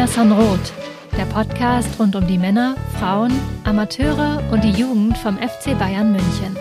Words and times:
Mia 0.00 0.06
Sanroth, 0.06 0.72
der 1.14 1.26
Podcast 1.26 2.00
rund 2.00 2.16
um 2.16 2.26
die 2.26 2.38
Männer, 2.38 2.74
Frauen, 2.98 3.38
Amateure 3.64 4.42
und 4.50 4.64
die 4.64 4.70
Jugend 4.70 5.18
vom 5.18 5.36
FC 5.36 5.78
Bayern 5.78 6.12
München. 6.12 6.56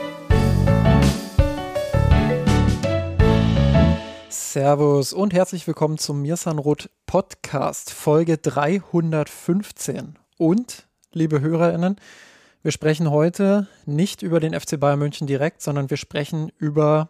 Servus 4.27 5.13
und 5.13 5.33
herzlich 5.33 5.65
willkommen 5.67 5.97
zum 5.97 6.21
Mirsanroth 6.21 6.89
Podcast, 7.05 7.93
Folge 7.93 8.37
315. 8.37 10.19
Und, 10.37 10.89
liebe 11.13 11.39
HörerInnen, 11.39 11.95
wir 12.61 12.73
sprechen 12.73 13.09
heute 13.09 13.69
nicht 13.85 14.21
über 14.21 14.41
den 14.41 14.53
FC 14.53 14.77
Bayern 14.77 14.99
München 14.99 15.27
direkt, 15.27 15.61
sondern 15.61 15.89
wir 15.89 15.95
sprechen 15.95 16.51
über 16.57 17.07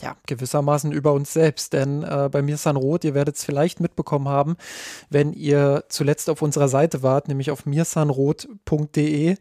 ja, 0.00 0.16
gewissermaßen 0.26 0.92
über 0.92 1.12
uns 1.12 1.32
selbst. 1.32 1.72
Denn 1.72 2.02
äh, 2.02 2.28
bei 2.30 2.42
mir 2.42 2.54
ist 2.54 2.66
Rot, 2.66 3.04
ihr 3.04 3.14
werdet 3.14 3.36
es 3.36 3.44
vielleicht 3.44 3.80
mitbekommen 3.80 4.28
haben, 4.28 4.56
wenn 5.10 5.32
ihr 5.32 5.84
zuletzt 5.88 6.28
auf 6.30 6.42
unserer 6.42 6.68
Seite 6.68 7.02
wart, 7.02 7.28
nämlich 7.28 7.50
auf 7.50 7.66
mirsanrot.de, 7.66 9.36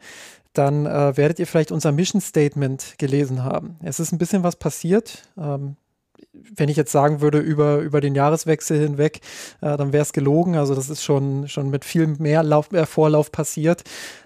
dann 0.53 0.85
äh, 0.85 1.17
werdet 1.17 1.39
ihr 1.39 1.47
vielleicht 1.47 1.71
unser 1.71 1.91
Mission 1.91 2.21
Statement 2.21 2.95
gelesen 2.99 3.43
haben. 3.43 3.77
Es 3.81 3.99
ist 3.99 4.11
ein 4.11 4.19
bisschen 4.19 4.43
was 4.43 4.55
passiert. 4.55 5.23
Ähm, 5.37 5.77
wenn 6.31 6.69
ich 6.69 6.77
jetzt 6.77 6.91
sagen 6.91 7.21
würde, 7.21 7.39
über, 7.39 7.77
über 7.79 8.01
den 8.01 8.15
Jahreswechsel 8.15 8.79
hinweg, 8.79 9.21
äh, 9.61 9.77
dann 9.77 9.93
wäre 9.93 10.03
es 10.03 10.13
gelogen. 10.13 10.55
Also 10.55 10.75
das 10.75 10.89
ist 10.89 11.03
schon, 11.03 11.47
schon 11.47 11.69
mit 11.69 11.85
viel 11.85 12.07
mehr 12.07 12.43
Lauf, 12.43 12.71
äh, 12.71 12.85
Vorlauf 12.85 13.31
passiert. 13.31 13.83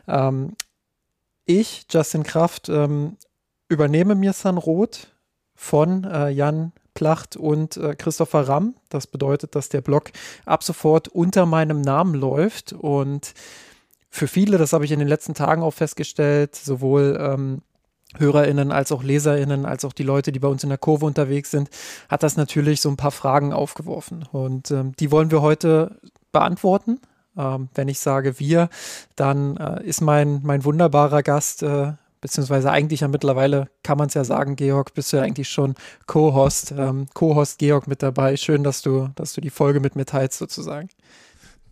Ähm, 0.07 0.53
ich, 1.45 1.85
Justin 1.89 2.23
Kraft, 2.23 2.67
ähm, 2.69 3.17
übernehme 3.69 4.15
mir 4.15 4.33
Rot 4.57 5.16
von 5.57 6.05
äh, 6.05 6.29
Jan 6.29 6.71
Placht 6.93 7.35
und 7.35 7.75
äh, 7.75 7.95
Christopher 7.95 8.47
Ramm. 8.47 8.75
Das 8.89 9.05
bedeutet, 9.07 9.55
dass 9.55 9.67
der 9.67 9.81
Blog 9.81 10.11
ab 10.45 10.63
sofort 10.63 11.09
unter 11.09 11.45
meinem 11.45 11.81
Namen 11.81 12.15
läuft 12.15 12.71
und 12.71 13.33
für 14.09 14.27
viele, 14.27 14.57
das 14.57 14.73
habe 14.73 14.85
ich 14.85 14.91
in 14.91 14.99
den 14.99 15.07
letzten 15.07 15.33
Tagen 15.33 15.61
auch 15.61 15.73
festgestellt, 15.73 16.55
sowohl 16.55 17.17
ähm, 17.19 17.61
HörerInnen 18.17 18.71
als 18.71 18.91
auch 18.91 19.03
LeserInnen, 19.03 19.65
als 19.65 19.85
auch 19.85 19.93
die 19.93 20.03
Leute, 20.03 20.31
die 20.31 20.39
bei 20.39 20.47
uns 20.47 20.63
in 20.63 20.69
der 20.69 20.77
Kurve 20.77 21.05
unterwegs 21.05 21.51
sind, 21.51 21.69
hat 22.09 22.23
das 22.23 22.37
natürlich 22.37 22.81
so 22.81 22.89
ein 22.89 22.97
paar 22.97 23.11
Fragen 23.11 23.53
aufgeworfen. 23.53 24.25
Und 24.31 24.71
ähm, 24.71 24.93
die 24.99 25.11
wollen 25.11 25.29
wir 25.29 25.41
heute 25.41 25.99
beantworten. 26.31 26.99
Ähm, 27.37 27.69
wenn 27.75 27.89
ich 27.89 27.99
sage 27.99 28.39
wir, 28.39 28.69
dann 29.15 29.57
äh, 29.57 29.83
ist 29.83 30.01
mein, 30.01 30.41
mein 30.43 30.63
wunderbarer 30.63 31.21
Gast 31.21 31.61
äh, 31.63 31.93
beziehungsweise 32.21 32.71
eigentlich 32.71 33.01
ja 33.01 33.07
mittlerweile 33.07 33.69
kann 33.83 33.97
man 33.97 34.07
es 34.07 34.13
ja 34.13 34.23
sagen, 34.23 34.55
Georg, 34.55 34.93
bist 34.93 35.13
du 35.13 35.17
ja 35.17 35.23
eigentlich 35.23 35.49
schon 35.49 35.75
Co-Host, 36.05 36.73
ähm, 36.77 37.07
Co-Host 37.13 37.59
Georg 37.59 37.87
mit 37.87 38.03
dabei. 38.03 38.37
Schön, 38.37 38.63
dass 38.63 38.81
du, 38.81 39.09
dass 39.15 39.33
du 39.33 39.41
die 39.41 39.49
Folge 39.49 39.79
mit 39.79 39.95
mir 39.95 40.05
teilst 40.05 40.37
sozusagen. 40.39 40.89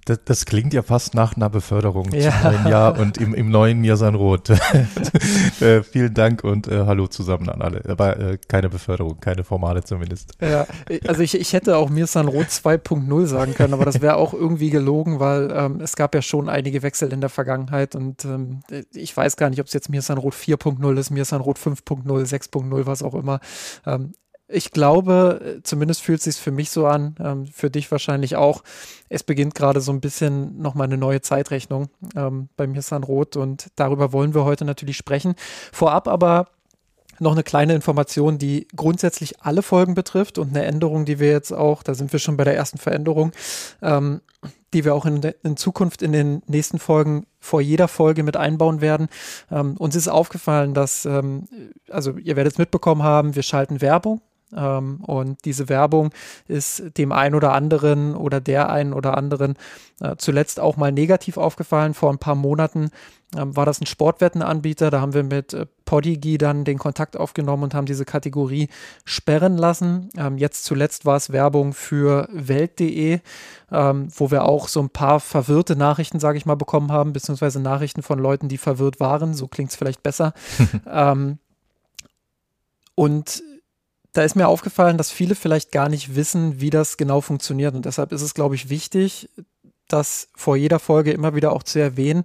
Das, 0.06 0.20
das, 0.23 0.45
klingt 0.45 0.72
ja 0.73 0.84
fast 0.84 1.16
nach 1.16 1.36
einer 1.36 1.50
Beförderung 1.50 2.11
ja. 2.14 2.31
zum 2.31 2.52
neuen 2.52 2.67
Jahr 2.67 3.00
und 3.00 3.17
im, 3.17 3.34
im 3.34 3.50
neuen 3.50 3.81
Mirsan 3.81 4.14
Roth. 4.14 4.50
äh, 5.61 5.81
vielen 5.81 6.14
Dank 6.14 6.44
und 6.44 6.67
äh, 6.67 6.86
hallo 6.86 7.08
zusammen 7.08 7.50
an 7.50 7.64
alle. 7.64 7.84
Aber 7.88 8.20
äh, 8.20 8.38
keine 8.48 8.70
Beförderung, 8.70 9.20
keine 9.20 9.44
formale 9.44 9.83
zumindest. 9.83 10.33
Ja, 10.39 10.67
also 11.08 11.23
ich, 11.23 11.33
ich 11.33 11.53
hätte 11.53 11.78
auch 11.78 11.89
Mirsan 11.89 12.28
Roth 12.28 12.50
2.0 12.50 13.26
sagen 13.26 13.56
können, 13.56 13.73
aber 13.73 13.86
das 13.86 14.00
wäre 14.00 14.17
auch 14.17 14.36
irgendwie 14.36 14.70
gelogen, 14.70 15.20
weil 15.20 15.52
ähm, 15.52 15.81
es 15.81 15.95
gab 15.95 16.14
ja 16.14 16.22
schon 16.22 16.50
einige 16.50 16.83
Wechsel 16.83 17.11
in 17.11 17.20
der 17.20 17.31
Vergangenheit 17.31 17.95
und 17.95 18.26
ähm, 18.26 18.59
ich 18.94 19.17
weiß 19.17 19.38
gar 19.38 19.50
nicht, 19.50 19.59
ob 19.59 19.66
es 19.66 19.73
jetzt 19.73 19.89
Mirsan 19.89 20.20
Roth 20.20 20.36
4.0 20.36 21.00
ist, 21.00 21.09
Mirsan 21.09 21.42
Roth 21.42 21.58
5.0, 21.58 22.05
6.0, 22.05 22.86
was 22.86 23.02
auch 23.02 23.16
immer. 23.16 23.39
Ähm, 23.87 24.14
ich 24.48 24.72
glaube, 24.72 25.60
zumindest 25.64 26.02
fühlt 26.02 26.20
es 26.20 26.26
sich 26.26 26.36
für 26.38 26.52
mich 26.52 26.70
so 26.70 26.86
an, 26.86 27.16
ähm, 27.20 27.48
für 27.48 27.72
dich 27.72 27.92
wahrscheinlich 27.92 28.36
auch. 28.36 28.64
Es 29.10 29.23
beginnt 29.23 29.56
gerade 29.56 29.82
so 29.82 29.92
ein 29.92 30.02
bisschen 30.02 30.61
nochmal 30.61 30.86
eine 30.86 30.98
neue 30.98 31.22
Zeitrechnung 31.22 31.89
ähm, 32.16 32.50
bei 32.55 32.67
mir 32.67 32.82
San 32.82 33.04
Roth 33.04 33.38
und 33.38 33.67
darüber 33.76 34.14
wollen 34.14 34.36
wir 34.36 34.45
heute 34.45 34.66
natürlich 34.66 34.98
sprechen. 34.98 35.36
Vorab 35.72 36.08
aber 36.08 36.48
noch 37.20 37.32
eine 37.32 37.44
kleine 37.44 37.73
Information, 37.73 38.38
die 38.38 38.67
grundsätzlich 38.76 39.42
alle 39.42 39.61
Folgen 39.61 39.95
betrifft 39.95 40.38
und 40.38 40.50
eine 40.50 40.66
Änderung, 40.66 41.05
die 41.05 41.20
wir 41.20 41.32
jetzt 41.32 41.54
auch, 41.54 41.82
da 41.82 41.95
sind 41.95 42.11
wir 42.11 42.20
schon 42.20 42.38
bei 42.38 42.44
der 42.44 42.55
ersten 42.55 42.78
Veränderung, 42.78 43.32
ähm, 43.82 44.22
die 44.73 44.84
wir 44.84 44.94
auch 44.94 45.05
in, 45.05 45.22
in, 45.42 45.58
Zukunft 45.58 46.02
in 46.02 46.11
den 46.11 46.44
nächsten 46.48 46.78
Folgen 46.78 47.26
vor 47.39 47.61
jeder 47.61 47.88
Folge 47.88 48.22
mit 48.23 48.36
einbauen 48.36 48.82
werden. 48.82 49.08
Ähm, 49.50 49.78
uns 49.78 49.95
ist 49.95 50.10
aufgefallen, 50.10 50.73
dass, 50.73 51.05
ähm, 51.05 51.48
also 51.89 52.17
ihr 52.17 52.36
werdet 52.36 52.54
es 52.54 52.60
mitbekommen 52.60 53.02
haben, 53.02 53.36
wir 53.36 53.44
schalten 53.44 53.82
Werbung 53.82 54.22
ähm, 54.55 55.02
und 55.02 55.43
diese 55.45 55.70
Werbung 55.70 56.11
ist 56.48 56.98
dem 56.98 57.11
einen 57.11 57.36
oder 57.36 57.54
anderen 57.54 58.16
oder 58.16 58.39
der 58.39 58.70
einen 58.70 58.93
oder 58.93 59.17
anderen 59.17 59.55
äh, 60.02 60.16
zuletzt 60.17 60.60
auch 60.60 60.77
mal 60.77 60.92
negativ 60.92 61.38
aufgefallen. 61.38 61.93
Vor 61.93 62.11
ein 62.11 62.17
paar 62.17 62.36
Monaten 62.36 62.89
ähm, 63.36 63.55
war 63.55 63.66
das 63.66 63.82
ein 63.82 63.86
Sportwettenanbieter. 63.86 64.92
Da 64.92 65.02
haben 65.02 65.14
wir 65.14 65.23
mit 65.23 65.54
äh, 65.54 65.66
Podigy 65.86 66.38
dann 66.38 66.64
den 66.64 66.77
Kontakt 66.77 67.17
aufgenommen 67.17 67.64
und 67.64 67.73
haben 67.73 67.86
diese 67.86 68.05
Kategorie 68.05 68.70
sperren 69.04 69.58
lassen. 69.58 70.10
Ähm, 70.17 70.38
jetzt 70.38 70.66
zuletzt 70.66 71.05
war 71.05 71.17
es 71.17 71.32
Werbung 71.32 71.73
für 71.73 72.27
Welt.de, 72.32 73.20
ähm, 73.72 74.08
wo 74.16 74.32
wir 74.32 74.45
auch 74.45 74.67
so 74.67 74.82
ein 74.82 74.89
paar 74.89 75.20
verwirrte 75.20 75.76
Nachrichten, 75.76 76.20
sage 76.20 76.37
ich 76.37 76.45
mal, 76.45 76.55
bekommen 76.55 76.92
haben, 76.92 77.14
beziehungsweise 77.14 77.60
Nachrichten 77.60 78.04
von 78.04 78.20
Leuten, 78.20 78.48
die 78.48 78.58
verwirrt 78.58 78.99
waren. 78.99 79.33
So 79.33 79.48
klingt 79.48 79.72
es 79.72 79.76
vielleicht 79.76 80.04
besser. 80.04 80.33
ähm, 80.92 81.39
und 82.95 83.43
da 84.15 84.23
ist 84.23 84.36
mir 84.36 84.48
aufgefallen, 84.48 84.98
dass 84.98 85.11
viele 85.11 85.36
vielleicht 85.36 85.73
gar 85.73 85.89
nicht 85.89 86.15
wissen, 86.15 86.61
wie 86.61 86.70
das 86.70 86.95
genau 86.95 87.20
funktioniert. 87.20 87.76
Und 87.76 87.86
deshalb 87.86 88.14
ist 88.14 88.21
es, 88.21 88.33
glaube 88.33 88.55
ich, 88.55 88.70
wichtig, 88.70 89.30
das 89.89 90.30
vor 90.36 90.55
jeder 90.55 90.80
Folge 90.80 91.11
immer 91.11 91.36
wieder 91.36 91.52
auch 91.52 91.64
zu 91.64 91.80
erwähnen, 91.80 92.23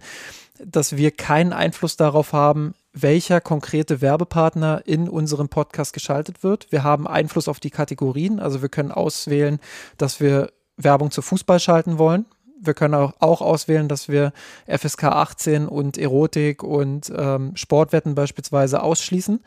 dass 0.64 0.96
wir 0.96 1.10
keinen 1.10 1.52
Einfluss 1.52 1.96
darauf 1.96 2.32
haben, 2.32 2.74
welcher 2.92 3.40
konkrete 3.40 4.00
Werbepartner 4.00 4.82
in 4.84 5.08
unserem 5.08 5.48
Podcast 5.48 5.92
geschaltet 5.92 6.44
wird. 6.44 6.70
Wir 6.70 6.84
haben 6.84 7.08
Einfluss 7.08 7.48
auf 7.48 7.58
die 7.58 7.70
Kategorien, 7.70 8.38
also 8.38 8.62
wir 8.62 8.68
können 8.68 8.92
auswählen, 8.92 9.58
dass 9.98 10.20
wir 10.20 10.52
Werbung 10.76 11.10
zu 11.10 11.22
Fußball 11.22 11.58
schalten 11.58 11.98
wollen. 11.98 12.24
Wir 12.62 12.74
können 12.74 12.94
auch, 12.94 13.40
auswählen, 13.40 13.88
dass 13.88 14.08
wir 14.08 14.32
FSK 14.68 15.04
18 15.04 15.66
und 15.66 15.98
Erotik 15.98 16.62
und 16.62 17.10
ähm, 17.16 17.52
Sportwetten 17.56 18.14
beispielsweise 18.14 18.82
ausschließen. 18.82 19.40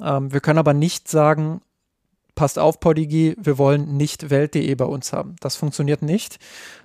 Ähm, 0.00 0.32
wir 0.32 0.40
können 0.40 0.58
aber 0.58 0.72
nicht 0.72 1.08
sagen, 1.08 1.60
passt 2.36 2.60
auf, 2.60 2.78
Podigy, 2.78 3.34
wir 3.38 3.58
wollen 3.58 3.96
nicht 3.96 4.30
Welt.de 4.30 4.72
bei 4.76 4.84
uns 4.84 5.12
haben. 5.12 5.34
Das 5.40 5.56
funktioniert 5.56 6.02
nicht. 6.02 6.38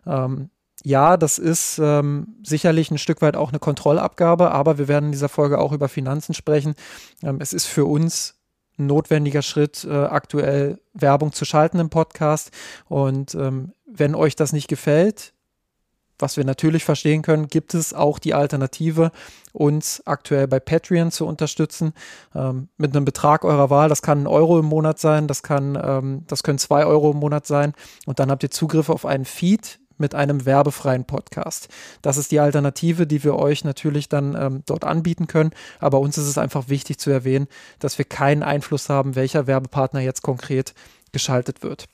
Ähm, 0.07 0.50
ja, 0.84 1.16
das 1.17 1.38
ist 1.38 1.78
ähm, 1.78 2.35
sicherlich 2.44 2.89
ein 2.89 2.97
Stück 2.97 3.22
weit 3.22 3.35
auch 3.35 3.50
eine 3.50 3.59
Kontrollabgabe, 3.59 4.51
aber 4.51 4.79
wir 4.79 4.88
werden 4.88 5.06
in 5.06 5.11
dieser 5.11 5.29
Folge 5.29 5.59
auch 5.59 5.73
über 5.73 5.88
Finanzen 5.90 6.34
sprechen. 6.34 6.73
Ähm, 7.22 7.38
es 7.40 7.53
ist 7.53 7.67
für 7.67 7.85
uns 7.85 8.40
ein 8.79 8.88
notwendiger 8.88 9.44
Schritt, 9.44 9.85
äh, 9.85 9.94
aktuell 9.94 10.79
Werbung 10.94 11.34
zu 11.34 11.45
schalten 11.45 11.79
im 11.79 11.90
Podcast. 11.90 12.50
Und 12.88 13.35
ähm, 13.35 13.73
wenn 13.85 14.16
euch 14.16 14.35
das 14.35 14.53
nicht 14.53 14.67
gefällt, 14.67 15.34
was 16.22 16.38
wir 16.38 16.46
natürlich 16.46 16.84
verstehen 16.84 17.22
können, 17.22 17.48
gibt 17.48 17.74
es 17.74 17.94
auch 17.94 18.20
die 18.20 18.34
Alternative, 18.34 19.12
uns 19.54 20.02
aktuell 20.06 20.48
bei 20.48 20.59
Patreon 20.59 21.12
zu 21.12 21.26
unterstützen 21.26 21.94
ähm, 22.36 22.70
mit 22.78 22.96
einem 22.96 23.06
Betrag 23.06 23.44
eurer 23.44 23.70
Wahl. 23.70 23.90
Das 23.90 24.02
kann 24.02 24.24
ein 24.24 24.28
Euro 24.28 24.59
im 24.59 24.66
Monat 24.66 25.00
sein, 25.00 25.28
das 25.28 25.44
kann, 25.44 25.80
ähm, 25.82 26.24
das 26.28 26.44
können 26.44 26.59
zwei 26.59 26.86
Euro 26.86 27.12
im 27.12 27.18
Monat 27.18 27.46
sein 27.48 27.74
und 28.06 28.20
dann 28.20 28.32
habt 28.32 28.44
ihr 28.44 28.52
Zugriff 28.52 28.90
auf 28.90 29.06
einen 29.06 29.26
Feed 29.26 29.80
mit 30.02 30.16
einem 30.16 30.46
werbefreien 30.46 31.06
Podcast. 31.06 31.70
Das 32.02 32.18
ist 32.18 32.32
die 32.32 32.41
Alternative, 32.41 33.08
die 33.08 33.24
wir 33.24 33.35
euch 33.35 33.64
natürlich 33.64 34.09
dann 34.09 34.35
ähm, 34.35 34.64
dort 34.66 34.84
anbieten 34.84 35.28
können. 35.28 35.52
Aber 35.79 36.00
uns 36.00 36.17
ist 36.17 36.28
es 36.28 36.38
einfach 36.38 36.67
wichtig 36.67 36.97
zu 36.97 37.12
erwähnen, 37.12 37.47
dass 37.79 37.97
wir 37.97 38.06
keinen 38.06 38.44
Einfluss 38.44 38.90
haben, 38.90 39.16
welcher 39.16 39.47
Werbepartner 39.47 40.02
jetzt 40.02 40.24
konkret 40.24 40.74
geschaltet 41.14 41.64
wird. 41.64 41.85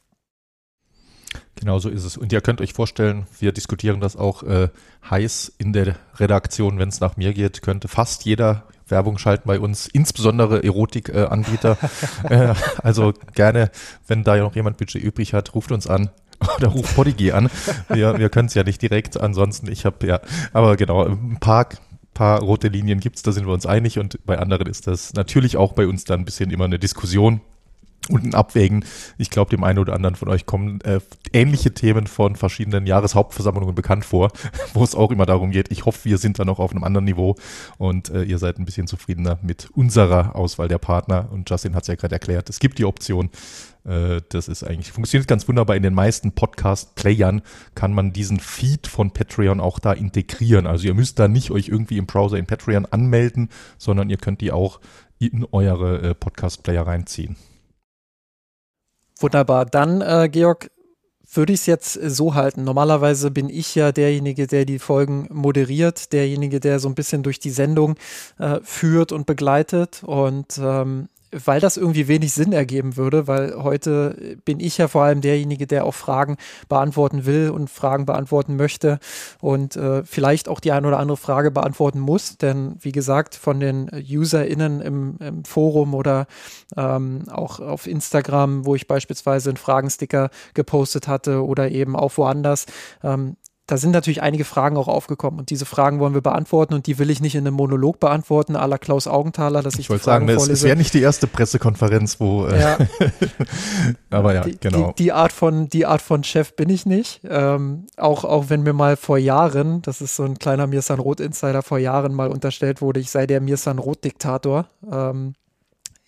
Genau 1.59 1.79
so 1.79 1.89
ist 1.89 2.03
es. 2.03 2.17
Und 2.17 2.31
ihr 2.31 2.41
könnt 2.41 2.61
euch 2.61 2.73
vorstellen, 2.73 3.25
wir 3.39 3.51
diskutieren 3.51 3.99
das 3.99 4.15
auch 4.15 4.43
äh, 4.43 4.69
heiß 5.09 5.53
in 5.57 5.73
der 5.73 5.95
Redaktion, 6.15 6.77
wenn 6.77 6.89
es 6.89 6.99
nach 6.99 7.17
mir 7.17 7.33
geht, 7.33 7.61
könnte 7.61 7.87
fast 7.87 8.25
jeder 8.25 8.63
Werbung 8.87 9.17
schalten 9.17 9.47
bei 9.47 9.59
uns, 9.59 9.87
insbesondere 9.87 10.63
Erotikanbieter. 10.63 11.77
Äh, 12.29 12.35
äh, 12.51 12.55
also 12.83 13.13
gerne, 13.33 13.71
wenn 14.07 14.23
da 14.23 14.35
ja 14.35 14.43
noch 14.43 14.55
jemand 14.55 14.77
Budget 14.77 15.01
übrig 15.01 15.33
hat, 15.33 15.55
ruft 15.55 15.71
uns 15.71 15.87
an. 15.87 16.09
Oder 16.57 16.67
ruft 16.67 16.95
Podigy 16.95 17.31
an. 17.31 17.49
Wir, 17.89 18.19
wir 18.19 18.29
können 18.29 18.47
es 18.47 18.53
ja 18.53 18.63
nicht 18.63 18.79
direkt. 18.79 19.19
Ansonsten, 19.19 19.71
ich 19.71 19.85
habe 19.85 20.05
ja, 20.05 20.21
aber 20.53 20.77
genau, 20.77 21.03
ein 21.03 21.39
paar 21.39 21.67
paar 22.13 22.39
rote 22.39 22.67
Linien 22.67 22.99
gibt 22.99 23.17
es, 23.17 23.21
da 23.21 23.31
sind 23.31 23.45
wir 23.45 23.53
uns 23.53 23.67
einig 23.67 23.99
und 23.99 24.25
bei 24.25 24.39
anderen 24.39 24.65
ist 24.65 24.87
das 24.87 25.13
natürlich 25.13 25.55
auch 25.55 25.73
bei 25.73 25.85
uns 25.85 26.03
dann 26.03 26.21
ein 26.21 26.25
bisschen 26.25 26.49
immer 26.49 26.65
eine 26.65 26.79
Diskussion, 26.79 27.41
und 28.09 28.23
ein 28.23 28.33
Abwägen. 28.33 28.85
Ich 29.17 29.29
glaube, 29.29 29.49
dem 29.49 29.63
einen 29.63 29.79
oder 29.79 29.93
anderen 29.93 30.15
von 30.15 30.29
euch 30.29 30.45
kommen 30.45 30.81
äh, 30.81 30.99
ähnliche 31.33 31.73
Themen 31.73 32.07
von 32.07 32.35
verschiedenen 32.35 32.85
Jahreshauptversammlungen 32.85 33.75
bekannt 33.75 34.05
vor, 34.05 34.31
wo 34.73 34.83
es 34.83 34.95
auch 34.95 35.11
immer 35.11 35.25
darum 35.25 35.51
geht. 35.51 35.71
Ich 35.71 35.85
hoffe, 35.85 36.05
wir 36.05 36.17
sind 36.17 36.39
da 36.39 36.45
noch 36.45 36.59
auf 36.59 36.71
einem 36.71 36.83
anderen 36.83 37.05
Niveau 37.05 37.35
und 37.77 38.09
äh, 38.09 38.23
ihr 38.23 38.39
seid 38.39 38.59
ein 38.59 38.65
bisschen 38.65 38.87
zufriedener 38.87 39.39
mit 39.41 39.69
unserer 39.73 40.35
Auswahl 40.35 40.67
der 40.67 40.77
Partner. 40.77 41.29
Und 41.31 41.49
Justin 41.49 41.75
hat 41.75 41.83
es 41.83 41.87
ja 41.87 41.95
gerade 41.95 42.15
erklärt, 42.15 42.49
es 42.49 42.59
gibt 42.59 42.79
die 42.79 42.85
Option, 42.85 43.29
Äh, 43.87 44.21
das 44.29 44.47
ist 44.47 44.63
eigentlich, 44.63 44.91
funktioniert 44.91 45.27
ganz 45.27 45.47
wunderbar. 45.47 45.75
In 45.75 45.83
den 45.83 45.93
meisten 45.93 46.33
Podcast-Playern 46.33 47.41
kann 47.73 47.93
man 47.93 48.13
diesen 48.13 48.39
Feed 48.39 48.87
von 48.87 49.11
Patreon 49.11 49.59
auch 49.59 49.79
da 49.79 49.93
integrieren. 49.93 50.67
Also 50.67 50.87
ihr 50.87 50.93
müsst 50.93 51.19
da 51.19 51.27
nicht 51.27 51.51
euch 51.51 51.69
irgendwie 51.69 51.97
im 51.97 52.05
Browser 52.05 52.37
in 52.37 52.45
Patreon 52.45 52.85
anmelden, 52.85 53.49
sondern 53.77 54.09
ihr 54.09 54.17
könnt 54.17 54.41
die 54.41 54.51
auch 54.51 54.79
in 55.19 55.45
eure 55.51 56.01
äh, 56.01 56.13
Podcast-Player 56.13 56.85
reinziehen. 56.85 57.37
Wunderbar. 59.19 59.65
Dann, 59.65 60.01
äh, 60.01 60.29
Georg, 60.31 60.69
würde 61.33 61.53
ich 61.53 61.61
es 61.61 61.65
jetzt 61.65 61.93
so 61.93 62.35
halten. 62.35 62.63
Normalerweise 62.63 63.31
bin 63.31 63.49
ich 63.49 63.75
ja 63.75 63.91
derjenige, 63.91 64.47
der 64.47 64.65
die 64.65 64.79
Folgen 64.79 65.27
moderiert, 65.29 66.13
derjenige, 66.13 66.59
der 66.59 66.79
so 66.79 66.87
ein 66.87 66.95
bisschen 66.95 67.21
durch 67.23 67.39
die 67.39 67.49
Sendung 67.49 67.95
äh, 68.39 68.59
führt 68.63 69.11
und 69.11 69.25
begleitet. 69.25 70.03
Und 70.05 70.57
ähm, 70.57 71.09
weil 71.45 71.59
das 71.59 71.77
irgendwie 71.77 72.07
wenig 72.07 72.33
Sinn 72.33 72.53
ergeben 72.53 72.97
würde, 72.97 73.27
weil 73.27 73.55
heute 73.55 74.37
bin 74.45 74.59
ich 74.59 74.77
ja 74.77 74.87
vor 74.87 75.03
allem 75.03 75.21
derjenige, 75.21 75.67
der 75.67 75.85
auch 75.85 75.93
Fragen 75.93 76.37
beantworten 76.69 77.25
will 77.25 77.49
und 77.49 77.69
Fragen 77.69 78.05
beantworten 78.05 78.55
möchte 78.55 78.99
und 79.41 79.75
äh, 79.75 80.03
vielleicht 80.03 80.49
auch 80.49 80.59
die 80.59 80.71
eine 80.71 80.87
oder 80.87 80.99
andere 80.99 81.17
Frage 81.17 81.51
beantworten 81.51 81.99
muss, 81.99 82.37
denn 82.37 82.75
wie 82.79 82.91
gesagt, 82.91 83.35
von 83.35 83.59
den 83.59 83.89
UserInnen 83.93 84.81
im, 84.81 85.17
im 85.19 85.45
Forum 85.45 85.93
oder 85.93 86.27
ähm, 86.75 87.23
auch 87.29 87.59
auf 87.59 87.87
Instagram, 87.87 88.65
wo 88.65 88.75
ich 88.75 88.87
beispielsweise 88.87 89.49
einen 89.49 89.57
Fragensticker 89.57 90.29
gepostet 90.53 91.07
hatte 91.07 91.45
oder 91.45 91.71
eben 91.71 91.95
auch 91.95 92.17
woanders, 92.17 92.65
ähm, 93.03 93.37
da 93.67 93.75
sind 93.75 93.91
natürlich 93.91 94.21
einige 94.21 94.45
Fragen 94.45 94.77
auch 94.77 94.87
aufgekommen 94.87 95.41
und 95.41 95.49
diese 95.49 95.65
Fragen 95.65 95.99
wollen 95.99 96.13
wir 96.13 96.21
beantworten 96.21 96.73
und 96.73 96.87
die 96.87 96.97
will 96.99 97.09
ich 97.09 97.19
nicht 97.19 97.35
in 97.35 97.45
einem 97.45 97.55
Monolog 97.55 97.99
beantworten, 97.99 98.55
à 98.55 98.65
la 98.65 98.77
Klaus 98.77 99.07
Augenthaler, 99.07 99.61
dass 99.61 99.73
ich, 99.73 99.81
ich 99.81 99.89
wollte 99.89 100.05
sagen, 100.05 100.29
es 100.29 100.47
ist 100.47 100.63
ja 100.63 100.73
nicht 100.73 100.93
die 100.93 101.01
erste 101.01 101.27
Pressekonferenz, 101.27 102.17
wo. 102.21 102.45
Äh, 102.45 102.61
ja. 102.61 102.77
aber 104.09 104.33
ja, 104.33 104.41
die, 104.41 104.57
genau. 104.57 104.93
Die, 104.97 105.03
die, 105.03 105.11
Art 105.11 105.33
von, 105.33 105.67
die 105.67 105.85
Art 105.85 106.01
von 106.01 106.23
Chef 106.23 106.55
bin 106.55 106.69
ich 106.69 106.85
nicht. 106.85 107.19
Ähm, 107.29 107.87
auch, 107.97 108.23
auch 108.23 108.45
wenn 108.47 108.63
mir 108.63 108.71
mal 108.71 108.95
vor 108.95 109.17
Jahren, 109.17 109.81
das 109.81 109.99
ist 109.99 110.15
so 110.15 110.23
ein 110.23 110.39
kleiner 110.39 110.65
Mirsan 110.65 110.99
Roth 110.99 111.19
Insider, 111.19 111.61
vor 111.61 111.77
Jahren 111.77 112.13
mal 112.13 112.29
unterstellt 112.29 112.81
wurde, 112.81 113.01
ich 113.01 113.11
sei 113.11 113.27
der 113.27 113.41
Mirsan 113.41 113.79
Roth 113.79 114.05
Diktator. 114.05 114.67
Ähm, 114.89 115.33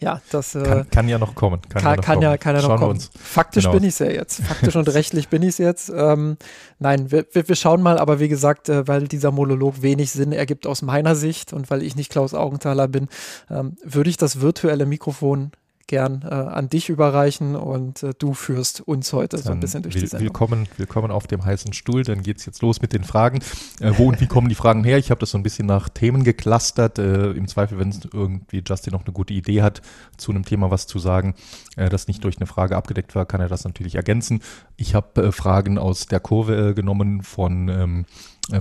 ja, 0.01 0.21
das 0.31 0.55
äh, 0.55 0.63
kann, 0.63 0.89
kann, 0.89 1.09
ja 1.09 1.17
noch 1.17 1.35
kommen. 1.35 1.59
Kann, 1.67 1.81
kann, 1.81 1.83
ja, 1.83 1.95
noch 1.95 2.03
kann, 2.03 2.13
kommen. 2.15 2.23
Ja, 2.23 2.37
kann 2.37 2.55
ja 2.55 2.61
noch 2.61 2.79
kommen. 2.79 2.99
Faktisch 3.17 3.65
genau. 3.65 3.75
bin 3.75 3.83
ich 3.83 3.89
es 3.89 3.99
ja 3.99 4.05
jetzt. 4.07 4.41
Faktisch 4.41 4.75
und 4.77 4.87
rechtlich 4.93 5.27
bin 5.27 5.43
ich 5.43 5.49
es 5.49 5.57
jetzt. 5.57 5.91
Ähm, 5.93 6.37
nein, 6.79 7.11
wir, 7.11 7.25
wir, 7.33 7.49
wir, 7.49 7.55
schauen 7.55 7.81
mal, 7.81 7.99
aber 7.99 8.21
wie 8.21 8.29
gesagt, 8.29 8.69
äh, 8.69 8.87
weil 8.87 9.09
dieser 9.09 9.31
Monolog 9.31 9.81
wenig 9.81 10.11
Sinn 10.11 10.31
ergibt 10.31 10.67
aus 10.67 10.81
meiner 10.81 11.15
Sicht 11.15 11.51
und 11.51 11.69
weil 11.69 11.83
ich 11.83 11.97
nicht 11.97 12.09
Klaus 12.09 12.33
Augenthaler 12.33 12.87
bin, 12.87 13.09
ähm, 13.49 13.75
würde 13.83 14.09
ich 14.09 14.15
das 14.15 14.39
virtuelle 14.39 14.85
Mikrofon 14.85 15.51
gern 15.89 16.21
äh, 16.21 16.27
an 16.27 16.69
dich 16.69 16.87
überreichen 16.87 17.55
und 17.55 18.03
äh, 18.03 18.13
du 18.17 18.33
führst 18.33 18.79
uns 18.81 19.11
heute 19.11 19.37
dann 19.37 19.43
so 19.43 19.51
ein 19.51 19.59
bisschen 19.59 19.81
durch 19.81 19.95
will, 19.95 20.01
die 20.01 20.07
Sendung. 20.07 20.27
Willkommen, 20.27 20.67
willkommen 20.77 21.11
auf 21.11 21.25
dem 21.25 21.43
heißen 21.43 21.73
Stuhl, 21.73 22.03
dann 22.03 22.21
geht 22.21 22.37
es 22.37 22.45
jetzt 22.45 22.61
los 22.61 22.79
mit 22.81 22.93
den 22.93 23.03
Fragen. 23.03 23.39
Äh, 23.81 23.93
wo 23.97 24.07
und 24.07 24.21
wie 24.21 24.27
kommen 24.27 24.49
die 24.49 24.55
Fragen 24.55 24.83
her? 24.83 24.99
Ich 24.99 25.09
habe 25.09 25.19
das 25.19 25.31
so 25.31 25.37
ein 25.37 25.43
bisschen 25.43 25.65
nach 25.65 25.89
Themen 25.89 26.23
geklustert. 26.23 26.99
Äh, 26.99 27.31
Im 27.31 27.47
Zweifel, 27.47 27.79
wenn 27.79 27.93
irgendwie 28.13 28.63
Justin 28.65 28.93
noch 28.93 29.03
eine 29.03 29.13
gute 29.13 29.33
Idee 29.33 29.63
hat, 29.63 29.81
zu 30.15 30.31
einem 30.31 30.45
Thema 30.45 30.69
was 30.69 30.85
zu 30.85 30.99
sagen, 30.99 31.33
äh, 31.75 31.89
das 31.89 32.07
nicht 32.07 32.23
durch 32.23 32.37
eine 32.37 32.45
Frage 32.45 32.77
abgedeckt 32.77 33.15
war, 33.15 33.25
kann 33.25 33.41
er 33.41 33.49
das 33.49 33.63
natürlich 33.65 33.95
ergänzen. 33.95 34.41
Ich 34.77 34.93
habe 34.93 35.23
äh, 35.23 35.31
Fragen 35.31 35.79
aus 35.79 36.05
der 36.05 36.19
Kurve 36.19 36.75
genommen, 36.75 37.23
von, 37.23 37.67
ähm, 37.67 38.05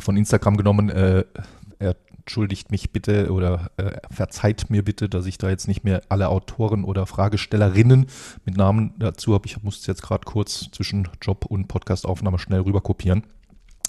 von 0.00 0.16
Instagram 0.16 0.56
genommen. 0.56 0.88
er 0.88 1.26
entschuldigt 2.28 2.70
mich 2.70 2.92
bitte 2.92 3.32
oder 3.32 3.70
äh, 3.78 3.92
verzeiht 4.10 4.68
mir 4.68 4.84
bitte, 4.84 5.08
dass 5.08 5.24
ich 5.24 5.38
da 5.38 5.48
jetzt 5.48 5.66
nicht 5.66 5.82
mehr 5.82 6.02
alle 6.10 6.28
Autoren 6.28 6.84
oder 6.84 7.06
Fragestellerinnen 7.06 8.06
mit 8.44 8.54
Namen 8.54 8.92
dazu 8.98 9.32
habe. 9.32 9.46
Ich 9.46 9.62
musste 9.62 9.90
jetzt 9.90 10.02
gerade 10.02 10.26
kurz 10.26 10.70
zwischen 10.70 11.08
Job 11.22 11.46
und 11.46 11.68
Podcastaufnahme 11.68 12.38
schnell 12.38 12.60
rüber 12.60 12.82
kopieren. 12.82 13.22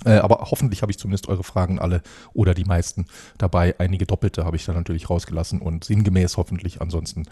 Äh, 0.06 0.20
aber 0.20 0.48
hoffentlich 0.52 0.82
habe 0.82 0.90
ich 0.90 0.98
zumindest 0.98 1.28
eure 1.28 1.44
Fragen 1.44 1.80
alle 1.80 2.02
oder 2.34 2.54
die 2.54 2.64
meisten 2.64 3.08
dabei. 3.38 3.78
Einige 3.78 4.06
doppelte 4.06 4.46
habe 4.46 4.56
ich 4.56 4.64
da 4.64 4.72
natürlich 4.72 5.10
rausgelassen 5.10 5.60
und 5.60 5.84
sinngemäß 5.84 6.38
hoffentlich 6.38 6.80
ansonsten 6.80 7.26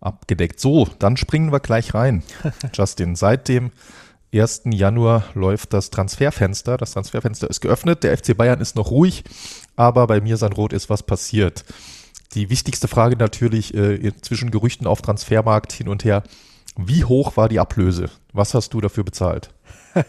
abgedeckt. 0.00 0.58
So, 0.58 0.88
dann 0.98 1.16
springen 1.16 1.52
wir 1.52 1.60
gleich 1.60 1.94
rein. 1.94 2.24
Justin, 2.74 3.14
seit 3.14 3.46
dem 3.46 3.70
1. 4.34 4.62
Januar 4.72 5.22
läuft 5.34 5.72
das 5.72 5.90
Transferfenster. 5.90 6.76
Das 6.78 6.90
Transferfenster 6.94 7.48
ist 7.48 7.60
geöffnet. 7.60 8.02
Der 8.02 8.18
FC 8.18 8.36
Bayern 8.36 8.60
ist 8.60 8.74
noch 8.74 8.90
ruhig 8.90 9.22
aber 9.78 10.08
bei 10.08 10.20
mir 10.20 10.36
sein 10.36 10.52
Rot 10.52 10.72
ist 10.72 10.90
was 10.90 11.04
passiert. 11.04 11.64
Die 12.34 12.50
wichtigste 12.50 12.88
Frage 12.88 13.16
natürlich 13.16 13.72
äh, 13.74 14.12
zwischen 14.20 14.50
Gerüchten 14.50 14.86
auf 14.86 15.00
Transfermarkt 15.00 15.72
hin 15.72 15.88
und 15.88 16.04
her. 16.04 16.24
Wie 16.76 17.04
hoch 17.04 17.36
war 17.36 17.48
die 17.48 17.60
Ablöse? 17.60 18.10
Was 18.32 18.54
hast 18.54 18.74
du 18.74 18.80
dafür 18.80 19.04
bezahlt? 19.04 19.50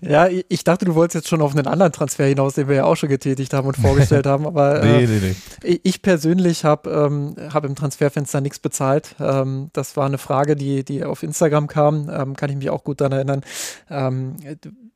ja, 0.00 0.28
ich 0.48 0.64
dachte, 0.64 0.84
du 0.84 0.94
wolltest 0.96 1.14
jetzt 1.14 1.28
schon 1.28 1.42
auf 1.42 1.56
einen 1.56 1.68
anderen 1.68 1.92
Transfer 1.92 2.24
hinaus, 2.24 2.54
den 2.54 2.68
wir 2.68 2.76
ja 2.76 2.84
auch 2.84 2.96
schon 2.96 3.08
getätigt 3.08 3.52
haben 3.54 3.68
und 3.68 3.76
vorgestellt 3.76 4.26
haben. 4.26 4.46
Aber 4.46 4.80
nee, 4.84 5.04
äh, 5.04 5.06
nee, 5.06 5.34
nee. 5.62 5.80
ich 5.84 6.02
persönlich 6.02 6.64
habe 6.64 6.90
ähm, 6.90 7.36
hab 7.52 7.64
im 7.64 7.76
Transferfenster 7.76 8.40
nichts 8.40 8.58
bezahlt. 8.58 9.14
Ähm, 9.20 9.70
das 9.72 9.96
war 9.96 10.06
eine 10.06 10.18
Frage, 10.18 10.56
die, 10.56 10.84
die 10.84 11.04
auf 11.04 11.22
Instagram 11.22 11.68
kam. 11.68 12.10
Ähm, 12.12 12.36
kann 12.36 12.50
ich 12.50 12.56
mich 12.56 12.70
auch 12.70 12.82
gut 12.82 13.00
daran 13.00 13.12
erinnern. 13.12 13.42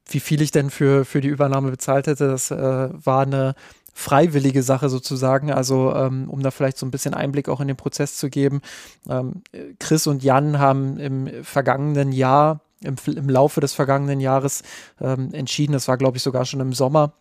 Wie 0.08 0.20
viel 0.20 0.42
ich 0.42 0.50
denn 0.50 0.70
für, 0.70 1.04
für 1.04 1.20
die 1.20 1.28
Übernahme 1.28 1.70
bezahlt 1.70 2.06
hätte, 2.06 2.28
das 2.28 2.50
äh, 2.50 2.56
war 2.92 3.22
eine 3.22 3.54
freiwillige 3.94 4.62
Sache 4.62 4.88
sozusagen. 4.88 5.52
Also 5.52 5.94
ähm, 5.94 6.28
um 6.28 6.42
da 6.42 6.50
vielleicht 6.50 6.78
so 6.78 6.84
ein 6.84 6.90
bisschen 6.90 7.14
Einblick 7.14 7.48
auch 7.48 7.60
in 7.60 7.68
den 7.68 7.76
Prozess 7.76 8.16
zu 8.16 8.28
geben. 8.28 8.60
Ähm, 9.08 9.42
Chris 9.78 10.06
und 10.06 10.22
Jan 10.22 10.58
haben 10.58 10.98
im 10.98 11.44
vergangenen 11.44 12.12
Jahr, 12.12 12.60
im, 12.82 12.96
im 13.06 13.28
Laufe 13.28 13.60
des 13.60 13.72
vergangenen 13.72 14.20
Jahres 14.20 14.62
ähm, 15.00 15.32
entschieden, 15.32 15.72
das 15.72 15.88
war 15.88 15.96
glaube 15.96 16.16
ich 16.16 16.22
sogar 16.22 16.44
schon 16.44 16.60
im 16.60 16.72
Sommer, 16.72 17.14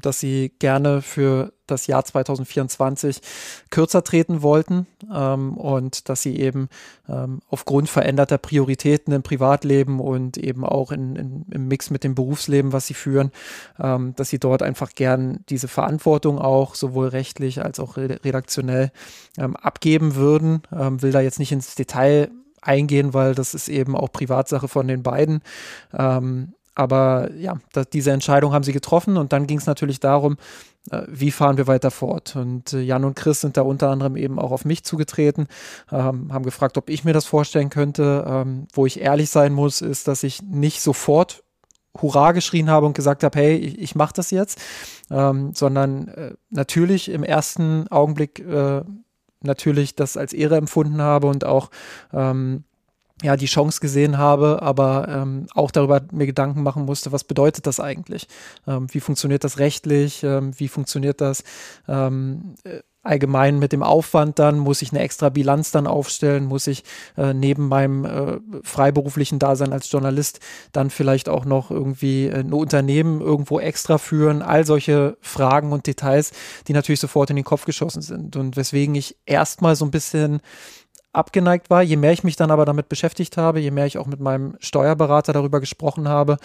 dass 0.00 0.20
sie 0.20 0.52
gerne 0.58 1.02
für 1.02 1.52
das 1.66 1.86
Jahr 1.86 2.04
2024 2.04 3.20
kürzer 3.70 4.04
treten 4.04 4.42
wollten 4.42 4.86
ähm, 5.12 5.56
und 5.56 6.08
dass 6.08 6.22
sie 6.22 6.36
eben 6.38 6.68
ähm, 7.08 7.40
aufgrund 7.48 7.88
veränderter 7.88 8.38
Prioritäten 8.38 9.12
im 9.12 9.22
Privatleben 9.22 10.00
und 10.00 10.36
eben 10.36 10.64
auch 10.64 10.92
in, 10.92 11.16
in, 11.16 11.46
im 11.50 11.68
Mix 11.68 11.90
mit 11.90 12.04
dem 12.04 12.14
Berufsleben, 12.14 12.72
was 12.72 12.86
sie 12.86 12.94
führen, 12.94 13.32
ähm, 13.80 14.14
dass 14.16 14.28
sie 14.28 14.38
dort 14.38 14.62
einfach 14.62 14.94
gern 14.94 15.40
diese 15.48 15.68
Verantwortung 15.68 16.38
auch 16.38 16.74
sowohl 16.74 17.08
rechtlich 17.08 17.64
als 17.64 17.80
auch 17.80 17.96
redaktionell 17.96 18.92
ähm, 19.38 19.56
abgeben 19.56 20.14
würden. 20.14 20.62
Ähm, 20.72 21.02
will 21.02 21.12
da 21.12 21.20
jetzt 21.20 21.38
nicht 21.38 21.52
ins 21.52 21.74
Detail 21.74 22.30
eingehen, 22.60 23.12
weil 23.12 23.34
das 23.34 23.54
ist 23.54 23.68
eben 23.68 23.96
auch 23.96 24.12
Privatsache 24.12 24.68
von 24.68 24.86
den 24.86 25.02
beiden. 25.02 25.42
Ähm, 25.92 26.54
aber 26.74 27.30
ja, 27.34 27.56
das, 27.72 27.88
diese 27.90 28.12
Entscheidung 28.12 28.52
haben 28.52 28.64
sie 28.64 28.72
getroffen 28.72 29.16
und 29.16 29.32
dann 29.32 29.46
ging 29.46 29.58
es 29.58 29.66
natürlich 29.66 30.00
darum, 30.00 30.36
äh, 30.90 31.02
wie 31.08 31.30
fahren 31.30 31.56
wir 31.56 31.66
weiter 31.66 31.90
fort. 31.90 32.34
Und 32.36 32.72
äh, 32.72 32.80
Jan 32.80 33.04
und 33.04 33.14
Chris 33.14 33.40
sind 33.40 33.56
da 33.56 33.62
unter 33.62 33.90
anderem 33.90 34.16
eben 34.16 34.38
auch 34.38 34.52
auf 34.52 34.64
mich 34.64 34.84
zugetreten, 34.84 35.46
ähm, 35.90 36.32
haben 36.32 36.44
gefragt, 36.44 36.78
ob 36.78 36.88
ich 36.88 37.04
mir 37.04 37.12
das 37.12 37.26
vorstellen 37.26 37.70
könnte. 37.70 38.24
Ähm, 38.26 38.66
wo 38.72 38.86
ich 38.86 39.00
ehrlich 39.00 39.30
sein 39.30 39.52
muss, 39.52 39.80
ist, 39.80 40.08
dass 40.08 40.22
ich 40.22 40.42
nicht 40.42 40.80
sofort 40.80 41.42
Hurra 42.00 42.32
geschrien 42.32 42.70
habe 42.70 42.86
und 42.86 42.94
gesagt 42.94 43.22
habe, 43.22 43.38
hey, 43.38 43.56
ich, 43.56 43.78
ich 43.78 43.94
mache 43.94 44.14
das 44.14 44.30
jetzt, 44.30 44.60
ähm, 45.10 45.52
sondern 45.54 46.08
äh, 46.08 46.34
natürlich 46.50 47.10
im 47.10 47.22
ersten 47.22 47.86
Augenblick 47.88 48.38
äh, 48.40 48.82
natürlich 49.42 49.94
das 49.94 50.16
als 50.16 50.32
Ehre 50.32 50.56
empfunden 50.56 51.02
habe 51.02 51.26
und 51.26 51.44
auch 51.44 51.70
ähm, 52.12 52.64
ja, 53.22 53.36
die 53.36 53.46
Chance 53.46 53.80
gesehen 53.80 54.18
habe, 54.18 54.62
aber 54.62 55.08
ähm, 55.08 55.46
auch 55.54 55.70
darüber 55.70 56.00
mir 56.12 56.26
Gedanken 56.26 56.62
machen 56.62 56.84
musste, 56.84 57.12
was 57.12 57.24
bedeutet 57.24 57.66
das 57.66 57.80
eigentlich? 57.80 58.26
Ähm, 58.66 58.86
wie 58.92 59.00
funktioniert 59.00 59.44
das 59.44 59.58
rechtlich? 59.58 60.22
Ähm, 60.24 60.52
wie 60.58 60.68
funktioniert 60.68 61.20
das 61.20 61.44
ähm, 61.88 62.56
äh, 62.64 62.80
allgemein 63.02 63.58
mit 63.58 63.72
dem 63.72 63.82
Aufwand 63.82 64.38
dann? 64.38 64.58
Muss 64.58 64.82
ich 64.82 64.92
eine 64.92 65.00
extra 65.00 65.28
Bilanz 65.28 65.70
dann 65.70 65.86
aufstellen? 65.86 66.44
Muss 66.44 66.66
ich 66.66 66.84
äh, 67.16 67.34
neben 67.34 67.68
meinem 67.68 68.04
äh, 68.04 68.40
freiberuflichen 68.62 69.38
Dasein 69.38 69.72
als 69.72 69.90
Journalist 69.90 70.40
dann 70.72 70.90
vielleicht 70.90 71.28
auch 71.28 71.44
noch 71.44 71.70
irgendwie 71.70 72.30
ein 72.32 72.52
Unternehmen 72.52 73.20
irgendwo 73.20 73.58
extra 73.58 73.98
führen? 73.98 74.42
All 74.42 74.64
solche 74.64 75.16
Fragen 75.20 75.72
und 75.72 75.86
Details, 75.86 76.32
die 76.68 76.72
natürlich 76.72 77.00
sofort 77.00 77.30
in 77.30 77.36
den 77.36 77.44
Kopf 77.44 77.64
geschossen 77.64 78.02
sind 78.02 78.36
und 78.36 78.56
weswegen 78.56 78.94
ich 78.94 79.16
erstmal 79.26 79.74
so 79.76 79.84
ein 79.84 79.90
bisschen 79.90 80.40
abgeneigt 81.12 81.70
war. 81.70 81.82
Je 81.82 81.96
mehr 81.96 82.12
ich 82.12 82.24
mich 82.24 82.36
dann 82.36 82.50
aber 82.50 82.64
damit 82.64 82.88
beschäftigt 82.88 83.36
habe, 83.36 83.60
je 83.60 83.70
mehr 83.70 83.86
ich 83.86 83.98
auch 83.98 84.06
mit 84.06 84.20
meinem 84.20 84.56
Steuerberater 84.60 85.32
darüber 85.32 85.60
gesprochen 85.60 86.08
habe, 86.08 86.38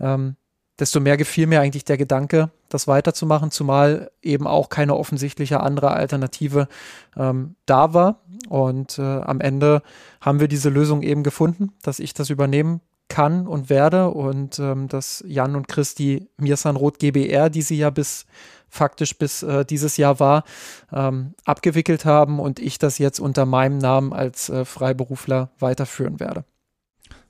ähm, 0.00 0.36
desto 0.78 1.00
mehr 1.00 1.16
gefiel 1.16 1.46
mir 1.46 1.60
eigentlich 1.60 1.84
der 1.84 1.96
Gedanke, 1.96 2.50
das 2.68 2.88
weiterzumachen, 2.88 3.50
zumal 3.50 4.10
eben 4.22 4.46
auch 4.46 4.68
keine 4.68 4.96
offensichtliche 4.96 5.60
andere 5.60 5.90
Alternative 5.90 6.68
ähm, 7.16 7.54
da 7.66 7.94
war. 7.94 8.20
Und 8.48 8.98
äh, 8.98 9.02
am 9.02 9.40
Ende 9.40 9.82
haben 10.20 10.40
wir 10.40 10.48
diese 10.48 10.70
Lösung 10.70 11.02
eben 11.02 11.22
gefunden, 11.22 11.72
dass 11.82 12.00
ich 12.00 12.14
das 12.14 12.30
übernehmen 12.30 12.80
kann 13.08 13.46
und 13.46 13.70
werde 13.70 14.10
und 14.10 14.58
ähm, 14.58 14.88
dass 14.88 15.22
Jan 15.26 15.56
und 15.56 15.68
Chris 15.68 15.94
die 15.94 16.28
Mirsan 16.38 16.76
Roth 16.76 16.98
GBR, 16.98 17.50
die 17.50 17.62
sie 17.62 17.76
ja 17.76 17.90
bis 17.90 18.26
faktisch 18.74 19.16
bis 19.16 19.42
äh, 19.42 19.64
dieses 19.64 19.96
Jahr 19.96 20.20
war, 20.20 20.44
ähm, 20.92 21.34
abgewickelt 21.44 22.04
haben 22.04 22.40
und 22.40 22.58
ich 22.58 22.78
das 22.78 22.98
jetzt 22.98 23.20
unter 23.20 23.46
meinem 23.46 23.78
Namen 23.78 24.12
als 24.12 24.48
äh, 24.48 24.64
Freiberufler 24.64 25.50
weiterführen 25.58 26.20
werde. 26.20 26.44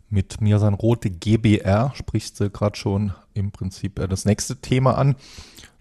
Mit 0.08 0.40
Mirsan 0.40 0.74
Rote 0.74 1.10
GBR 1.10 1.92
sprichst 1.94 2.40
du 2.40 2.50
gerade 2.50 2.76
schon 2.76 3.12
im 3.34 3.52
Prinzip 3.52 3.98
äh, 3.98 4.08
das 4.08 4.24
nächste 4.24 4.56
Thema 4.56 4.96
an. 4.96 5.16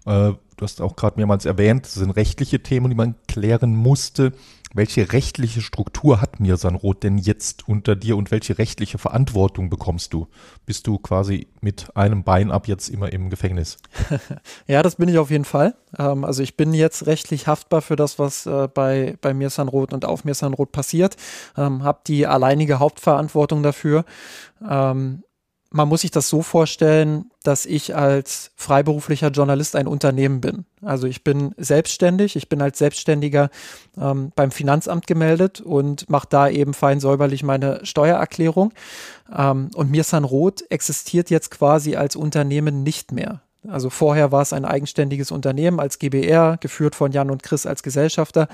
Äh, 0.04 0.32
du 0.32 0.60
hast 0.60 0.80
auch 0.80 0.96
gerade 0.96 1.16
mehrmals 1.16 1.46
erwähnt, 1.46 1.86
das 1.86 1.94
sind 1.94 2.10
rechtliche 2.10 2.62
Themen, 2.62 2.90
die 2.90 2.96
man 2.96 3.14
klären 3.26 3.74
musste. 3.74 4.32
Welche 4.76 5.12
rechtliche 5.12 5.60
Struktur 5.60 6.20
hat 6.20 6.40
Mirsanroth 6.40 7.04
denn 7.04 7.16
jetzt 7.16 7.68
unter 7.68 7.94
dir 7.94 8.16
und 8.16 8.32
welche 8.32 8.58
rechtliche 8.58 8.98
Verantwortung 8.98 9.70
bekommst 9.70 10.12
du? 10.12 10.26
Bist 10.66 10.88
du 10.88 10.98
quasi 10.98 11.46
mit 11.60 11.96
einem 11.96 12.24
Bein 12.24 12.50
ab 12.50 12.66
jetzt 12.66 12.88
immer 12.88 13.12
im 13.12 13.30
Gefängnis? 13.30 13.76
ja, 14.66 14.82
das 14.82 14.96
bin 14.96 15.08
ich 15.08 15.18
auf 15.18 15.30
jeden 15.30 15.44
Fall. 15.44 15.76
Ähm, 15.96 16.24
also 16.24 16.42
ich 16.42 16.56
bin 16.56 16.74
jetzt 16.74 17.06
rechtlich 17.06 17.46
haftbar 17.46 17.82
für 17.82 17.94
das, 17.94 18.18
was 18.18 18.46
äh, 18.46 18.66
bei, 18.66 19.16
bei 19.20 19.32
Mirsanroth 19.32 19.92
und 19.92 20.04
auf 20.04 20.24
Mirsanroth 20.24 20.72
passiert. 20.72 21.16
Ähm, 21.56 21.84
habe 21.84 22.00
die 22.08 22.26
alleinige 22.26 22.80
Hauptverantwortung 22.80 23.62
dafür. 23.62 24.04
Ähm, 24.68 25.22
man 25.74 25.88
muss 25.88 26.02
sich 26.02 26.12
das 26.12 26.28
so 26.28 26.40
vorstellen, 26.40 27.32
dass 27.42 27.66
ich 27.66 27.96
als 27.96 28.52
freiberuflicher 28.54 29.30
Journalist 29.30 29.74
ein 29.74 29.88
Unternehmen 29.88 30.40
bin. 30.40 30.66
Also 30.82 31.08
ich 31.08 31.24
bin 31.24 31.52
selbstständig, 31.58 32.36
ich 32.36 32.48
bin 32.48 32.62
als 32.62 32.78
Selbstständiger 32.78 33.50
ähm, 34.00 34.30
beim 34.36 34.52
Finanzamt 34.52 35.08
gemeldet 35.08 35.60
und 35.60 36.08
mache 36.08 36.28
da 36.30 36.48
eben 36.48 36.74
fein 36.74 37.00
säuberlich 37.00 37.42
meine 37.42 37.84
Steuererklärung. 37.84 38.72
Ähm, 39.36 39.70
und 39.74 39.90
Mirsan 39.90 40.22
Roth 40.22 40.62
existiert 40.70 41.28
jetzt 41.28 41.50
quasi 41.50 41.96
als 41.96 42.14
Unternehmen 42.14 42.84
nicht 42.84 43.10
mehr. 43.10 43.40
Also 43.66 43.90
vorher 43.90 44.30
war 44.30 44.42
es 44.42 44.52
ein 44.52 44.64
eigenständiges 44.64 45.32
Unternehmen 45.32 45.80
als 45.80 45.98
GBR, 45.98 46.56
geführt 46.60 46.94
von 46.94 47.10
Jan 47.10 47.32
und 47.32 47.42
Chris 47.42 47.66
als 47.66 47.82
Gesellschafter. 47.82 48.46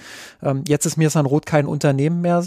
Ähm, 0.43 0.65
jetzt 0.67 0.87
ist 0.87 0.97
Mirsan 0.97 1.27
Roth 1.27 1.45
kein 1.45 1.67
Unternehmen 1.67 2.23
mehr, 2.23 2.47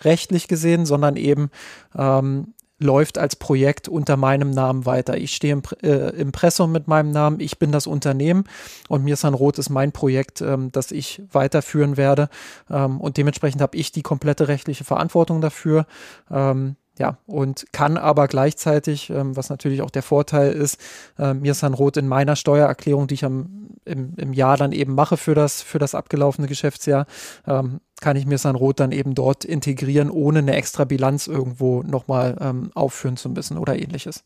rechtlich 0.00 0.48
gesehen, 0.48 0.86
sondern 0.86 1.16
eben 1.16 1.50
ähm, 1.96 2.53
läuft 2.78 3.18
als 3.18 3.36
Projekt 3.36 3.88
unter 3.88 4.16
meinem 4.16 4.50
Namen 4.50 4.84
weiter. 4.86 5.16
Ich 5.16 5.34
stehe 5.34 5.52
im 5.52 5.62
äh, 5.82 6.10
Impressum 6.10 6.72
mit 6.72 6.88
meinem 6.88 7.10
Namen, 7.10 7.40
ich 7.40 7.58
bin 7.58 7.72
das 7.72 7.86
Unternehmen 7.86 8.44
und 8.88 9.04
Mirsan 9.04 9.34
Roth 9.34 9.58
ist 9.58 9.70
mein 9.70 9.92
Projekt, 9.92 10.40
ähm, 10.40 10.72
das 10.72 10.90
ich 10.90 11.22
weiterführen 11.30 11.96
werde. 11.96 12.28
Ähm, 12.70 13.00
und 13.00 13.16
dementsprechend 13.16 13.62
habe 13.62 13.76
ich 13.76 13.92
die 13.92 14.02
komplette 14.02 14.48
rechtliche 14.48 14.84
Verantwortung 14.84 15.40
dafür. 15.40 15.86
Ähm, 16.30 16.76
ja, 16.98 17.18
und 17.26 17.66
kann 17.72 17.96
aber 17.96 18.28
gleichzeitig, 18.28 19.10
ähm, 19.10 19.36
was 19.36 19.50
natürlich 19.50 19.82
auch 19.82 19.90
der 19.90 20.02
Vorteil 20.02 20.52
ist, 20.52 20.78
äh, 21.18 21.34
Mirsan 21.34 21.74
Roth 21.74 21.96
in 21.96 22.06
meiner 22.06 22.36
Steuererklärung, 22.36 23.08
die 23.08 23.14
ich 23.14 23.24
am, 23.24 23.68
im, 23.84 24.14
im 24.16 24.32
Jahr 24.32 24.56
dann 24.56 24.70
eben 24.72 24.94
mache 24.94 25.16
für 25.16 25.34
das, 25.34 25.60
für 25.60 25.78
das 25.78 25.94
abgelaufene 25.96 26.46
Geschäftsjahr, 26.46 27.06
ähm, 27.46 27.80
kann 28.04 28.18
ich 28.18 28.26
Mirsan 28.26 28.54
Roth 28.54 28.80
dann 28.80 28.92
eben 28.92 29.14
dort 29.14 29.46
integrieren, 29.46 30.10
ohne 30.10 30.40
eine 30.40 30.54
extra 30.54 30.84
Bilanz 30.84 31.26
irgendwo 31.26 31.82
nochmal 31.82 32.36
ähm, 32.38 32.70
aufführen 32.74 33.16
zu 33.16 33.30
müssen 33.30 33.56
oder 33.56 33.78
ähnliches. 33.78 34.24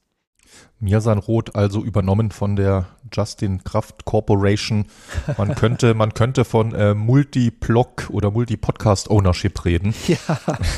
Mirsan 0.81 1.19
Roth 1.19 1.55
also 1.55 1.85
übernommen 1.85 2.33
von 2.33 2.57
der 2.57 2.87
Justin 3.13 3.63
Kraft 3.63 4.05
Corporation. 4.05 4.87
Man 5.37 5.55
könnte, 5.55 5.95
man 6.03 6.13
könnte 6.13 6.45
von 6.45 6.75
äh, 6.75 6.95
Multi-Blog 6.95 8.11
oder 8.11 8.33
Multi-Podcast-Ownership 8.33 9.65
reden. 9.65 9.95
Ja. 10.09 10.19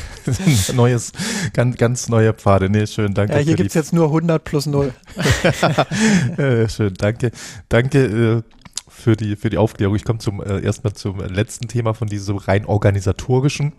Neues, 0.75 1.13
ganz, 1.55 1.79
ganz 1.79 2.11
neue 2.11 2.35
Pfade. 2.35 2.69
Nee, 2.69 2.87
schön, 2.87 3.15
danke. 3.15 3.33
Ja, 3.33 3.39
hier 3.39 3.57
gibt 3.57 3.71
es 3.71 3.75
jetzt 3.75 3.95
nur 3.95 4.09
100 4.09 4.45
plus 4.45 4.67
0. 4.67 4.93
äh, 6.37 6.69
schön, 6.69 6.93
danke. 6.99 7.31
Danke 7.71 8.45
äh, 8.45 8.60
für, 9.01 9.17
die, 9.17 9.37
für 9.37 9.51
die 9.51 9.59
Aufklärung. 9.59 9.97
Ich 9.97 10.05
komme 10.05 10.19
zum, 10.19 10.43
äh, 10.43 10.61
erstmal 10.61 10.93
zum 10.93 11.19
letzten 11.19 11.69
Thema 11.69 11.95
von 11.95 12.09
diesem 12.09 12.37
rein 12.37 12.65
organisatorischen. 12.65 13.73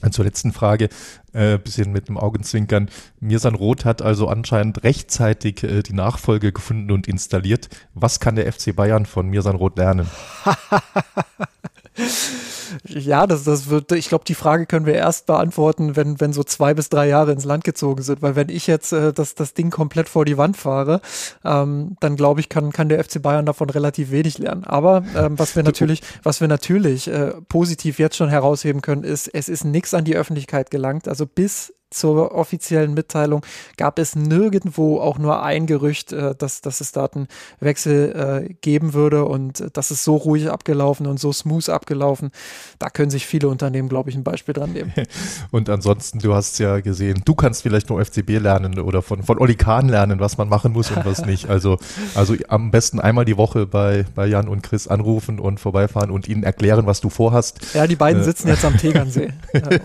Und 0.00 0.14
zur 0.14 0.24
letzten 0.24 0.52
Frage, 0.52 0.90
äh, 1.32 1.58
bisschen 1.58 1.90
mit 1.90 2.08
dem 2.08 2.18
Augenzwinkern. 2.18 2.88
Mirsan 3.18 3.56
Roth 3.56 3.84
hat 3.84 4.00
also 4.00 4.28
anscheinend 4.28 4.84
rechtzeitig 4.84 5.64
äh, 5.64 5.82
die 5.82 5.92
Nachfolge 5.92 6.52
gefunden 6.52 6.92
und 6.92 7.08
installiert. 7.08 7.68
Was 7.94 8.20
kann 8.20 8.36
der 8.36 8.52
FC 8.52 8.76
Bayern 8.76 9.06
von 9.06 9.28
Mirsan 9.28 9.56
Roth 9.56 9.76
lernen? 9.76 10.08
Ja, 12.86 13.26
das, 13.26 13.44
das 13.44 13.70
wird, 13.70 13.92
ich 13.92 14.08
glaube, 14.08 14.24
die 14.26 14.34
Frage 14.34 14.66
können 14.66 14.86
wir 14.86 14.94
erst 14.94 15.26
beantworten, 15.26 15.96
wenn, 15.96 16.20
wenn 16.20 16.32
so 16.32 16.44
zwei 16.44 16.74
bis 16.74 16.88
drei 16.88 17.08
Jahre 17.08 17.32
ins 17.32 17.44
Land 17.44 17.64
gezogen 17.64 18.02
sind. 18.02 18.22
Weil 18.22 18.36
wenn 18.36 18.48
ich 18.48 18.66
jetzt 18.66 18.92
äh, 18.92 19.12
das, 19.12 19.34
das 19.34 19.54
Ding 19.54 19.70
komplett 19.70 20.08
vor 20.08 20.24
die 20.24 20.36
Wand 20.36 20.56
fahre, 20.56 21.00
ähm, 21.44 21.96
dann 22.00 22.16
glaube 22.16 22.40
ich, 22.40 22.48
kann, 22.48 22.72
kann 22.72 22.88
der 22.88 23.02
FC 23.02 23.22
Bayern 23.22 23.46
davon 23.46 23.70
relativ 23.70 24.10
wenig 24.10 24.38
lernen. 24.38 24.64
Aber 24.64 25.04
ähm, 25.16 25.38
was 25.38 25.56
wir 25.56 25.62
natürlich, 25.64 26.02
was 26.22 26.40
wir 26.40 26.48
natürlich 26.48 27.08
äh, 27.08 27.32
positiv 27.48 27.98
jetzt 27.98 28.16
schon 28.16 28.28
herausheben 28.28 28.82
können, 28.82 29.04
ist, 29.04 29.28
es 29.28 29.48
ist 29.48 29.64
nichts 29.64 29.94
an 29.94 30.04
die 30.04 30.16
Öffentlichkeit 30.16 30.70
gelangt. 30.70 31.08
Also 31.08 31.26
bis 31.26 31.72
zur 31.90 32.34
offiziellen 32.34 32.94
Mitteilung 32.94 33.42
gab 33.76 33.98
es 33.98 34.14
nirgendwo 34.14 35.00
auch 35.00 35.18
nur 35.18 35.42
ein 35.42 35.66
Gerücht, 35.66 36.12
äh, 36.12 36.34
dass, 36.34 36.60
dass 36.60 36.80
es 36.80 36.92
Datenwechsel 36.92 38.48
äh, 38.48 38.54
geben 38.60 38.92
würde 38.94 39.24
und 39.24 39.60
äh, 39.60 39.70
das 39.72 39.90
ist 39.90 40.04
so 40.04 40.16
ruhig 40.16 40.50
abgelaufen 40.50 41.06
und 41.06 41.18
so 41.18 41.32
smooth 41.32 41.68
abgelaufen. 41.68 42.30
Da 42.78 42.90
können 42.90 43.10
sich 43.10 43.26
viele 43.26 43.48
Unternehmen, 43.48 43.88
glaube 43.88 44.10
ich, 44.10 44.16
ein 44.16 44.24
Beispiel 44.24 44.54
dran 44.54 44.72
nehmen. 44.72 44.92
Und 45.50 45.68
ansonsten, 45.68 46.18
du 46.18 46.34
hast 46.34 46.58
ja 46.58 46.80
gesehen, 46.80 47.22
du 47.24 47.34
kannst 47.34 47.62
vielleicht 47.62 47.88
nur 47.88 48.04
FCB 48.04 48.38
lernen 48.38 48.78
oder 48.78 49.02
von, 49.02 49.22
von 49.22 49.38
Oli 49.38 49.54
Kahn 49.54 49.88
lernen, 49.88 50.20
was 50.20 50.36
man 50.36 50.48
machen 50.48 50.72
muss 50.72 50.90
und 50.90 51.04
was 51.04 51.24
nicht. 51.24 51.48
Also, 51.48 51.78
also 52.14 52.34
am 52.48 52.70
besten 52.70 53.00
einmal 53.00 53.24
die 53.24 53.36
Woche 53.36 53.66
bei, 53.66 54.04
bei 54.14 54.26
Jan 54.26 54.48
und 54.48 54.62
Chris 54.62 54.88
anrufen 54.88 55.38
und 55.38 55.60
vorbeifahren 55.60 56.10
und 56.10 56.28
ihnen 56.28 56.42
erklären, 56.42 56.86
was 56.86 57.00
du 57.00 57.08
vorhast. 57.08 57.74
Ja, 57.74 57.86
die 57.86 57.96
beiden 57.96 58.22
äh. 58.22 58.24
sitzen 58.24 58.48
jetzt 58.48 58.64
am 58.64 58.76
Tegernsee. 58.78 59.32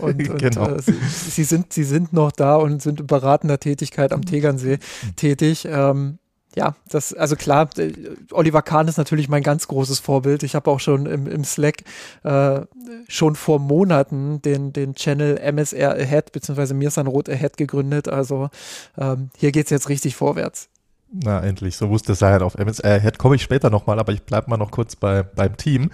und 0.00 0.38
genau. 0.38 0.68
Äh, 0.68 0.82
sie, 0.82 0.94
sie, 1.30 1.44
sind, 1.44 1.72
sie 1.72 1.84
sind 1.84 1.93
sind 1.94 2.12
noch 2.12 2.32
da 2.32 2.56
und 2.56 2.82
sind 2.82 2.98
in 2.98 3.06
beratender 3.06 3.60
Tätigkeit 3.60 4.12
am 4.12 4.24
Tegernsee 4.24 4.78
tätig. 5.14 5.64
Ähm, 5.70 6.18
ja, 6.56 6.74
das, 6.88 7.14
also 7.14 7.36
klar, 7.36 7.70
äh, 7.78 7.92
Oliver 8.32 8.62
Kahn 8.62 8.88
ist 8.88 8.98
natürlich 8.98 9.28
mein 9.28 9.44
ganz 9.44 9.68
großes 9.68 10.00
Vorbild. 10.00 10.42
Ich 10.42 10.56
habe 10.56 10.68
auch 10.72 10.80
schon 10.80 11.06
im, 11.06 11.28
im 11.28 11.44
Slack 11.44 11.84
äh, 12.24 12.62
schon 13.06 13.36
vor 13.36 13.60
Monaten 13.60 14.42
den, 14.42 14.72
den 14.72 14.96
Channel 14.96 15.38
MSR 15.38 15.92
Ahead 15.92 16.32
bzw. 16.32 16.74
Mirsan 16.74 17.06
Roth 17.06 17.28
Ahead 17.28 17.56
gegründet. 17.56 18.08
Also 18.08 18.50
ähm, 18.98 19.30
hier 19.36 19.52
geht 19.52 19.66
es 19.66 19.70
jetzt 19.70 19.88
richtig 19.88 20.16
vorwärts. 20.16 20.68
Na, 21.16 21.40
endlich, 21.40 21.76
so 21.76 21.90
wusste 21.90 22.12
es 22.12 22.18
sein. 22.18 22.42
Auf 22.42 22.56
MSR 22.56 22.98
Head 22.98 23.18
komme 23.18 23.36
ich 23.36 23.42
später 23.42 23.70
nochmal, 23.70 24.00
aber 24.00 24.12
ich 24.12 24.24
bleibe 24.24 24.50
mal 24.50 24.56
noch 24.56 24.72
kurz 24.72 24.96
bei, 24.96 25.22
beim 25.22 25.56
Team 25.56 25.90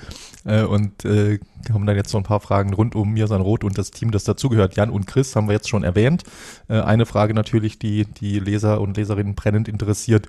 äh, 0.47 0.63
und 0.63 1.05
äh, 1.05 1.39
haben 1.71 1.85
dann 1.85 1.97
jetzt 1.97 2.15
noch 2.15 2.21
ein 2.21 2.25
paar 2.25 2.41
Fragen 2.41 2.73
rund 2.73 2.95
um 2.95 3.13
Mirsan 3.13 3.43
Roth 3.43 3.63
und 3.63 3.77
das 3.77 3.91
Team, 3.91 4.13
das 4.13 4.25
dazugehört. 4.25 4.77
Jan 4.77 4.89
und 4.89 5.07
Chris 5.07 5.37
haben 5.37 5.47
wir 5.47 5.53
jetzt 5.53 5.69
schon 5.69 5.85
erwähnt. 5.85 6.23
Äh, 6.69 6.81
eine 6.81 7.05
Frage 7.05 7.35
natürlich, 7.35 7.79
die 7.79 8.07
die 8.07 8.41
Leser 8.41 8.81
und 8.81 8.97
Leserinnen 8.97 9.35
brennend 9.35 9.69
interessiert. 9.69 10.27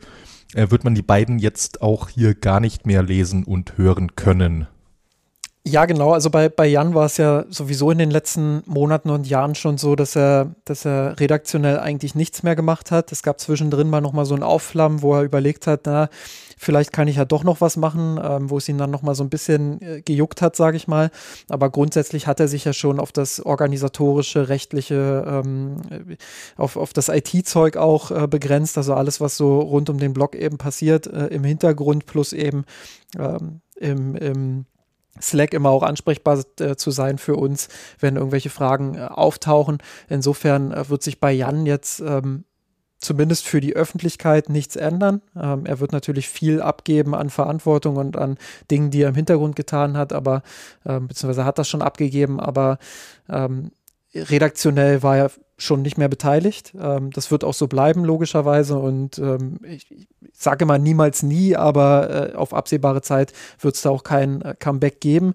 Äh, 0.53 0.71
wird 0.71 0.83
man 0.83 0.93
die 0.93 1.03
beiden 1.03 1.39
jetzt 1.39 1.81
auch 1.81 2.09
hier 2.09 2.35
gar 2.35 2.59
nicht 2.59 2.85
mehr 2.85 3.01
lesen 3.01 3.45
und 3.45 3.77
hören 3.77 4.17
können? 4.17 4.67
Ja, 5.63 5.85
genau. 5.85 6.11
Also 6.11 6.31
bei, 6.31 6.49
bei 6.49 6.65
Jan 6.65 6.95
war 6.95 7.05
es 7.05 7.17
ja 7.17 7.45
sowieso 7.49 7.91
in 7.91 7.99
den 7.99 8.09
letzten 8.09 8.63
Monaten 8.65 9.11
und 9.11 9.27
Jahren 9.27 9.53
schon 9.53 9.77
so, 9.77 9.95
dass 9.95 10.15
er, 10.15 10.55
dass 10.65 10.85
er 10.85 11.19
redaktionell 11.19 11.79
eigentlich 11.79 12.15
nichts 12.15 12.41
mehr 12.41 12.55
gemacht 12.55 12.89
hat. 12.89 13.11
Es 13.11 13.21
gab 13.21 13.39
zwischendrin 13.39 13.87
mal 13.87 14.01
nochmal 14.01 14.25
so 14.25 14.33
ein 14.33 14.41
Aufflammen, 14.41 15.03
wo 15.03 15.13
er 15.13 15.21
überlegt 15.21 15.67
hat, 15.67 15.81
na, 15.85 16.09
vielleicht 16.57 16.91
kann 16.91 17.07
ich 17.07 17.17
ja 17.17 17.25
doch 17.25 17.43
noch 17.43 17.61
was 17.61 17.77
machen, 17.77 18.19
ähm, 18.23 18.49
wo 18.49 18.57
es 18.57 18.67
ihn 18.69 18.79
dann 18.79 18.89
nochmal 18.89 19.13
so 19.13 19.23
ein 19.23 19.29
bisschen 19.29 19.79
äh, 19.83 20.01
gejuckt 20.01 20.41
hat, 20.41 20.55
sage 20.55 20.77
ich 20.77 20.87
mal. 20.87 21.11
Aber 21.47 21.69
grundsätzlich 21.69 22.25
hat 22.25 22.39
er 22.39 22.47
sich 22.47 22.65
ja 22.65 22.73
schon 22.73 22.99
auf 22.99 23.11
das 23.11 23.39
organisatorische, 23.39 24.49
rechtliche, 24.49 25.23
ähm, 25.27 25.77
auf, 26.57 26.75
auf 26.75 26.91
das 26.91 27.07
IT-Zeug 27.09 27.77
auch 27.77 28.09
äh, 28.09 28.27
begrenzt. 28.27 28.79
Also 28.79 28.95
alles, 28.95 29.21
was 29.21 29.37
so 29.37 29.59
rund 29.59 29.91
um 29.91 29.99
den 29.99 30.13
Blog 30.13 30.35
eben 30.35 30.57
passiert, 30.57 31.05
äh, 31.05 31.27
im 31.27 31.43
Hintergrund 31.43 32.07
plus 32.07 32.33
eben 32.33 32.65
ähm, 33.19 33.61
im, 33.75 34.15
im 34.15 34.65
Slack 35.19 35.53
immer 35.53 35.69
auch 35.69 35.83
ansprechbar 35.83 36.43
äh, 36.59 36.75
zu 36.75 36.91
sein 36.91 37.17
für 37.17 37.35
uns, 37.35 37.67
wenn 37.99 38.15
irgendwelche 38.15 38.49
Fragen 38.49 38.95
äh, 38.95 39.01
auftauchen. 39.01 39.79
Insofern 40.09 40.71
äh, 40.71 40.89
wird 40.89 41.03
sich 41.03 41.19
bei 41.19 41.31
Jan 41.31 41.65
jetzt 41.65 41.99
ähm, 41.99 42.45
zumindest 43.01 43.47
für 43.47 43.59
die 43.59 43.75
Öffentlichkeit 43.75 44.49
nichts 44.49 44.75
ändern. 44.75 45.21
Ähm, 45.35 45.65
er 45.65 45.79
wird 45.79 45.91
natürlich 45.91 46.29
viel 46.29 46.61
abgeben 46.61 47.15
an 47.15 47.29
Verantwortung 47.29 47.97
und 47.97 48.15
an 48.15 48.37
Dingen, 48.69 48.91
die 48.91 49.01
er 49.01 49.09
im 49.09 49.15
Hintergrund 49.15 49.55
getan 49.55 49.97
hat, 49.97 50.13
aber 50.13 50.43
ähm, 50.85 51.07
beziehungsweise 51.07 51.43
hat 51.43 51.57
das 51.57 51.67
schon 51.67 51.81
abgegeben, 51.81 52.39
aber 52.39 52.77
ähm, 53.27 53.71
redaktionell 54.13 55.03
war 55.03 55.17
er 55.17 55.31
schon 55.57 55.81
nicht 55.81 55.97
mehr 55.97 56.09
beteiligt. 56.09 56.73
Ähm, 56.79 57.11
das 57.11 57.31
wird 57.31 57.43
auch 57.43 57.53
so 57.53 57.67
bleiben, 57.67 58.03
logischerweise. 58.03 58.77
Und 58.77 59.19
ähm, 59.19 59.59
ich, 59.63 59.91
ich, 59.91 60.07
sage 60.33 60.65
mal 60.65 60.79
niemals 60.79 61.21
nie, 61.23 61.55
aber 61.55 62.31
äh, 62.33 62.35
auf 62.35 62.53
absehbare 62.53 63.01
Zeit 63.01 63.31
wird 63.59 63.75
es 63.75 63.81
da 63.81 63.91
auch 63.91 64.03
kein 64.03 64.41
äh, 64.41 64.55
Comeback 64.57 64.99
geben. 64.99 65.33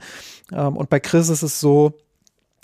Ähm, 0.53 0.77
und 0.77 0.91
bei 0.91 0.99
Chris 0.99 1.29
ist 1.29 1.43
es 1.43 1.61
so, 1.61 1.93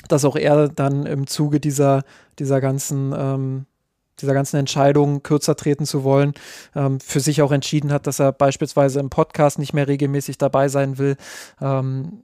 dass 0.09 0.25
auch 0.25 0.37
er 0.37 0.69
dann 0.69 1.07
im 1.07 1.29
Zuge 1.29 1.61
dieser, 1.61 2.03
dieser 2.39 2.61
ganzen 2.61 3.15
ähm, 3.17 3.67
dieser 4.21 4.35
ganzen 4.35 4.57
Entscheidung, 4.57 5.23
kürzer 5.23 5.57
treten 5.57 5.85
zu 5.85 6.05
wollen, 6.05 6.33
ähm, 6.75 7.01
für 7.01 7.21
sich 7.21 7.43
auch 7.43 7.51
entschieden 7.51 7.93
hat, 7.93 8.07
dass 8.07 8.21
er 8.21 8.33
beispielsweise 8.33 9.01
im 9.01 9.11
Podcast 9.11 9.59
nicht 9.59 9.73
mehr 9.73 9.89
regelmäßig 9.89 10.39
dabei 10.39 10.69
sein 10.69 10.99
will. 10.99 11.17
Ähm, 11.61 12.23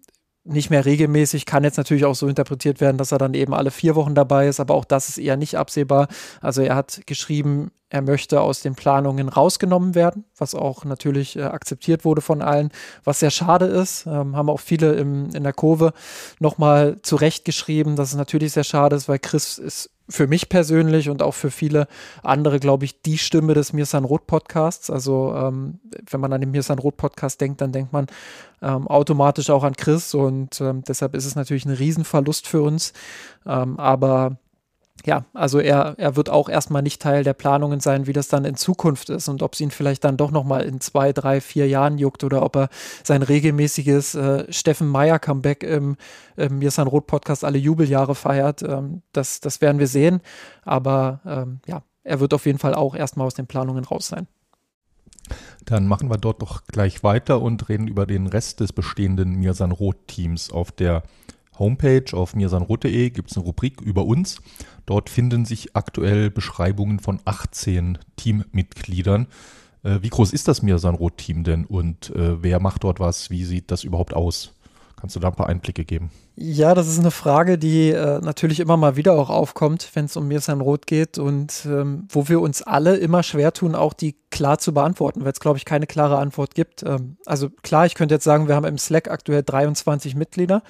nicht 0.49 0.71
mehr 0.71 0.85
regelmäßig, 0.85 1.47
kann 1.47 1.65
jetzt 1.65 1.77
natürlich 1.77 2.05
auch 2.05 2.15
so 2.15 2.27
interpretiert 2.27 2.81
werden, 2.81 2.97
dass 2.97 3.13
er 3.13 3.19
dann 3.19 3.35
eben 3.35 3.55
alle 3.55 3.71
vier 3.71 3.95
Wochen 3.95 4.15
dabei 4.15 4.49
ist, 4.49 4.61
aber 4.61 4.75
auch 4.75 4.85
das 4.85 5.09
ist 5.09 5.19
eher 5.19 5.37
nicht 5.37 5.57
absehbar. 5.57 6.09
Also 6.41 6.63
er 6.63 6.75
hat 6.75 7.03
geschrieben, 7.07 7.71
er 7.91 8.03
möchte 8.03 8.41
aus 8.41 8.61
den 8.61 8.75
Planungen 8.75 9.29
rausgenommen 9.29 9.95
werden, 9.95 10.25
was 10.37 10.55
auch 10.55 10.85
natürlich 10.85 11.37
äh, 11.37 11.43
akzeptiert 11.43 12.05
wurde 12.05 12.21
von 12.21 12.43
allen, 12.43 12.71
was 13.05 13.21
sehr 13.21 13.31
schade 13.31 13.67
ist. 13.67 14.07
Ähm, 14.07 14.37
haben 14.37 14.51
auch 14.51 14.61
viele 14.61 14.95
im, 14.95 15.31
in 15.35 15.43
der 15.43 15.55
Kurve 15.55 15.93
nochmal 16.39 16.97
zurechtgeschrieben, 17.03 17.97
dass 17.97 18.11
es 18.11 18.17
natürlich 18.17 18.53
sehr 18.53 18.65
schade 18.65 18.97
ist, 18.97 19.09
weil 19.09 19.19
Chris 19.19 19.59
ist 19.59 19.91
für 20.09 20.27
mich 20.27 20.49
persönlich 20.49 21.11
und 21.11 21.23
auch 21.23 21.35
für 21.35 21.51
viele 21.51 21.87
andere, 22.23 22.61
glaube 22.61 22.85
ich, 22.85 23.03
die 23.03 23.19
Stimme 23.19 23.55
des 23.55 23.73
Mirsan 23.73 24.05
Roth 24.05 24.27
Podcasts. 24.27 24.91
Also 24.91 25.35
ähm, 25.35 25.81
wenn 26.11 26.21
man 26.21 26.33
an 26.33 26.41
den 26.41 26.51
Mirsan 26.51 26.79
Roth 26.79 26.97
Podcast 26.97 27.41
denkt, 27.41 27.61
dann 27.61 27.73
denkt 27.73 27.93
man 27.93 28.07
ähm, 28.63 28.89
automatisch 28.89 29.51
auch 29.51 29.65
an 29.65 29.77
Chris 29.77 30.15
und 30.15 30.61
ähm, 30.61 30.83
deshalb 30.87 31.15
ist 31.15 31.27
es 31.27 31.35
natürlich 31.35 31.67
ein 31.67 31.73
Riesenverlust 31.73 32.47
für 32.49 32.63
uns. 32.63 32.93
Ähm, 33.47 33.79
aber 33.79 34.39
ja, 35.07 35.25
also 35.33 35.61
er, 35.61 35.95
er 35.97 36.17
wird 36.17 36.29
auch 36.29 36.49
erstmal 36.49 36.83
nicht 36.83 37.01
Teil 37.01 37.23
der 37.25 37.33
Planungen 37.33 37.81
sein, 37.81 38.07
wie 38.07 38.13
das 38.13 38.29
dann 38.29 38.45
in 38.45 38.57
Zukunft 38.57 39.11
ist 39.11 39.29
und 39.29 39.43
ob 39.43 39.55
es 39.55 39.61
ihn 39.61 39.71
vielleicht 39.71 40.05
dann 40.05 40.17
doch 40.17 40.31
nochmal 40.31 40.63
in 40.63 40.81
zwei, 40.81 41.13
drei, 41.13 41.41
vier 41.41 41.69
Jahren 41.69 41.99
juckt 41.99 42.25
oder 42.25 42.43
ob 42.43 42.57
er 42.57 42.69
sein 43.05 43.23
regelmäßiges 43.23 44.15
äh, 44.17 44.53
Steffen 44.53 44.89
Meyer-Comeback 44.89 45.63
im, 45.63 45.97
im 46.37 46.59
Mirsan 46.59 46.89
Roth 46.89 47.07
Podcast 47.07 47.45
alle 47.45 47.59
Jubeljahre 47.59 48.15
feiert. 48.15 48.63
Ähm, 48.63 49.03
das, 49.13 49.41
das 49.41 49.61
werden 49.61 49.79
wir 49.79 49.87
sehen. 49.87 50.21
Aber 50.65 51.21
ähm, 51.25 51.61
ja, 51.67 51.83
er 52.03 52.21
wird 52.21 52.35
auf 52.35 52.47
jeden 52.47 52.59
Fall 52.59 52.75
auch 52.75 52.95
erstmal 52.95 53.27
aus 53.27 53.35
den 53.35 53.47
Planungen 53.47 53.85
raus 53.85 54.09
sein. 54.09 54.27
Dann 55.65 55.87
machen 55.87 56.11
wir 56.11 56.17
dort 56.17 56.43
doch 56.43 56.65
gleich 56.67 57.03
weiter 57.03 57.41
und 57.41 57.69
reden 57.69 57.87
über 57.87 58.07
den 58.07 58.27
Rest 58.27 58.61
des 58.61 58.73
bestehenden 58.73 59.37
Mirsan 59.37 59.73
Roth 59.73 60.09
Teams 60.09 60.51
auf 60.51 60.73
der 60.73 61.03
Homepage 61.59 62.05
auf 62.13 62.35
mirsanroth.de 62.35 63.11
gibt 63.11 63.31
es 63.31 63.37
eine 63.37 63.45
Rubrik 63.45 63.81
über 63.81 64.05
uns. 64.05 64.41
Dort 64.87 65.11
finden 65.11 65.45
sich 65.45 65.77
aktuell 65.77 66.31
Beschreibungen 66.31 66.99
von 66.99 67.21
18 67.25 67.99
Teammitgliedern. 68.17 69.27
Äh, 69.83 69.99
wie 70.03 70.09
groß 70.09 70.33
ist 70.33 70.49
das 70.49 70.63
Mirsanroth-Team 70.63 71.45
denn 71.45 71.65
und 71.65 72.11
äh, 72.11 72.43
wer 72.43 72.61
macht 72.61 72.85
dort 72.85 73.01
was? 73.01 73.31
Wie 73.31 73.45
sieht 73.45 73.71
das 73.71 73.85
überhaupt 73.85 74.15
aus? 74.15 74.53
Kannst 75.01 75.15
du 75.15 75.21
da 75.21 75.29
ein 75.29 75.35
paar 75.35 75.49
Einblicke 75.49 75.85
geben? 75.85 76.11
Ja, 76.35 76.75
das 76.75 76.89
ist 76.89 76.99
eine 76.99 77.13
Frage, 77.13 77.57
die 77.57 77.91
äh, 77.91 78.21
natürlich 78.21 78.59
immer 78.59 78.77
mal 78.77 78.97
wieder 78.97 79.13
auch 79.13 79.31
aufkommt, 79.31 79.91
wenn 79.95 80.07
es 80.07 80.17
um 80.17 80.27
Mirsan 80.27 80.61
Roth 80.61 80.87
geht 80.87 81.19
und 81.19 81.67
ähm, 81.67 82.09
wo 82.09 82.29
wir 82.29 82.41
uns 82.41 82.63
alle 82.63 82.97
immer 82.97 83.23
schwer 83.23 83.53
tun, 83.53 83.77
auch 83.77 83.93
die 83.93 84.17
klar 84.31 84.59
zu 84.59 84.75
beantworten, 84.75 85.25
weil 85.25 85.33
es, 85.33 85.41
glaube 85.41 85.59
ich, 85.59 85.65
keine 85.65 85.87
klare 85.87 86.19
Antwort 86.19 86.55
gibt. 86.55 86.83
Ähm, 86.83 87.17
also 87.27 87.49
klar, 87.63 87.87
ich 87.87 87.95
könnte 87.95 88.15
jetzt 88.17 88.25
sagen, 88.25 88.49
wir 88.49 88.57
haben 88.57 88.67
im 88.67 88.79
Slack 88.79 89.09
aktuell 89.09 89.45
23 89.45 90.17
Mitglieder. 90.17 90.63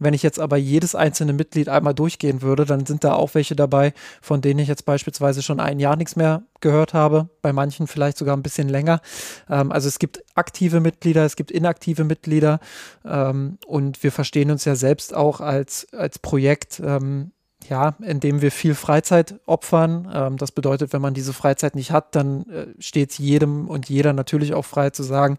Wenn 0.00 0.14
ich 0.14 0.22
jetzt 0.22 0.40
aber 0.40 0.56
jedes 0.56 0.94
einzelne 0.94 1.32
Mitglied 1.32 1.68
einmal 1.68 1.94
durchgehen 1.94 2.42
würde, 2.42 2.64
dann 2.64 2.86
sind 2.86 3.04
da 3.04 3.12
auch 3.12 3.34
welche 3.34 3.54
dabei, 3.54 3.92
von 4.20 4.40
denen 4.40 4.58
ich 4.58 4.66
jetzt 4.66 4.86
beispielsweise 4.86 5.42
schon 5.42 5.60
ein 5.60 5.78
Jahr 5.78 5.94
nichts 5.94 6.16
mehr 6.16 6.42
gehört 6.60 6.94
habe, 6.94 7.28
bei 7.42 7.52
manchen 7.52 7.86
vielleicht 7.86 8.16
sogar 8.18 8.36
ein 8.36 8.42
bisschen 8.42 8.68
länger. 8.68 9.00
Ähm, 9.48 9.70
also 9.70 9.88
es 9.88 9.98
gibt 9.98 10.24
aktive 10.34 10.80
Mitglieder, 10.80 11.24
es 11.24 11.36
gibt 11.36 11.50
inaktive 11.50 12.04
Mitglieder 12.04 12.60
ähm, 13.04 13.58
und 13.66 14.02
wir 14.02 14.10
verstehen 14.10 14.50
uns 14.50 14.64
ja 14.64 14.74
selbst 14.74 15.14
auch 15.14 15.40
als, 15.40 15.86
als 15.92 16.18
Projekt. 16.18 16.80
Ähm, 16.84 17.32
ja, 17.68 17.94
indem 18.00 18.40
wir 18.40 18.50
viel 18.50 18.74
Freizeit 18.74 19.38
opfern. 19.46 20.10
Ähm, 20.12 20.36
das 20.38 20.50
bedeutet, 20.50 20.92
wenn 20.92 21.02
man 21.02 21.14
diese 21.14 21.32
Freizeit 21.32 21.74
nicht 21.74 21.90
hat, 21.90 22.14
dann 22.14 22.48
äh, 22.48 22.66
steht 22.78 23.18
jedem 23.18 23.68
und 23.68 23.88
jeder 23.88 24.12
natürlich 24.12 24.54
auch 24.54 24.64
frei 24.64 24.90
zu 24.90 25.02
sagen, 25.02 25.36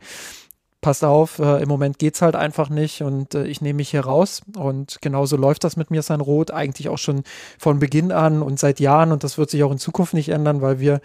passt 0.82 1.04
auf, 1.04 1.40
äh, 1.40 1.62
im 1.62 1.70
Moment 1.70 2.00
geht 2.00 2.16
es 2.16 2.22
halt 2.22 2.36
einfach 2.36 2.70
nicht 2.70 3.04
und 3.04 3.36
äh, 3.36 3.46
ich 3.46 3.62
nehme 3.62 3.78
mich 3.78 3.92
hier 3.92 4.02
raus. 4.02 4.42
Und 4.58 4.98
genauso 5.02 5.38
läuft 5.38 5.64
das 5.64 5.78
mit 5.78 5.92
mir 5.92 6.02
sein 6.02 6.22
Rot 6.22 6.52
eigentlich 6.52 6.90
auch 6.90 6.98
schon 6.98 7.24
von 7.60 7.80
Beginn 7.80 8.12
an 8.12 8.42
und 8.42 8.60
seit 8.60 8.80
Jahren 8.80 9.12
und 9.12 9.24
das 9.24 9.38
wird 9.38 9.52
sich 9.52 9.64
auch 9.64 9.72
in 9.72 9.78
Zukunft 9.78 10.14
nicht 10.14 10.30
ändern, 10.30 10.62
weil 10.62 10.80
wir 10.80 11.02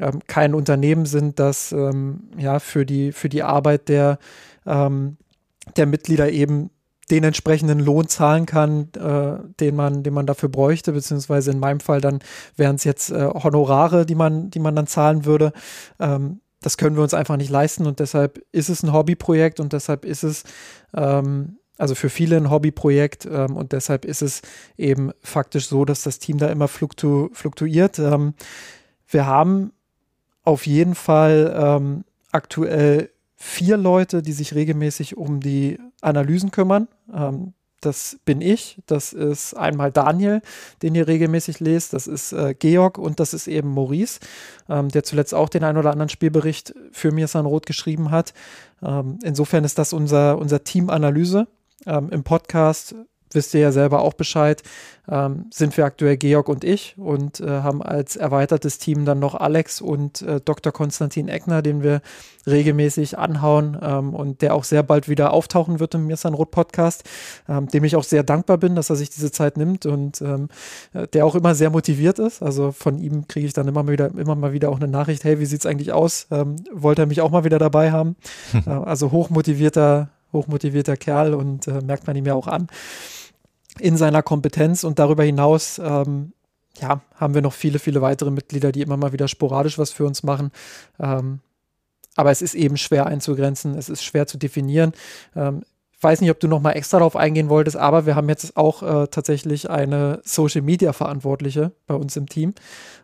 ähm, 0.00 0.20
kein 0.26 0.54
Unternehmen 0.54 1.06
sind, 1.06 1.38
das 1.38 1.72
ähm, 1.72 2.30
ja 2.36 2.58
für 2.58 2.86
die, 2.86 3.12
für 3.12 3.28
die 3.28 3.42
Arbeit 3.42 3.88
der, 3.88 4.18
ähm, 4.66 5.18
der 5.76 5.86
Mitglieder 5.86 6.30
eben 6.30 6.70
den 7.10 7.24
entsprechenden 7.24 7.80
Lohn 7.80 8.08
zahlen 8.08 8.46
kann, 8.46 8.88
äh, 8.94 9.38
den 9.60 9.76
man, 9.76 10.02
den 10.02 10.12
man 10.12 10.26
dafür 10.26 10.48
bräuchte, 10.48 10.92
beziehungsweise 10.92 11.50
in 11.50 11.58
meinem 11.58 11.80
Fall 11.80 12.00
dann 12.00 12.20
wären 12.56 12.76
es 12.76 12.84
jetzt 12.84 13.10
äh, 13.10 13.28
Honorare, 13.32 14.04
die 14.04 14.14
man, 14.14 14.50
die 14.50 14.58
man 14.58 14.76
dann 14.76 14.86
zahlen 14.86 15.24
würde. 15.24 15.52
Ähm, 15.98 16.40
das 16.60 16.76
können 16.76 16.96
wir 16.96 17.02
uns 17.02 17.14
einfach 17.14 17.36
nicht 17.36 17.50
leisten 17.50 17.86
und 17.86 18.00
deshalb 18.00 18.42
ist 18.52 18.68
es 18.68 18.82
ein 18.82 18.92
Hobbyprojekt 18.92 19.60
und 19.60 19.72
deshalb 19.72 20.04
ist 20.04 20.24
es 20.24 20.44
ähm, 20.94 21.58
also 21.78 21.94
für 21.94 22.10
viele 22.10 22.36
ein 22.36 22.50
Hobbyprojekt 22.50 23.26
ähm, 23.26 23.56
und 23.56 23.72
deshalb 23.72 24.04
ist 24.04 24.20
es 24.20 24.42
eben 24.76 25.12
faktisch 25.22 25.68
so, 25.68 25.84
dass 25.84 26.02
das 26.02 26.18
Team 26.18 26.38
da 26.38 26.48
immer 26.48 26.66
fluktu 26.66 27.28
fluktuiert. 27.32 28.00
Ähm, 28.00 28.34
wir 29.06 29.26
haben 29.26 29.72
auf 30.42 30.66
jeden 30.66 30.96
Fall 30.96 31.54
ähm, 31.56 32.04
aktuell 32.32 33.10
vier 33.36 33.76
Leute, 33.76 34.22
die 34.22 34.32
sich 34.32 34.54
regelmäßig 34.54 35.16
um 35.16 35.40
die 35.40 35.78
Analysen 36.00 36.50
kümmern. 36.50 36.88
Ähm, 37.14 37.54
das 37.80 38.18
bin 38.24 38.40
ich, 38.40 38.78
das 38.86 39.12
ist 39.12 39.54
einmal 39.54 39.92
Daniel, 39.92 40.42
den 40.82 40.94
ihr 40.94 41.06
regelmäßig 41.06 41.60
lest, 41.60 41.92
das 41.92 42.06
ist 42.06 42.32
äh, 42.32 42.54
Georg 42.54 42.98
und 42.98 43.20
das 43.20 43.34
ist 43.34 43.46
eben 43.46 43.72
Maurice, 43.72 44.20
ähm, 44.68 44.88
der 44.88 45.04
zuletzt 45.04 45.34
auch 45.34 45.48
den 45.48 45.64
ein 45.64 45.76
oder 45.76 45.90
anderen 45.90 46.08
Spielbericht 46.08 46.74
für 46.92 47.12
mir 47.12 47.28
San 47.28 47.46
Roth 47.46 47.66
geschrieben 47.66 48.10
hat. 48.10 48.34
Ähm, 48.82 49.18
insofern 49.22 49.64
ist 49.64 49.78
das 49.78 49.92
unser, 49.92 50.38
unser 50.38 50.64
Team 50.64 50.90
Analyse. 50.90 51.46
Ähm, 51.86 52.10
Im 52.10 52.24
Podcast 52.24 52.94
wisst 53.32 53.54
ihr 53.54 53.60
ja 53.60 53.72
selber 53.72 54.02
auch 54.02 54.14
Bescheid, 54.14 54.62
ähm, 55.10 55.46
sind 55.50 55.76
wir 55.76 55.84
aktuell 55.84 56.16
Georg 56.16 56.48
und 56.48 56.64
ich 56.64 56.94
und 56.98 57.40
äh, 57.40 57.46
haben 57.46 57.82
als 57.82 58.16
erweitertes 58.16 58.78
Team 58.78 59.04
dann 59.04 59.18
noch 59.18 59.34
Alex 59.34 59.80
und 59.80 60.22
äh, 60.22 60.40
Dr. 60.40 60.72
Konstantin 60.72 61.28
Eckner, 61.28 61.62
den 61.62 61.82
wir 61.82 62.02
regelmäßig 62.46 63.18
anhauen 63.18 63.78
ähm, 63.80 64.14
und 64.14 64.42
der 64.42 64.54
auch 64.54 64.64
sehr 64.64 64.82
bald 64.82 65.08
wieder 65.08 65.32
auftauchen 65.32 65.80
wird 65.80 65.94
im 65.94 66.06
Mirsan 66.06 66.34
Roth 66.34 66.50
Podcast, 66.50 67.04
ähm, 67.48 67.68
dem 67.68 67.84
ich 67.84 67.96
auch 67.96 68.04
sehr 68.04 68.22
dankbar 68.22 68.58
bin, 68.58 68.74
dass 68.74 68.90
er 68.90 68.96
sich 68.96 69.10
diese 69.10 69.32
Zeit 69.32 69.56
nimmt 69.56 69.86
und 69.86 70.20
ähm, 70.20 70.48
äh, 70.92 71.06
der 71.08 71.24
auch 71.24 71.34
immer 71.34 71.54
sehr 71.54 71.70
motiviert 71.70 72.18
ist. 72.18 72.42
Also 72.42 72.72
von 72.72 72.98
ihm 72.98 73.28
kriege 73.28 73.46
ich 73.46 73.52
dann 73.54 73.68
immer 73.68 73.82
mal 73.82 73.92
wieder, 73.92 74.10
immer 74.14 74.34
mal 74.34 74.52
wieder 74.52 74.68
auch 74.70 74.78
eine 74.78 74.88
Nachricht, 74.88 75.24
hey, 75.24 75.40
wie 75.40 75.46
sieht 75.46 75.60
es 75.60 75.66
eigentlich 75.66 75.92
aus? 75.92 76.26
Ähm, 76.30 76.56
wollte 76.72 77.02
er 77.02 77.06
mich 77.06 77.22
auch 77.22 77.30
mal 77.30 77.44
wieder 77.44 77.58
dabei 77.58 77.92
haben? 77.92 78.16
äh, 78.66 78.70
also 78.70 79.10
hochmotivierter, 79.10 80.10
hochmotivierter 80.32 80.98
Kerl 80.98 81.32
und 81.32 81.66
äh, 81.66 81.80
merkt 81.80 82.06
man 82.06 82.16
ihm 82.16 82.26
ja 82.26 82.34
auch 82.34 82.46
an 82.46 82.68
in 83.80 83.96
seiner 83.96 84.22
Kompetenz 84.22 84.84
und 84.84 84.98
darüber 84.98 85.24
hinaus 85.24 85.78
ähm, 85.78 86.32
ja, 86.80 87.00
haben 87.16 87.34
wir 87.34 87.42
noch 87.42 87.52
viele, 87.52 87.78
viele 87.78 88.02
weitere 88.02 88.30
Mitglieder, 88.30 88.72
die 88.72 88.82
immer 88.82 88.96
mal 88.96 89.12
wieder 89.12 89.28
sporadisch 89.28 89.78
was 89.78 89.90
für 89.90 90.04
uns 90.04 90.22
machen. 90.22 90.50
Ähm, 91.00 91.40
aber 92.16 92.30
es 92.30 92.42
ist 92.42 92.54
eben 92.54 92.76
schwer 92.76 93.06
einzugrenzen, 93.06 93.76
es 93.76 93.88
ist 93.88 94.04
schwer 94.04 94.26
zu 94.26 94.38
definieren. 94.38 94.92
Ähm, 95.36 95.62
weiß 96.00 96.20
nicht, 96.20 96.30
ob 96.30 96.40
du 96.40 96.48
noch 96.48 96.60
mal 96.60 96.72
extra 96.72 96.98
darauf 96.98 97.16
eingehen 97.16 97.48
wolltest, 97.48 97.76
aber 97.76 98.06
wir 98.06 98.14
haben 98.14 98.28
jetzt 98.28 98.56
auch 98.56 98.82
äh, 98.82 99.06
tatsächlich 99.08 99.68
eine 99.70 100.20
Social 100.24 100.62
Media 100.62 100.92
Verantwortliche 100.92 101.72
bei 101.86 101.94
uns 101.94 102.16
im 102.16 102.28
Team. 102.28 102.54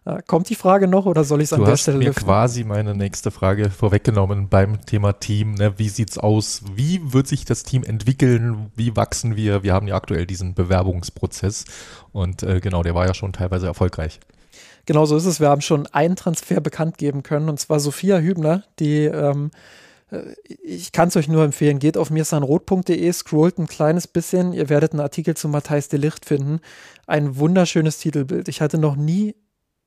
Äh, 0.06 0.20
kommt 0.26 0.50
die 0.50 0.54
Frage 0.54 0.86
noch 0.86 1.06
oder 1.06 1.24
soll 1.24 1.40
ich 1.40 1.46
es 1.46 1.52
an 1.52 1.64
der 1.64 1.76
Stelle 1.76 1.98
Du 1.98 2.08
hast 2.08 2.16
mir 2.16 2.24
quasi 2.24 2.64
meine 2.64 2.94
nächste 2.94 3.30
Frage 3.30 3.70
vorweggenommen 3.70 4.48
beim 4.48 4.84
Thema 4.84 5.14
Team. 5.14 5.54
Ne? 5.54 5.78
Wie 5.78 5.88
sieht's 5.88 6.18
aus? 6.18 6.62
Wie 6.74 7.00
wird 7.12 7.26
sich 7.26 7.44
das 7.44 7.62
Team 7.62 7.82
entwickeln? 7.84 8.70
Wie 8.76 8.96
wachsen 8.96 9.36
wir? 9.36 9.62
Wir 9.62 9.72
haben 9.72 9.88
ja 9.88 9.94
aktuell 9.94 10.26
diesen 10.26 10.54
Bewerbungsprozess 10.54 11.64
und 12.12 12.42
äh, 12.42 12.60
genau, 12.60 12.82
der 12.82 12.94
war 12.94 13.06
ja 13.06 13.14
schon 13.14 13.32
teilweise 13.32 13.66
erfolgreich. 13.66 14.20
Genau 14.86 15.06
so 15.06 15.16
ist 15.16 15.24
es. 15.24 15.40
Wir 15.40 15.48
haben 15.48 15.62
schon 15.62 15.86
einen 15.86 16.16
Transfer 16.16 16.60
bekannt 16.60 16.98
geben 16.98 17.22
können 17.22 17.48
und 17.48 17.58
zwar 17.58 17.80
Sophia 17.80 18.18
Hübner, 18.18 18.64
die 18.78 19.04
ähm, 19.04 19.50
äh, 20.10 20.34
ich 20.62 20.92
kann 20.92 21.08
es 21.08 21.16
euch 21.16 21.28
nur 21.28 21.44
empfehlen, 21.44 21.78
geht 21.78 21.96
auf 21.96 22.10
mirsanrot.de, 22.10 23.10
scrollt 23.12 23.58
ein 23.58 23.66
kleines 23.66 24.06
bisschen, 24.06 24.52
ihr 24.52 24.68
werdet 24.68 24.92
einen 24.92 25.00
Artikel 25.00 25.34
zu 25.34 25.48
Matthijs 25.48 25.88
de 25.88 25.98
Licht 25.98 26.26
finden. 26.26 26.60
Ein 27.06 27.36
wunderschönes 27.36 27.98
Titelbild. 27.98 28.48
Ich 28.48 28.60
hatte 28.60 28.76
noch 28.76 28.96
nie 28.96 29.34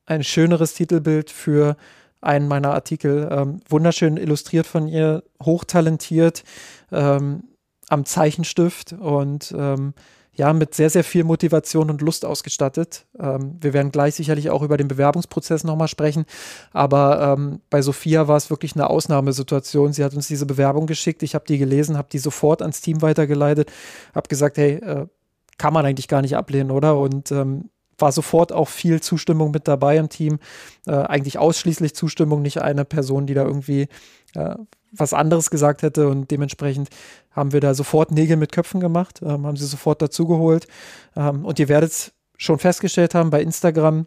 ein 0.08 0.24
schöneres 0.24 0.74
Titelbild 0.74 1.30
für 1.30 1.76
einen 2.20 2.48
meiner 2.48 2.72
Artikel. 2.72 3.28
Ähm, 3.30 3.60
wunderschön 3.68 4.16
illustriert 4.16 4.66
von 4.66 4.88
ihr, 4.88 5.22
hochtalentiert, 5.42 6.42
ähm, 6.90 7.44
am 7.88 8.04
Zeichenstift 8.04 8.92
und 8.92 9.54
ähm, 9.56 9.94
ja, 10.34 10.52
mit 10.52 10.74
sehr, 10.74 10.88
sehr 10.88 11.02
viel 11.02 11.24
Motivation 11.24 11.90
und 11.90 12.00
Lust 12.00 12.24
ausgestattet. 12.24 13.06
Ähm, 13.18 13.56
wir 13.60 13.72
werden 13.72 13.90
gleich 13.90 14.14
sicherlich 14.14 14.50
auch 14.50 14.62
über 14.62 14.76
den 14.76 14.86
Bewerbungsprozess 14.86 15.64
nochmal 15.64 15.88
sprechen. 15.88 16.26
Aber 16.72 17.34
ähm, 17.36 17.60
bei 17.70 17.82
Sophia 17.82 18.28
war 18.28 18.36
es 18.36 18.48
wirklich 18.48 18.76
eine 18.76 18.88
Ausnahmesituation. 18.88 19.92
Sie 19.92 20.04
hat 20.04 20.14
uns 20.14 20.28
diese 20.28 20.46
Bewerbung 20.46 20.86
geschickt. 20.86 21.24
Ich 21.24 21.34
habe 21.34 21.44
die 21.46 21.58
gelesen, 21.58 21.98
habe 21.98 22.08
die 22.12 22.20
sofort 22.20 22.62
ans 22.62 22.80
Team 22.80 23.02
weitergeleitet, 23.02 23.72
habe 24.14 24.28
gesagt, 24.28 24.58
hey, 24.58 24.74
äh, 24.74 25.06
kann 25.58 25.72
man 25.72 25.84
eigentlich 25.84 26.06
gar 26.06 26.22
nicht 26.22 26.36
ablehnen, 26.36 26.70
oder? 26.70 26.96
Und 26.96 27.32
ähm, 27.32 27.70
war 27.98 28.12
sofort 28.12 28.52
auch 28.52 28.68
viel 28.68 29.00
Zustimmung 29.00 29.50
mit 29.50 29.68
dabei 29.68 29.96
im 29.96 30.08
Team. 30.08 30.38
Äh, 30.86 30.92
eigentlich 30.92 31.38
ausschließlich 31.38 31.94
Zustimmung, 31.94 32.42
nicht 32.42 32.62
eine 32.62 32.84
Person, 32.84 33.26
die 33.26 33.34
da 33.34 33.44
irgendwie 33.44 33.88
äh, 34.34 34.54
was 34.92 35.12
anderes 35.12 35.50
gesagt 35.50 35.82
hätte. 35.82 36.08
Und 36.08 36.30
dementsprechend 36.30 36.88
haben 37.30 37.52
wir 37.52 37.60
da 37.60 37.74
sofort 37.74 38.10
Nägel 38.10 38.36
mit 38.36 38.52
Köpfen 38.52 38.80
gemacht, 38.80 39.20
ähm, 39.22 39.46
haben 39.46 39.56
sie 39.56 39.66
sofort 39.66 40.00
dazugeholt. 40.00 40.66
Ähm, 41.16 41.44
und 41.44 41.58
ihr 41.58 41.68
werdet 41.68 41.90
es 41.90 42.12
schon 42.36 42.58
festgestellt 42.58 43.14
haben 43.14 43.30
bei 43.30 43.42
Instagram, 43.42 44.06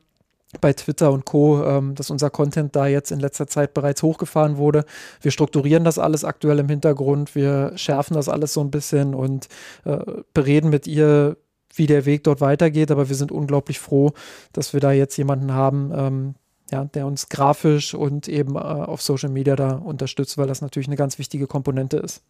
bei 0.59 0.73
Twitter 0.73 1.11
und 1.11 1.25
Co., 1.25 1.63
ähm, 1.63 1.95
dass 1.95 2.09
unser 2.09 2.29
Content 2.29 2.75
da 2.75 2.87
jetzt 2.87 3.11
in 3.11 3.19
letzter 3.19 3.47
Zeit 3.47 3.73
bereits 3.73 4.03
hochgefahren 4.03 4.57
wurde. 4.57 4.85
Wir 5.21 5.31
strukturieren 5.31 5.83
das 5.83 5.99
alles 5.99 6.23
aktuell 6.25 6.59
im 6.59 6.69
Hintergrund, 6.69 7.35
wir 7.35 7.73
schärfen 7.75 8.15
das 8.15 8.27
alles 8.27 8.53
so 8.53 8.61
ein 8.61 8.71
bisschen 8.71 9.13
und 9.13 9.47
äh, 9.85 9.99
bereden 10.33 10.69
mit 10.69 10.87
ihr, 10.87 11.37
wie 11.75 11.87
der 11.87 12.05
Weg 12.05 12.23
dort 12.23 12.41
weitergeht. 12.41 12.91
Aber 12.91 13.09
wir 13.09 13.15
sind 13.15 13.31
unglaublich 13.31 13.79
froh, 13.79 14.13
dass 14.53 14.73
wir 14.73 14.79
da 14.79 14.91
jetzt 14.91 15.17
jemanden 15.17 15.53
haben, 15.53 15.91
ähm, 15.95 16.35
ja, 16.71 16.85
der 16.85 17.05
uns 17.05 17.29
grafisch 17.29 17.93
und 17.93 18.27
eben 18.27 18.55
äh, 18.55 18.59
auf 18.59 19.01
Social 19.01 19.29
Media 19.29 19.55
da 19.55 19.73
unterstützt, 19.73 20.37
weil 20.37 20.47
das 20.47 20.61
natürlich 20.61 20.87
eine 20.87 20.95
ganz 20.95 21.19
wichtige 21.19 21.47
Komponente 21.47 21.97
ist. 21.97 22.23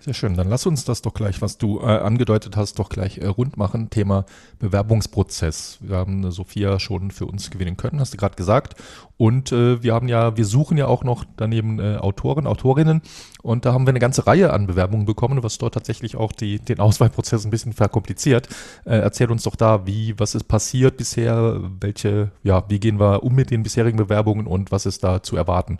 Sehr 0.00 0.14
schön. 0.14 0.36
Dann 0.36 0.48
lass 0.48 0.66
uns 0.66 0.84
das 0.84 1.00
doch 1.00 1.14
gleich, 1.14 1.42
was 1.42 1.58
du 1.58 1.78
äh, 1.78 1.84
angedeutet 1.84 2.56
hast, 2.56 2.80
doch 2.80 2.88
gleich 2.88 3.18
äh, 3.18 3.26
rund 3.28 3.56
machen. 3.56 3.88
Thema 3.88 4.24
Bewerbungsprozess. 4.58 5.78
Wir 5.80 5.96
haben 5.96 6.24
äh, 6.24 6.32
Sophia 6.32 6.80
schon 6.80 7.12
für 7.12 7.26
uns 7.26 7.52
gewinnen 7.52 7.76
können, 7.76 8.00
hast 8.00 8.12
du 8.12 8.16
gerade 8.16 8.34
gesagt. 8.34 8.74
Und 9.16 9.52
äh, 9.52 9.80
wir 9.84 9.94
haben 9.94 10.08
ja, 10.08 10.36
wir 10.36 10.44
suchen 10.44 10.76
ja 10.76 10.88
auch 10.88 11.04
noch 11.04 11.24
daneben 11.36 11.78
äh, 11.78 11.98
Autoren, 11.98 12.48
Autorinnen. 12.48 13.00
Und 13.42 13.64
da 13.64 13.72
haben 13.72 13.86
wir 13.86 13.90
eine 13.90 14.00
ganze 14.00 14.26
Reihe 14.26 14.52
an 14.52 14.66
Bewerbungen 14.66 15.06
bekommen, 15.06 15.44
was 15.44 15.58
dort 15.58 15.74
tatsächlich 15.74 16.16
auch 16.16 16.32
die, 16.32 16.58
den 16.58 16.80
Auswahlprozess 16.80 17.44
ein 17.44 17.50
bisschen 17.50 17.72
verkompliziert. 17.72 18.48
Äh, 18.84 18.96
erzähl 18.96 19.30
uns 19.30 19.44
doch 19.44 19.54
da, 19.54 19.86
wie, 19.86 20.18
was 20.18 20.34
ist 20.34 20.48
passiert 20.48 20.96
bisher, 20.96 21.60
welche, 21.80 22.32
ja, 22.42 22.64
wie 22.68 22.80
gehen 22.80 22.98
wir 22.98 23.22
um 23.22 23.36
mit 23.36 23.52
den 23.52 23.62
bisherigen 23.62 23.98
Bewerbungen 23.98 24.48
und 24.48 24.72
was 24.72 24.84
ist 24.84 25.04
da 25.04 25.22
zu 25.22 25.36
erwarten? 25.36 25.78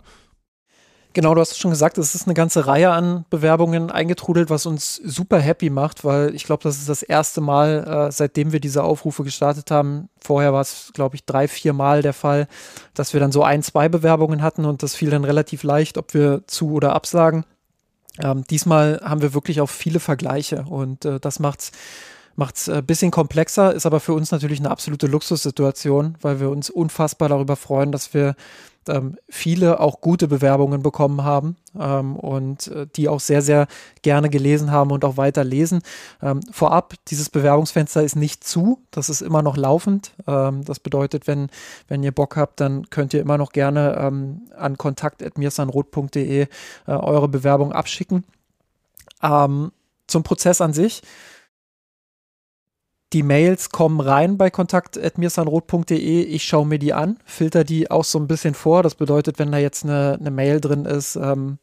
Genau, 1.13 1.35
du 1.35 1.41
hast 1.41 1.51
es 1.51 1.59
schon 1.59 1.69
gesagt, 1.69 1.99
es 1.99 2.15
ist 2.15 2.25
eine 2.25 2.33
ganze 2.33 2.65
Reihe 2.65 2.89
an 2.89 3.25
Bewerbungen 3.29 3.91
eingetrudelt, 3.91 4.49
was 4.49 4.65
uns 4.65 4.95
super 4.95 5.39
happy 5.39 5.69
macht, 5.69 6.03
weil 6.03 6.33
ich 6.33 6.43
glaube, 6.43 6.63
das 6.63 6.77
ist 6.77 6.89
das 6.89 7.03
erste 7.03 7.39
Mal, 7.39 8.07
äh, 8.07 8.11
seitdem 8.11 8.51
wir 8.51 8.59
diese 8.59 8.83
Aufrufe 8.83 9.23
gestartet 9.23 9.69
haben. 9.69 10.09
Vorher 10.19 10.53
war 10.53 10.61
es, 10.61 10.89
glaube 10.93 11.15
ich, 11.15 11.23
drei, 11.23 11.47
vier 11.47 11.73
Mal 11.73 12.01
der 12.01 12.13
Fall, 12.13 12.47
dass 12.95 13.13
wir 13.13 13.19
dann 13.19 13.31
so 13.31 13.43
ein, 13.43 13.61
zwei 13.61 13.89
Bewerbungen 13.89 14.41
hatten 14.41 14.65
und 14.65 14.81
das 14.81 14.95
fiel 14.95 15.11
dann 15.11 15.23
relativ 15.23 15.61
leicht, 15.61 15.99
ob 15.99 16.15
wir 16.15 16.41
zu 16.47 16.71
oder 16.71 16.93
absagen. 16.93 17.45
Ähm, 18.19 18.43
diesmal 18.49 18.99
haben 19.03 19.21
wir 19.21 19.35
wirklich 19.35 19.61
auch 19.61 19.69
viele 19.69 19.99
Vergleiche 19.99 20.65
und 20.67 21.05
äh, 21.05 21.19
das 21.19 21.39
macht's 21.39 21.71
macht 22.35 22.55
es 22.55 22.67
ein 22.69 22.79
äh, 22.79 22.81
bisschen 22.81 23.11
komplexer, 23.11 23.73
ist 23.73 23.85
aber 23.85 23.99
für 23.99 24.13
uns 24.13 24.31
natürlich 24.31 24.59
eine 24.59 24.71
absolute 24.71 25.05
Luxussituation, 25.05 26.17
weil 26.21 26.39
wir 26.39 26.49
uns 26.49 26.71
unfassbar 26.71 27.29
darüber 27.29 27.55
freuen, 27.55 27.91
dass 27.91 28.15
wir 28.15 28.35
ähm, 28.89 29.17
viele 29.29 29.79
auch 29.79 30.01
gute 30.01 30.27
Bewerbungen 30.27 30.81
bekommen 30.81 31.23
haben 31.23 31.55
ähm, 31.79 32.15
und 32.15 32.67
äh, 32.67 32.87
die 32.95 33.09
auch 33.09 33.19
sehr, 33.19 33.41
sehr 33.41 33.67
gerne 34.01 34.29
gelesen 34.29 34.71
haben 34.71 34.91
und 34.91 35.05
auch 35.05 35.17
weiter 35.17 35.43
lesen. 35.43 35.81
Ähm, 36.21 36.41
vorab, 36.51 36.93
dieses 37.07 37.29
Bewerbungsfenster 37.29 38.03
ist 38.03 38.15
nicht 38.15 38.43
zu, 38.43 38.79
das 38.91 39.09
ist 39.09 39.21
immer 39.21 39.41
noch 39.41 39.57
laufend. 39.57 40.11
Ähm, 40.27 40.63
das 40.65 40.79
bedeutet, 40.79 41.27
wenn, 41.27 41.49
wenn 41.87 42.03
ihr 42.03 42.11
Bock 42.11 42.35
habt, 42.35 42.59
dann 42.59 42.89
könnt 42.89 43.13
ihr 43.13 43.21
immer 43.21 43.37
noch 43.37 43.51
gerne 43.51 43.95
ähm, 43.99 44.41
an 44.57 44.77
kontakt.mirsanrot.de 44.77 46.41
äh, 46.41 46.47
eure 46.87 47.27
Bewerbung 47.27 47.71
abschicken. 47.71 48.23
Ähm, 49.21 49.71
zum 50.07 50.23
Prozess 50.23 50.61
an 50.61 50.73
sich 50.73 51.01
die 53.13 53.23
Mails 53.23 53.69
kommen 53.69 53.99
rein 53.99 54.37
bei 54.37 54.49
kontakt.mirsanrot.de. 54.49 56.23
Ich 56.23 56.43
schaue 56.43 56.65
mir 56.65 56.79
die 56.79 56.93
an, 56.93 57.17
filter 57.25 57.63
die 57.63 57.91
auch 57.91 58.03
so 58.03 58.19
ein 58.19 58.27
bisschen 58.27 58.55
vor. 58.55 58.83
Das 58.83 58.95
bedeutet, 58.95 59.39
wenn 59.39 59.51
da 59.51 59.59
jetzt 59.59 59.83
eine, 59.83 60.17
eine 60.19 60.31
Mail 60.31 60.59
drin 60.59 60.85
ist, 60.85 61.15
ähm, 61.15 61.59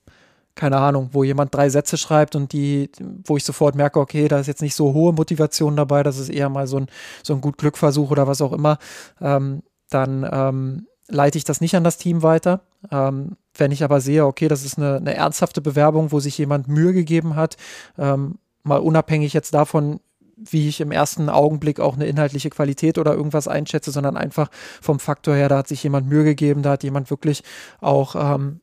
keine 0.55 0.79
Ahnung, 0.79 1.11
wo 1.13 1.25
jemand 1.25 1.55
drei 1.55 1.69
Sätze 1.69 1.97
schreibt 1.97 2.37
und 2.37 2.53
die, 2.53 2.91
wo 3.25 3.37
ich 3.37 3.45
sofort 3.45 3.75
merke, 3.75 3.99
okay, 3.99 4.29
da 4.29 4.39
ist 4.39 4.47
jetzt 4.47 4.63
nicht 4.63 4.75
so 4.75 4.93
hohe 4.93 5.13
Motivation 5.13 5.77
dabei, 5.77 6.03
das 6.03 6.19
ist 6.19 6.29
eher 6.29 6.49
mal 6.49 6.67
so 6.67 6.79
ein, 6.79 6.87
so 7.23 7.35
ein 7.35 7.41
gut 7.41 7.59
Glückversuch 7.59 8.11
oder 8.11 8.27
was 8.27 8.43
auch 8.43 8.53
immer, 8.53 8.79
ähm, 9.21 9.63
dann 9.89 10.29
ähm, 10.31 10.87
leite 11.09 11.39
ich 11.39 11.45
das 11.45 11.61
nicht 11.61 11.75
an 11.75 11.85
das 11.85 11.99
Team 11.99 12.23
weiter. 12.23 12.61
Ähm, 12.91 13.37
wenn 13.57 13.73
ich 13.73 13.83
aber 13.83 14.01
sehe, 14.01 14.27
okay, 14.27 14.49
das 14.49 14.65
ist 14.65 14.79
eine, 14.79 14.97
eine, 14.97 15.15
ernsthafte 15.15 15.61
Bewerbung, 15.61 16.13
wo 16.13 16.21
sich 16.21 16.39
jemand 16.39 16.69
Mühe 16.69 16.93
gegeben 16.93 17.37
hat, 17.37 17.57
ähm, 17.99 18.39
mal 18.63 18.79
unabhängig 18.79 19.33
jetzt 19.33 19.55
davon, 19.55 20.01
wie 20.43 20.69
ich 20.69 20.81
im 20.81 20.91
ersten 20.91 21.29
Augenblick 21.29 21.81
auch 21.81 21.95
eine 21.95 22.07
inhaltliche 22.07 22.51
Qualität 22.51 22.99
oder 22.99 23.15
irgendwas 23.15 23.49
einschätze, 23.49 23.91
sondern 23.91 24.17
einfach 24.17 24.51
vom 24.81 24.99
Faktor 24.99 25.35
her, 25.35 25.49
da 25.49 25.59
hat 25.59 25.69
sich 25.69 25.83
jemand 25.83 26.09
Mühe 26.09 26.25
gegeben, 26.25 26.63
da 26.63 26.73
hat 26.73 26.83
jemand 26.83 27.11
wirklich 27.11 27.43
auch 27.81 28.15
ähm, 28.17 28.61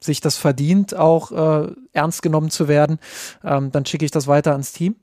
sich 0.00 0.20
das 0.20 0.36
verdient, 0.36 0.96
auch 0.96 1.32
äh, 1.32 1.72
ernst 1.92 2.22
genommen 2.22 2.50
zu 2.50 2.68
werden, 2.68 2.98
ähm, 3.44 3.70
dann 3.70 3.86
schicke 3.86 4.04
ich 4.04 4.10
das 4.10 4.26
weiter 4.26 4.52
ans 4.52 4.72
Team. 4.72 4.96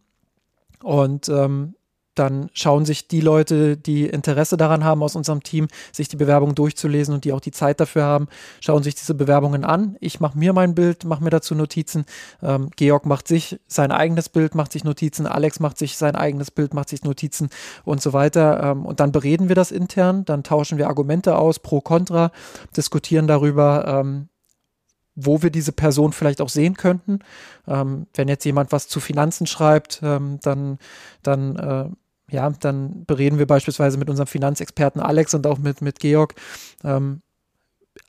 Und 0.84 1.30
ähm, 1.30 1.76
dann 2.20 2.50
schauen 2.54 2.86
sich 2.86 3.08
die 3.08 3.22
Leute, 3.22 3.78
die 3.78 4.06
Interesse 4.06 4.58
daran 4.58 4.84
haben 4.84 5.02
aus 5.02 5.16
unserem 5.16 5.42
Team, 5.42 5.68
sich 5.94 6.10
die 6.10 6.18
Bewerbung 6.18 6.54
durchzulesen 6.54 7.14
und 7.14 7.24
die 7.24 7.32
auch 7.32 7.40
die 7.40 7.52
Zeit 7.52 7.80
dafür 7.80 8.04
haben, 8.04 8.28
schauen 8.60 8.84
sich 8.84 8.96
diese 8.96 9.14
Bewerbungen 9.14 9.64
an. 9.64 9.96
Ich 10.02 10.20
mache 10.20 10.38
mir 10.38 10.52
mein 10.52 10.76
Bild, 10.76 11.06
mache 11.06 11.24
mir 11.24 11.30
dazu 11.30 11.56
Notizen. 11.56 12.06
Ähm, 12.42 12.70
Georg 12.76 13.06
macht 13.06 13.28
sich 13.28 13.60
sein 13.68 13.92
eigenes 13.92 14.28
Bild, 14.28 14.54
macht 14.54 14.74
sich 14.74 14.84
Notizen. 14.84 15.28
Alex 15.28 15.60
macht 15.60 15.78
sich 15.78 15.98
sein 15.98 16.16
eigenes 16.16 16.52
Bild, 16.52 16.74
macht 16.74 16.90
sich 16.90 17.04
Notizen 17.04 17.50
und 17.86 18.02
so 18.02 18.12
weiter. 18.12 18.64
Ähm, 18.64 18.86
und 18.86 19.00
dann 19.00 19.12
bereden 19.12 19.48
wir 19.48 19.56
das 19.56 19.72
intern, 19.72 20.26
dann 20.26 20.44
tauschen 20.44 20.78
wir 20.78 20.88
Argumente 20.88 21.38
aus, 21.38 21.60
pro, 21.60 21.80
contra, 21.80 22.32
diskutieren 22.76 23.28
darüber, 23.28 23.88
ähm, 23.88 24.28
wo 25.16 25.42
wir 25.42 25.50
diese 25.50 25.72
Person 25.72 26.14
vielleicht 26.14 26.42
auch 26.42 26.50
sehen 26.50 26.76
könnten. 26.76 27.20
Ähm, 27.68 28.08
wenn 28.14 28.28
jetzt 28.28 28.46
jemand 28.46 28.72
was 28.72 28.88
zu 28.88 29.00
Finanzen 29.00 29.48
schreibt, 29.48 30.02
ähm, 30.04 30.40
dann, 30.42 30.80
dann 31.24 31.56
äh, 31.56 31.90
ja, 32.30 32.50
dann 32.50 33.06
bereden 33.06 33.39
wir 33.39 33.48
beispielsweise 33.48 33.98
mit 33.98 34.10
unserem 34.10 34.28
Finanzexperten 34.28 35.02
Alex 35.02 35.34
und 35.34 35.48
auch 35.48 35.58
mit, 35.58 35.82
mit 35.82 36.00
Georg. 36.00 36.36
Ähm, 36.84 37.22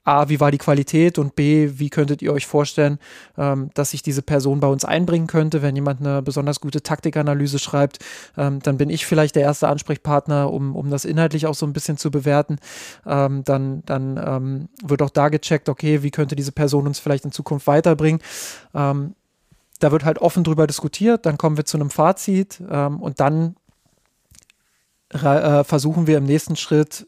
A, 0.05 0.29
wie 0.29 0.41
war 0.41 0.51
die 0.51 0.59
Qualität 0.59 1.19
und 1.19 1.37
B, 1.37 1.73
wie 1.75 1.91
könntet 1.91 2.23
ihr 2.23 2.33
euch 2.33 2.47
vorstellen, 2.47 2.99
ähm, 3.37 3.71
dass 3.75 3.91
sich 3.91 4.03
diese 4.03 4.23
Person 4.23 4.61
bei 4.61 4.67
uns 4.67 4.85
einbringen 4.85 5.27
könnte. 5.27 5.63
Wenn 5.63 5.77
jemand 5.77 6.01
eine 6.01 6.23
besonders 6.23 6.61
gute 6.61 6.83
Taktikanalyse 6.83 7.59
schreibt, 7.59 7.99
ähm, 8.37 8.61
dann 8.63 8.79
bin 8.79 8.89
ich 8.89 9.05
vielleicht 9.05 9.37
der 9.37 9.43
erste 9.43 9.69
Ansprechpartner, 9.69 10.51
um, 10.51 10.75
um 10.75 10.91
das 10.91 11.05
inhaltlich 11.05 11.47
auch 11.47 11.55
so 11.55 11.67
ein 11.67 11.73
bisschen 11.73 11.99
zu 11.99 12.11
bewerten. 12.11 12.57
Ähm, 13.07 13.45
dann 13.45 13.83
dann 13.85 14.21
ähm, 14.25 14.69
wird 14.83 15.03
auch 15.03 15.11
da 15.11 15.29
gecheckt, 15.29 15.69
okay, 15.69 16.03
wie 16.03 16.11
könnte 16.11 16.35
diese 16.35 16.53
Person 16.53 16.87
uns 16.87 16.99
vielleicht 16.99 17.25
in 17.25 17.33
Zukunft 17.33 17.67
weiterbringen. 17.67 18.21
Ähm, 18.75 19.15
da 19.81 19.93
wird 19.93 20.05
halt 20.05 20.19
offen 20.19 20.45
drüber 20.45 20.67
diskutiert, 20.67 21.27
dann 21.27 21.39
kommen 21.39 21.57
wir 21.57 21.65
zu 21.65 21.79
einem 21.79 21.91
Fazit 21.91 22.63
ähm, 22.71 23.01
und 23.01 23.19
dann 23.19 23.57
äh, 25.13 25.65
versuchen 25.65 26.07
wir 26.07 26.19
im 26.19 26.25
nächsten 26.25 26.57
Schritt 26.57 27.07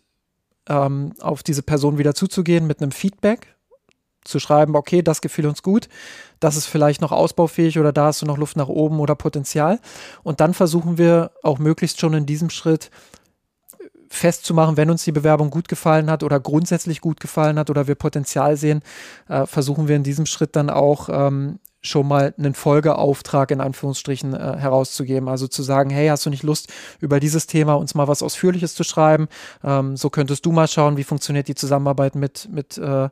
ähm, 0.69 1.13
auf 1.21 1.43
diese 1.43 1.63
Person 1.63 1.99
wieder 1.99 2.15
zuzugehen 2.15 2.67
mit 2.67 2.81
einem 2.81 2.93
Feedback, 2.93 3.55
zu 4.25 4.39
schreiben, 4.39 4.77
okay, 4.77 5.03
das 5.03 5.21
gefiel 5.21 5.47
uns 5.47 5.63
gut, 5.63 5.89
das 6.39 6.57
ist 6.57 6.67
vielleicht 6.67 7.01
noch 7.01 7.13
ausbaufähig 7.13 7.79
oder 7.79 7.93
da 7.93 8.07
hast 8.07 8.23
du 8.23 8.27
noch 8.27 8.39
Luft 8.39 8.57
nach 8.57 8.69
oben 8.69 9.01
oder 9.01 9.15
Potenzial. 9.15 9.81
Und 10.23 10.41
dann 10.41 10.55
versuchen 10.55 10.97
wir 10.97 11.33
auch 11.43 11.59
möglichst 11.59 12.01
schon 12.01 12.15
in 12.15 12.27
diesem 12.27 12.51
Schritt 12.51 12.91
festzumachen, 14.09 14.77
wenn 14.77 14.91
uns 14.91 15.05
die 15.05 15.13
Bewerbung 15.13 15.51
gut 15.51 15.69
gefallen 15.69 16.11
hat 16.11 16.23
oder 16.23 16.39
grundsätzlich 16.39 17.01
gut 17.01 17.19
gefallen 17.19 17.59
hat 17.59 17.71
oder 17.71 17.89
wir 17.89 17.95
Potenzial 17.95 18.57
sehen, 18.57 18.83
äh, 19.29 19.47
versuchen 19.47 19.89
wir 19.89 19.97
in 19.97 20.03
diesem 20.03 20.27
Schritt 20.27 20.55
dann 20.55 20.71
auch 20.71 21.09
ähm, 21.11 21.59
schon 21.83 22.09
mal 22.09 22.35
einen 22.39 22.55
Folgeauftrag 22.55 23.51
in 23.51 23.61
Anführungsstrichen 23.61 24.35
äh, 24.35 24.57
herauszugeben. 24.57 25.29
Also 25.29 25.49
zu 25.49 25.63
sagen, 25.63 25.91
hey, 25.91 26.09
hast 26.09 26.25
du 26.25 26.31
nicht 26.31 26.43
Lust, 26.43 26.73
über 27.01 27.21
dieses 27.21 27.47
Thema 27.47 27.75
uns 27.75 27.95
mal 27.95 28.09
was 28.09 28.23
Ausführliches 28.23 28.75
zu 28.75 28.85
schreiben? 28.85 29.29
Ähm, 29.63 29.97
so 29.97 30.09
könntest 30.09 30.47
du 30.47 30.53
mal 30.53 30.69
schauen, 30.69 30.97
wie 30.97 31.05
funktioniert 31.05 31.49
die 31.49 31.55
Zusammenarbeit 31.55 32.15
mit, 32.15 32.49
mit 32.51 32.79
äh, 32.79 33.09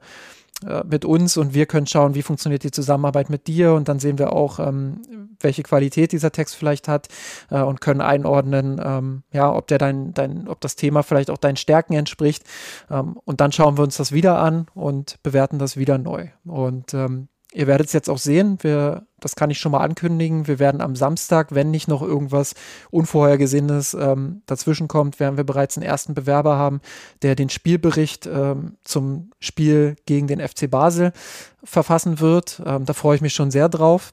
äh, 0.66 0.84
mit 0.84 1.04
uns 1.06 1.36
und 1.38 1.54
wir 1.54 1.64
können 1.64 1.86
schauen, 1.86 2.14
wie 2.14 2.22
funktioniert 2.22 2.64
die 2.64 2.70
Zusammenarbeit 2.70 3.30
mit 3.30 3.46
dir 3.46 3.72
und 3.72 3.88
dann 3.88 3.98
sehen 3.98 4.18
wir 4.18 4.32
auch, 4.34 4.58
ähm, 4.58 5.00
welche 5.40 5.62
Qualität 5.62 6.12
dieser 6.12 6.32
Text 6.32 6.54
vielleicht 6.54 6.86
hat 6.86 7.08
äh, 7.50 7.62
und 7.62 7.80
können 7.80 8.02
einordnen, 8.02 8.80
ähm, 8.84 9.22
ja, 9.32 9.50
ob 9.50 9.68
der 9.68 9.78
dein, 9.78 10.12
dein, 10.12 10.48
ob 10.48 10.60
das 10.60 10.76
Thema 10.76 11.02
vielleicht 11.02 11.30
auch 11.30 11.38
deinen 11.38 11.56
Stärken 11.56 11.94
entspricht 11.94 12.44
ähm, 12.90 13.18
und 13.24 13.40
dann 13.40 13.52
schauen 13.52 13.78
wir 13.78 13.84
uns 13.84 13.96
das 13.96 14.12
wieder 14.12 14.38
an 14.38 14.66
und 14.74 15.22
bewerten 15.22 15.58
das 15.58 15.78
wieder 15.78 15.96
neu 15.96 16.28
und 16.44 16.92
ähm, 16.92 17.28
Ihr 17.52 17.66
werdet 17.66 17.88
es 17.88 17.92
jetzt 17.92 18.08
auch 18.08 18.18
sehen, 18.18 18.58
wir, 18.62 19.06
das 19.18 19.34
kann 19.34 19.50
ich 19.50 19.58
schon 19.58 19.72
mal 19.72 19.80
ankündigen. 19.80 20.46
Wir 20.46 20.60
werden 20.60 20.80
am 20.80 20.94
Samstag, 20.94 21.52
wenn 21.52 21.72
nicht 21.72 21.88
noch 21.88 22.00
irgendwas 22.00 22.54
Unvorhergesehenes 22.90 23.94
ähm, 23.94 24.42
dazwischen 24.46 24.86
kommt, 24.86 25.18
werden 25.18 25.36
wir 25.36 25.44
bereits 25.44 25.76
einen 25.76 25.86
ersten 25.86 26.14
Bewerber 26.14 26.56
haben, 26.56 26.80
der 27.22 27.34
den 27.34 27.50
Spielbericht 27.50 28.26
ähm, 28.26 28.76
zum 28.84 29.32
Spiel 29.40 29.96
gegen 30.06 30.28
den 30.28 30.46
FC 30.46 30.70
Basel 30.70 31.12
verfassen 31.64 32.20
wird. 32.20 32.62
Ähm, 32.64 32.84
da 32.84 32.92
freue 32.92 33.16
ich 33.16 33.22
mich 33.22 33.34
schon 33.34 33.50
sehr 33.50 33.68
drauf. 33.68 34.12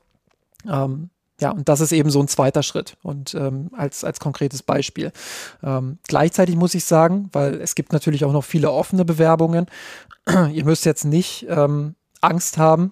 Ähm, 0.68 1.12
ja, 1.40 1.52
und 1.52 1.70
das 1.70 1.82
ist 1.82 1.92
eben 1.92 2.10
so 2.10 2.20
ein 2.20 2.28
zweiter 2.28 2.64
Schritt 2.64 2.98
und 3.04 3.36
ähm, 3.36 3.70
als, 3.74 4.04
als 4.04 4.20
konkretes 4.20 4.64
Beispiel. 4.64 5.12
Ähm, 5.62 6.00
gleichzeitig 6.08 6.56
muss 6.56 6.74
ich 6.74 6.86
sagen, 6.86 7.30
weil 7.32 7.62
es 7.62 7.76
gibt 7.76 7.94
natürlich 7.94 8.26
auch 8.26 8.34
noch 8.34 8.44
viele 8.44 8.72
offene 8.72 9.06
Bewerbungen, 9.06 9.68
ihr 10.52 10.66
müsst 10.66 10.86
jetzt 10.86 11.06
nicht 11.06 11.46
ähm, 11.48 11.94
Angst 12.22 12.58
haben, 12.58 12.92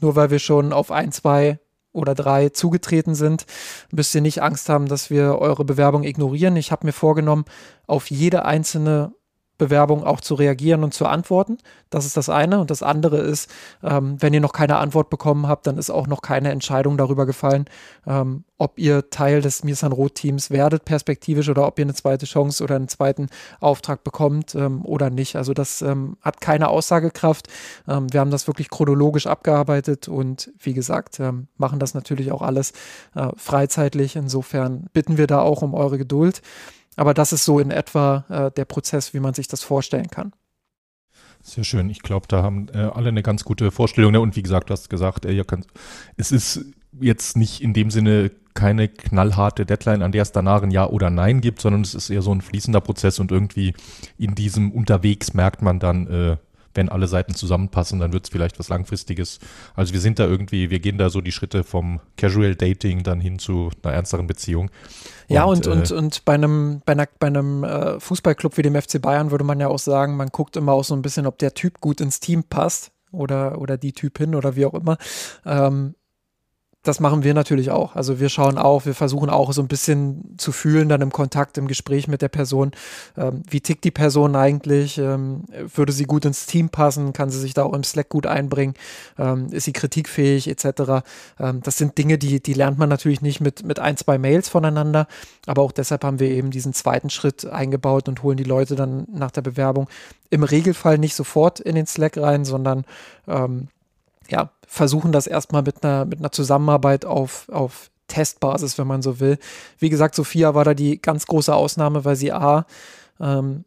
nur 0.00 0.16
weil 0.16 0.30
wir 0.30 0.38
schon 0.38 0.72
auf 0.72 0.90
ein, 0.90 1.12
zwei 1.12 1.58
oder 1.92 2.14
drei 2.14 2.50
zugetreten 2.50 3.14
sind, 3.14 3.46
müsst 3.92 4.14
ihr 4.14 4.20
nicht 4.20 4.42
Angst 4.42 4.68
haben, 4.68 4.86
dass 4.86 5.10
wir 5.10 5.38
eure 5.38 5.64
Bewerbung 5.64 6.04
ignorieren. 6.04 6.56
Ich 6.56 6.70
habe 6.70 6.86
mir 6.86 6.92
vorgenommen, 6.92 7.44
auf 7.86 8.10
jede 8.10 8.44
einzelne 8.44 9.12
Bewerbung 9.58 10.04
auch 10.04 10.20
zu 10.20 10.34
reagieren 10.34 10.84
und 10.84 10.94
zu 10.94 11.06
antworten. 11.06 11.58
Das 11.90 12.06
ist 12.06 12.16
das 12.16 12.28
eine. 12.28 12.60
Und 12.60 12.70
das 12.70 12.82
andere 12.82 13.18
ist, 13.18 13.50
ähm, 13.82 14.16
wenn 14.20 14.32
ihr 14.32 14.40
noch 14.40 14.52
keine 14.52 14.76
Antwort 14.76 15.10
bekommen 15.10 15.48
habt, 15.48 15.66
dann 15.66 15.78
ist 15.78 15.90
auch 15.90 16.06
noch 16.06 16.22
keine 16.22 16.50
Entscheidung 16.50 16.96
darüber 16.96 17.26
gefallen, 17.26 17.66
ähm, 18.06 18.44
ob 18.56 18.78
ihr 18.78 19.10
Teil 19.10 19.40
des 19.40 19.64
Mirsan 19.64 19.92
Roth-Teams 19.92 20.50
werdet, 20.50 20.84
perspektivisch, 20.84 21.48
oder 21.48 21.66
ob 21.66 21.78
ihr 21.78 21.84
eine 21.84 21.94
zweite 21.94 22.26
Chance 22.26 22.62
oder 22.62 22.76
einen 22.76 22.88
zweiten 22.88 23.28
Auftrag 23.60 24.04
bekommt 24.04 24.54
ähm, 24.54 24.84
oder 24.84 25.10
nicht. 25.10 25.36
Also 25.36 25.54
das 25.54 25.82
ähm, 25.82 26.16
hat 26.22 26.40
keine 26.40 26.68
Aussagekraft. 26.68 27.48
Ähm, 27.86 28.12
wir 28.12 28.20
haben 28.20 28.30
das 28.30 28.46
wirklich 28.46 28.70
chronologisch 28.70 29.26
abgearbeitet 29.26 30.08
und 30.08 30.52
wie 30.58 30.74
gesagt, 30.74 31.20
ähm, 31.20 31.48
machen 31.56 31.78
das 31.78 31.94
natürlich 31.94 32.32
auch 32.32 32.42
alles 32.42 32.72
äh, 33.14 33.28
freizeitlich. 33.36 34.16
Insofern 34.16 34.86
bitten 34.92 35.18
wir 35.18 35.26
da 35.26 35.40
auch 35.40 35.62
um 35.62 35.74
eure 35.74 35.98
Geduld. 35.98 36.42
Aber 36.98 37.14
das 37.14 37.32
ist 37.32 37.44
so 37.44 37.60
in 37.60 37.70
etwa 37.70 38.24
äh, 38.28 38.50
der 38.50 38.64
Prozess, 38.64 39.14
wie 39.14 39.20
man 39.20 39.32
sich 39.32 39.46
das 39.46 39.62
vorstellen 39.62 40.08
kann. 40.08 40.32
Sehr 41.44 41.62
schön. 41.62 41.88
Ich 41.90 42.02
glaube, 42.02 42.26
da 42.26 42.42
haben 42.42 42.66
äh, 42.74 42.78
alle 42.78 43.10
eine 43.10 43.22
ganz 43.22 43.44
gute 43.44 43.70
Vorstellung. 43.70 44.10
Ne? 44.10 44.20
Und 44.20 44.34
wie 44.34 44.42
gesagt, 44.42 44.68
du 44.68 44.72
hast 44.72 44.90
gesagt, 44.90 45.24
äh, 45.24 45.44
könnt, 45.44 45.68
es 46.16 46.32
ist 46.32 46.64
jetzt 47.00 47.36
nicht 47.36 47.62
in 47.62 47.72
dem 47.72 47.92
Sinne 47.92 48.32
keine 48.52 48.88
knallharte 48.88 49.64
Deadline, 49.64 50.02
an 50.02 50.10
der 50.10 50.22
es 50.22 50.32
danach 50.32 50.64
ein 50.64 50.72
Ja 50.72 50.88
oder 50.88 51.10
Nein 51.10 51.40
gibt, 51.40 51.60
sondern 51.60 51.82
es 51.82 51.94
ist 51.94 52.10
eher 52.10 52.22
so 52.22 52.34
ein 52.34 52.40
fließender 52.40 52.80
Prozess 52.80 53.20
und 53.20 53.30
irgendwie 53.30 53.74
in 54.16 54.34
diesem 54.34 54.72
Unterwegs 54.72 55.34
merkt 55.34 55.62
man 55.62 55.78
dann, 55.78 56.08
äh, 56.08 56.36
wenn 56.74 56.88
alle 56.88 57.06
Seiten 57.06 57.34
zusammenpassen, 57.34 58.00
dann 58.00 58.12
wird 58.12 58.24
es 58.24 58.30
vielleicht 58.30 58.58
was 58.58 58.68
Langfristiges. 58.68 59.38
Also 59.74 59.92
wir 59.92 60.00
sind 60.00 60.18
da 60.18 60.26
irgendwie, 60.26 60.70
wir 60.70 60.80
gehen 60.80 60.98
da 60.98 61.10
so 61.10 61.20
die 61.20 61.32
Schritte 61.32 61.64
vom 61.64 62.00
Casual 62.16 62.54
Dating 62.54 63.02
dann 63.02 63.20
hin 63.20 63.38
zu 63.38 63.70
einer 63.82 63.94
ernsteren 63.94 64.26
Beziehung. 64.26 64.70
Ja, 65.28 65.44
und, 65.44 65.66
und, 65.66 65.90
äh, 65.90 65.94
und, 65.94 66.04
und 66.04 66.24
bei 66.24 66.34
einem, 66.34 66.82
bei, 66.84 66.92
einer, 66.92 67.06
bei 67.18 67.26
einem 67.26 67.64
äh, 67.64 68.00
Fußballclub 68.00 68.56
wie 68.56 68.62
dem 68.62 68.80
FC 68.80 69.00
Bayern 69.00 69.30
würde 69.30 69.44
man 69.44 69.60
ja 69.60 69.68
auch 69.68 69.78
sagen, 69.78 70.16
man 70.16 70.28
guckt 70.28 70.56
immer 70.56 70.72
auch 70.72 70.84
so 70.84 70.94
ein 70.94 71.02
bisschen, 71.02 71.26
ob 71.26 71.38
der 71.38 71.54
Typ 71.54 71.80
gut 71.80 72.00
ins 72.00 72.20
Team 72.20 72.44
passt 72.44 72.92
oder, 73.12 73.60
oder 73.60 73.76
die 73.76 73.92
Typin 73.92 74.34
oder 74.34 74.56
wie 74.56 74.66
auch 74.66 74.74
immer. 74.74 74.98
Ähm, 75.44 75.94
das 76.84 77.00
machen 77.00 77.24
wir 77.24 77.34
natürlich 77.34 77.70
auch. 77.70 77.96
Also 77.96 78.20
wir 78.20 78.28
schauen 78.28 78.56
auch, 78.56 78.86
wir 78.86 78.94
versuchen 78.94 79.30
auch 79.30 79.52
so 79.52 79.60
ein 79.60 79.68
bisschen 79.68 80.34
zu 80.38 80.52
fühlen, 80.52 80.88
dann 80.88 81.00
im 81.00 81.10
Kontakt, 81.10 81.58
im 81.58 81.66
Gespräch 81.66 82.06
mit 82.06 82.22
der 82.22 82.28
Person, 82.28 82.70
ähm, 83.16 83.42
wie 83.50 83.60
tickt 83.60 83.84
die 83.84 83.90
Person 83.90 84.36
eigentlich, 84.36 84.96
ähm, 84.96 85.44
würde 85.74 85.92
sie 85.92 86.04
gut 86.04 86.24
ins 86.24 86.46
Team 86.46 86.70
passen, 86.70 87.12
kann 87.12 87.30
sie 87.30 87.40
sich 87.40 87.52
da 87.52 87.64
auch 87.64 87.74
im 87.74 87.82
Slack 87.82 88.08
gut 88.08 88.26
einbringen, 88.26 88.74
ähm, 89.18 89.48
ist 89.50 89.64
sie 89.64 89.72
kritikfähig 89.72 90.48
etc. 90.48 91.04
Ähm, 91.40 91.60
das 91.62 91.78
sind 91.78 91.98
Dinge, 91.98 92.16
die, 92.16 92.40
die 92.40 92.54
lernt 92.54 92.78
man 92.78 92.88
natürlich 92.88 93.22
nicht 93.22 93.40
mit, 93.40 93.64
mit 93.64 93.80
ein, 93.80 93.96
zwei 93.96 94.16
Mails 94.16 94.48
voneinander, 94.48 95.08
aber 95.46 95.62
auch 95.62 95.72
deshalb 95.72 96.04
haben 96.04 96.20
wir 96.20 96.28
eben 96.28 96.52
diesen 96.52 96.72
zweiten 96.74 97.10
Schritt 97.10 97.44
eingebaut 97.44 98.08
und 98.08 98.22
holen 98.22 98.36
die 98.36 98.44
Leute 98.44 98.76
dann 98.76 99.06
nach 99.12 99.32
der 99.32 99.42
Bewerbung 99.42 99.88
im 100.30 100.44
Regelfall 100.44 100.98
nicht 100.98 101.16
sofort 101.16 101.58
in 101.58 101.74
den 101.74 101.86
Slack 101.86 102.16
rein, 102.16 102.44
sondern 102.44 102.84
ähm, 103.26 103.68
ja, 104.28 104.50
versuchen 104.68 105.12
das 105.12 105.26
erstmal 105.26 105.62
mit 105.62 105.82
einer, 105.82 106.04
mit 106.04 106.18
einer 106.18 106.30
Zusammenarbeit 106.30 107.06
auf, 107.06 107.48
auf 107.48 107.90
Testbasis, 108.06 108.78
wenn 108.78 108.86
man 108.86 109.02
so 109.02 109.18
will. 109.18 109.38
Wie 109.78 109.88
gesagt, 109.88 110.14
Sophia 110.14 110.54
war 110.54 110.64
da 110.64 110.74
die 110.74 111.00
ganz 111.00 111.26
große 111.26 111.54
Ausnahme, 111.54 112.04
weil 112.04 112.16
sie 112.16 112.32
A, 112.32 112.66
ähm, 113.18 113.64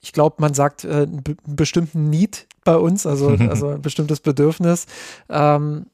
ich 0.00 0.12
glaube, 0.12 0.36
man 0.38 0.54
sagt 0.54 0.84
äh, 0.84 1.02
einen 1.02 1.22
bestimmten 1.46 2.08
Need 2.08 2.46
bei 2.64 2.76
uns, 2.76 3.06
also, 3.06 3.28
also 3.50 3.70
ein 3.70 3.82
bestimmtes 3.82 4.20
Bedürfnis. 4.20 4.86
Ähm, 5.28 5.86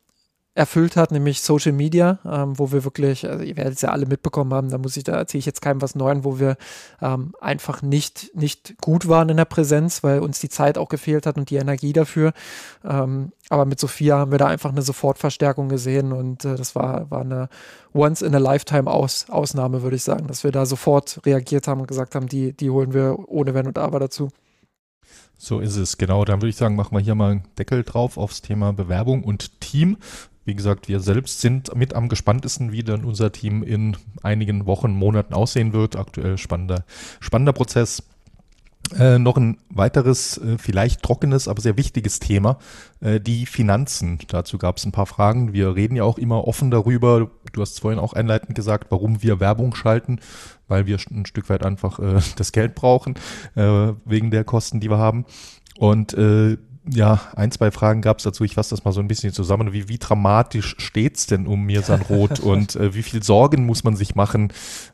erfüllt 0.57 0.97
hat, 0.97 1.11
nämlich 1.11 1.43
Social 1.43 1.73
Media, 1.73 2.19
ähm, 2.25 2.59
wo 2.59 2.73
wir 2.73 2.83
wirklich, 2.83 3.29
also 3.29 3.45
ihr 3.45 3.59
werdet 3.59 3.75
es 3.75 3.83
ja 3.83 3.91
alle 3.91 4.07
mitbekommen 4.07 4.55
haben, 4.55 4.71
da 4.71 4.79
muss 4.79 4.97
ich, 4.97 5.05
da 5.05 5.13
erzähle 5.13 5.41
ich 5.41 5.47
jetzt 5.47 5.61
keinem 5.61 5.83
was 5.83 5.95
Neues, 5.95 6.25
wo 6.25 6.41
wir 6.41 6.57
ähm, 7.03 7.35
einfach 7.43 7.83
nicht, 7.83 8.35
nicht 8.35 8.79
gut 8.81 9.07
waren 9.07 9.29
in 9.29 9.37
der 9.37 9.45
Präsenz, 9.45 10.03
weil 10.03 10.21
uns 10.21 10.41
die 10.41 10.49
Zeit 10.49 10.79
auch 10.79 10.89
gefehlt 10.89 11.27
hat 11.27 11.37
und 11.37 11.51
die 11.51 11.57
Energie 11.57 11.93
dafür. 11.93 12.33
Ähm, 12.85 13.33
aber 13.51 13.67
mit 13.67 13.79
Sophia 13.79 14.17
haben 14.17 14.31
wir 14.31 14.39
da 14.39 14.47
einfach 14.47 14.71
eine 14.71 14.81
Sofortverstärkung 14.81 15.69
gesehen 15.69 16.13
und 16.13 16.47
äh, 16.47 16.57
das 16.57 16.75
war, 16.75 17.11
war 17.11 17.21
eine 17.21 17.51
Once 17.93 18.23
in 18.23 18.35
a 18.35 18.39
Lifetime 18.39 18.91
Aus, 18.91 19.27
Ausnahme, 19.29 19.83
würde 19.83 19.97
ich 19.97 20.05
sagen, 20.05 20.27
dass 20.27 20.43
wir 20.43 20.53
da 20.53 20.65
sofort 20.65 21.21
reagiert 21.27 21.69
haben 21.69 21.83
und 21.83 21.87
gesagt 21.87 22.15
haben, 22.15 22.29
die, 22.29 22.55
die 22.55 22.71
holen 22.71 22.95
wir 22.95 23.29
ohne 23.29 23.53
Wenn 23.53 23.67
und 23.67 23.77
Aber 23.77 24.01
dazu. 24.01 24.31
So 25.37 25.61
ist 25.61 25.77
es, 25.77 25.99
genau. 25.99 26.25
Dann 26.25 26.41
würde 26.41 26.49
ich 26.49 26.57
sagen, 26.57 26.77
machen 26.77 26.97
wir 26.97 27.01
hier 27.01 27.15
mal 27.15 27.33
einen 27.33 27.45
Deckel 27.59 27.85
drauf 27.85 28.17
aufs 28.17 28.41
Thema 28.41 28.73
Bewerbung 28.73 29.23
und 29.23 29.61
Team. 29.61 29.99
Wie 30.47 30.55
gesagt, 30.55 30.87
wir 30.89 31.01
selbst 31.01 31.41
sind 31.41 31.75
mit 31.75 31.95
am 31.95 32.09
gespanntesten, 32.09 32.71
wie 32.71 32.85
dann 32.85 33.05
unser 33.05 33.33
Team 33.33 33.65
in 33.65 33.97
einigen 34.23 34.65
Wochen, 34.65 34.93
Monaten 34.93 35.35
aussehen 35.35 35.73
wird. 35.73 35.97
Aktuell 35.97 36.39
spannender, 36.39 36.85
spannender 37.19 37.53
Prozess. 37.53 38.05
Äh, 38.97 39.19
noch 39.19 39.37
ein 39.37 39.59
weiteres, 39.69 40.39
äh, 40.39 40.59
vielleicht 40.59 41.03
trockenes, 41.03 41.49
aber 41.49 41.61
sehr 41.61 41.77
wichtiges 41.77 42.21
Thema, 42.21 42.59
äh, 43.01 43.19
die 43.19 43.45
Finanzen. 43.45 44.21
Dazu 44.29 44.59
gab 44.59 44.77
es 44.77 44.85
ein 44.87 44.93
paar 44.93 45.07
Fragen. 45.07 45.53
Wir 45.53 45.75
reden 45.75 45.97
ja 45.97 46.05
auch 46.05 46.19
immer 46.19 46.47
offen 46.47 46.71
darüber. 46.71 47.29
Du 47.53 47.61
hast 47.61 47.81
vorhin 47.81 47.99
auch 47.99 48.13
einleitend 48.13 48.55
gesagt, 48.55 48.87
warum 48.91 49.25
wir 49.25 49.41
Werbung 49.41 49.75
schalten, 49.75 50.21
weil 50.69 50.87
wir 50.87 50.99
ein 51.11 51.27
Stück 51.27 51.49
weit 51.51 51.65
einfach 51.65 51.99
äh, 51.99 52.21
das 52.37 52.53
Geld 52.53 52.77
brauchen, 52.77 53.15
äh, 53.57 53.93
wegen 54.05 54.31
der 54.31 54.45
Kosten, 54.45 54.79
die 54.79 54.89
wir 54.89 54.99
haben. 54.99 55.25
Und 55.77 56.15
äh, 56.15 56.57
ja, 56.89 57.21
ein, 57.35 57.51
zwei 57.51 57.71
Fragen 57.71 58.01
gab 58.01 58.19
es 58.19 58.25
dazu. 58.25 58.45
Ich 58.45 58.55
fasse 58.55 58.71
das 58.71 58.85
mal 58.85 58.93
so 58.93 59.01
ein 59.01 59.09
bisschen 59.09 59.33
zusammen. 59.33 59.73
Wie, 59.73 59.89
wie 59.89 59.99
dramatisch 59.99 60.77
steht's 60.79 61.27
denn 61.27 61.47
um 61.47 61.65
Mirsan 61.65 62.03
Roth 62.03 62.41
und 62.41 62.77
äh, 62.77 62.95
wie 62.95 63.03
viel 63.03 63.23
Sorgen 63.23 63.67
muss 63.67 63.85
man 63.85 63.97
sich 63.97 64.15
machen, 64.15 64.53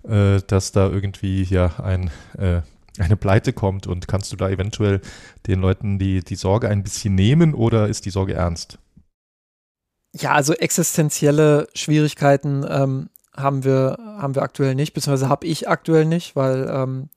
äh, 0.09 0.41
dass 0.47 0.73
da 0.73 0.89
irgendwie 0.89 1.43
ja 1.43 1.79
ein, 1.81 2.11
äh, 2.39 2.63
eine 2.99 3.17
Pleite 3.17 3.53
kommt? 3.53 3.87
Und 3.87 4.09
kannst 4.09 4.33
du 4.33 4.37
da 4.37 4.49
eventuell 4.49 5.01
den 5.47 5.61
Leuten 5.61 5.99
die, 5.99 6.21
die 6.21 6.37
Sorge 6.37 6.69
ein 6.69 6.83
bisschen 6.83 7.15
nehmen 7.15 7.55
oder 7.55 7.89
ist 7.89 8.07
die 8.07 8.11
Sorge 8.11 8.35
ernst? 8.35 8.79
Ja, 10.15 10.33
also 10.33 10.55
existenzielle 10.55 11.69
Schwierigkeiten 11.75 12.65
ähm, 12.69 13.09
haben 13.35 13.65
wir, 13.65 13.99
haben 14.19 14.35
wir 14.35 14.43
aktuell 14.43 14.75
nicht, 14.75 14.93
beziehungsweise 14.93 15.29
habe 15.29 15.47
ich 15.47 15.69
aktuell 15.69 16.05
nicht, 16.05 16.37
weil 16.37 16.71
ähm, 16.71 17.09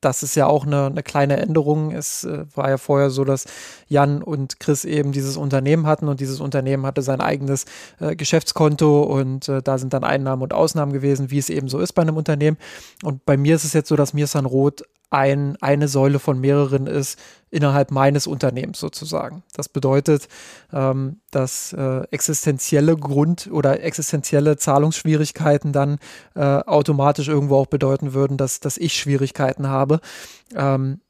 das 0.00 0.22
ist 0.22 0.34
ja 0.34 0.46
auch 0.46 0.66
eine, 0.66 0.86
eine 0.86 1.02
kleine 1.02 1.38
Änderung. 1.38 1.90
Es 1.92 2.24
äh, 2.24 2.44
war 2.54 2.68
ja 2.68 2.78
vorher 2.78 3.10
so, 3.10 3.24
dass 3.24 3.46
Jan 3.88 4.22
und 4.22 4.60
Chris 4.60 4.84
eben 4.84 5.12
dieses 5.12 5.36
Unternehmen 5.36 5.86
hatten 5.86 6.08
und 6.08 6.20
dieses 6.20 6.40
Unternehmen 6.40 6.86
hatte 6.86 7.02
sein 7.02 7.20
eigenes 7.20 7.64
äh, 8.00 8.14
Geschäftskonto 8.14 9.02
und 9.02 9.48
äh, 9.48 9.62
da 9.62 9.78
sind 9.78 9.92
dann 9.92 10.04
Einnahmen 10.04 10.42
und 10.42 10.52
Ausnahmen 10.52 10.92
gewesen, 10.92 11.30
wie 11.30 11.38
es 11.38 11.48
eben 11.48 11.68
so 11.68 11.78
ist 11.78 11.92
bei 11.92 12.02
einem 12.02 12.16
Unternehmen. 12.16 12.58
Und 13.02 13.24
bei 13.24 13.36
mir 13.36 13.56
ist 13.56 13.64
es 13.64 13.72
jetzt 13.72 13.88
so, 13.88 13.96
dass 13.96 14.14
Mirsan 14.14 14.46
Roth 14.46 14.84
ein, 15.10 15.56
eine 15.60 15.88
Säule 15.88 16.18
von 16.18 16.40
mehreren 16.40 16.86
ist 16.86 17.18
innerhalb 17.50 17.90
meines 17.90 18.26
Unternehmens 18.26 18.80
sozusagen. 18.80 19.44
Das 19.54 19.68
bedeutet, 19.68 20.28
ähm, 20.72 21.20
dass 21.30 21.72
äh, 21.72 22.02
existenzielle 22.10 22.96
Grund- 22.96 23.48
oder 23.50 23.82
existenzielle 23.82 24.56
Zahlungsschwierigkeiten 24.56 25.72
dann 25.72 25.98
äh, 26.34 26.40
automatisch 26.40 27.28
irgendwo 27.28 27.56
auch 27.56 27.66
bedeuten 27.66 28.14
würden, 28.14 28.36
dass, 28.36 28.60
dass 28.60 28.76
ich 28.78 28.94
Schwierigkeiten 28.94 29.68
habe. 29.68 30.00
Ähm, 30.54 31.00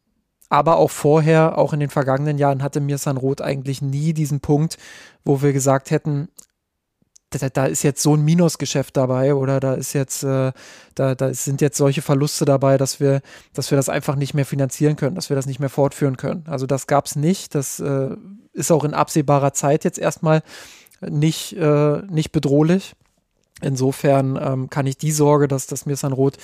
aber 0.48 0.76
auch 0.76 0.90
vorher, 0.90 1.58
auch 1.58 1.72
in 1.72 1.80
den 1.80 1.90
vergangenen 1.90 2.38
Jahren, 2.38 2.62
hatte 2.62 2.80
mir 2.80 2.98
Roth 3.16 3.40
eigentlich 3.40 3.82
nie 3.82 4.12
diesen 4.12 4.40
Punkt, 4.40 4.76
wo 5.24 5.42
wir 5.42 5.52
gesagt 5.52 5.90
hätten, 5.90 6.28
da, 7.30 7.48
da, 7.48 7.66
ist 7.66 7.82
jetzt 7.82 8.02
so 8.02 8.14
ein 8.14 8.24
Minusgeschäft 8.24 8.96
dabei 8.96 9.34
oder 9.34 9.58
da 9.60 9.74
ist 9.74 9.92
jetzt, 9.92 10.22
äh, 10.22 10.52
da, 10.94 11.14
da 11.14 11.34
sind 11.34 11.60
jetzt 11.60 11.76
solche 11.76 12.02
Verluste 12.02 12.44
dabei, 12.44 12.78
dass 12.78 13.00
wir, 13.00 13.20
dass 13.52 13.70
wir 13.70 13.76
das 13.76 13.88
einfach 13.88 14.16
nicht 14.16 14.34
mehr 14.34 14.46
finanzieren 14.46 14.96
können, 14.96 15.16
dass 15.16 15.28
wir 15.28 15.36
das 15.36 15.46
nicht 15.46 15.60
mehr 15.60 15.68
fortführen 15.68 16.16
können. 16.16 16.44
Also 16.46 16.66
das 16.66 16.86
gab 16.86 17.06
es 17.06 17.16
nicht. 17.16 17.54
Das 17.54 17.80
äh, 17.80 18.16
ist 18.52 18.70
auch 18.70 18.84
in 18.84 18.94
absehbarer 18.94 19.52
Zeit 19.52 19.84
jetzt 19.84 19.98
erstmal 19.98 20.42
nicht, 21.00 21.52
äh, 21.54 22.02
nicht 22.08 22.32
bedrohlich. 22.32 22.94
Insofern 23.62 24.38
ähm, 24.40 24.70
kann 24.70 24.86
ich 24.86 24.98
die 24.98 25.12
Sorge, 25.12 25.48
dass 25.48 25.66
das 25.66 25.86
Mirsan 25.86 26.12
Roth 26.12 26.36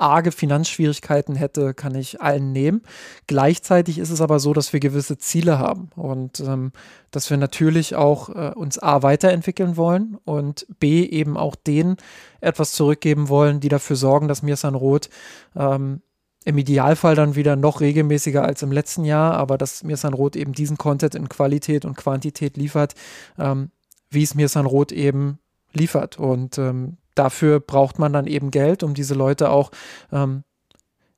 arge 0.00 0.32
Finanzschwierigkeiten 0.32 1.36
hätte, 1.36 1.74
kann 1.74 1.94
ich 1.94 2.20
allen 2.20 2.52
nehmen. 2.52 2.82
Gleichzeitig 3.26 3.98
ist 3.98 4.10
es 4.10 4.20
aber 4.20 4.40
so, 4.40 4.52
dass 4.52 4.72
wir 4.72 4.80
gewisse 4.80 5.18
Ziele 5.18 5.58
haben 5.58 5.90
und 5.96 6.40
ähm, 6.40 6.72
dass 7.10 7.30
wir 7.30 7.36
natürlich 7.36 7.94
auch 7.94 8.28
äh, 8.30 8.52
uns 8.54 8.78
A 8.78 9.02
weiterentwickeln 9.02 9.76
wollen 9.76 10.18
und 10.24 10.66
B 10.78 11.04
eben 11.04 11.36
auch 11.36 11.54
denen 11.54 11.96
etwas 12.40 12.72
zurückgeben 12.72 13.28
wollen, 13.28 13.60
die 13.60 13.68
dafür 13.68 13.96
sorgen, 13.96 14.28
dass 14.28 14.42
Mirsan 14.42 14.74
Roth 14.74 15.10
ähm, 15.56 16.00
im 16.44 16.56
Idealfall 16.56 17.14
dann 17.14 17.34
wieder 17.34 17.56
noch 17.56 17.80
regelmäßiger 17.80 18.42
als 18.42 18.62
im 18.62 18.72
letzten 18.72 19.04
Jahr, 19.04 19.34
aber 19.34 19.58
dass 19.58 19.82
Mirsan 19.82 20.14
Roth 20.14 20.36
eben 20.36 20.52
diesen 20.52 20.78
Content 20.78 21.14
in 21.14 21.28
Qualität 21.28 21.84
und 21.84 21.96
Quantität 21.96 22.56
liefert, 22.56 22.94
ähm, 23.38 23.70
wie 24.10 24.22
es 24.22 24.34
Mirsan 24.34 24.66
Roth 24.66 24.92
eben 24.92 25.38
liefert. 25.72 26.18
Und 26.18 26.58
ähm, 26.58 26.96
dafür 27.20 27.60
braucht 27.60 27.98
man 27.98 28.14
dann 28.14 28.26
eben 28.26 28.50
Geld, 28.50 28.82
um 28.82 28.94
diese 28.94 29.14
Leute 29.14 29.50
auch, 29.50 29.70
ähm, 30.10 30.42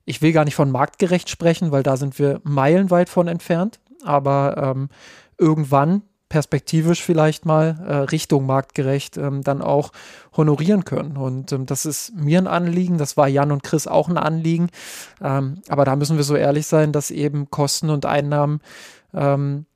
ich 0.03 0.21
will 0.21 0.33
gar 0.33 0.43
nicht 0.43 0.55
von 0.55 0.69
marktgerecht 0.69 1.29
sprechen, 1.29 1.71
weil 1.71 1.81
da 1.81 1.95
sind 1.95 2.19
wir 2.19 2.41
meilenweit 2.43 3.07
von 3.07 3.29
entfernt, 3.29 3.79
aber 4.03 4.57
ähm, 4.57 4.89
irgendwann 5.37 6.01
perspektivisch 6.27 7.01
vielleicht 7.01 7.45
mal 7.45 7.79
äh, 7.87 7.95
Richtung 8.09 8.45
marktgerecht 8.45 9.17
ähm, 9.17 9.43
dann 9.43 9.61
auch 9.61 9.91
honorieren 10.35 10.83
können. 10.83 11.15
Und 11.15 11.53
ähm, 11.53 11.65
das 11.65 11.85
ist 11.85 12.13
mir 12.15 12.39
ein 12.39 12.47
Anliegen, 12.47 12.97
das 12.97 13.15
war 13.15 13.29
Jan 13.29 13.51
und 13.51 13.63
Chris 13.63 13.87
auch 13.87 14.09
ein 14.09 14.17
Anliegen. 14.17 14.69
Ähm, 15.21 15.61
aber 15.69 15.85
da 15.85 15.95
müssen 15.95 16.17
wir 16.17 16.23
so 16.25 16.35
ehrlich 16.35 16.67
sein, 16.67 16.91
dass 16.91 17.11
eben 17.11 17.49
Kosten 17.49 17.89
und 17.89 18.05
Einnahmen 18.05 18.59
ähm, 19.13 19.67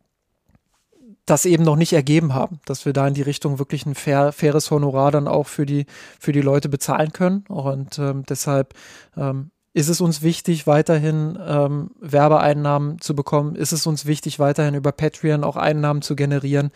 das 1.27 1.45
eben 1.45 1.63
noch 1.63 1.75
nicht 1.75 1.93
ergeben 1.93 2.33
haben, 2.33 2.59
dass 2.65 2.85
wir 2.85 2.93
da 2.93 3.07
in 3.07 3.13
die 3.13 3.21
Richtung 3.21 3.59
wirklich 3.59 3.85
ein 3.85 3.95
fair, 3.95 4.31
faires 4.31 4.71
Honorar 4.71 5.11
dann 5.11 5.27
auch 5.27 5.45
für 5.45 5.65
die, 5.65 5.85
für 6.19 6.31
die 6.31 6.41
Leute 6.41 6.69
bezahlen 6.69 7.11
können. 7.11 7.43
Und 7.49 7.99
ähm, 7.99 8.23
deshalb 8.27 8.73
ähm, 9.15 9.51
ist 9.73 9.89
es 9.89 10.01
uns 10.01 10.23
wichtig, 10.23 10.65
weiterhin 10.65 11.37
ähm, 11.45 11.91
Werbeeinnahmen 11.99 12.99
zu 12.99 13.13
bekommen? 13.13 13.55
Ist 13.55 13.73
es 13.73 13.85
uns 13.85 14.07
wichtig, 14.07 14.39
weiterhin 14.39 14.73
über 14.73 14.91
Patreon 14.91 15.43
auch 15.43 15.55
Einnahmen 15.55 16.01
zu 16.01 16.15
generieren? 16.15 16.71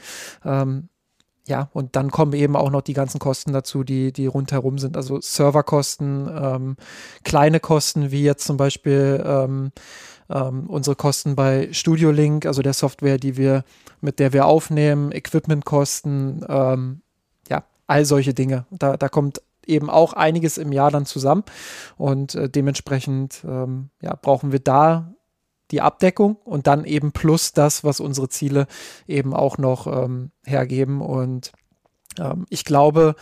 Ähm, 0.45 0.89
ja, 1.47 1.69
und 1.73 1.95
dann 1.95 2.11
kommen 2.11 2.33
eben 2.33 2.55
auch 2.55 2.69
noch 2.69 2.81
die 2.81 2.93
ganzen 2.93 3.19
Kosten 3.19 3.51
dazu, 3.51 3.83
die, 3.83 4.13
die 4.13 4.27
rundherum 4.27 4.77
sind. 4.77 4.95
Also 4.95 5.19
Serverkosten, 5.19 6.29
ähm, 6.29 6.75
kleine 7.23 7.59
Kosten, 7.59 8.11
wie 8.11 8.23
jetzt 8.23 8.45
zum 8.45 8.57
Beispiel 8.57 9.23
ähm, 9.25 9.71
ähm, 10.29 10.69
unsere 10.69 10.95
Kosten 10.95 11.35
bei 11.35 11.69
Studio 11.71 12.11
Link, 12.11 12.45
also 12.45 12.61
der 12.61 12.73
Software, 12.73 13.17
die 13.17 13.37
wir, 13.37 13.63
mit 14.01 14.19
der 14.19 14.33
wir 14.33 14.45
aufnehmen, 14.45 15.11
Equipmentkosten, 15.11 16.45
ähm, 16.47 17.01
ja, 17.49 17.63
all 17.87 18.05
solche 18.05 18.33
Dinge. 18.33 18.65
Da, 18.69 18.95
da 18.97 19.09
kommt 19.09 19.41
eben 19.65 19.89
auch 19.89 20.13
einiges 20.13 20.57
im 20.57 20.71
Jahr 20.71 20.91
dann 20.91 21.05
zusammen. 21.05 21.43
Und 21.97 22.35
äh, 22.35 22.49
dementsprechend 22.49 23.43
ähm, 23.47 23.89
ja, 24.01 24.15
brauchen 24.15 24.51
wir 24.51 24.59
da 24.59 25.13
die 25.71 25.81
Abdeckung 25.81 26.35
und 26.43 26.67
dann 26.67 26.85
eben 26.85 27.11
plus 27.11 27.53
das, 27.53 27.83
was 27.83 27.99
unsere 27.99 28.29
Ziele 28.29 28.67
eben 29.07 29.33
auch 29.33 29.57
noch 29.57 29.87
ähm, 29.87 30.31
hergeben. 30.45 31.01
Und 31.01 31.51
ähm, 32.19 32.45
ich 32.49 32.65
glaube, 32.65 33.15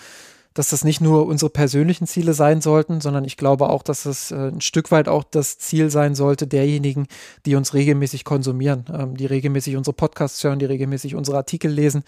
dass 0.54 0.72
das 0.72 0.84
nicht 0.84 1.00
nur 1.00 1.28
unsere 1.28 1.50
persönlichen 1.50 2.08
Ziele 2.08 2.34
sein 2.34 2.60
sollten, 2.60 3.02
sondern 3.02 3.24
ich 3.24 3.38
glaube 3.38 3.70
auch, 3.70 3.84
dass 3.84 4.06
es 4.06 4.32
äh, 4.32 4.50
ein 4.50 4.62
Stück 4.62 4.92
weit 4.92 5.08
auch 5.08 5.24
das 5.24 5.58
Ziel 5.58 5.90
sein 5.90 6.16
sollte 6.16 6.48
derjenigen, 6.48 7.08
die 7.46 7.56
uns 7.56 7.74
regelmäßig 7.74 8.26
konsumieren, 8.26 8.86
ähm, 8.92 9.16
die 9.16 9.28
regelmäßig 9.28 9.78
unsere 9.78 9.94
Podcasts 9.94 10.44
hören, 10.44 10.60
die 10.60 10.66
regelmäßig 10.66 11.16
unsere 11.16 11.38
Artikel 11.38 11.72
lesen. 11.72 12.04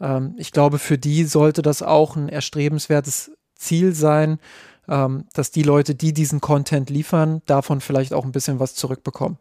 Ähm, 0.00 0.34
ich 0.38 0.50
glaube, 0.52 0.78
für 0.78 0.98
die 0.98 1.24
sollte 1.24 1.62
das 1.62 1.82
auch 1.82 2.16
ein 2.16 2.28
erstrebenswertes 2.28 3.30
Ziel 3.54 3.94
sein, 3.94 4.38
ähm, 4.88 5.24
dass 5.32 5.50
die 5.50 5.62
Leute, 5.62 5.94
die 5.94 6.12
diesen 6.12 6.40
Content 6.40 6.90
liefern, 6.90 7.42
davon 7.46 7.80
vielleicht 7.80 8.12
auch 8.12 8.24
ein 8.24 8.32
bisschen 8.32 8.60
was 8.60 8.74
zurückbekommen. 8.74 9.38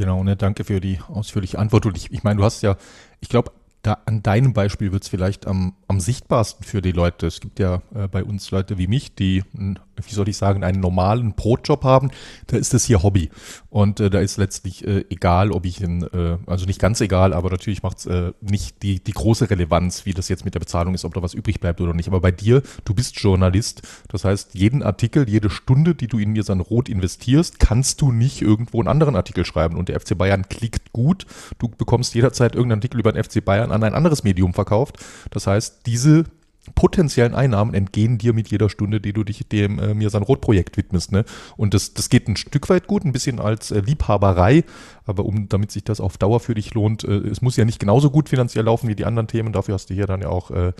Genau, 0.00 0.24
ne, 0.24 0.34
danke 0.34 0.64
für 0.64 0.80
die 0.80 0.98
ausführliche 1.08 1.58
Antwort. 1.58 1.84
Und 1.84 1.94
ich, 1.94 2.10
ich 2.10 2.22
meine, 2.22 2.38
du 2.38 2.44
hast 2.44 2.62
ja, 2.62 2.78
ich 3.20 3.28
glaube, 3.28 3.52
da 3.82 3.98
an 4.06 4.22
deinem 4.22 4.54
Beispiel 4.54 4.92
wird 4.92 5.02
es 5.02 5.10
vielleicht 5.10 5.46
am, 5.46 5.74
am 5.88 6.00
sichtbarsten 6.00 6.64
für 6.64 6.80
die 6.80 6.92
Leute. 6.92 7.26
Es 7.26 7.38
gibt 7.40 7.58
ja 7.58 7.82
äh, 7.94 8.08
bei 8.08 8.24
uns 8.24 8.50
Leute 8.50 8.78
wie 8.78 8.86
mich, 8.86 9.14
die, 9.14 9.44
wie 10.06 10.14
soll 10.14 10.28
ich 10.28 10.36
sagen, 10.36 10.64
einen 10.64 10.80
normalen 10.80 11.34
Brotjob 11.34 11.84
haben. 11.84 12.10
Da 12.46 12.56
ist 12.56 12.74
das 12.74 12.84
hier 12.84 13.02
Hobby. 13.02 13.30
Und 13.68 14.00
äh, 14.00 14.10
da 14.10 14.20
ist 14.20 14.36
letztlich 14.36 14.86
äh, 14.86 15.04
egal, 15.10 15.52
ob 15.52 15.64
ich 15.64 15.80
in, 15.80 16.02
äh, 16.02 16.38
also 16.46 16.66
nicht 16.66 16.80
ganz 16.80 17.00
egal, 17.00 17.32
aber 17.32 17.50
natürlich 17.50 17.82
macht 17.82 17.98
es 17.98 18.06
äh, 18.06 18.32
nicht 18.40 18.82
die, 18.82 19.02
die 19.02 19.12
große 19.12 19.48
Relevanz, 19.50 20.06
wie 20.06 20.12
das 20.12 20.28
jetzt 20.28 20.44
mit 20.44 20.54
der 20.54 20.60
Bezahlung 20.60 20.94
ist, 20.94 21.04
ob 21.04 21.14
da 21.14 21.22
was 21.22 21.34
übrig 21.34 21.60
bleibt 21.60 21.80
oder 21.80 21.94
nicht. 21.94 22.08
Aber 22.08 22.20
bei 22.20 22.32
dir, 22.32 22.62
du 22.84 22.94
bist 22.94 23.18
Journalist. 23.20 23.82
Das 24.08 24.24
heißt, 24.24 24.54
jeden 24.54 24.82
Artikel, 24.82 25.28
jede 25.28 25.50
Stunde, 25.50 25.94
die 25.94 26.08
du 26.08 26.18
in 26.18 26.32
mir 26.32 26.42
San 26.42 26.60
Rot 26.60 26.88
investierst, 26.88 27.58
kannst 27.60 28.00
du 28.00 28.12
nicht 28.12 28.42
irgendwo 28.42 28.80
einen 28.80 28.88
anderen 28.88 29.16
Artikel 29.16 29.44
schreiben. 29.44 29.76
Und 29.76 29.88
der 29.88 30.00
FC 30.00 30.16
Bayern 30.16 30.48
klickt 30.48 30.92
gut. 30.92 31.26
Du 31.58 31.68
bekommst 31.68 32.14
jederzeit 32.14 32.54
irgendeinen 32.54 32.80
Artikel 32.80 33.00
über 33.00 33.12
den 33.12 33.22
FC 33.22 33.44
Bayern 33.44 33.72
an 33.72 33.84
ein 33.84 33.94
anderes 33.94 34.24
Medium 34.24 34.54
verkauft. 34.54 34.96
Das 35.30 35.46
heißt, 35.46 35.86
diese 35.86 36.24
potenziellen 36.74 37.34
Einnahmen 37.34 37.74
entgehen 37.74 38.18
dir 38.18 38.32
mit 38.32 38.48
jeder 38.48 38.68
Stunde, 38.68 39.00
die 39.00 39.12
du 39.12 39.24
dich 39.24 39.46
dem 39.48 39.78
äh, 39.78 39.94
Mirsan 39.94 40.22
Rot 40.22 40.40
Projekt 40.40 40.76
widmest. 40.76 41.12
Ne? 41.12 41.24
Und 41.56 41.74
das, 41.74 41.94
das 41.94 42.08
geht 42.08 42.28
ein 42.28 42.36
Stück 42.36 42.68
weit 42.68 42.86
gut, 42.86 43.04
ein 43.04 43.12
bisschen 43.12 43.40
als 43.40 43.70
äh, 43.70 43.80
Liebhaberei, 43.80 44.64
aber 45.06 45.24
um, 45.24 45.48
damit 45.48 45.70
sich 45.70 45.84
das 45.84 46.00
auf 46.00 46.18
Dauer 46.18 46.40
für 46.40 46.54
dich 46.54 46.74
lohnt, 46.74 47.04
äh, 47.04 47.18
es 47.18 47.42
muss 47.42 47.56
ja 47.56 47.64
nicht 47.64 47.78
genauso 47.78 48.10
gut 48.10 48.28
finanziell 48.28 48.64
laufen 48.64 48.88
wie 48.88 48.94
die 48.94 49.04
anderen 49.04 49.28
Themen. 49.28 49.52
Dafür 49.52 49.74
hast 49.74 49.90
du 49.90 49.94
hier 49.94 50.06
dann 50.06 50.22
ja 50.22 50.28
auch 50.28 50.50
äh, 50.50 50.72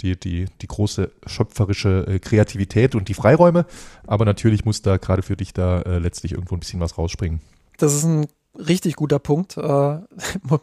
die, 0.00 0.18
die, 0.18 0.46
die 0.60 0.66
große 0.66 1.10
schöpferische 1.26 2.06
äh, 2.06 2.18
Kreativität 2.18 2.94
und 2.94 3.08
die 3.08 3.14
Freiräume. 3.14 3.66
Aber 4.06 4.24
natürlich 4.24 4.64
muss 4.64 4.82
da 4.82 4.96
gerade 4.96 5.22
für 5.22 5.36
dich 5.36 5.52
da 5.52 5.80
äh, 5.82 5.98
letztlich 5.98 6.32
irgendwo 6.32 6.56
ein 6.56 6.60
bisschen 6.60 6.80
was 6.80 6.98
rausspringen. 6.98 7.40
Das 7.78 7.94
ist 7.94 8.04
ein 8.04 8.26
richtig 8.56 8.96
guter 8.96 9.18
Punkt. 9.18 9.56
Äh, 9.56 9.60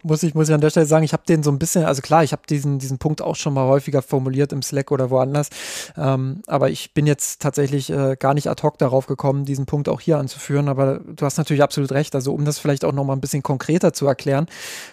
muss 0.04 0.24
ich 0.24 0.34
muss 0.34 0.50
ich 0.50 0.56
an 0.56 0.62
der 0.62 0.70
Stelle 0.70 0.86
sagen, 0.86 1.04
ich 1.04 1.14
habe 1.14 1.24
den 1.28 1.44
so 1.44 1.52
ein 1.52 1.60
bisschen, 1.60 1.86
also 1.86 2.02
klar, 2.02 2.24
ich 2.24 2.32
habe 2.32 2.44
diesen 2.50 2.80
diesen 2.80 2.98
Punkt 2.98 3.22
auch 3.22 3.36
schon 3.36 3.54
mal 3.54 3.68
häufiger 3.68 4.02
formuliert 4.02 4.54
im 4.54 4.62
Slack 4.62 4.92
oder 4.92 5.10
woanders, 5.10 5.50
ähm, 5.98 6.42
aber 6.48 6.70
ich 6.70 6.94
bin 6.94 7.06
jetzt 7.06 7.42
tatsächlich 7.42 7.90
äh, 7.90 8.16
gar 8.18 8.34
nicht 8.34 8.50
ad 8.50 8.62
hoc 8.64 8.78
darauf 8.78 9.08
gekommen, 9.08 9.46
diesen 9.46 9.66
Punkt 9.66 9.90
auch 9.90 10.02
hier 10.02 10.18
anzuführen. 10.18 10.70
Aber 10.70 11.00
du 11.00 11.26
hast 11.26 11.38
natürlich 11.38 11.64
absolut 11.64 11.92
recht. 11.92 12.16
Also 12.16 12.34
um 12.34 12.46
das 12.46 12.60
vielleicht 12.60 12.86
auch 12.86 12.94
noch 12.94 13.04
mal 13.04 13.14
ein 13.14 13.22
bisschen 13.22 13.44
konkreter 13.44 13.94
zu 13.94 14.08
erklären, 14.08 14.48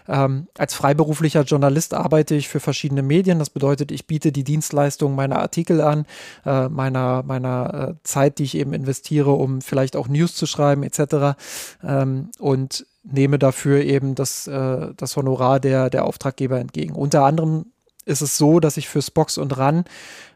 ähm, 0.09 0.49
als 0.57 0.75
freiberuflicher 0.75 1.43
Journalist 1.43 1.95
arbeite 1.95 2.35
ich 2.35 2.49
für 2.49 2.61
verschiedene 2.61 3.03
Medien. 3.03 3.39
Das 3.39 3.51
bedeutet, 3.51 3.93
ich 3.93 4.07
biete 4.07 4.33
die 4.33 4.45
Dienstleistung 4.45 5.15
meiner 5.15 5.39
Artikel 5.39 5.81
an, 5.81 6.07
äh, 6.45 6.69
meiner 6.69 7.23
meiner 7.23 7.89
äh, 7.91 7.95
Zeit, 8.03 8.39
die 8.39 8.45
ich 8.45 8.57
eben 8.57 8.73
investiere, 8.73 9.31
um 9.31 9.61
vielleicht 9.61 9.97
auch 9.97 10.09
News 10.09 10.35
zu 10.35 10.47
schreiben 10.47 10.83
etc. 10.83 11.39
Ähm, 11.83 12.31
und 12.39 12.87
nehme 13.03 13.39
dafür 13.39 13.83
eben 13.83 14.15
das, 14.15 14.47
äh, 14.47 14.93
das 14.97 15.17
Honorar 15.17 15.61
der, 15.61 15.91
der 15.91 16.05
Auftraggeber 16.05 16.59
entgegen. 16.59 16.95
Unter 16.95 17.25
anderem 17.25 17.67
ist 18.05 18.23
es 18.23 18.39
so, 18.39 18.61
dass 18.61 18.77
ich 18.77 18.89
für 18.89 19.03
Spox 19.03 19.39
und 19.39 19.57
RAN 19.57 19.85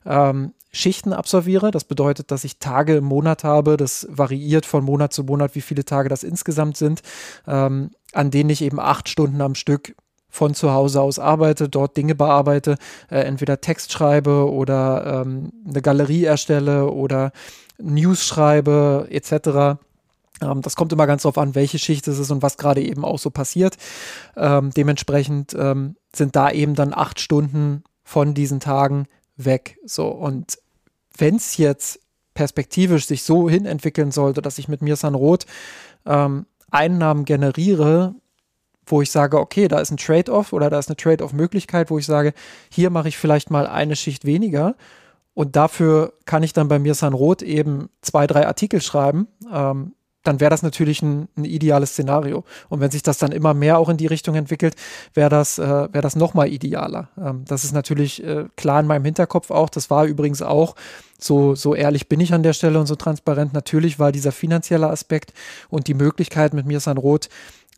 ähm, 0.04 0.52
Schichten 0.72 1.12
absolviere. 1.12 1.70
Das 1.70 1.84
bedeutet, 1.84 2.30
dass 2.30 2.44
ich 2.44 2.58
Tage 2.58 2.96
im 2.96 3.04
Monat 3.04 3.44
habe. 3.44 3.76
Das 3.76 4.06
variiert 4.10 4.66
von 4.66 4.84
Monat 4.84 5.12
zu 5.12 5.24
Monat, 5.24 5.54
wie 5.54 5.60
viele 5.60 5.84
Tage 5.84 6.08
das 6.08 6.22
insgesamt 6.22 6.76
sind, 6.76 7.02
ähm, 7.46 7.90
an 8.12 8.30
denen 8.30 8.50
ich 8.50 8.62
eben 8.62 8.80
acht 8.80 9.08
Stunden 9.08 9.40
am 9.40 9.54
Stück 9.54 9.94
von 10.32 10.54
zu 10.54 10.72
Hause 10.72 11.02
aus 11.02 11.18
arbeite, 11.18 11.68
dort 11.68 11.96
Dinge 11.96 12.14
bearbeite, 12.14 12.78
äh, 13.10 13.18
entweder 13.18 13.60
Text 13.60 13.92
schreibe 13.92 14.50
oder 14.50 15.24
ähm, 15.26 15.52
eine 15.68 15.82
Galerie 15.82 16.24
erstelle 16.24 16.90
oder 16.90 17.32
News 17.78 18.24
schreibe 18.24 19.08
etc. 19.10 19.78
Ähm, 20.42 20.62
das 20.62 20.76
kommt 20.76 20.92
immer 20.92 21.06
ganz 21.06 21.22
darauf 21.22 21.38
an, 21.38 21.54
welche 21.54 21.78
Schicht 21.78 22.06
es 22.08 22.18
ist 22.18 22.30
und 22.30 22.42
was 22.42 22.56
gerade 22.56 22.82
eben 22.82 23.04
auch 23.04 23.18
so 23.18 23.30
passiert. 23.30 23.76
Ähm, 24.36 24.70
dementsprechend 24.76 25.54
ähm, 25.54 25.96
sind 26.14 26.36
da 26.36 26.50
eben 26.50 26.74
dann 26.74 26.92
acht 26.94 27.20
Stunden 27.20 27.84
von 28.02 28.34
diesen 28.34 28.60
Tagen 28.60 29.06
weg. 29.36 29.78
So, 29.84 30.08
und 30.08 30.58
wenn 31.16 31.36
es 31.36 31.56
jetzt 31.56 32.00
perspektivisch 32.34 33.06
sich 33.06 33.22
so 33.22 33.48
hin 33.48 33.66
entwickeln 33.66 34.10
sollte, 34.10 34.42
dass 34.42 34.58
ich 34.58 34.68
mit 34.68 34.82
mir 34.82 34.96
San 34.96 35.14
Roth 35.14 35.46
ähm, 36.06 36.46
Einnahmen 36.70 37.24
generiere, 37.24 38.14
wo 38.86 39.02
ich 39.02 39.10
sage, 39.10 39.38
okay, 39.38 39.68
da 39.68 39.78
ist 39.78 39.90
ein 39.90 39.98
Trade-off 39.98 40.52
oder 40.52 40.70
da 40.70 40.78
ist 40.78 40.88
eine 40.88 40.96
Trade-off-Möglichkeit, 40.96 41.90
wo 41.90 41.98
ich 41.98 42.06
sage, 42.06 42.32
hier 42.70 42.90
mache 42.90 43.08
ich 43.08 43.18
vielleicht 43.18 43.50
mal 43.50 43.66
eine 43.66 43.96
Schicht 43.96 44.24
weniger 44.24 44.74
und 45.34 45.56
dafür 45.56 46.14
kann 46.24 46.42
ich 46.42 46.52
dann 46.52 46.68
bei 46.68 46.78
mir 46.78 46.94
San 46.94 47.14
Roth 47.14 47.42
eben 47.42 47.88
zwei, 48.00 48.26
drei 48.26 48.46
Artikel 48.46 48.80
schreiben. 48.80 49.28
Dann 50.22 50.40
wäre 50.40 50.50
das 50.50 50.62
natürlich 50.62 51.02
ein, 51.02 51.28
ein, 51.36 51.44
ideales 51.44 51.90
Szenario. 51.90 52.44
Und 52.68 52.80
wenn 52.80 52.90
sich 52.90 53.02
das 53.02 53.18
dann 53.18 53.32
immer 53.32 53.54
mehr 53.54 53.78
auch 53.78 53.88
in 53.88 53.96
die 53.96 54.06
Richtung 54.06 54.34
entwickelt, 54.34 54.76
wäre 55.14 55.28
das, 55.28 55.58
äh, 55.58 55.62
wäre 55.66 56.00
das 56.00 56.16
nochmal 56.16 56.48
idealer. 56.48 57.08
Ähm, 57.18 57.44
das 57.46 57.64
ist 57.64 57.72
natürlich 57.72 58.22
äh, 58.24 58.46
klar 58.56 58.80
in 58.80 58.86
meinem 58.86 59.04
Hinterkopf 59.04 59.50
auch. 59.50 59.68
Das 59.68 59.90
war 59.90 60.04
übrigens 60.04 60.42
auch, 60.42 60.74
so, 61.18 61.54
so 61.54 61.74
ehrlich 61.74 62.08
bin 62.08 62.20
ich 62.20 62.34
an 62.34 62.42
der 62.42 62.52
Stelle 62.52 62.78
und 62.78 62.86
so 62.86 62.96
transparent. 62.96 63.52
Natürlich 63.52 63.98
war 63.98 64.12
dieser 64.12 64.32
finanzielle 64.32 64.88
Aspekt 64.88 65.32
und 65.70 65.86
die 65.86 65.94
Möglichkeit 65.94 66.52
mit 66.54 66.66
mir 66.66 66.80
San 66.80 66.98
Roth 66.98 67.28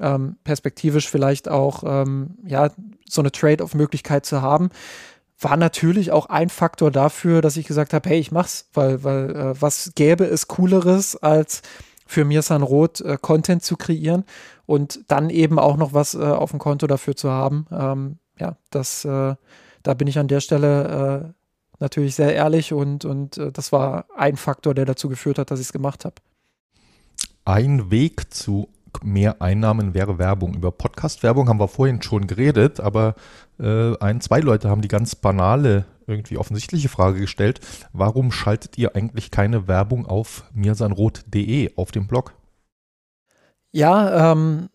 ähm, 0.01 0.37
perspektivisch 0.45 1.09
vielleicht 1.09 1.49
auch, 1.49 1.83
ähm, 1.87 2.37
ja, 2.47 2.71
so 3.07 3.21
eine 3.21 3.31
Trade-off-Möglichkeit 3.31 4.27
zu 4.27 4.43
haben 4.43 4.71
war 5.41 5.57
natürlich 5.57 6.11
auch 6.11 6.27
ein 6.27 6.49
Faktor 6.49 6.91
dafür, 6.91 7.43
dass 7.43 7.57
ich 7.57 7.67
gesagt 7.67 7.93
habe, 7.93 8.09
hey, 8.09 8.19
ich 8.19 8.33
mach's, 8.33 8.69
weil, 8.73 9.05
weil 9.05 9.37
äh, 9.37 9.61
was 9.61 9.93
gäbe 9.95 10.25
es 10.25 10.49
cooleres 10.49 11.17
als 11.17 11.63
für 12.07 12.25
Mirsan 12.25 12.63
Roth 12.63 13.01
äh, 13.01 13.17
Content 13.21 13.63
zu 13.63 13.77
kreieren 13.77 14.25
und 14.67 15.01
dann 15.09 15.31
eben 15.31 15.59
auch 15.59 15.77
noch 15.77 15.93
was 15.93 16.15
äh, 16.15 16.19
auf 16.19 16.51
dem 16.51 16.59
Konto 16.59 16.87
dafür 16.87 17.17
zu 17.17 17.31
haben. 17.31 17.67
Ähm, 17.71 18.19
ja, 18.39 18.57
das, 18.71 19.05
äh, 19.05 19.35
da 19.83 19.95
bin 19.95 20.09
ich 20.09 20.19
an 20.19 20.29
der 20.29 20.41
Stelle 20.41 21.25
äh, 21.25 21.33
natürlich 21.81 22.15
sehr 22.15 22.35
ehrlich 22.35 22.73
und, 22.73 23.05
und 23.05 23.39
äh, 23.39 23.53
das 23.53 23.73
war 23.73 24.07
ein 24.17 24.37
Faktor, 24.37 24.75
der 24.75 24.85
dazu 24.85 25.09
geführt 25.09 25.39
hat, 25.39 25.51
dass 25.51 25.61
ich 25.61 25.67
es 25.67 25.73
gemacht 25.73 26.05
habe. 26.05 26.17
Ein 27.45 27.91
Weg 27.91 28.33
zu 28.33 28.69
mehr 29.03 29.43
Einnahmen 29.43 29.95
wäre 29.95 30.19
Werbung. 30.19 30.55
Über 30.55 30.71
Podcast-Werbung 30.71 31.49
haben 31.49 31.61
wir 31.61 31.69
vorhin 31.69 32.01
schon 32.01 32.27
geredet, 32.27 32.81
aber 32.81 33.15
äh, 33.59 33.97
ein, 33.99 34.21
zwei 34.21 34.41
Leute 34.41 34.71
haben 34.71 34.83
die 34.83 34.89
ganz 34.89 35.15
banale 35.15 35.85
irgendwie 36.07 36.39
offensichtliche 36.39 36.89
Frage 36.89 37.21
gestellt. 37.21 37.61
Warum 37.93 38.33
schaltet 38.33 38.79
ihr 38.79 38.97
eigentlich 38.97 39.31
keine 39.31 39.69
Werbung 39.69 40.07
auf 40.07 40.45
mirsanrot.de 40.53 41.73
auf 41.77 41.93
dem 41.93 42.07
Blog? 42.07 42.35
Ja, 43.73 44.33
ähm, 44.33 44.69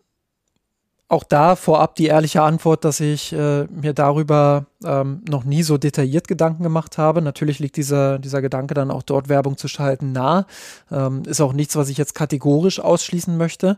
auch 1.10 1.24
da 1.24 1.56
vorab 1.56 1.96
die 1.96 2.06
ehrliche 2.06 2.40
Antwort, 2.42 2.84
dass 2.84 3.00
ich 3.00 3.32
äh, 3.32 3.64
mir 3.64 3.94
darüber 3.94 4.66
ähm, 4.84 5.22
noch 5.28 5.42
nie 5.42 5.64
so 5.64 5.76
detailliert 5.76 6.28
Gedanken 6.28 6.62
gemacht 6.62 6.98
habe. 6.98 7.20
Natürlich 7.20 7.58
liegt 7.58 7.76
dieser, 7.76 8.20
dieser 8.20 8.40
Gedanke 8.40 8.74
dann 8.74 8.92
auch 8.92 9.02
dort 9.02 9.28
Werbung 9.28 9.56
zu 9.56 9.66
schalten 9.66 10.12
nah. 10.12 10.46
Ähm, 10.92 11.24
ist 11.26 11.40
auch 11.40 11.52
nichts, 11.52 11.74
was 11.74 11.88
ich 11.88 11.98
jetzt 11.98 12.14
kategorisch 12.14 12.78
ausschließen 12.78 13.36
möchte. 13.36 13.76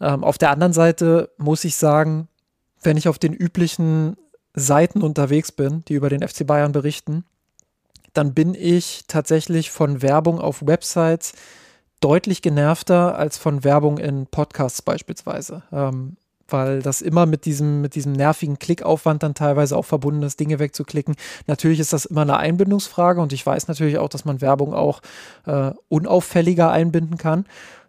Ähm, 0.00 0.22
auf 0.22 0.38
der 0.38 0.50
anderen 0.50 0.72
Seite 0.72 1.30
muss 1.36 1.64
ich 1.64 1.74
sagen, 1.74 2.28
wenn 2.80 2.96
ich 2.96 3.08
auf 3.08 3.18
den 3.18 3.32
üblichen 3.32 4.16
Seiten 4.58 5.02
unterwegs 5.02 5.52
bin, 5.52 5.84
die 5.88 5.94
über 5.94 6.08
den 6.08 6.26
FC 6.26 6.46
Bayern 6.46 6.72
berichten, 6.72 7.24
dann 8.14 8.34
bin 8.34 8.54
ich 8.54 9.04
tatsächlich 9.06 9.70
von 9.70 10.02
Werbung 10.02 10.40
auf 10.40 10.66
Websites 10.66 11.32
deutlich 12.00 12.42
genervter 12.42 13.16
als 13.16 13.38
von 13.38 13.64
Werbung 13.64 13.98
in 13.98 14.26
Podcasts 14.26 14.82
beispielsweise. 14.82 15.62
Ähm, 15.72 16.16
weil 16.48 16.80
das 16.80 17.02
immer 17.02 17.26
mit 17.26 17.44
diesem, 17.44 17.82
mit 17.82 17.94
diesem 17.94 18.12
nervigen 18.12 18.58
Klickaufwand 18.58 19.22
dann 19.22 19.34
teilweise 19.34 19.76
auch 19.76 19.84
verbunden 19.84 20.22
ist, 20.22 20.40
Dinge 20.40 20.58
wegzuklicken. 20.58 21.14
Natürlich 21.46 21.78
ist 21.78 21.92
das 21.92 22.06
immer 22.06 22.22
eine 22.22 22.38
Einbindungsfrage 22.38 23.20
und 23.20 23.32
ich 23.32 23.44
weiß 23.44 23.68
natürlich 23.68 23.98
auch, 23.98 24.08
dass 24.08 24.24
man 24.24 24.40
Werbung 24.40 24.72
auch 24.72 25.02
äh, 25.46 25.72
unauffälliger 25.88 26.70
einbinden 26.70 27.18
kann. 27.18 27.44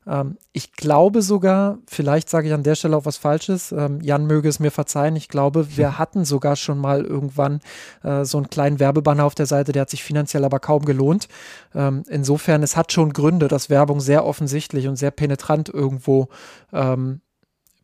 Ähm, 0.10 0.38
ich 0.52 0.74
glaube 0.74 1.22
sogar, 1.22 1.78
vielleicht 1.88 2.30
sage 2.30 2.48
ich 2.48 2.54
an 2.54 2.64
der 2.64 2.76
Stelle 2.76 2.98
auch 2.98 3.06
was 3.06 3.18
Falsches, 3.18 3.72
ähm, 3.72 4.02
Jan 4.02 4.26
möge 4.26 4.50
es 4.50 4.60
mir 4.60 4.72
verzeihen, 4.72 5.16
ich 5.16 5.30
glaube, 5.30 5.78
wir 5.78 6.00
hatten 6.00 6.26
sogar 6.26 6.56
schon 6.56 6.80
mal 6.80 7.06
irgendwann 7.06 7.62
äh, 8.04 8.26
so 8.26 8.38
einen 8.38 8.50
kleinen 8.50 8.80
Werbebanner 8.80 9.24
auf 9.24 9.36
der 9.36 9.46
Seite, 9.46 9.72
der 9.72 9.84
hat 9.84 9.90
sich 9.90 10.04
finanziell 10.04 10.44
aber 10.44 10.60
kaum 10.60 10.84
gelohnt. 10.84 11.28
Ähm, 11.76 12.04
insofern, 12.10 12.64
es 12.64 12.76
hat 12.76 12.92
schon 12.92 13.14
Gründe, 13.14 13.48
dass 13.48 13.70
Werbung 13.70 14.00
sehr 14.00 14.26
offensichtlich 14.26 14.88
und 14.88 14.96
sehr 14.96 15.12
penetrant 15.12 15.70
irgendwo 15.70 16.30
ähm, 16.74 17.22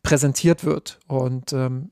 präsentiert 0.02 0.64
wird. 0.66 1.00
Und 1.08 1.54
ähm, 1.54 1.92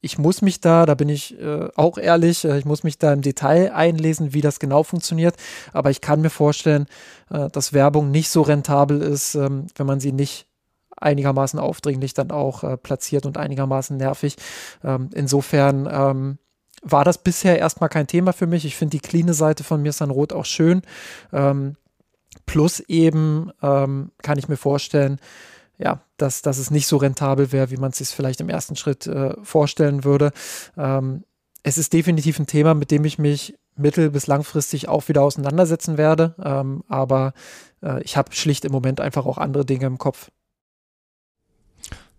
ich 0.00 0.18
muss 0.18 0.42
mich 0.42 0.60
da, 0.60 0.86
da 0.86 0.94
bin 0.94 1.08
ich 1.08 1.38
äh, 1.38 1.68
auch 1.76 1.98
ehrlich, 1.98 2.44
äh, 2.44 2.58
ich 2.58 2.64
muss 2.64 2.82
mich 2.82 2.98
da 2.98 3.12
im 3.12 3.22
Detail 3.22 3.72
einlesen, 3.72 4.32
wie 4.32 4.40
das 4.40 4.58
genau 4.58 4.82
funktioniert. 4.82 5.36
Aber 5.72 5.90
ich 5.90 6.00
kann 6.00 6.20
mir 6.20 6.30
vorstellen, 6.30 6.86
äh, 7.30 7.48
dass 7.50 7.72
Werbung 7.72 8.10
nicht 8.10 8.30
so 8.30 8.42
rentabel 8.42 9.02
ist, 9.02 9.34
ähm, 9.34 9.66
wenn 9.76 9.86
man 9.86 10.00
sie 10.00 10.12
nicht 10.12 10.46
einigermaßen 10.96 11.58
aufdringlich 11.58 12.14
dann 12.14 12.30
auch 12.30 12.64
äh, 12.64 12.76
platziert 12.76 13.26
und 13.26 13.36
einigermaßen 13.36 13.96
nervig. 13.96 14.36
Ähm, 14.84 15.10
insofern 15.14 15.88
ähm, 15.90 16.38
war 16.82 17.04
das 17.04 17.18
bisher 17.18 17.58
erstmal 17.58 17.88
kein 17.88 18.06
Thema 18.06 18.32
für 18.32 18.46
mich. 18.46 18.64
Ich 18.64 18.76
finde 18.76 18.92
die 18.92 19.00
cleane 19.00 19.34
Seite 19.34 19.64
von 19.64 19.82
mir 19.82 19.92
San 19.92 20.10
Rot 20.10 20.32
auch 20.32 20.44
schön. 20.46 20.82
Ähm, 21.32 21.76
plus 22.46 22.80
eben 22.80 23.50
ähm, 23.62 24.12
kann 24.22 24.38
ich 24.38 24.48
mir 24.48 24.56
vorstellen, 24.56 25.18
ja, 25.80 26.02
dass, 26.18 26.42
dass 26.42 26.58
es 26.58 26.70
nicht 26.70 26.86
so 26.86 26.98
rentabel 26.98 27.52
wäre, 27.52 27.70
wie 27.70 27.78
man 27.78 27.90
es 27.90 27.98
sich 27.98 28.08
vielleicht 28.08 28.40
im 28.40 28.50
ersten 28.50 28.76
Schritt 28.76 29.06
äh, 29.06 29.34
vorstellen 29.42 30.04
würde. 30.04 30.30
Ähm, 30.76 31.24
es 31.62 31.78
ist 31.78 31.92
definitiv 31.92 32.38
ein 32.38 32.46
Thema, 32.46 32.74
mit 32.74 32.90
dem 32.90 33.04
ich 33.04 33.18
mich 33.18 33.58
mittel- 33.76 34.10
bis 34.10 34.26
langfristig 34.26 34.88
auch 34.88 35.08
wieder 35.08 35.22
auseinandersetzen 35.22 35.96
werde. 35.96 36.34
Ähm, 36.42 36.84
aber 36.88 37.32
äh, 37.82 38.02
ich 38.02 38.16
habe 38.16 38.34
schlicht 38.34 38.64
im 38.64 38.72
Moment 38.72 39.00
einfach 39.00 39.24
auch 39.24 39.38
andere 39.38 39.64
Dinge 39.64 39.86
im 39.86 39.98
Kopf. 39.98 40.30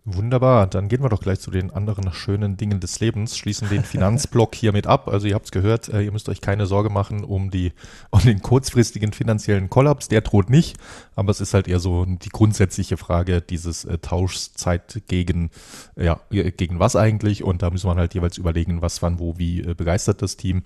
Wunderbar, 0.03 0.65
dann 0.65 0.87
gehen 0.87 1.03
wir 1.03 1.09
doch 1.09 1.21
gleich 1.21 1.39
zu 1.39 1.51
den 1.51 1.69
anderen 1.69 2.11
schönen 2.11 2.57
Dingen 2.57 2.79
des 2.79 2.99
Lebens, 2.99 3.37
schließen 3.37 3.69
den 3.69 3.83
Finanzblock 3.83 4.55
hiermit 4.55 4.87
ab. 4.87 5.07
Also 5.07 5.27
ihr 5.27 5.35
habt 5.35 5.45
es 5.45 5.51
gehört, 5.51 5.89
äh, 5.89 6.01
ihr 6.01 6.11
müsst 6.11 6.27
euch 6.27 6.41
keine 6.41 6.65
Sorge 6.65 6.89
machen 6.89 7.23
um, 7.23 7.51
die, 7.51 7.71
um 8.09 8.19
den 8.19 8.41
kurzfristigen 8.41 9.13
finanziellen 9.13 9.69
Kollaps, 9.69 10.07
der 10.07 10.21
droht 10.21 10.49
nicht, 10.49 10.77
aber 11.15 11.29
es 11.29 11.39
ist 11.39 11.53
halt 11.53 11.67
eher 11.67 11.79
so 11.79 12.05
die 12.05 12.29
grundsätzliche 12.29 12.97
Frage 12.97 13.43
dieses 13.43 13.85
äh, 13.85 13.99
Tauschzeit 13.99 15.03
gegen, 15.07 15.51
ja, 15.95 16.19
gegen 16.31 16.79
was 16.79 16.95
eigentlich 16.95 17.43
und 17.43 17.61
da 17.61 17.69
muss 17.69 17.83
man 17.83 17.99
halt 17.99 18.15
jeweils 18.15 18.39
überlegen, 18.39 18.81
was 18.81 19.03
wann, 19.03 19.19
wo, 19.19 19.37
wie 19.37 19.61
äh, 19.61 19.75
begeistert 19.75 20.23
das 20.23 20.35
Team 20.35 20.63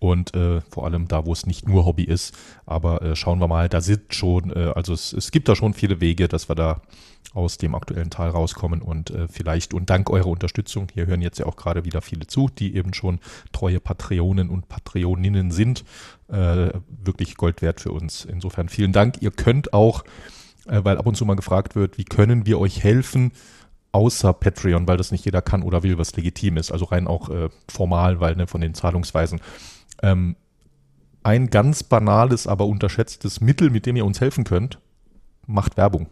und 0.00 0.34
äh, 0.34 0.62
vor 0.62 0.86
allem 0.86 1.06
da, 1.06 1.26
wo 1.26 1.32
es 1.32 1.46
nicht 1.46 1.68
nur 1.68 1.84
Hobby 1.84 2.04
ist. 2.04 2.36
Aber 2.66 3.02
äh, 3.02 3.14
schauen 3.14 3.38
wir 3.38 3.46
mal, 3.46 3.68
da 3.68 3.80
sind 3.80 4.14
schon, 4.14 4.50
äh, 4.50 4.72
also 4.74 4.92
es, 4.92 5.12
es 5.12 5.30
gibt 5.30 5.48
da 5.48 5.54
schon 5.54 5.74
viele 5.74 6.00
Wege, 6.00 6.26
dass 6.26 6.48
wir 6.48 6.56
da 6.56 6.80
aus 7.34 7.58
dem 7.58 7.74
aktuellen 7.74 8.10
Tal 8.10 8.30
rauskommen 8.30 8.82
und 8.82 9.10
äh, 9.10 9.28
vielleicht 9.28 9.74
und 9.74 9.90
dank 9.90 10.10
eurer 10.10 10.26
Unterstützung, 10.26 10.88
hier 10.92 11.06
hören 11.06 11.20
jetzt 11.20 11.38
ja 11.38 11.46
auch 11.46 11.56
gerade 11.56 11.84
wieder 11.84 12.00
viele 12.00 12.26
zu, 12.26 12.48
die 12.48 12.74
eben 12.74 12.94
schon 12.94 13.20
treue 13.52 13.78
Patreonen 13.78 14.48
und 14.48 14.68
Patreoninnen 14.68 15.50
sind, 15.50 15.84
äh, 16.28 16.70
wirklich 16.88 17.36
Gold 17.36 17.62
wert 17.62 17.80
für 17.80 17.92
uns. 17.92 18.24
Insofern 18.24 18.68
vielen 18.68 18.92
Dank. 18.92 19.20
Ihr 19.20 19.30
könnt 19.30 19.74
auch, 19.74 20.02
äh, 20.66 20.82
weil 20.82 20.96
ab 20.96 21.06
und 21.06 21.14
zu 21.14 21.26
mal 21.26 21.36
gefragt 21.36 21.76
wird, 21.76 21.98
wie 21.98 22.04
können 22.04 22.46
wir 22.46 22.58
euch 22.58 22.82
helfen? 22.82 23.32
außer 23.92 24.32
Patreon, 24.32 24.86
weil 24.86 24.96
das 24.96 25.10
nicht 25.10 25.24
jeder 25.24 25.42
kann 25.42 25.64
oder 25.64 25.82
will, 25.82 25.98
was 25.98 26.14
legitim 26.14 26.56
ist, 26.56 26.70
also 26.70 26.84
rein 26.84 27.08
auch 27.08 27.28
äh, 27.28 27.48
formal, 27.68 28.20
weil 28.20 28.36
ne, 28.36 28.46
von 28.46 28.60
den 28.60 28.72
Zahlungsweisen. 28.72 29.40
Ähm, 30.02 30.36
ein 31.22 31.50
ganz 31.50 31.82
banales, 31.82 32.46
aber 32.46 32.66
unterschätztes 32.66 33.40
Mittel, 33.40 33.70
mit 33.70 33.86
dem 33.86 33.96
ihr 33.96 34.06
uns 34.06 34.20
helfen 34.20 34.44
könnt, 34.44 34.78
macht 35.46 35.76
Werbung 35.76 36.08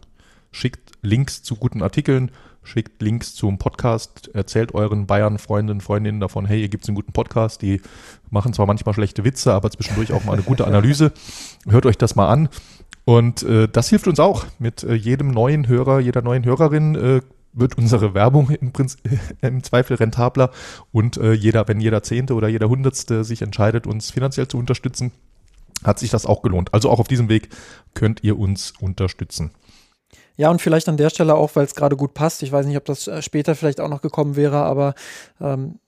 schickt 0.51 0.91
Links 1.01 1.43
zu 1.43 1.55
guten 1.55 1.81
Artikeln, 1.81 2.31
schickt 2.63 3.01
Links 3.01 3.33
zum 3.35 3.57
Podcast, 3.57 4.29
erzählt 4.33 4.73
euren 4.73 5.07
Bayern-Freundinnen, 5.07 5.81
Freundinnen 5.81 6.19
davon, 6.19 6.45
hey, 6.45 6.59
hier 6.59 6.69
gibt 6.69 6.83
es 6.83 6.89
einen 6.89 6.95
guten 6.95 7.13
Podcast, 7.13 7.61
die 7.61 7.81
machen 8.29 8.53
zwar 8.53 8.65
manchmal 8.65 8.93
schlechte 8.93 9.23
Witze, 9.23 9.53
aber 9.53 9.71
zwischendurch 9.71 10.11
auch 10.11 10.23
mal 10.23 10.33
eine 10.33 10.43
gute 10.43 10.67
Analyse. 10.67 11.13
Hört 11.67 11.85
euch 11.85 11.97
das 11.97 12.15
mal 12.15 12.27
an. 12.27 12.49
Und 13.05 13.43
äh, 13.43 13.67
das 13.67 13.89
hilft 13.89 14.07
uns 14.07 14.19
auch. 14.19 14.45
Mit 14.59 14.83
äh, 14.83 14.93
jedem 14.93 15.31
neuen 15.31 15.67
Hörer, 15.67 15.99
jeder 15.99 16.21
neuen 16.21 16.45
Hörerin 16.45 16.95
äh, 16.95 17.21
wird 17.53 17.77
unsere 17.77 18.13
Werbung 18.13 18.49
im, 18.49 18.71
Prinzip, 18.71 19.01
im 19.41 19.63
Zweifel 19.63 19.97
rentabler. 19.97 20.51
Und 20.91 21.17
äh, 21.17 21.33
jeder, 21.33 21.67
wenn 21.67 21.79
jeder 21.79 22.03
Zehnte 22.03 22.33
oder 22.33 22.47
jeder 22.47 22.69
Hundertste 22.69 23.23
sich 23.23 23.41
entscheidet, 23.41 23.87
uns 23.87 24.11
finanziell 24.11 24.47
zu 24.47 24.57
unterstützen, 24.57 25.11
hat 25.83 25.99
sich 25.99 26.09
das 26.09 26.25
auch 26.25 26.41
gelohnt. 26.41 26.73
Also 26.73 26.89
auch 26.89 26.99
auf 26.99 27.07
diesem 27.07 27.29
Weg 27.29 27.49
könnt 27.93 28.23
ihr 28.23 28.37
uns 28.37 28.73
unterstützen. 28.79 29.51
Ja, 30.35 30.49
und 30.49 30.61
vielleicht 30.61 30.87
an 30.87 30.97
der 30.97 31.09
Stelle 31.09 31.35
auch, 31.35 31.51
weil 31.55 31.65
es 31.65 31.75
gerade 31.75 31.97
gut 31.97 32.13
passt. 32.13 32.43
Ich 32.43 32.51
weiß 32.51 32.65
nicht, 32.65 32.77
ob 32.77 32.85
das 32.85 33.07
äh, 33.07 33.21
später 33.21 33.55
vielleicht 33.55 33.81
auch 33.81 33.89
noch 33.89 34.01
gekommen 34.01 34.35
wäre, 34.35 34.57
aber 34.63 34.95
ähm, 35.41 35.79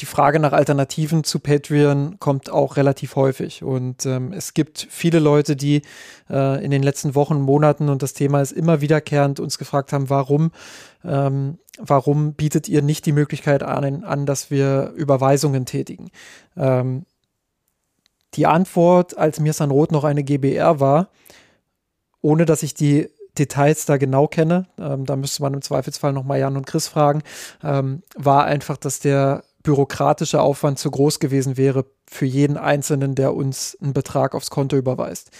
die 0.00 0.06
Frage 0.06 0.40
nach 0.40 0.52
Alternativen 0.52 1.24
zu 1.24 1.38
Patreon 1.38 2.18
kommt 2.18 2.50
auch 2.50 2.76
relativ 2.76 3.16
häufig. 3.16 3.62
Und 3.62 4.06
ähm, 4.06 4.32
es 4.32 4.54
gibt 4.54 4.86
viele 4.90 5.18
Leute, 5.18 5.56
die 5.56 5.82
äh, 6.28 6.64
in 6.64 6.70
den 6.70 6.82
letzten 6.82 7.14
Wochen, 7.14 7.40
Monaten, 7.40 7.88
und 7.88 8.02
das 8.02 8.14
Thema 8.14 8.40
ist 8.40 8.52
immer 8.52 8.80
wiederkehrend, 8.80 9.40
uns 9.40 9.58
gefragt 9.58 9.92
haben, 9.92 10.10
warum, 10.10 10.52
ähm, 11.04 11.58
warum 11.78 12.34
bietet 12.34 12.68
ihr 12.68 12.82
nicht 12.82 13.06
die 13.06 13.12
Möglichkeit 13.12 13.62
an, 13.62 14.04
an 14.04 14.26
dass 14.26 14.50
wir 14.50 14.92
Überweisungen 14.96 15.66
tätigen? 15.66 16.10
Ähm, 16.56 17.06
die 18.34 18.46
Antwort, 18.46 19.18
als 19.18 19.40
mir 19.40 19.52
Roth 19.52 19.92
noch 19.92 20.04
eine 20.04 20.22
GBR 20.22 20.80
war, 20.80 21.08
ohne 22.20 22.44
dass 22.44 22.62
ich 22.62 22.74
die 22.74 23.08
Details 23.38 23.86
da 23.86 23.96
genau 23.96 24.28
kenne, 24.28 24.66
ähm, 24.78 25.06
da 25.06 25.16
müsste 25.16 25.42
man 25.42 25.54
im 25.54 25.62
Zweifelsfall 25.62 26.12
nochmal 26.12 26.38
Jan 26.38 26.56
und 26.56 26.66
Chris 26.66 26.88
fragen, 26.88 27.22
ähm, 27.62 28.02
war 28.16 28.44
einfach, 28.44 28.76
dass 28.76 29.00
der 29.00 29.44
bürokratische 29.62 30.40
Aufwand 30.40 30.78
zu 30.78 30.90
groß 30.90 31.20
gewesen 31.20 31.56
wäre 31.56 31.86
für 32.08 32.26
jeden 32.26 32.56
Einzelnen, 32.56 33.14
der 33.14 33.34
uns 33.34 33.76
einen 33.80 33.92
Betrag 33.92 34.34
aufs 34.34 34.50
Konto 34.50 34.76
überweist. 34.76 35.30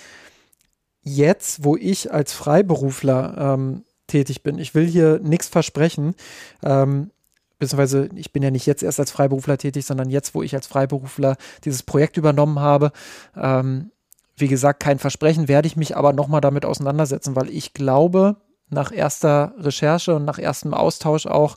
Jetzt, 1.02 1.64
wo 1.64 1.76
ich 1.76 2.12
als 2.12 2.32
Freiberufler 2.32 3.54
ähm, 3.54 3.84
tätig 4.10 4.42
bin, 4.42 4.58
ich 4.58 4.74
will 4.74 4.86
hier 4.86 5.18
nichts 5.22 5.48
versprechen, 5.48 6.14
ähm, 6.62 7.10
beziehungsweise 7.58 8.08
ich 8.14 8.32
bin 8.32 8.42
ja 8.42 8.50
nicht 8.50 8.66
jetzt 8.66 8.82
erst 8.82 9.00
als 9.00 9.10
Freiberufler 9.10 9.58
tätig, 9.58 9.86
sondern 9.86 10.10
jetzt, 10.10 10.34
wo 10.34 10.42
ich 10.42 10.54
als 10.54 10.66
Freiberufler 10.66 11.36
dieses 11.64 11.82
Projekt 11.82 12.16
übernommen 12.16 12.58
habe, 12.58 12.92
ähm, 13.36 13.90
wie 14.36 14.48
gesagt, 14.48 14.80
kein 14.80 14.98
Versprechen, 14.98 15.48
werde 15.48 15.68
ich 15.68 15.76
mich 15.76 15.96
aber 15.96 16.12
nochmal 16.12 16.40
damit 16.40 16.64
auseinandersetzen, 16.64 17.36
weil 17.36 17.50
ich 17.50 17.74
glaube, 17.74 18.36
nach 18.70 18.92
erster 18.92 19.54
Recherche 19.58 20.14
und 20.14 20.24
nach 20.24 20.38
erstem 20.38 20.74
Austausch 20.74 21.26
auch 21.26 21.56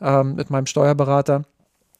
ähm, 0.00 0.34
mit 0.34 0.50
meinem 0.50 0.66
Steuerberater, 0.66 1.42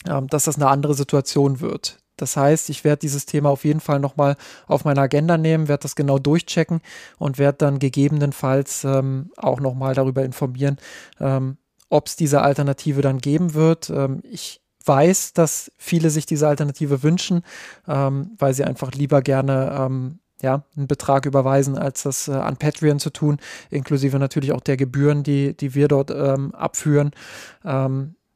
ähm, 0.09 0.27
dass 0.27 0.45
das 0.45 0.57
eine 0.57 0.69
andere 0.69 0.95
Situation 0.95 1.61
wird. 1.61 1.99
Das 2.17 2.37
heißt, 2.37 2.71
ich 2.71 2.85
werde 2.85 3.01
dieses 3.01 3.27
Thema 3.27 3.51
auf 3.51 3.65
jeden 3.65 3.81
Fall 3.81 4.01
nochmal 4.01 4.37
auf 4.67 4.85
meine 4.85 5.01
Agenda 5.01 5.37
nehmen, 5.37 5.69
werde 5.69 5.83
das 5.83 5.97
genau 5.97 6.19
durchchecken 6.19 6.81
und 7.19 7.39
werde 7.39 7.59
dann 7.59 7.79
gegebenenfalls 7.79 8.85
ähm, 8.85 9.31
auch 9.37 9.61
nochmal 9.61 9.95
darüber 9.95 10.25
informieren, 10.25 10.79
ähm, 11.21 11.57
ob 11.89 12.07
es 12.07 12.17
diese 12.17 12.43
Alternative 12.43 13.03
dann 13.03 13.19
geben 13.19 13.55
wird. 13.55 13.91
Ähm, 13.91 14.21
ich 14.25 14.61
weiß, 14.85 15.33
dass 15.33 15.73
viele 15.79 16.11
sich 16.11 16.27
diese 16.27 16.49
Alternative 16.49 17.03
wünschen, 17.03 17.43
ähm, 17.89 18.33
weil 18.39 18.55
sie 18.55 18.65
einfach 18.65 18.93
lieber 18.93 19.23
gerne 19.23 19.77
ähm, 19.79 20.19
ja, 20.43 20.65
einen 20.77 20.87
Betrag 20.87 21.27
überweisen, 21.27 21.79
als 21.79 22.03
das 22.03 22.29
äh, 22.29 22.33
an 22.33 22.57
Patreon 22.57 22.99
zu 22.99 23.11
tun, 23.11 23.39
inklusive 23.71 24.19
natürlich 24.19 24.53
auch 24.53 24.61
der 24.61 24.77
Gebühren, 24.77 25.23
die, 25.23 25.57
die 25.57 25.75
wir 25.75 25.89
dort 25.89 26.11
ähm, 26.11 26.55
abführen. 26.55 27.13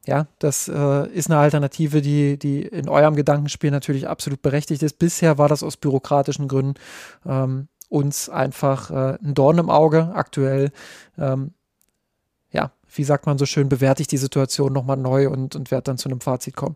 Ja, 0.09 0.25
das 0.39 0.67
äh, 0.67 1.07
ist 1.09 1.29
eine 1.29 1.37
Alternative, 1.37 2.01
die, 2.01 2.39
die 2.39 2.63
in 2.63 2.89
eurem 2.89 3.15
Gedankenspiel 3.15 3.69
natürlich 3.69 4.07
absolut 4.07 4.41
berechtigt 4.41 4.81
ist. 4.81 4.97
Bisher 4.97 5.37
war 5.37 5.47
das 5.47 5.61
aus 5.61 5.77
bürokratischen 5.77 6.47
Gründen 6.47 6.73
ähm, 7.27 7.67
uns 7.89 8.27
einfach 8.27 8.89
äh, 8.89 9.19
ein 9.23 9.35
Dorn 9.35 9.59
im 9.59 9.69
Auge. 9.69 10.09
Aktuell, 10.15 10.71
ähm, 11.19 11.51
ja, 12.51 12.71
wie 12.91 13.03
sagt 13.03 13.27
man 13.27 13.37
so 13.37 13.45
schön, 13.45 13.69
bewerte 13.69 14.01
ich 14.01 14.07
die 14.07 14.17
Situation 14.17 14.73
nochmal 14.73 14.97
neu 14.97 15.29
und, 15.29 15.55
und 15.55 15.69
werde 15.69 15.83
dann 15.83 15.99
zu 15.99 16.09
einem 16.09 16.21
Fazit 16.21 16.55
kommen. 16.55 16.75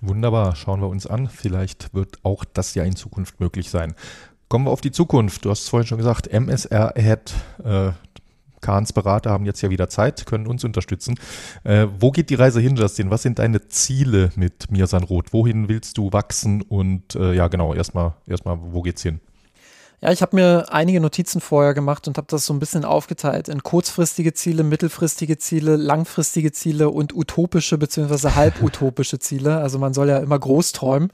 Wunderbar, 0.00 0.54
schauen 0.54 0.80
wir 0.80 0.88
uns 0.88 1.04
an. 1.04 1.28
Vielleicht 1.28 1.92
wird 1.94 2.18
auch 2.22 2.44
das 2.44 2.76
ja 2.76 2.84
in 2.84 2.94
Zukunft 2.94 3.40
möglich 3.40 3.70
sein. 3.70 3.96
Kommen 4.48 4.66
wir 4.66 4.70
auf 4.70 4.82
die 4.82 4.92
Zukunft. 4.92 5.44
Du 5.44 5.50
hast 5.50 5.62
es 5.62 5.68
vorhin 5.68 5.88
schon 5.88 5.98
gesagt, 5.98 6.28
MSR 6.28 6.96
Ahead, 6.96 7.34
äh, 7.64 7.90
Kahns 8.60 8.92
Berater 8.92 9.30
haben 9.30 9.46
jetzt 9.46 9.60
ja 9.62 9.70
wieder 9.70 9.88
Zeit, 9.88 10.26
können 10.26 10.46
uns 10.46 10.64
unterstützen. 10.64 11.18
Äh, 11.64 11.86
wo 11.98 12.10
geht 12.10 12.30
die 12.30 12.34
Reise 12.34 12.60
hin, 12.60 12.76
Justin? 12.76 13.10
Was 13.10 13.22
sind 13.22 13.38
deine 13.38 13.68
Ziele 13.68 14.30
mit 14.36 14.70
Mirsan 14.70 15.04
Roth? 15.04 15.32
Wohin 15.32 15.68
willst 15.68 15.98
du 15.98 16.12
wachsen? 16.12 16.62
Und 16.62 17.14
äh, 17.14 17.34
ja, 17.34 17.48
genau, 17.48 17.74
erstmal, 17.74 18.14
erstmal, 18.26 18.58
wo 18.60 18.82
geht's 18.82 19.02
hin? 19.02 19.20
Ja, 20.00 20.12
ich 20.12 20.22
habe 20.22 20.36
mir 20.36 20.66
einige 20.70 21.00
Notizen 21.00 21.40
vorher 21.40 21.74
gemacht 21.74 22.06
und 22.06 22.18
habe 22.18 22.28
das 22.30 22.46
so 22.46 22.52
ein 22.52 22.60
bisschen 22.60 22.84
aufgeteilt 22.84 23.48
in 23.48 23.64
kurzfristige 23.64 24.32
Ziele, 24.32 24.62
mittelfristige 24.62 25.38
Ziele, 25.38 25.74
langfristige 25.74 26.52
Ziele 26.52 26.90
und 26.90 27.12
utopische 27.12 27.78
bzw. 27.78 28.30
halbutopische 28.36 29.18
Ziele. 29.18 29.58
Also 29.58 29.80
man 29.80 29.94
soll 29.94 30.08
ja 30.08 30.18
immer 30.18 30.38
groß 30.38 30.70
träumen. 30.70 31.10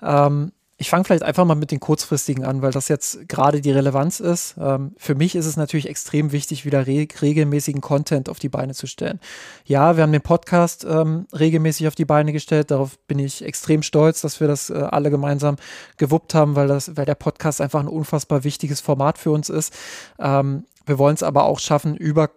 Ähm, 0.00 0.52
ich 0.80 0.88
fange 0.88 1.04
vielleicht 1.04 1.22
einfach 1.22 1.44
mal 1.44 1.56
mit 1.56 1.72
den 1.72 1.78
kurzfristigen 1.78 2.42
an, 2.42 2.62
weil 2.62 2.72
das 2.72 2.88
jetzt 2.88 3.28
gerade 3.28 3.60
die 3.60 3.70
Relevanz 3.70 4.18
ist. 4.18 4.54
Ähm, 4.58 4.94
für 4.96 5.14
mich 5.14 5.34
ist 5.34 5.44
es 5.44 5.58
natürlich 5.58 5.86
extrem 5.86 6.32
wichtig, 6.32 6.64
wieder 6.64 6.86
re 6.86 7.06
regelmäßigen 7.20 7.82
Content 7.82 8.30
auf 8.30 8.38
die 8.38 8.48
Beine 8.48 8.72
zu 8.72 8.86
stellen. 8.86 9.20
Ja, 9.66 9.96
wir 9.96 10.02
haben 10.02 10.12
den 10.12 10.22
Podcast 10.22 10.86
ähm, 10.88 11.26
regelmäßig 11.38 11.86
auf 11.86 11.94
die 11.94 12.06
Beine 12.06 12.32
gestellt. 12.32 12.70
Darauf 12.70 12.98
bin 13.00 13.18
ich 13.18 13.44
extrem 13.44 13.82
stolz, 13.82 14.22
dass 14.22 14.40
wir 14.40 14.48
das 14.48 14.70
äh, 14.70 14.78
alle 14.78 15.10
gemeinsam 15.10 15.56
gewuppt 15.98 16.32
haben, 16.32 16.56
weil, 16.56 16.68
das, 16.68 16.96
weil 16.96 17.04
der 17.04 17.14
Podcast 17.14 17.60
einfach 17.60 17.80
ein 17.80 17.88
unfassbar 17.88 18.42
wichtiges 18.44 18.80
Format 18.80 19.18
für 19.18 19.32
uns 19.32 19.50
ist. 19.50 19.76
Ähm, 20.18 20.64
wir 20.86 20.96
wollen 20.96 21.14
es 21.14 21.22
aber 21.22 21.44
auch 21.44 21.58
schaffen, 21.58 21.94
über 21.94 22.30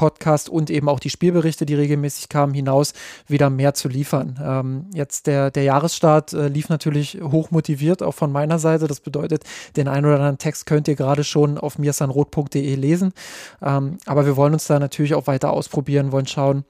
Podcast 0.00 0.48
und 0.48 0.70
eben 0.70 0.88
auch 0.88 0.98
die 0.98 1.10
Spielberichte, 1.10 1.66
die 1.66 1.74
regelmäßig 1.74 2.30
kamen, 2.30 2.54
hinaus 2.54 2.94
wieder 3.26 3.50
mehr 3.50 3.74
zu 3.74 3.86
liefern. 3.86 4.40
Ähm, 4.42 4.86
jetzt 4.94 5.26
der, 5.26 5.50
der 5.50 5.64
Jahresstart 5.64 6.32
äh, 6.32 6.48
lief 6.48 6.70
natürlich 6.70 7.18
hoch 7.22 7.50
motiviert, 7.50 8.02
auch 8.02 8.14
von 8.14 8.32
meiner 8.32 8.58
Seite. 8.58 8.86
Das 8.86 9.00
bedeutet, 9.00 9.44
den 9.76 9.88
einen 9.88 10.06
oder 10.06 10.14
anderen 10.14 10.38
Text 10.38 10.64
könnt 10.64 10.88
ihr 10.88 10.96
gerade 10.96 11.22
schon 11.22 11.58
auf 11.58 11.78
mirsanrot.de 11.78 12.74
lesen. 12.76 13.12
Ähm, 13.60 13.98
aber 14.06 14.24
wir 14.24 14.38
wollen 14.38 14.54
uns 14.54 14.66
da 14.66 14.78
natürlich 14.78 15.12
auch 15.12 15.26
weiter 15.26 15.52
ausprobieren, 15.52 16.12
wollen 16.12 16.26
schauen, 16.26 16.64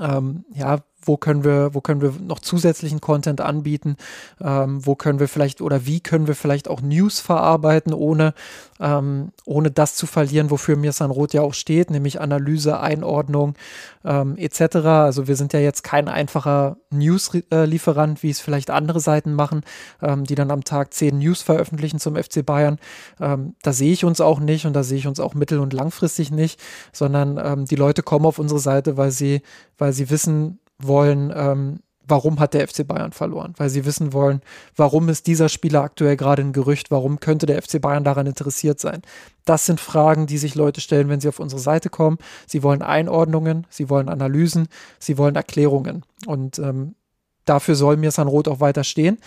ähm, 0.00 0.44
ja, 0.54 0.78
wo 1.04 1.16
können 1.16 1.44
wir, 1.44 1.74
wo 1.74 1.80
können 1.80 2.00
wir 2.00 2.14
noch 2.20 2.38
zusätzlichen 2.38 3.00
Content 3.00 3.40
anbieten, 3.40 3.96
ähm, 4.40 4.84
wo 4.84 4.94
können 4.94 5.20
wir 5.20 5.28
vielleicht 5.28 5.60
oder 5.60 5.86
wie 5.86 6.00
können 6.00 6.26
wir 6.26 6.34
vielleicht 6.34 6.68
auch 6.68 6.80
News 6.80 7.20
verarbeiten, 7.20 7.92
ohne, 7.92 8.34
ähm, 8.80 9.32
ohne 9.44 9.70
das 9.70 9.94
zu 9.94 10.06
verlieren, 10.06 10.50
wofür 10.50 10.76
mir 10.76 10.92
Sanrot 10.92 11.34
ja 11.34 11.42
auch 11.42 11.54
steht, 11.54 11.90
nämlich 11.90 12.20
Analyse, 12.20 12.80
Einordnung 12.80 13.54
ähm, 14.04 14.36
etc. 14.36 14.76
Also 14.86 15.28
wir 15.28 15.36
sind 15.36 15.52
ja 15.52 15.60
jetzt 15.60 15.82
kein 15.82 16.08
einfacher 16.08 16.76
News-Lieferant, 16.90 18.22
wie 18.22 18.30
es 18.30 18.40
vielleicht 18.40 18.70
andere 18.70 19.00
Seiten 19.00 19.34
machen, 19.34 19.62
ähm, 20.02 20.24
die 20.24 20.34
dann 20.34 20.50
am 20.50 20.64
Tag 20.64 20.94
zehn 20.94 21.18
News 21.18 21.42
veröffentlichen 21.42 21.98
zum 21.98 22.16
FC 22.16 22.44
Bayern. 22.44 22.78
Ähm, 23.20 23.54
da 23.62 23.72
sehe 23.72 23.92
ich 23.92 24.04
uns 24.04 24.20
auch 24.20 24.40
nicht 24.40 24.66
und 24.66 24.74
da 24.74 24.82
sehe 24.82 24.98
ich 24.98 25.06
uns 25.06 25.20
auch 25.20 25.34
mittel- 25.34 25.60
und 25.60 25.72
langfristig 25.72 26.30
nicht, 26.30 26.60
sondern 26.92 27.40
ähm, 27.42 27.64
die 27.66 27.76
Leute 27.76 28.02
kommen 28.02 28.26
auf 28.26 28.38
unsere 28.38 28.60
Seite, 28.60 28.96
weil 28.96 29.10
sie, 29.10 29.42
weil 29.78 29.92
sie 29.92 30.10
wissen, 30.10 30.58
wollen, 30.86 31.32
ähm, 31.34 31.80
warum 32.06 32.40
hat 32.40 32.54
der 32.54 32.66
FC 32.66 32.86
Bayern 32.86 33.12
verloren, 33.12 33.54
weil 33.56 33.70
sie 33.70 33.84
wissen 33.84 34.12
wollen, 34.12 34.42
warum 34.76 35.08
ist 35.08 35.26
dieser 35.26 35.48
Spieler 35.48 35.82
aktuell 35.82 36.16
gerade 36.16 36.42
ein 36.42 36.52
Gerücht, 36.52 36.90
warum 36.90 37.20
könnte 37.20 37.46
der 37.46 37.60
FC 37.62 37.80
Bayern 37.80 38.04
daran 38.04 38.26
interessiert 38.26 38.80
sein. 38.80 39.02
Das 39.44 39.66
sind 39.66 39.80
Fragen, 39.80 40.26
die 40.26 40.38
sich 40.38 40.54
Leute 40.54 40.80
stellen, 40.80 41.08
wenn 41.08 41.20
sie 41.20 41.28
auf 41.28 41.40
unsere 41.40 41.60
Seite 41.60 41.90
kommen. 41.90 42.18
Sie 42.46 42.62
wollen 42.62 42.82
Einordnungen, 42.82 43.66
sie 43.70 43.88
wollen 43.88 44.08
Analysen, 44.08 44.68
sie 44.98 45.18
wollen 45.18 45.36
Erklärungen. 45.36 46.04
Und 46.26 46.58
ähm, 46.58 46.94
dafür 47.44 47.74
soll 47.74 47.96
mir 47.96 48.10
Sanrot 48.10 48.48
auch 48.48 48.60
weiter 48.60 48.84
stehen. 48.84 49.18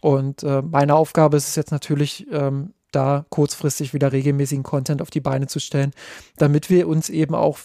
Und 0.00 0.42
äh, 0.42 0.62
meine 0.62 0.94
Aufgabe 0.94 1.36
ist 1.36 1.48
es 1.48 1.56
jetzt 1.56 1.72
natürlich, 1.72 2.26
ähm, 2.30 2.72
da 2.92 3.26
kurzfristig 3.30 3.92
wieder 3.94 4.12
regelmäßigen 4.12 4.62
Content 4.62 5.02
auf 5.02 5.10
die 5.10 5.20
Beine 5.20 5.48
zu 5.48 5.58
stellen, 5.58 5.92
damit 6.36 6.70
wir 6.70 6.88
uns 6.88 7.10
eben 7.10 7.34
auch 7.34 7.58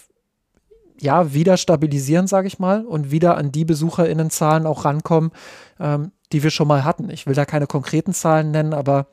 ja, 1.02 1.34
wieder 1.34 1.56
stabilisieren, 1.56 2.28
sage 2.28 2.46
ich 2.46 2.60
mal, 2.60 2.86
und 2.86 3.10
wieder 3.10 3.36
an 3.36 3.50
die 3.50 3.64
BesucherInnenzahlen 3.64 4.66
auch 4.66 4.84
rankommen, 4.84 5.32
ähm, 5.80 6.12
die 6.30 6.44
wir 6.44 6.50
schon 6.50 6.68
mal 6.68 6.84
hatten. 6.84 7.10
Ich 7.10 7.26
will 7.26 7.34
da 7.34 7.44
keine 7.44 7.66
konkreten 7.66 8.14
Zahlen 8.14 8.52
nennen, 8.52 8.72
aber 8.72 9.08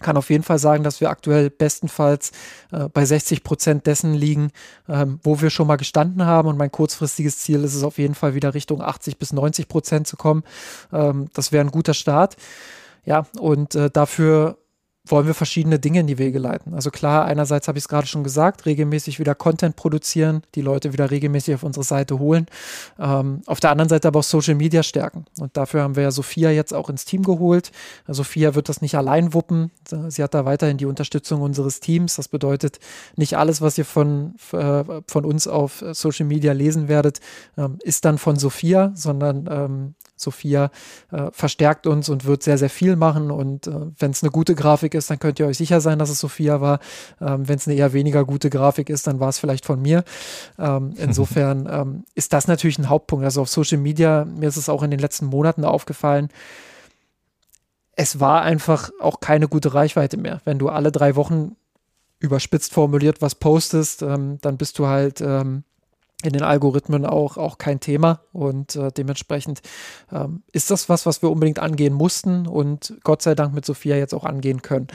kann 0.00 0.16
auf 0.16 0.30
jeden 0.30 0.44
Fall 0.44 0.58
sagen, 0.58 0.84
dass 0.84 1.00
wir 1.00 1.10
aktuell 1.10 1.50
bestenfalls 1.50 2.30
äh, 2.70 2.88
bei 2.88 3.04
60 3.04 3.42
Prozent 3.42 3.86
dessen 3.86 4.14
liegen, 4.14 4.50
ähm, 4.88 5.18
wo 5.22 5.40
wir 5.40 5.50
schon 5.50 5.66
mal 5.66 5.76
gestanden 5.76 6.24
haben. 6.24 6.48
Und 6.48 6.56
mein 6.56 6.70
kurzfristiges 6.70 7.38
Ziel 7.38 7.64
ist 7.64 7.74
es 7.74 7.82
auf 7.82 7.98
jeden 7.98 8.14
Fall 8.14 8.34
wieder 8.34 8.54
Richtung 8.54 8.80
80 8.80 9.18
bis 9.18 9.32
90 9.32 9.66
Prozent 9.66 10.06
zu 10.06 10.16
kommen. 10.16 10.44
Ähm, 10.92 11.28
das 11.34 11.50
wäre 11.50 11.64
ein 11.64 11.70
guter 11.70 11.94
Start. 11.94 12.36
Ja, 13.04 13.26
und 13.38 13.74
äh, 13.74 13.90
dafür 13.90 14.58
wollen 15.06 15.26
wir 15.26 15.34
verschiedene 15.34 15.78
Dinge 15.78 16.00
in 16.00 16.06
die 16.06 16.18
Wege 16.18 16.38
leiten. 16.38 16.72
Also 16.72 16.90
klar, 16.90 17.26
einerseits 17.26 17.68
habe 17.68 17.76
ich 17.76 17.84
es 17.84 17.88
gerade 17.88 18.06
schon 18.06 18.24
gesagt, 18.24 18.64
regelmäßig 18.64 19.18
wieder 19.18 19.34
Content 19.34 19.76
produzieren, 19.76 20.42
die 20.54 20.62
Leute 20.62 20.94
wieder 20.94 21.10
regelmäßig 21.10 21.56
auf 21.56 21.62
unsere 21.62 21.84
Seite 21.84 22.18
holen. 22.18 22.46
Ähm, 22.98 23.42
auf 23.44 23.60
der 23.60 23.70
anderen 23.70 23.90
Seite 23.90 24.08
aber 24.08 24.20
auch 24.20 24.24
Social 24.24 24.54
Media 24.54 24.82
stärken. 24.82 25.26
Und 25.38 25.56
dafür 25.58 25.82
haben 25.82 25.96
wir 25.96 26.04
ja 26.04 26.10
Sophia 26.10 26.50
jetzt 26.50 26.72
auch 26.72 26.88
ins 26.88 27.04
Team 27.04 27.22
geholt. 27.22 27.70
Sophia 28.08 28.54
wird 28.54 28.70
das 28.70 28.80
nicht 28.80 28.96
allein 28.96 29.34
wuppen. 29.34 29.70
Sie 30.08 30.22
hat 30.22 30.32
da 30.32 30.46
weiterhin 30.46 30.78
die 30.78 30.86
Unterstützung 30.86 31.42
unseres 31.42 31.80
Teams. 31.80 32.16
Das 32.16 32.28
bedeutet, 32.28 32.78
nicht 33.16 33.36
alles, 33.36 33.60
was 33.60 33.76
ihr 33.76 33.84
von, 33.84 34.34
äh, 34.52 34.84
von 35.06 35.24
uns 35.26 35.46
auf 35.46 35.84
Social 35.92 36.26
Media 36.26 36.52
lesen 36.52 36.88
werdet, 36.88 37.20
ähm, 37.58 37.78
ist 37.82 38.06
dann 38.06 38.16
von 38.16 38.36
Sophia, 38.36 38.92
sondern 38.94 39.48
ähm, 39.50 39.94
Sophia 40.16 40.70
äh, 41.10 41.30
verstärkt 41.32 41.86
uns 41.86 42.08
und 42.08 42.24
wird 42.24 42.42
sehr, 42.42 42.58
sehr 42.58 42.70
viel 42.70 42.96
machen. 42.96 43.30
Und 43.30 43.66
äh, 43.66 43.72
wenn 43.98 44.12
es 44.12 44.22
eine 44.22 44.30
gute 44.30 44.54
Grafik 44.54 44.93
ist, 44.94 45.10
dann 45.10 45.18
könnt 45.18 45.38
ihr 45.38 45.46
euch 45.46 45.58
sicher 45.58 45.80
sein, 45.80 45.98
dass 45.98 46.10
es 46.10 46.20
Sophia 46.20 46.60
war. 46.60 46.80
Ähm, 47.20 47.48
wenn 47.48 47.56
es 47.56 47.66
eine 47.66 47.76
eher 47.76 47.92
weniger 47.92 48.24
gute 48.24 48.50
Grafik 48.50 48.88
ist, 48.90 49.06
dann 49.06 49.20
war 49.20 49.28
es 49.28 49.38
vielleicht 49.38 49.66
von 49.66 49.80
mir. 49.80 50.04
Ähm, 50.58 50.94
insofern 50.98 51.68
ähm, 51.70 52.04
ist 52.14 52.32
das 52.32 52.48
natürlich 52.48 52.78
ein 52.78 52.88
Hauptpunkt. 52.88 53.24
Also 53.24 53.42
auf 53.42 53.48
Social 53.48 53.78
Media, 53.78 54.24
mir 54.24 54.48
ist 54.48 54.56
es 54.56 54.68
auch 54.68 54.82
in 54.82 54.90
den 54.90 55.00
letzten 55.00 55.26
Monaten 55.26 55.64
aufgefallen, 55.64 56.28
es 57.96 58.18
war 58.20 58.42
einfach 58.42 58.90
auch 59.00 59.20
keine 59.20 59.48
gute 59.48 59.72
Reichweite 59.72 60.16
mehr. 60.16 60.40
Wenn 60.44 60.58
du 60.58 60.68
alle 60.68 60.90
drei 60.90 61.14
Wochen 61.16 61.56
überspitzt 62.18 62.72
formuliert 62.72 63.22
was 63.22 63.34
postest, 63.34 64.02
ähm, 64.02 64.38
dann 64.40 64.56
bist 64.56 64.78
du 64.78 64.86
halt 64.86 65.20
ähm, 65.20 65.62
in 66.26 66.32
den 66.32 66.42
Algorithmen 66.42 67.04
auch, 67.04 67.36
auch 67.36 67.58
kein 67.58 67.80
Thema 67.80 68.20
und 68.32 68.76
äh, 68.76 68.90
dementsprechend 68.90 69.60
ähm, 70.12 70.42
ist 70.52 70.70
das 70.70 70.88
was, 70.88 71.06
was 71.06 71.22
wir 71.22 71.30
unbedingt 71.30 71.58
angehen 71.58 71.94
mussten 71.94 72.46
und 72.46 72.94
Gott 73.04 73.22
sei 73.22 73.34
Dank 73.34 73.54
mit 73.54 73.64
Sophia 73.64 73.96
jetzt 73.96 74.14
auch 74.14 74.24
angehen 74.24 74.62
können. 74.62 74.88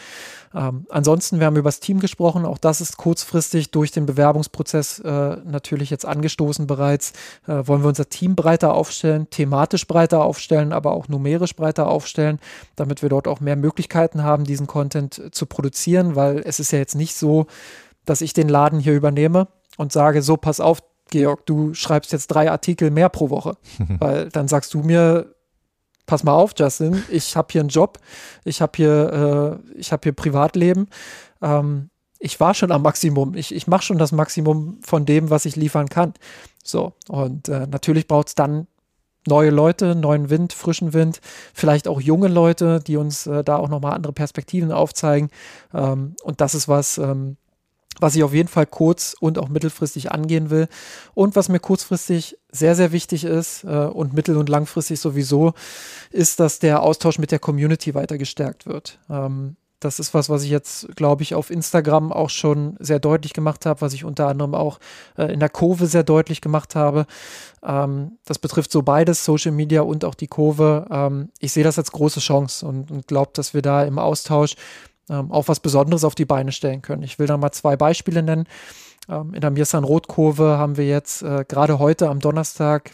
Ähm, 0.53 0.85
ansonsten, 0.89 1.39
wir 1.39 1.45
haben 1.45 1.57
über 1.57 1.67
das 1.67 1.79
Team 1.79 1.99
gesprochen, 1.99 2.45
auch 2.45 2.57
das 2.57 2.81
ist 2.81 2.97
kurzfristig 2.97 3.71
durch 3.71 3.91
den 3.91 4.05
Bewerbungsprozess 4.05 4.99
äh, 4.99 5.37
natürlich 5.45 5.89
jetzt 5.89 6.05
angestoßen 6.05 6.65
bereits. 6.65 7.13
Äh, 7.47 7.67
wollen 7.67 7.83
wir 7.83 7.89
unser 7.89 8.09
Team 8.09 8.35
breiter 8.35 8.73
aufstellen, 8.73 9.29
thematisch 9.29 9.85
breiter 9.87 10.23
aufstellen, 10.23 10.73
aber 10.73 10.93
auch 10.93 11.07
numerisch 11.07 11.55
breiter 11.55 11.87
aufstellen, 11.87 12.39
damit 12.75 13.01
wir 13.01 13.09
dort 13.09 13.27
auch 13.27 13.39
mehr 13.39 13.55
Möglichkeiten 13.55 14.23
haben, 14.23 14.43
diesen 14.43 14.67
Content 14.67 15.29
zu 15.31 15.45
produzieren, 15.45 16.15
weil 16.15 16.39
es 16.39 16.59
ist 16.59 16.71
ja 16.71 16.79
jetzt 16.79 16.95
nicht 16.95 17.15
so, 17.15 17.45
dass 18.05 18.21
ich 18.21 18.33
den 18.33 18.49
Laden 18.49 18.79
hier 18.79 18.95
übernehme 18.95 19.47
und 19.77 19.91
sage, 19.91 20.21
so, 20.21 20.35
pass 20.35 20.59
auf, 20.59 20.81
Georg, 21.09 21.45
du 21.45 21.73
schreibst 21.73 22.11
jetzt 22.11 22.27
drei 22.27 22.51
Artikel 22.51 22.91
mehr 22.91 23.09
pro 23.09 23.29
Woche, 23.29 23.57
weil 23.99 24.29
dann 24.29 24.47
sagst 24.47 24.73
du 24.73 24.79
mir, 24.81 25.33
pass 26.05 26.23
mal 26.23 26.33
auf, 26.33 26.53
Justin, 26.57 27.03
ich 27.09 27.35
habe 27.35 27.49
hier 27.51 27.61
einen 27.61 27.69
Job, 27.69 27.99
ich 28.43 28.61
habe 28.61 28.71
hier, 28.75 29.61
äh, 29.73 29.79
ich 29.79 29.91
habe 29.91 30.01
hier 30.03 30.13
Privatleben. 30.13 30.87
Ähm, 31.41 31.89
ich 32.19 32.39
war 32.39 32.53
schon 32.53 32.71
am 32.71 32.81
Maximum. 32.81 33.33
Ich, 33.35 33.55
ich 33.55 33.67
mache 33.67 33.83
schon 33.83 33.97
das 33.97 34.11
Maximum 34.11 34.79
von 34.81 35.05
dem, 35.05 35.29
was 35.29 35.45
ich 35.45 35.55
liefern 35.55 35.87
kann. 35.87 36.13
So, 36.63 36.93
und 37.07 37.47
äh, 37.47 37.65
natürlich 37.67 38.07
braucht 38.07 38.27
es 38.27 38.35
dann 38.35 38.67
neue 39.27 39.49
Leute, 39.51 39.95
neuen 39.95 40.29
Wind, 40.29 40.53
frischen 40.53 40.93
Wind, 40.93 41.21
vielleicht 41.53 41.87
auch 41.87 42.01
junge 42.01 42.27
Leute, 42.27 42.81
die 42.81 42.97
uns 42.97 43.27
äh, 43.27 43.43
da 43.43 43.57
auch 43.57 43.69
nochmal 43.69 43.93
andere 43.93 44.13
Perspektiven 44.13 44.71
aufzeigen. 44.71 45.29
Ähm, 45.73 46.15
und 46.23 46.41
das 46.41 46.55
ist 46.55 46.67
was, 46.67 46.97
ähm, 46.97 47.37
was 47.99 48.15
ich 48.15 48.23
auf 48.23 48.33
jeden 48.33 48.49
Fall 48.49 48.65
kurz- 48.65 49.15
und 49.19 49.37
auch 49.37 49.49
mittelfristig 49.49 50.11
angehen 50.11 50.49
will. 50.49 50.67
Und 51.13 51.35
was 51.35 51.49
mir 51.49 51.59
kurzfristig 51.59 52.37
sehr, 52.51 52.75
sehr 52.75 52.91
wichtig 52.91 53.23
ist 53.23 53.63
äh, 53.63 53.67
und 53.67 54.13
mittel- 54.13 54.37
und 54.37 54.49
langfristig 54.49 54.99
sowieso, 54.99 55.53
ist, 56.11 56.39
dass 56.39 56.59
der 56.59 56.81
Austausch 56.81 57.19
mit 57.19 57.31
der 57.31 57.39
Community 57.39 57.93
weiter 57.93 58.17
gestärkt 58.17 58.65
wird. 58.65 58.99
Ähm, 59.09 59.55
das 59.79 59.99
ist 59.99 60.13
was, 60.13 60.29
was 60.29 60.43
ich 60.43 60.49
jetzt, 60.49 60.93
glaube 60.95 61.23
ich, 61.23 61.35
auf 61.35 61.49
Instagram 61.49 62.11
auch 62.11 62.29
schon 62.29 62.75
sehr 62.79 62.99
deutlich 62.99 63.33
gemacht 63.33 63.65
habe, 63.65 63.79
was 63.81 63.93
ich 63.93 64.03
unter 64.03 64.27
anderem 64.27 64.53
auch 64.53 64.79
äh, 65.17 65.31
in 65.31 65.39
der 65.39 65.49
Kurve 65.49 65.87
sehr 65.87 66.03
deutlich 66.03 66.41
gemacht 66.41 66.75
habe. 66.75 67.05
Ähm, 67.63 68.17
das 68.25 68.39
betrifft 68.39 68.71
so 68.71 68.81
beides, 68.81 69.23
Social 69.23 69.53
Media 69.53 69.81
und 69.81 70.03
auch 70.03 70.15
die 70.15 70.27
Kurve. 70.27 70.85
Ähm, 70.91 71.29
ich 71.39 71.53
sehe 71.53 71.63
das 71.63 71.77
als 71.77 71.91
große 71.91 72.19
Chance 72.19 72.65
und, 72.65 72.91
und 72.91 73.07
glaube, 73.07 73.31
dass 73.33 73.53
wir 73.53 73.61
da 73.61 73.83
im 73.83 73.99
Austausch 73.99 74.55
ähm, 75.09 75.31
auch 75.31 75.47
was 75.47 75.59
Besonderes 75.59 76.03
auf 76.03 76.15
die 76.15 76.25
Beine 76.25 76.51
stellen 76.51 76.81
können. 76.81 77.03
Ich 77.03 77.19
will 77.19 77.27
da 77.27 77.37
mal 77.37 77.51
zwei 77.51 77.75
Beispiele 77.75 78.23
nennen. 78.23 78.45
Ähm, 79.07 79.33
in 79.33 79.41
der 79.41 79.51
Mirsan 79.51 79.83
Rot-Kurve 79.83 80.57
haben 80.57 80.77
wir 80.77 80.87
jetzt 80.87 81.21
äh, 81.21 81.45
gerade 81.47 81.79
heute 81.79 82.09
am 82.09 82.19
Donnerstag 82.19 82.91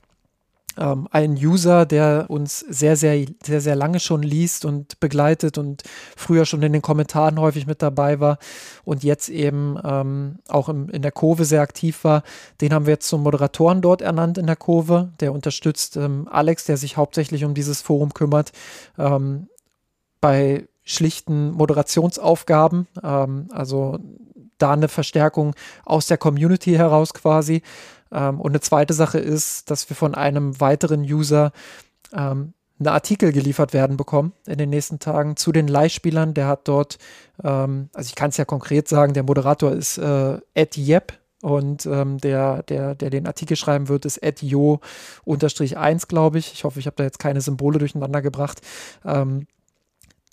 ähm, 0.77 1.07
einen 1.11 1.35
User, 1.35 1.85
der 1.85 2.25
uns 2.27 2.59
sehr, 2.59 2.95
sehr, 2.95 3.25
sehr, 3.43 3.61
sehr 3.61 3.75
lange 3.75 3.99
schon 3.99 4.23
liest 4.23 4.65
und 4.65 4.99
begleitet 4.99 5.57
und 5.57 5.83
früher 6.15 6.45
schon 6.45 6.61
in 6.63 6.73
den 6.73 6.81
Kommentaren 6.81 7.39
häufig 7.39 7.67
mit 7.67 7.81
dabei 7.81 8.19
war 8.19 8.37
und 8.83 9.03
jetzt 9.03 9.29
eben 9.29 9.77
ähm, 9.83 10.39
auch 10.47 10.69
im, 10.69 10.89
in 10.89 11.01
der 11.01 11.11
Kurve 11.11 11.45
sehr 11.45 11.61
aktiv 11.61 12.03
war. 12.03 12.23
Den 12.61 12.73
haben 12.73 12.85
wir 12.85 12.93
jetzt 12.93 13.07
zum 13.07 13.23
Moderatoren 13.23 13.81
dort 13.81 14.01
ernannt 14.01 14.37
in 14.37 14.47
der 14.47 14.55
Kurve. 14.55 15.13
Der 15.19 15.33
unterstützt 15.33 15.97
ähm, 15.97 16.27
Alex, 16.29 16.65
der 16.65 16.77
sich 16.77 16.97
hauptsächlich 16.97 17.45
um 17.45 17.53
dieses 17.53 17.81
Forum 17.81 18.13
kümmert, 18.13 18.51
ähm, 18.97 19.47
bei 20.21 20.67
schlichten 20.85 21.51
Moderationsaufgaben. 21.51 22.87
Ähm, 23.03 23.49
also 23.51 23.99
da 24.57 24.71
eine 24.71 24.87
Verstärkung 24.87 25.55
aus 25.83 26.07
der 26.07 26.17
Community 26.17 26.73
heraus 26.73 27.13
quasi. 27.13 27.61
Ähm, 28.11 28.39
und 28.39 28.51
eine 28.51 28.61
zweite 28.61 28.93
Sache 28.93 29.19
ist, 29.19 29.69
dass 29.69 29.89
wir 29.89 29.95
von 29.95 30.15
einem 30.15 30.59
weiteren 30.61 31.01
User 31.01 31.51
ähm, 32.13 32.53
eine 32.79 32.91
Artikel 32.91 33.31
geliefert 33.31 33.73
werden 33.73 33.97
bekommen 33.97 34.33
in 34.45 34.57
den 34.57 34.69
nächsten 34.69 34.99
Tagen 34.99 35.37
zu 35.37 35.51
den 35.51 35.67
Leihspielern. 35.67 36.33
Der 36.33 36.47
hat 36.47 36.67
dort, 36.67 36.97
ähm, 37.43 37.89
also 37.93 38.07
ich 38.07 38.15
kann 38.15 38.29
es 38.29 38.37
ja 38.37 38.45
konkret 38.45 38.87
sagen, 38.87 39.13
der 39.13 39.23
Moderator 39.23 39.71
ist 39.71 39.97
äh, 39.97 40.39
Ed 40.53 40.77
Yep 40.77 41.13
und 41.41 41.85
ähm, 41.85 42.17
der, 42.17 42.63
der, 42.63 42.95
der 42.95 43.09
den 43.09 43.27
Artikel 43.27 43.55
schreiben 43.55 43.87
wird, 43.87 44.05
ist 44.05 44.17
Ed 44.17 44.41
Jo-1, 44.41 46.07
glaube 46.07 46.39
ich. 46.39 46.53
Ich 46.53 46.63
hoffe, 46.63 46.79
ich 46.79 46.85
habe 46.85 46.95
da 46.97 47.03
jetzt 47.03 47.19
keine 47.19 47.41
Symbole 47.41 47.79
durcheinander 47.79 48.21
gebracht. 48.21 48.61
Ähm, 49.05 49.47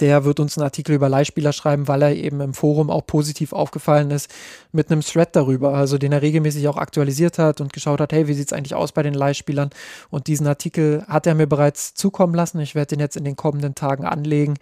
der 0.01 0.25
wird 0.25 0.41
uns 0.41 0.57
einen 0.57 0.65
Artikel 0.65 0.95
über 0.95 1.09
Leihspieler 1.09 1.53
schreiben, 1.53 1.87
weil 1.89 2.03
er 2.03 2.15
eben 2.15 2.41
im 2.41 2.55
Forum 2.55 2.91
auch 2.91 3.07
positiv 3.07 3.53
aufgefallen 3.53 4.11
ist 4.11 4.33
mit 4.73 4.91
einem 4.91 5.03
Thread 5.03 5.37
darüber, 5.37 5.75
also 5.75 5.99
den 5.99 6.13
er 6.13 6.23
regelmäßig 6.23 6.67
auch 6.69 6.77
aktualisiert 6.77 7.39
hat 7.39 7.61
und 7.61 7.73
geschaut 7.73 8.01
hat, 8.01 8.13
hey, 8.13 8.27
wie 8.27 8.35
sieht 8.35 8.49
es 8.49 8.53
eigentlich 8.53 8.75
aus 8.75 8.93
bei 8.93 9.03
den 9.03 9.15
Leihspielern? 9.15 9.71
Und 10.11 10.27
diesen 10.27 10.47
Artikel 10.47 11.05
hat 11.07 11.27
er 11.27 11.35
mir 11.35 11.47
bereits 11.47 11.95
zukommen 11.95 12.35
lassen. 12.35 12.61
Ich 12.61 12.75
werde 12.75 12.97
den 12.97 13.01
jetzt 13.01 13.17
in 13.17 13.25
den 13.25 13.37
kommenden 13.37 13.75
Tagen 13.75 14.05
anlegen 14.05 14.55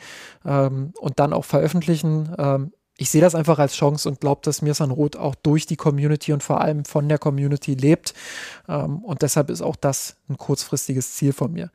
ähm, 0.45 0.93
und 0.99 1.19
dann 1.21 1.33
auch 1.33 1.45
veröffentlichen. 1.45 2.35
Ähm, 2.37 2.73
ich 3.01 3.09
sehe 3.09 3.23
das 3.23 3.35
einfach 3.35 3.59
als 3.59 3.73
Chance 3.73 4.07
und 4.11 4.21
glaube, 4.21 4.43
dass 4.45 4.61
Mirsan 4.61 4.91
Roth 4.91 5.17
auch 5.17 5.35
durch 5.35 5.65
die 5.65 5.77
Community 5.77 6.35
und 6.35 6.43
vor 6.43 6.61
allem 6.61 6.85
von 6.85 7.09
der 7.09 7.17
Community 7.17 7.73
lebt. 7.73 8.13
Ähm, 8.69 8.99
und 8.99 9.23
deshalb 9.23 9.49
ist 9.49 9.63
auch 9.63 9.77
das 9.77 10.17
ein 10.29 10.37
kurzfristiges 10.37 11.15
Ziel 11.15 11.33
von 11.33 11.51
mir. 11.51 11.71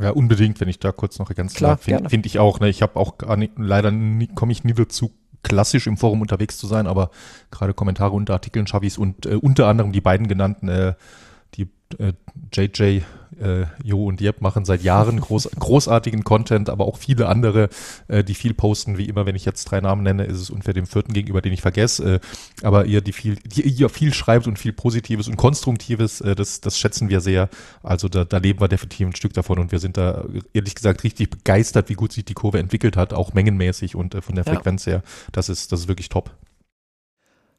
Ja, 0.00 0.10
unbedingt, 0.10 0.60
wenn 0.60 0.68
ich 0.68 0.78
da 0.78 0.92
kurz 0.92 1.18
noch 1.18 1.34
ganz 1.34 1.54
klar 1.54 1.78
finde 1.78 2.10
find 2.10 2.26
ich 2.26 2.38
auch. 2.38 2.60
Ne, 2.60 2.68
ich 2.68 2.82
habe 2.82 2.96
auch 2.96 3.18
gar 3.18 3.36
nicht, 3.36 3.52
leider 3.56 3.90
komme 4.34 4.52
ich 4.52 4.62
nie 4.62 4.74
dazu, 4.74 5.10
klassisch 5.42 5.86
im 5.86 5.96
Forum 5.96 6.20
unterwegs 6.20 6.58
zu 6.58 6.66
sein, 6.66 6.86
aber 6.86 7.10
gerade 7.50 7.72
Kommentare 7.72 8.12
unter 8.12 8.34
Artikeln 8.34 8.66
schaffe 8.66 8.86
ich 8.86 8.94
es 8.94 8.98
und 8.98 9.26
äh, 9.26 9.36
unter 9.36 9.68
anderem 9.68 9.92
die 9.92 10.00
beiden 10.00 10.28
genannten 10.28 10.68
äh, 10.68 10.94
äh, 11.98 12.12
JJ, 12.52 13.02
äh, 13.40 13.66
Jo 13.82 14.06
und 14.06 14.20
Jeb 14.20 14.40
machen 14.40 14.64
seit 14.64 14.82
Jahren 14.82 15.20
groß, 15.20 15.50
großartigen 15.58 16.24
Content, 16.24 16.70
aber 16.70 16.86
auch 16.86 16.96
viele 16.96 17.28
andere, 17.28 17.68
äh, 18.08 18.24
die 18.24 18.34
viel 18.34 18.54
posten. 18.54 18.98
Wie 18.98 19.06
immer, 19.06 19.26
wenn 19.26 19.36
ich 19.36 19.44
jetzt 19.44 19.64
drei 19.64 19.80
Namen 19.80 20.02
nenne, 20.02 20.24
ist 20.24 20.40
es 20.40 20.50
unfair 20.50 20.74
dem 20.74 20.86
vierten 20.86 21.12
gegenüber, 21.12 21.42
den 21.42 21.52
ich 21.52 21.60
vergesse. 21.62 22.14
Äh, 22.14 22.20
aber 22.62 22.86
ihr, 22.86 23.00
die 23.00 23.12
viel, 23.12 23.36
die 23.36 23.62
ihr 23.62 23.88
viel 23.88 24.14
schreibt 24.14 24.46
und 24.46 24.58
viel 24.58 24.72
Positives 24.72 25.28
und 25.28 25.36
Konstruktives, 25.36 26.20
äh, 26.20 26.34
das, 26.34 26.60
das 26.60 26.78
schätzen 26.78 27.08
wir 27.08 27.20
sehr. 27.20 27.48
Also 27.82 28.08
da, 28.08 28.24
da 28.24 28.38
leben 28.38 28.60
wir 28.60 28.68
definitiv 28.68 29.06
ein 29.06 29.16
Stück 29.16 29.34
davon 29.34 29.58
und 29.58 29.72
wir 29.72 29.78
sind 29.78 29.96
da 29.96 30.24
ehrlich 30.52 30.74
gesagt 30.74 31.04
richtig 31.04 31.30
begeistert, 31.30 31.88
wie 31.88 31.94
gut 31.94 32.12
sich 32.12 32.24
die 32.24 32.34
Kurve 32.34 32.58
entwickelt 32.58 32.96
hat, 32.96 33.12
auch 33.12 33.34
mengenmäßig 33.34 33.96
und 33.96 34.14
äh, 34.14 34.22
von 34.22 34.34
der 34.34 34.44
Frequenz 34.44 34.84
ja. 34.86 34.94
her. 34.94 35.02
Das 35.32 35.48
ist, 35.48 35.72
das 35.72 35.80
ist 35.80 35.88
wirklich 35.88 36.08
top. 36.08 36.30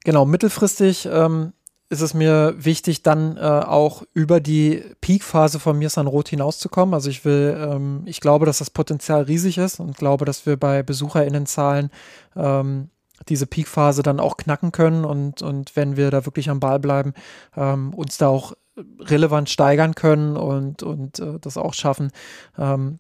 Genau, 0.03 0.25
mittelfristig 0.25 1.07
ähm, 1.11 1.51
ist 1.89 2.01
es 2.01 2.13
mir 2.13 2.53
wichtig, 2.57 3.01
dann 3.01 3.37
äh, 3.37 3.39
auch 3.39 4.03
über 4.13 4.39
die 4.39 4.83
Peak-Phase 4.99 5.59
von 5.59 5.77
Mirsan 5.77 6.07
Roth 6.07 6.29
hinauszukommen. 6.29 6.93
Also 6.93 7.09
ich 7.09 7.23
will, 7.23 7.57
ähm, 7.59 8.01
ich 8.05 8.19
glaube, 8.19 8.45
dass 8.45 8.57
das 8.57 8.69
Potenzial 8.69 9.23
riesig 9.23 9.57
ist 9.57 9.79
und 9.79 9.97
glaube, 9.97 10.25
dass 10.25 10.45
wir 10.45 10.57
bei 10.57 10.83
BesucherInnenzahlen 10.83 11.89
ähm, 12.35 12.89
diese 13.29 13.47
Peak-Phase 13.47 14.03
dann 14.03 14.19
auch 14.19 14.37
knacken 14.37 14.71
können 14.71 15.05
und, 15.05 15.41
und 15.41 15.75
wenn 15.75 15.97
wir 15.97 16.11
da 16.11 16.25
wirklich 16.25 16.49
am 16.49 16.59
Ball 16.59 16.79
bleiben, 16.79 17.13
ähm, 17.55 17.93
uns 17.93 18.17
da 18.17 18.27
auch 18.27 18.53
relevant 18.99 19.49
steigern 19.49 19.95
können 19.95 20.37
und, 20.37 20.83
und 20.83 21.19
äh, 21.19 21.39
das 21.39 21.57
auch 21.57 21.73
schaffen, 21.73 22.11
ähm, 22.57 22.99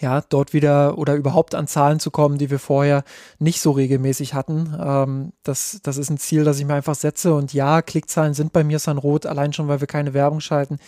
ja, 0.00 0.20
dort 0.22 0.52
wieder 0.52 0.98
oder 0.98 1.14
überhaupt 1.14 1.54
an 1.54 1.66
Zahlen 1.66 2.00
zu 2.00 2.10
kommen, 2.10 2.38
die 2.38 2.50
wir 2.50 2.58
vorher 2.58 3.04
nicht 3.38 3.60
so 3.60 3.70
regelmäßig 3.70 4.34
hatten. 4.34 4.74
Ähm, 4.78 5.32
das, 5.42 5.80
das 5.82 5.96
ist 5.96 6.10
ein 6.10 6.18
Ziel, 6.18 6.44
das 6.44 6.58
ich 6.58 6.66
mir 6.66 6.74
einfach 6.74 6.94
setze. 6.94 7.34
Und 7.34 7.52
ja, 7.52 7.82
Klickzahlen 7.82 8.34
sind 8.34 8.52
bei 8.52 8.64
mir 8.64 8.78
San 8.78 8.98
Rot, 8.98 9.26
allein 9.26 9.52
schon, 9.52 9.68
weil 9.68 9.80
wir 9.80 9.86
keine 9.86 10.14
Werbung 10.14 10.40
schalten, 10.40 10.78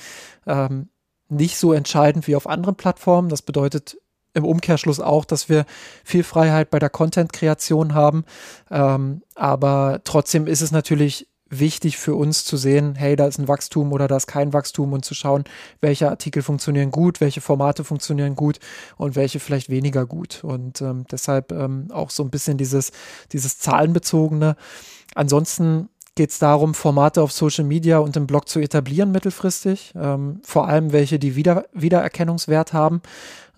ähm, 0.46 0.88
nicht 1.28 1.58
so 1.58 1.72
entscheidend 1.72 2.26
wie 2.26 2.36
auf 2.36 2.48
anderen 2.48 2.76
Plattformen. 2.76 3.28
Das 3.28 3.42
bedeutet 3.42 3.98
im 4.34 4.44
Umkehrschluss 4.44 5.00
auch, 5.00 5.24
dass 5.24 5.48
wir 5.48 5.64
viel 6.04 6.22
Freiheit 6.22 6.70
bei 6.70 6.78
der 6.78 6.90
Content-Kreation 6.90 7.94
haben. 7.94 8.24
Ähm, 8.70 9.22
aber 9.34 10.00
trotzdem 10.04 10.46
ist 10.46 10.60
es 10.60 10.72
natürlich 10.72 11.26
wichtig 11.48 11.96
für 11.96 12.14
uns 12.14 12.44
zu 12.44 12.56
sehen, 12.56 12.94
hey, 12.96 13.16
da 13.16 13.26
ist 13.26 13.38
ein 13.38 13.48
Wachstum 13.48 13.92
oder 13.92 14.08
da 14.08 14.16
ist 14.16 14.26
kein 14.26 14.52
Wachstum 14.52 14.92
und 14.92 15.04
zu 15.04 15.14
schauen, 15.14 15.44
welche 15.80 16.08
Artikel 16.08 16.42
funktionieren 16.42 16.90
gut, 16.90 17.20
welche 17.20 17.40
Formate 17.40 17.84
funktionieren 17.84 18.34
gut 18.34 18.58
und 18.96 19.16
welche 19.16 19.38
vielleicht 19.38 19.70
weniger 19.70 20.06
gut. 20.06 20.42
Und 20.42 20.80
ähm, 20.82 21.04
deshalb 21.10 21.52
ähm, 21.52 21.88
auch 21.92 22.10
so 22.10 22.22
ein 22.22 22.30
bisschen 22.30 22.58
dieses, 22.58 22.90
dieses 23.32 23.58
Zahlenbezogene. 23.58 24.56
Ansonsten 25.14 25.88
geht 26.16 26.30
es 26.30 26.38
darum, 26.38 26.74
Formate 26.74 27.22
auf 27.22 27.30
Social 27.30 27.64
Media 27.64 27.98
und 27.98 28.16
im 28.16 28.26
Blog 28.26 28.48
zu 28.48 28.58
etablieren 28.58 29.12
mittelfristig. 29.12 29.92
Ähm, 29.94 30.40
vor 30.42 30.66
allem 30.66 30.92
welche, 30.92 31.18
die 31.18 31.36
Wieder 31.36 31.66
Wiedererkennungswert 31.72 32.72
haben. 32.72 33.02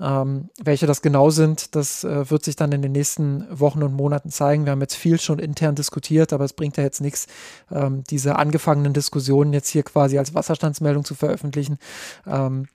Ähm, 0.00 0.50
welche 0.62 0.86
das 0.86 1.00
genau 1.00 1.30
sind, 1.30 1.74
das 1.74 2.04
äh, 2.04 2.30
wird 2.30 2.44
sich 2.44 2.56
dann 2.56 2.72
in 2.72 2.82
den 2.82 2.92
nächsten 2.92 3.46
Wochen 3.50 3.82
und 3.82 3.94
Monaten 3.94 4.30
zeigen. 4.30 4.64
Wir 4.64 4.72
haben 4.72 4.80
jetzt 4.80 4.96
viel 4.96 5.18
schon 5.20 5.38
intern 5.38 5.76
diskutiert, 5.76 6.32
aber 6.32 6.44
es 6.44 6.52
bringt 6.52 6.76
ja 6.76 6.82
jetzt 6.82 7.00
nichts, 7.00 7.26
ähm, 7.72 8.04
diese 8.10 8.36
angefangenen 8.36 8.92
Diskussionen 8.92 9.52
jetzt 9.52 9.68
hier 9.68 9.84
quasi 9.84 10.18
als 10.18 10.34
Wasserstandsmeldung 10.34 11.04
zu 11.04 11.14
veröffentlichen. 11.14 11.78
Ähm, 12.26 12.66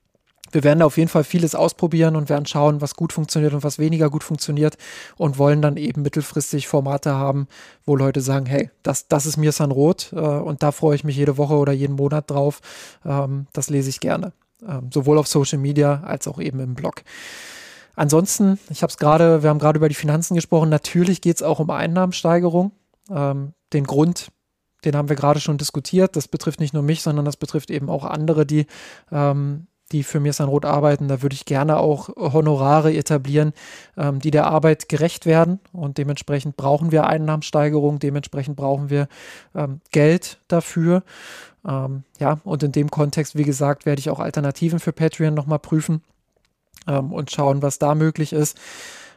wir 0.54 0.64
werden 0.64 0.78
da 0.78 0.86
auf 0.86 0.96
jeden 0.96 1.08
Fall 1.08 1.24
vieles 1.24 1.54
ausprobieren 1.54 2.16
und 2.16 2.28
werden 2.28 2.46
schauen, 2.46 2.80
was 2.80 2.94
gut 2.94 3.12
funktioniert 3.12 3.52
und 3.52 3.64
was 3.64 3.78
weniger 3.78 4.08
gut 4.10 4.24
funktioniert 4.24 4.76
und 5.16 5.38
wollen 5.38 5.60
dann 5.60 5.76
eben 5.76 6.02
mittelfristig 6.02 6.68
Formate 6.68 7.14
haben, 7.14 7.48
wo 7.84 7.96
Leute 7.96 8.20
sagen, 8.20 8.46
hey, 8.46 8.70
das, 8.82 9.08
das 9.08 9.26
ist 9.26 9.36
mir 9.36 9.52
San 9.52 9.70
Rot 9.70 10.12
äh, 10.12 10.18
und 10.18 10.62
da 10.62 10.72
freue 10.72 10.94
ich 10.94 11.04
mich 11.04 11.16
jede 11.16 11.36
Woche 11.36 11.54
oder 11.54 11.72
jeden 11.72 11.96
Monat 11.96 12.30
drauf. 12.30 12.60
Ähm, 13.04 13.46
das 13.52 13.68
lese 13.68 13.90
ich 13.90 14.00
gerne. 14.00 14.32
Ähm, 14.66 14.90
sowohl 14.92 15.18
auf 15.18 15.26
Social 15.26 15.58
Media 15.58 16.02
als 16.04 16.28
auch 16.28 16.40
eben 16.40 16.60
im 16.60 16.74
Blog. 16.74 17.02
Ansonsten, 17.96 18.58
ich 18.70 18.82
habe 18.82 18.90
es 18.90 18.96
gerade, 18.96 19.42
wir 19.42 19.50
haben 19.50 19.58
gerade 19.58 19.76
über 19.76 19.88
die 19.88 19.94
Finanzen 19.94 20.34
gesprochen, 20.34 20.68
natürlich 20.68 21.20
geht 21.20 21.36
es 21.36 21.42
auch 21.42 21.60
um 21.60 21.70
Einnahmensteigerung. 21.70 22.72
Ähm, 23.10 23.52
den 23.72 23.84
Grund, 23.84 24.28
den 24.84 24.96
haben 24.96 25.08
wir 25.08 25.16
gerade 25.16 25.40
schon 25.40 25.58
diskutiert. 25.58 26.16
Das 26.16 26.28
betrifft 26.28 26.60
nicht 26.60 26.74
nur 26.74 26.82
mich, 26.82 27.02
sondern 27.02 27.24
das 27.24 27.36
betrifft 27.36 27.70
eben 27.70 27.88
auch 27.88 28.04
andere, 28.04 28.46
die 28.46 28.66
ähm, 29.12 29.66
die 29.92 30.02
für 30.02 30.20
Mirsan 30.20 30.48
Roth 30.48 30.64
arbeiten. 30.64 31.08
Da 31.08 31.22
würde 31.22 31.34
ich 31.34 31.44
gerne 31.44 31.78
auch 31.78 32.08
Honorare 32.16 32.94
etablieren, 32.94 33.52
ähm, 33.96 34.18
die 34.18 34.30
der 34.30 34.46
Arbeit 34.46 34.88
gerecht 34.88 35.26
werden. 35.26 35.60
Und 35.72 35.98
dementsprechend 35.98 36.56
brauchen 36.56 36.92
wir 36.92 37.06
Einnahmensteigerung, 37.06 37.98
dementsprechend 37.98 38.56
brauchen 38.56 38.90
wir 38.90 39.08
ähm, 39.54 39.80
Geld 39.90 40.38
dafür. 40.48 41.02
Ähm, 41.66 42.04
ja, 42.18 42.40
und 42.44 42.62
in 42.62 42.72
dem 42.72 42.90
Kontext, 42.90 43.36
wie 43.36 43.44
gesagt, 43.44 43.86
werde 43.86 44.00
ich 44.00 44.10
auch 44.10 44.20
Alternativen 44.20 44.80
für 44.80 44.92
Patreon 44.92 45.34
nochmal 45.34 45.58
prüfen 45.58 46.02
ähm, 46.86 47.12
und 47.12 47.30
schauen, 47.30 47.62
was 47.62 47.78
da 47.78 47.94
möglich 47.94 48.32
ist. 48.32 48.58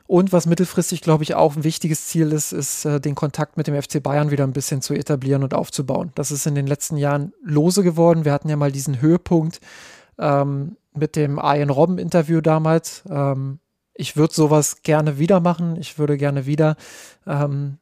Und 0.07 0.31
was 0.31 0.45
mittelfristig, 0.45 1.01
glaube 1.01 1.23
ich, 1.23 1.35
auch 1.35 1.57
ein 1.57 1.65
wichtiges 1.65 2.07
Ziel 2.07 2.31
ist, 2.31 2.53
ist, 2.53 2.85
äh, 2.85 3.01
den 3.01 3.13
Kontakt 3.13 3.57
mit 3.57 3.67
dem 3.67 3.79
FC 3.79 4.01
Bayern 4.01 4.31
wieder 4.31 4.45
ein 4.45 4.53
bisschen 4.53 4.81
zu 4.81 4.93
etablieren 4.93 5.43
und 5.43 5.53
aufzubauen. 5.53 6.13
Das 6.15 6.31
ist 6.31 6.47
in 6.47 6.55
den 6.55 6.65
letzten 6.65 6.95
Jahren 6.95 7.33
lose 7.43 7.83
geworden. 7.83 8.23
Wir 8.23 8.31
hatten 8.31 8.47
ja 8.47 8.55
mal 8.55 8.71
diesen 8.71 9.01
Höhepunkt 9.01 9.59
ähm, 10.19 10.77
mit 10.93 11.15
dem 11.15 11.39
Ian 11.41 11.69
Robben 11.69 11.97
Interview 11.97 12.41
damals. 12.41 13.03
Ähm, 13.09 13.59
ich 13.93 14.15
würde 14.15 14.33
sowas 14.33 14.83
gerne 14.83 15.17
wieder 15.17 15.39
machen. 15.39 15.75
Ich 15.79 15.97
würde 15.97 16.17
gerne 16.17 16.45
wieder, 16.45 16.75
ähm, 17.25 17.77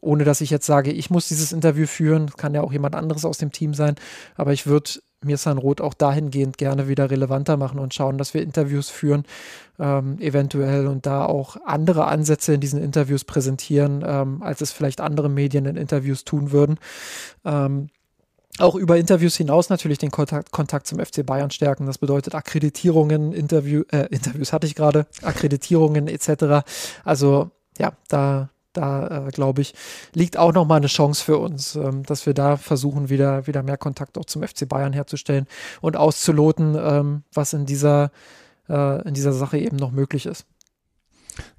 ohne 0.00 0.24
dass 0.24 0.40
ich 0.40 0.50
jetzt 0.50 0.66
sage, 0.66 0.92
ich 0.92 1.10
muss 1.10 1.28
dieses 1.28 1.52
Interview 1.52 1.86
führen, 1.86 2.30
kann 2.30 2.54
ja 2.54 2.62
auch 2.62 2.72
jemand 2.72 2.94
anderes 2.94 3.24
aus 3.24 3.38
dem 3.38 3.50
Team 3.50 3.74
sein, 3.74 3.96
aber 4.36 4.52
ich 4.52 4.66
würde 4.66 4.90
Mirsan 5.24 5.58
Roth 5.58 5.80
auch 5.80 5.94
dahingehend 5.94 6.58
gerne 6.58 6.88
wieder 6.88 7.10
relevanter 7.10 7.56
machen 7.56 7.78
und 7.80 7.94
schauen, 7.94 8.18
dass 8.18 8.34
wir 8.34 8.42
Interviews 8.42 8.90
führen, 8.90 9.24
ähm, 9.78 10.18
eventuell 10.20 10.86
und 10.86 11.06
da 11.06 11.24
auch 11.24 11.56
andere 11.64 12.06
Ansätze 12.06 12.54
in 12.54 12.60
diesen 12.60 12.80
Interviews 12.82 13.24
präsentieren, 13.24 14.04
ähm, 14.06 14.42
als 14.42 14.60
es 14.60 14.72
vielleicht 14.72 15.00
andere 15.00 15.28
Medien 15.28 15.66
in 15.66 15.76
Interviews 15.76 16.24
tun 16.24 16.52
würden. 16.52 16.78
Ähm, 17.44 17.88
auch 18.58 18.74
über 18.74 18.96
Interviews 18.96 19.36
hinaus 19.36 19.68
natürlich 19.68 19.98
den 19.98 20.10
Kontakt, 20.10 20.50
Kontakt 20.50 20.86
zum 20.86 20.98
FC 20.98 21.24
Bayern 21.24 21.50
stärken. 21.50 21.86
Das 21.86 21.98
bedeutet 21.98 22.34
Akkreditierungen, 22.34 23.32
Interview, 23.32 23.82
äh, 23.90 24.06
Interviews 24.10 24.52
hatte 24.52 24.66
ich 24.66 24.74
gerade, 24.74 25.06
Akkreditierungen 25.22 26.08
etc. 26.08 26.66
Also 27.04 27.50
ja, 27.78 27.92
da, 28.08 28.48
da 28.72 29.26
äh, 29.26 29.30
glaube 29.30 29.62
ich, 29.62 29.74
liegt 30.14 30.36
auch 30.36 30.52
nochmal 30.52 30.78
eine 30.78 30.86
Chance 30.86 31.24
für 31.24 31.38
uns, 31.38 31.76
ähm, 31.76 32.02
dass 32.04 32.26
wir 32.26 32.34
da 32.34 32.56
versuchen, 32.56 33.08
wieder, 33.08 33.46
wieder 33.46 33.62
mehr 33.62 33.76
Kontakt 33.76 34.18
auch 34.18 34.24
zum 34.24 34.42
FC 34.42 34.68
Bayern 34.68 34.92
herzustellen 34.92 35.46
und 35.80 35.96
auszuloten, 35.96 36.76
ähm, 36.78 37.22
was 37.32 37.52
in 37.52 37.66
dieser, 37.66 38.10
äh, 38.68 39.06
in 39.06 39.14
dieser 39.14 39.32
Sache 39.32 39.58
eben 39.58 39.76
noch 39.76 39.90
möglich 39.90 40.26
ist. 40.26 40.46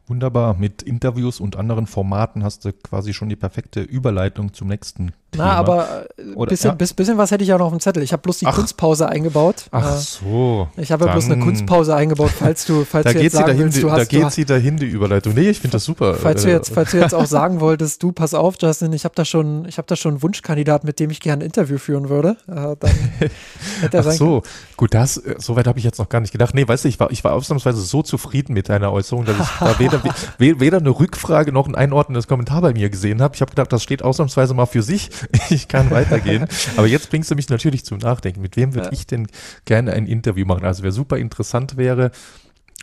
Wunderbar. 0.07 0.55
Mit 0.55 0.81
Interviews 0.83 1.39
und 1.39 1.57
anderen 1.57 1.85
Formaten 1.85 2.43
hast 2.43 2.65
du 2.65 2.71
quasi 2.71 3.13
schon 3.13 3.29
die 3.29 3.35
perfekte 3.35 3.81
Überleitung 3.81 4.53
zum 4.53 4.69
nächsten. 4.69 5.11
Na, 5.35 5.53
aber 5.53 6.05
ein 6.17 6.33
äh, 6.41 6.45
bisschen, 6.45 6.69
ja? 6.69 6.75
bis, 6.75 6.93
bisschen 6.93 7.17
was 7.17 7.31
hätte 7.31 7.43
ich 7.43 7.49
ja 7.49 7.57
noch 7.57 7.65
auf 7.65 7.71
dem 7.71 7.79
Zettel. 7.79 8.01
Ich 8.01 8.11
habe 8.11 8.21
bloß 8.21 8.39
die 8.39 8.45
ach, 8.45 8.55
Kunstpause 8.55 9.09
eingebaut. 9.09 9.65
Ach 9.71 9.95
äh, 9.95 9.99
so. 9.99 10.69
Ich 10.77 10.91
habe 10.91 11.05
ja 11.05 11.11
bloß 11.11 11.25
eine 11.25 11.39
Kunstpause 11.39 11.95
eingebaut, 11.95 12.31
falls 12.31 12.65
du, 12.65 12.85
falls 12.85 13.03
da 13.03 13.13
du 13.13 13.21
jetzt 13.21 13.33
sagen 13.33 13.59
willst, 13.59 13.81
du 13.81 13.91
hast, 13.91 13.99
Da 13.99 14.05
geht 14.05 14.31
sie 14.31 14.45
dahin, 14.45 14.77
die 14.77 14.85
Überleitung. 14.85 15.33
Nee, 15.33 15.49
ich 15.49 15.59
finde 15.59 15.73
das 15.73 15.83
super. 15.83 16.15
Falls 16.15 16.43
du, 16.43 16.49
jetzt, 16.49 16.73
falls 16.73 16.91
du 16.91 16.97
jetzt 16.97 17.13
auch 17.13 17.25
sagen 17.25 17.59
wolltest, 17.59 18.01
du, 18.01 18.11
pass 18.13 18.33
auf, 18.33 18.55
Justin, 18.59 18.93
ich 18.93 19.03
habe 19.03 19.15
da 19.15 19.25
schon, 19.25 19.65
ich 19.65 19.77
habe 19.77 19.87
da 19.87 19.95
schon 19.95 20.13
einen 20.13 20.23
Wunschkandidat, 20.23 20.83
mit 20.85 20.99
dem 20.99 21.09
ich 21.09 21.19
gerne 21.19 21.43
ein 21.43 21.45
Interview 21.45 21.77
führen 21.77 22.09
würde. 22.09 22.37
Äh, 22.47 22.75
dann 22.79 22.91
hätte 23.81 23.97
er 23.97 24.07
ach 24.07 24.11
so. 24.11 24.43
Gut, 24.77 24.93
das, 24.93 25.17
äh, 25.17 25.35
so 25.39 25.55
weit 25.55 25.67
habe 25.67 25.77
ich 25.77 25.85
jetzt 25.85 25.99
noch 25.99 26.09
gar 26.09 26.21
nicht 26.21 26.31
gedacht. 26.31 26.55
Nee, 26.55 26.67
weißt 26.67 26.85
du, 26.85 26.89
ich 26.89 26.99
war, 26.99 27.11
ich 27.11 27.23
war 27.23 27.33
ausnahmsweise 27.33 27.81
so 27.81 28.01
zufrieden 28.01 28.53
mit 28.53 28.69
deiner 28.69 28.91
Äußerung, 28.91 29.25
dass 29.25 29.35
ich 29.37 29.47
da 29.59 29.77
weder, 29.77 30.01
weder 30.59 30.77
eine 30.77 30.89
Rückfrage 30.89 31.51
noch 31.51 31.67
ein 31.67 31.75
einordnendes 31.75 32.27
Kommentar 32.27 32.61
bei 32.61 32.73
mir 32.73 32.89
gesehen 32.89 33.21
habe. 33.21 33.35
Ich 33.35 33.41
habe 33.41 33.49
gedacht, 33.49 33.71
das 33.73 33.83
steht 33.83 34.03
ausnahmsweise 34.03 34.53
mal 34.53 34.65
für 34.65 34.81
sich. 34.81 35.09
Ich 35.49 35.67
kann 35.67 35.91
weitergehen. 35.91 36.47
Aber 36.77 36.87
jetzt 36.87 37.09
bringst 37.09 37.31
du 37.31 37.35
mich 37.35 37.49
natürlich 37.49 37.85
zum 37.85 37.99
Nachdenken. 37.99 38.41
Mit 38.41 38.55
wem 38.57 38.73
würde 38.73 38.87
ja. 38.87 38.93
ich 38.93 39.07
denn 39.07 39.27
gerne 39.65 39.93
ein 39.93 40.07
Interview 40.07 40.45
machen? 40.45 40.65
Also 40.65 40.83
wer 40.83 40.91
super 40.91 41.17
interessant 41.17 41.77
wäre, 41.77 42.11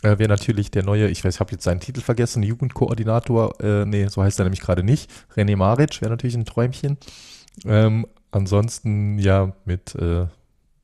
äh, 0.03 0.17
wäre 0.17 0.29
natürlich 0.29 0.71
der 0.71 0.83
neue, 0.83 1.09
ich 1.09 1.23
weiß, 1.23 1.35
ich 1.35 1.39
habe 1.39 1.51
jetzt 1.51 1.63
seinen 1.63 1.79
Titel 1.79 2.01
vergessen, 2.01 2.43
Jugendkoordinator, 2.43 3.59
äh, 3.61 3.85
nee, 3.85 4.07
so 4.07 4.23
heißt 4.23 4.39
er 4.39 4.45
nämlich 4.45 4.61
gerade 4.61 4.83
nicht. 4.83 5.09
René 5.35 5.55
Maric 5.55 6.01
wäre 6.01 6.11
natürlich 6.11 6.35
ein 6.35 6.45
Träumchen. 6.45 6.97
Ähm, 7.65 8.05
ansonsten 8.31 9.17
ja 9.19 9.53
mit 9.65 9.95
äh, 9.95 10.27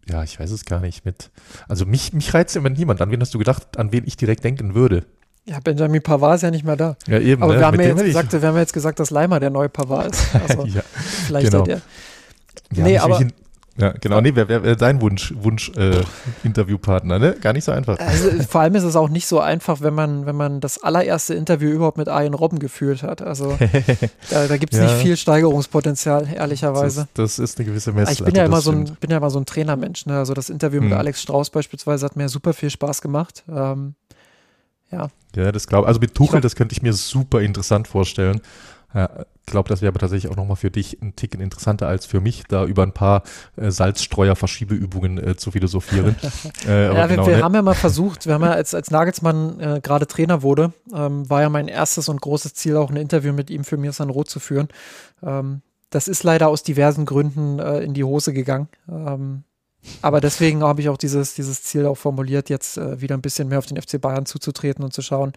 ja, 0.10 0.24
ich 0.24 0.39
weiß 0.39 0.52
es 0.52 0.66
gar 0.66 0.82
nicht, 0.82 1.06
mit, 1.06 1.32
also 1.68 1.86
mich, 1.86 2.14
mich 2.14 2.34
reizt 2.34 2.56
immer 2.56 2.70
niemand. 2.70 3.02
An 3.02 3.12
wen 3.12 3.22
hast 3.22 3.34
du 3.34 3.38
gedacht, 3.38 3.78
an 3.78 3.91
wen 3.91 4.06
ich 4.06 4.18
direkt 4.18 4.43
denken 4.43 4.74
würde? 4.74 5.06
Ja, 5.46 5.60
Benjamin 5.60 6.02
Pavard 6.02 6.36
ist 6.36 6.42
ja 6.44 6.52
nicht 6.52 6.64
mehr 6.64 6.76
da. 6.76 6.96
Ja, 7.08 7.20
eben. 7.20 7.42
Aber 7.42 7.54
ne? 7.54 7.60
wir, 7.60 7.66
haben 7.66 7.80
ja 7.80 7.88
jetzt 7.88 8.04
gesagt, 8.04 8.34
wir 8.34 8.48
haben 8.48 8.58
jetzt 8.58 8.74
gesagt, 8.74 9.00
dass 9.00 9.10
Leimer 9.10 9.39
der 9.39 9.50
neue 9.50 9.70
Pavard 9.70 10.12
ist. 10.12 10.28
Also 10.48 10.66
ja, 10.66 10.82
vielleicht 11.26 11.52
genau. 11.52 11.64
der. 11.64 11.82
Ja, 12.74 12.84
nee, 12.84 12.98
aber. 12.98 13.20
Ja, 13.78 13.94
genau. 14.00 14.20
Nee, 14.20 14.36
wer 14.36 14.50
wäre 14.50 14.64
wär 14.64 14.76
dein 14.76 15.02
Wunsch, 15.02 15.34
Wunsch 15.38 15.72
äh, 15.76 16.04
Interviewpartner, 16.44 17.20
ne? 17.20 17.36
Gar 17.39 17.54
nicht 17.54 17.64
so 17.64 17.72
einfach. 17.72 17.98
Also, 18.00 18.30
vor 18.48 18.62
allem 18.62 18.76
ist 18.76 18.84
es 18.84 18.96
auch 18.96 19.10
nicht 19.10 19.26
so 19.26 19.39
einfach, 19.39 19.82
wenn 19.82 19.94
man, 19.94 20.26
wenn 20.26 20.36
man 20.36 20.60
das 20.60 20.84
allererste 20.84 21.34
Interview 21.34 21.70
überhaupt 21.70 21.98
mit 21.98 22.08
Ian 22.08 22.34
Robben 22.34 22.60
geführt 22.60 23.02
hat. 23.02 23.22
Also 23.22 23.58
da, 24.30 24.48
da 24.48 24.58
gibt 24.58 24.74
es 24.74 24.80
ja. 24.80 24.86
nicht 24.86 24.98
viel 24.98 25.16
Steigerungspotenzial, 25.16 26.28
ehrlicherweise. 26.34 27.08
Das, 27.14 27.38
das 27.38 27.39
ist 27.39 27.60
eine 27.60 27.68
gewisse 27.68 27.94
Messe. 27.94 28.12
Ich 28.12 28.24
bin 28.24 28.36
ja, 28.36 28.44
immer 28.44 28.62
so 28.62 28.72
ein, 28.72 28.84
bin 29.00 29.10
ja 29.10 29.18
immer 29.18 29.32
so 29.32 29.39
ein 29.39 29.46
Trainermensch. 29.46 30.06
Ne? 30.06 30.18
Also 30.18 30.34
das 30.34 30.50
Interview 30.50 30.82
hm. 30.82 30.89
mit 30.89 30.98
Alex 30.98 31.22
Strauß 31.22 31.50
beispielsweise 31.50 32.06
hat 32.06 32.18
mir 32.18 32.28
super 32.28 32.54
viel 32.54 32.70
Spaß 32.70 33.02
gemacht. 33.02 33.44
Ähm, 33.50 33.96
ja. 34.92 35.10
Ja, 35.36 35.52
das 35.52 35.68
glaube 35.68 35.88
Also 35.88 36.00
mit 36.00 36.14
Tuchel, 36.14 36.32
glaub, 36.32 36.42
das 36.42 36.56
könnte 36.56 36.74
ich 36.74 36.82
mir 36.82 36.94
super 36.94 37.42
interessant 37.42 37.88
vorstellen. 37.88 38.42
Ja, 38.94 39.10
ich 39.46 39.46
glaube, 39.46 39.70
das 39.70 39.82
wäre 39.82 39.89
aber 39.89 40.00
tatsächlich 40.00 40.30
auch 40.32 40.36
nochmal 40.36 40.58
für 40.58 40.70
dich 40.70 41.02
ein 41.02 41.16
Ticken 41.16 41.39
interessanter 41.39 41.88
als 41.88 42.06
für 42.06 42.20
mich, 42.20 42.44
da 42.50 42.66
über 42.66 42.84
ein 42.84 42.92
paar 42.92 43.24
äh, 43.56 43.72
Salzstreuer-Verschiebeübungen 43.72 45.18
äh, 45.18 45.36
zu 45.38 45.52
philosophieren. 45.52 46.16
äh, 46.68 46.88
ja, 46.88 46.96
wir, 46.96 47.08
genau, 47.08 47.28
wir 47.28 47.38
ne? 47.38 47.44
haben 47.44 47.56
ja 47.56 47.62
mal 47.62 47.74
versucht, 47.74 48.26
wir 48.26 48.34
haben 48.34 48.44
ja, 48.44 48.52
als, 48.52 48.74
als 48.74 48.92
Nagelsmann 48.92 49.60
äh, 49.60 49.80
gerade 49.82 50.08
Trainer 50.08 50.42
wurde, 50.42 50.74
ähm, 50.94 51.30
war 51.30 51.42
ja 51.42 51.50
mein 51.50 51.70
erstes 51.70 52.10
und 52.10 52.22
großes 52.22 52.54
Ziel, 52.54 52.76
auch 52.76 52.89
ein 52.89 52.98
Interview 52.98 53.32
mit 53.32 53.50
ihm 53.50 53.64
für 53.64 53.78
mir 53.78 53.94
San 53.94 54.10
Roth 54.10 54.30
zu 54.30 54.39
führen. 54.39 54.68
Ähm, 55.24 55.62
das 55.89 56.08
ist 56.08 56.24
leider 56.24 56.50
aus 56.50 56.64
diversen 56.64 57.06
Gründen 57.06 57.60
äh, 57.60 57.80
in 57.80 57.94
die 57.94 58.04
Hose 58.04 58.34
gegangen. 58.34 58.68
Ähm, 58.89 59.44
aber 60.02 60.22
deswegen 60.22 60.64
habe 60.64 60.82
ich 60.82 60.90
auch 60.90 60.98
dieses, 60.98 61.34
dieses 61.34 61.64
Ziel 61.64 61.86
auch 61.86 61.96
formuliert, 61.96 62.50
jetzt 62.50 62.78
äh, 62.78 63.02
wieder 63.02 63.16
ein 63.18 63.22
bisschen 63.22 63.48
mehr 63.48 63.60
auf 63.60 63.66
den 63.66 63.82
FC 63.82 64.00
Bayern 64.00 64.26
zuzutreten 64.26 64.84
und 64.84 64.94
zu 64.94 65.02
schauen, 65.02 65.34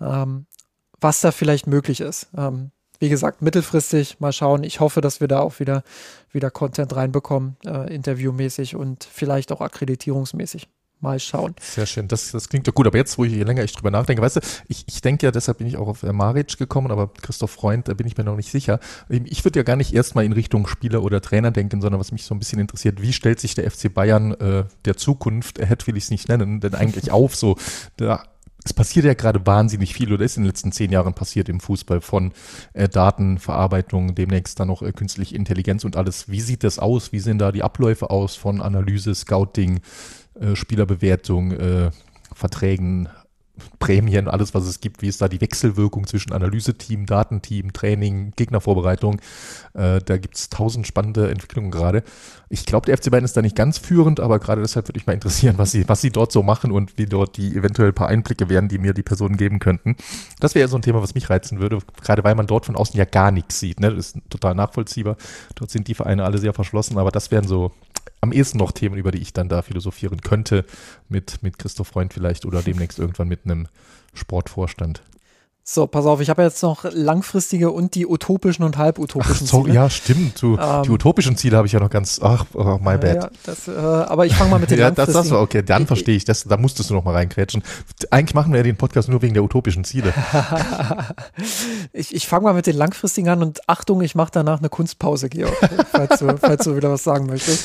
ähm, 0.00 0.46
was 1.00 1.20
da 1.20 1.32
vielleicht 1.32 1.66
möglich 1.66 2.00
ist. 2.00 2.28
Ähm, 2.36 2.70
wie 2.98 3.08
gesagt, 3.08 3.40
mittelfristig 3.40 4.20
mal 4.20 4.32
schauen. 4.32 4.62
Ich 4.62 4.80
hoffe, 4.80 5.00
dass 5.00 5.20
wir 5.20 5.28
da 5.28 5.40
auch 5.40 5.58
wieder, 5.58 5.82
wieder 6.32 6.50
Content 6.50 6.94
reinbekommen, 6.94 7.56
äh, 7.64 7.92
interviewmäßig 7.92 8.76
und 8.76 9.04
vielleicht 9.04 9.52
auch 9.52 9.62
akkreditierungsmäßig 9.62 10.68
mal 11.00 11.18
schauen. 11.18 11.54
Sehr 11.60 11.86
schön, 11.86 12.08
das, 12.08 12.30
das 12.30 12.48
klingt 12.48 12.66
doch 12.68 12.74
gut. 12.74 12.86
Aber 12.86 12.98
jetzt, 12.98 13.18
wo 13.18 13.24
ich 13.24 13.32
je 13.32 13.42
länger 13.42 13.64
ich 13.64 13.72
drüber 13.72 13.90
nachdenke, 13.90 14.22
weißt 14.22 14.36
du, 14.36 14.40
ich, 14.68 14.84
ich 14.86 15.00
denke 15.00 15.26
ja, 15.26 15.32
deshalb 15.32 15.58
bin 15.58 15.66
ich 15.66 15.76
auch 15.76 15.88
auf 15.88 16.02
äh, 16.02 16.12
Maric 16.12 16.58
gekommen, 16.58 16.90
aber 16.90 17.08
Christoph 17.08 17.50
Freund, 17.50 17.88
da 17.88 17.94
bin 17.94 18.06
ich 18.06 18.16
mir 18.16 18.24
noch 18.24 18.36
nicht 18.36 18.50
sicher. 18.50 18.80
Ich 19.08 19.44
würde 19.44 19.58
ja 19.58 19.62
gar 19.62 19.76
nicht 19.76 19.94
erstmal 19.94 20.24
in 20.24 20.32
Richtung 20.32 20.66
Spieler 20.66 21.02
oder 21.02 21.20
Trainer 21.20 21.50
denken, 21.50 21.80
sondern 21.80 22.00
was 22.00 22.12
mich 22.12 22.24
so 22.24 22.34
ein 22.34 22.38
bisschen 22.38 22.58
interessiert, 22.58 23.00
wie 23.02 23.12
stellt 23.12 23.40
sich 23.40 23.54
der 23.54 23.70
FC 23.70 23.92
Bayern 23.92 24.32
äh, 24.34 24.64
der 24.84 24.96
Zukunft, 24.96 25.58
Head 25.58 25.86
will 25.86 25.96
ich 25.96 26.04
es 26.04 26.10
nicht 26.10 26.28
nennen, 26.28 26.60
denn 26.60 26.74
eigentlich 26.74 27.10
auf 27.12 27.34
so, 27.34 27.56
da 27.96 28.22
es 28.64 28.74
passiert 28.74 29.06
ja 29.06 29.14
gerade 29.14 29.46
wahnsinnig 29.46 29.94
viel 29.94 30.12
oder 30.12 30.24
ist 30.24 30.36
in 30.36 30.42
den 30.42 30.48
letzten 30.48 30.72
zehn 30.72 30.92
Jahren 30.92 31.14
passiert 31.14 31.48
im 31.48 31.60
Fußball 31.60 32.00
von 32.00 32.32
äh, 32.74 32.88
Datenverarbeitung, 32.88 34.14
demnächst 34.14 34.60
dann 34.60 34.68
noch 34.68 34.82
äh, 34.82 34.92
künstliche 34.92 35.34
Intelligenz 35.34 35.84
und 35.84 35.96
alles. 35.96 36.28
Wie 36.28 36.40
sieht 36.40 36.64
das 36.64 36.78
aus? 36.78 37.12
Wie 37.12 37.20
sehen 37.20 37.38
da 37.38 37.52
die 37.52 37.62
Abläufe 37.62 38.10
aus 38.10 38.36
von 38.36 38.60
Analyse, 38.60 39.14
Scouting, 39.14 39.80
äh, 40.40 40.56
Spielerbewertung, 40.56 41.52
äh, 41.52 41.90
Verträgen, 42.34 43.08
Prämien, 43.78 44.28
alles, 44.28 44.54
was 44.54 44.66
es 44.66 44.80
gibt, 44.80 45.02
wie 45.02 45.08
ist 45.08 45.20
da 45.20 45.28
die 45.28 45.40
Wechselwirkung 45.40 46.06
zwischen 46.06 46.32
Analyseteam, 46.32 47.06
Datenteam, 47.06 47.72
Training, 47.72 48.32
Gegnervorbereitung. 48.36 49.20
Äh, 49.74 50.00
da 50.04 50.16
gibt 50.16 50.36
es 50.36 50.50
tausend 50.50 50.86
spannende 50.86 51.30
Entwicklungen 51.30 51.70
gerade. 51.70 52.02
Ich 52.48 52.66
glaube, 52.66 52.86
der 52.86 52.96
FC 52.96 53.10
Bayern 53.10 53.24
ist 53.24 53.36
da 53.36 53.42
nicht 53.42 53.56
ganz 53.56 53.78
führend, 53.78 54.20
aber 54.20 54.38
gerade 54.38 54.62
deshalb 54.62 54.88
würde 54.88 54.98
ich 54.98 55.06
mal 55.06 55.12
interessieren, 55.12 55.58
was 55.58 55.70
sie, 55.70 55.88
was 55.88 56.00
sie 56.00 56.10
dort 56.10 56.32
so 56.32 56.42
machen 56.42 56.72
und 56.72 56.98
wie 56.98 57.06
dort 57.06 57.36
die 57.36 57.54
eventuell 57.54 57.88
ein 57.88 57.94
paar 57.94 58.08
Einblicke 58.08 58.48
wären, 58.48 58.68
die 58.68 58.78
mir 58.78 58.92
die 58.92 59.02
Personen 59.02 59.36
geben 59.36 59.58
könnten. 59.58 59.96
Das 60.40 60.54
wäre 60.54 60.68
so 60.68 60.76
ein 60.76 60.82
Thema, 60.82 61.02
was 61.02 61.14
mich 61.14 61.30
reizen 61.30 61.60
würde, 61.60 61.78
gerade 62.02 62.24
weil 62.24 62.34
man 62.34 62.46
dort 62.46 62.66
von 62.66 62.76
außen 62.76 62.96
ja 62.96 63.04
gar 63.04 63.30
nichts 63.30 63.60
sieht. 63.60 63.80
Ne? 63.80 63.94
Das 63.94 64.06
ist 64.06 64.18
total 64.30 64.54
nachvollziehbar. 64.54 65.16
Dort 65.54 65.70
sind 65.70 65.88
die 65.88 65.94
Vereine 65.94 66.24
alle 66.24 66.38
sehr 66.38 66.52
verschlossen, 66.52 66.98
aber 66.98 67.10
das 67.10 67.30
wären 67.30 67.46
so 67.46 67.72
am 68.20 68.32
ehesten 68.32 68.58
noch 68.58 68.72
Themen, 68.72 68.96
über 68.96 69.10
die 69.10 69.18
ich 69.20 69.32
dann 69.32 69.48
da 69.48 69.62
philosophieren 69.62 70.20
könnte, 70.20 70.64
mit, 71.08 71.42
mit 71.42 71.58
Christoph 71.58 71.88
Freund 71.88 72.12
vielleicht 72.12 72.44
oder 72.44 72.62
demnächst 72.62 72.98
irgendwann 72.98 73.28
mit 73.28 73.44
einem 73.44 73.68
Sportvorstand. 74.14 75.02
So, 75.72 75.86
pass 75.86 76.04
auf, 76.04 76.20
ich 76.20 76.28
habe 76.28 76.42
jetzt 76.42 76.64
noch 76.64 76.82
langfristige 76.90 77.70
und 77.70 77.94
die 77.94 78.04
utopischen 78.04 78.64
und 78.64 78.76
halbutopischen 78.76 79.46
ach, 79.46 79.50
so, 79.52 79.62
Ziele. 79.62 79.74
Ja, 79.76 79.88
stimmt. 79.88 80.42
Du, 80.42 80.58
ähm, 80.58 80.82
die 80.82 80.90
utopischen 80.90 81.36
Ziele 81.36 81.56
habe 81.56 81.68
ich 81.68 81.72
ja 81.72 81.78
noch 81.78 81.90
ganz, 81.90 82.18
ach, 82.20 82.44
oh, 82.54 82.78
my 82.82 82.98
bad. 82.98 83.14
Ja, 83.14 83.30
das, 83.46 83.68
äh, 83.68 83.70
aber 83.70 84.26
ich 84.26 84.34
fange 84.34 84.50
mal 84.50 84.58
mit 84.58 84.72
den 84.72 84.78
ja, 84.80 84.86
langfristigen. 84.86 85.14
Das, 85.14 85.26
das 85.26 85.30
war 85.30 85.42
okay, 85.42 85.62
dann 85.62 85.86
verstehe 85.86 86.16
ich 86.16 86.24
das. 86.24 86.42
Da 86.42 86.56
musstest 86.56 86.90
du 86.90 86.94
noch 86.94 87.04
mal 87.04 87.12
reinkrätschen. 87.12 87.62
Eigentlich 88.10 88.34
machen 88.34 88.52
wir 88.52 88.58
ja 88.58 88.64
den 88.64 88.74
Podcast 88.74 89.08
nur 89.08 89.22
wegen 89.22 89.34
der 89.34 89.44
utopischen 89.44 89.84
Ziele. 89.84 90.12
ich 91.92 92.16
ich 92.16 92.26
fange 92.26 92.46
mal 92.46 92.54
mit 92.54 92.66
den 92.66 92.76
langfristigen 92.76 93.28
an 93.28 93.40
und 93.40 93.60
Achtung, 93.68 94.00
ich 94.00 94.16
mache 94.16 94.32
danach 94.32 94.58
eine 94.58 94.70
Kunstpause, 94.70 95.28
Georg, 95.28 95.54
falls, 95.92 96.18
du, 96.18 96.36
falls 96.36 96.64
du 96.64 96.74
wieder 96.74 96.90
was 96.90 97.04
sagen 97.04 97.26
möchtest. 97.26 97.64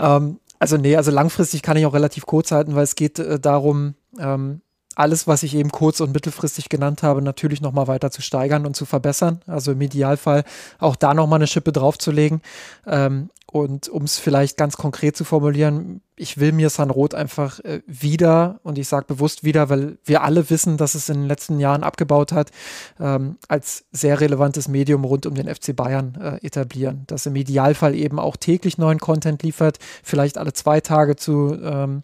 Ähm, 0.00 0.40
also 0.58 0.78
nee, 0.78 0.96
also 0.96 1.12
langfristig 1.12 1.62
kann 1.62 1.76
ich 1.76 1.86
auch 1.86 1.94
relativ 1.94 2.26
kurz 2.26 2.50
halten, 2.50 2.74
weil 2.74 2.82
es 2.82 2.96
geht 2.96 3.20
äh, 3.20 3.38
darum, 3.38 3.94
ähm, 4.18 4.62
alles, 4.96 5.26
was 5.26 5.42
ich 5.44 5.54
eben 5.54 5.70
kurz- 5.70 6.00
und 6.00 6.12
mittelfristig 6.12 6.68
genannt 6.68 7.02
habe, 7.02 7.22
natürlich 7.22 7.60
nochmal 7.60 7.86
weiter 7.86 8.10
zu 8.10 8.22
steigern 8.22 8.66
und 8.66 8.74
zu 8.74 8.86
verbessern. 8.86 9.40
Also 9.46 9.72
im 9.72 9.80
Idealfall 9.80 10.42
auch 10.78 10.96
da 10.96 11.14
nochmal 11.14 11.38
eine 11.38 11.46
Schippe 11.46 11.70
draufzulegen. 11.70 12.40
Ähm, 12.86 13.30
und 13.46 13.88
um 13.88 14.02
es 14.02 14.18
vielleicht 14.18 14.56
ganz 14.56 14.76
konkret 14.76 15.16
zu 15.16 15.24
formulieren, 15.24 16.00
ich 16.16 16.38
will 16.38 16.52
mir 16.52 16.68
San 16.70 16.90
Roth 16.90 17.14
einfach 17.14 17.60
äh, 17.60 17.82
wieder, 17.86 18.58
und 18.62 18.76
ich 18.78 18.88
sage 18.88 19.06
bewusst 19.06 19.44
wieder, 19.44 19.68
weil 19.68 19.98
wir 20.04 20.22
alle 20.22 20.50
wissen, 20.50 20.78
dass 20.78 20.94
es 20.94 21.08
in 21.08 21.20
den 21.20 21.28
letzten 21.28 21.60
Jahren 21.60 21.84
abgebaut 21.84 22.32
hat, 22.32 22.50
ähm, 22.98 23.36
als 23.48 23.84
sehr 23.92 24.20
relevantes 24.20 24.66
Medium 24.66 25.04
rund 25.04 25.26
um 25.26 25.34
den 25.34 25.54
FC 25.54 25.76
Bayern 25.76 26.18
äh, 26.20 26.46
etablieren. 26.46 27.04
Das 27.06 27.26
im 27.26 27.36
Idealfall 27.36 27.94
eben 27.94 28.18
auch 28.18 28.36
täglich 28.36 28.78
neuen 28.78 28.98
Content 28.98 29.42
liefert, 29.42 29.78
vielleicht 30.02 30.38
alle 30.38 30.52
zwei 30.52 30.80
Tage 30.80 31.16
zu 31.16 31.56
ähm, 31.62 32.02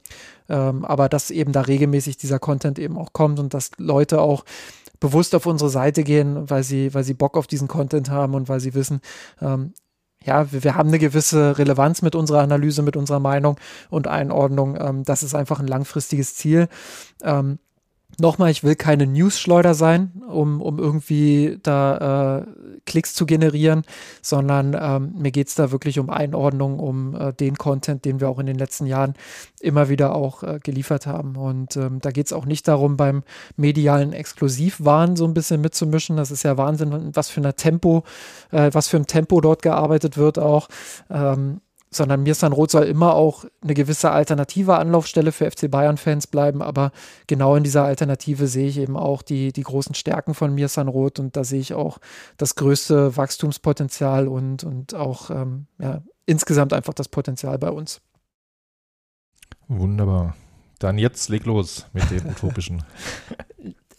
ähm, 0.53 0.85
aber 0.85 1.09
dass 1.09 1.31
eben 1.31 1.53
da 1.53 1.63
regelmäßig 1.63 2.19
dieser 2.19 2.39
Content 2.39 2.79
eben 2.79 2.99
auch 2.99 3.13
kommt 3.13 3.41
und 3.41 3.55
dass 3.55 3.71
Leute 3.79 4.21
auch 4.21 4.45
bewusst 5.01 5.35
auf 5.35 5.47
unsere 5.47 5.71
Seite 5.71 6.05
gehen, 6.05 6.49
weil 6.49 6.63
sie, 6.63 6.95
weil 6.95 7.05
sie 7.05 7.15
Bock 7.15 7.37
auf 7.37 7.47
diesen 7.47 7.67
Content 7.67 8.11
haben 8.11 8.35
und 8.35 8.49
weil 8.49 8.61
sie 8.61 8.75
wissen, 8.75 9.01
ähm, 9.41 9.73
ja, 10.25 10.53
wir, 10.53 10.63
wir, 10.63 10.77
haben 10.77 10.89
eine 10.89 11.01
gewisse 11.01 11.59
Relevanz 11.59 12.03
mit 12.03 12.15
unserer 12.15 12.43
Analyse, 12.43 12.83
mit 12.83 12.97
unserer 12.97 13.19
Meinung 13.19 13.59
und 13.91 14.07
Einordnung. 14.07 14.77
Ähm, 14.79 15.03
das 15.05 15.23
ist 15.25 15.35
einfach 15.35 15.59
ein 15.59 15.67
langfristiges 15.67 16.37
Ziel. 16.37 16.69
Ähm, 17.25 17.59
Nochmal, 18.21 18.51
ich 18.51 18.63
will 18.63 18.75
keine 18.75 19.07
News-Schleuder 19.07 19.75
sein, 19.75 20.23
um, 20.29 20.61
um 20.61 20.79
irgendwie 20.79 21.59
da 21.63 22.41
äh, 22.41 22.47
Klicks 22.85 23.15
zu 23.15 23.25
generieren, 23.25 23.85
sondern 24.21 24.77
ähm, 24.79 25.15
mir 25.17 25.31
geht 25.31 25.49
es 25.49 25.55
da 25.55 25.73
wirklich 25.73 25.99
um 25.99 26.11
Einordnung, 26.11 26.79
um 26.79 27.15
äh, 27.15 27.33
den 27.33 27.57
Content, 27.57 28.05
den 28.05 28.21
wir 28.21 28.29
auch 28.29 28.39
in 28.39 28.47
den 28.47 28.59
letzten 28.59 28.87
Jahren 28.87 29.15
immer 29.61 29.89
wieder 29.89 30.15
auch 30.15 30.43
äh, 30.43 30.59
geliefert 30.63 31.07
haben. 31.07 31.37
Und 31.37 31.77
ähm, 31.77 32.01
da 32.01 32.11
geht 32.11 32.27
es 32.27 32.35
auch 32.35 32.45
nicht 32.45 32.69
darum, 32.69 32.99
beim 32.99 33.23
medialen 33.57 34.13
Exklusivwahn 34.13 35.17
so 35.17 35.25
ein 35.25 35.35
bisschen 35.35 35.63
mitzumischen. 35.63 36.17
Das 36.17 36.31
ist 36.31 36.43
ja 36.43 36.59
Wahnsinn, 36.59 37.11
was 37.15 37.31
für 37.31 37.41
ein 37.41 37.57
Tempo, 37.57 38.05
äh, 38.51 38.71
was 38.73 38.89
für 38.89 38.99
ein 38.99 39.07
Tempo 39.07 39.41
dort 39.41 39.63
gearbeitet 39.63 40.19
wird 40.19 40.39
auch. 40.39 40.69
Ähm, 41.11 41.61
sondern 41.95 42.23
Mirsan 42.23 42.53
Roth 42.53 42.71
soll 42.71 42.85
immer 42.85 43.15
auch 43.15 43.45
eine 43.63 43.75
gewisse 43.75 44.11
alternative 44.11 44.77
Anlaufstelle 44.77 45.33
für 45.33 45.51
FC 45.51 45.71
Bayern-Fans 45.71 46.27
bleiben, 46.27 46.63
aber 46.63 46.93
genau 47.27 47.55
in 47.57 47.65
dieser 47.65 47.85
Alternative 47.85 48.47
sehe 48.47 48.69
ich 48.69 48.79
eben 48.79 48.97
auch 48.97 49.23
die, 49.23 49.53
die 49.53 49.63
großen 49.63 49.95
Stärken 49.95 50.35
von 50.35 50.55
Mirsan 50.55 50.89
Roth 50.89 51.19
und 51.19 51.37
da 51.37 51.45
sehe 51.45 51.61
ich 51.61 51.75
auch 51.75 51.99
das 52.37 52.55
größte 52.55 53.17
Wachstumspotenzial 53.17 54.29
und, 54.29 54.65
und 54.65 54.95
auch 54.95 55.31
ähm, 55.31 55.67
ja, 55.79 56.03
insgesamt 56.27 56.73
einfach 56.73 56.95
das 56.95 57.09
Potenzial 57.09 57.59
bei 57.59 57.71
uns. 57.71 58.01
Wunderbar. 59.69 60.35
Dann 60.79 60.99
jetzt 60.99 61.29
leg 61.29 61.45
los 61.45 61.87
mit 61.93 62.11
dem 62.11 62.27
Utopischen. 62.31 62.83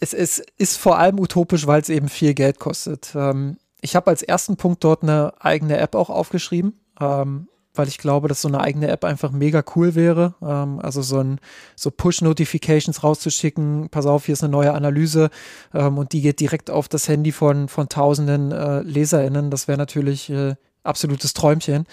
es, 0.00 0.12
es 0.12 0.42
ist 0.58 0.76
vor 0.76 0.98
allem 0.98 1.18
utopisch, 1.18 1.66
weil 1.66 1.80
es 1.80 1.88
eben 1.88 2.08
viel 2.08 2.34
Geld 2.34 2.58
kostet. 2.58 3.12
Ähm, 3.14 3.56
ich 3.80 3.96
habe 3.96 4.10
als 4.10 4.22
ersten 4.22 4.56
Punkt 4.56 4.82
dort 4.82 5.02
eine 5.02 5.32
eigene 5.40 5.76
App 5.78 5.94
auch 5.94 6.10
aufgeschrieben. 6.10 6.80
Ähm, 7.00 7.48
weil 7.74 7.88
ich 7.88 7.98
glaube, 7.98 8.28
dass 8.28 8.40
so 8.40 8.48
eine 8.48 8.60
eigene 8.60 8.88
App 8.88 9.04
einfach 9.04 9.32
mega 9.32 9.62
cool 9.74 9.94
wäre. 9.94 10.34
Ähm, 10.40 10.80
also 10.80 11.02
so 11.02 11.18
ein 11.18 11.40
so 11.76 11.90
Push-Notifications 11.90 13.02
rauszuschicken, 13.02 13.88
pass 13.90 14.06
auf, 14.06 14.26
hier 14.26 14.34
ist 14.34 14.42
eine 14.42 14.52
neue 14.52 14.72
Analyse 14.72 15.30
ähm, 15.72 15.98
und 15.98 16.12
die 16.12 16.22
geht 16.22 16.40
direkt 16.40 16.70
auf 16.70 16.88
das 16.88 17.08
Handy 17.08 17.32
von, 17.32 17.68
von 17.68 17.88
tausenden 17.88 18.52
äh, 18.52 18.80
LeserInnen. 18.82 19.50
Das 19.50 19.68
wäre 19.68 19.78
natürlich 19.78 20.30
äh, 20.30 20.54
absolutes 20.84 21.34
Träumchen. 21.34 21.86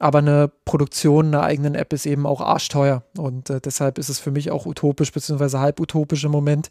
Aber 0.00 0.18
eine 0.18 0.50
Produktion 0.64 1.26
einer 1.26 1.42
eigenen 1.42 1.74
App 1.74 1.92
ist 1.92 2.04
eben 2.06 2.26
auch 2.26 2.40
arschteuer. 2.40 3.02
Und 3.16 3.50
äh, 3.50 3.60
deshalb 3.60 3.98
ist 3.98 4.08
es 4.08 4.18
für 4.18 4.30
mich 4.30 4.50
auch 4.50 4.66
utopisch, 4.66 5.12
beziehungsweise 5.12 5.60
halb 5.60 5.78
utopisch 5.78 6.24
im 6.24 6.32
Moment. 6.32 6.68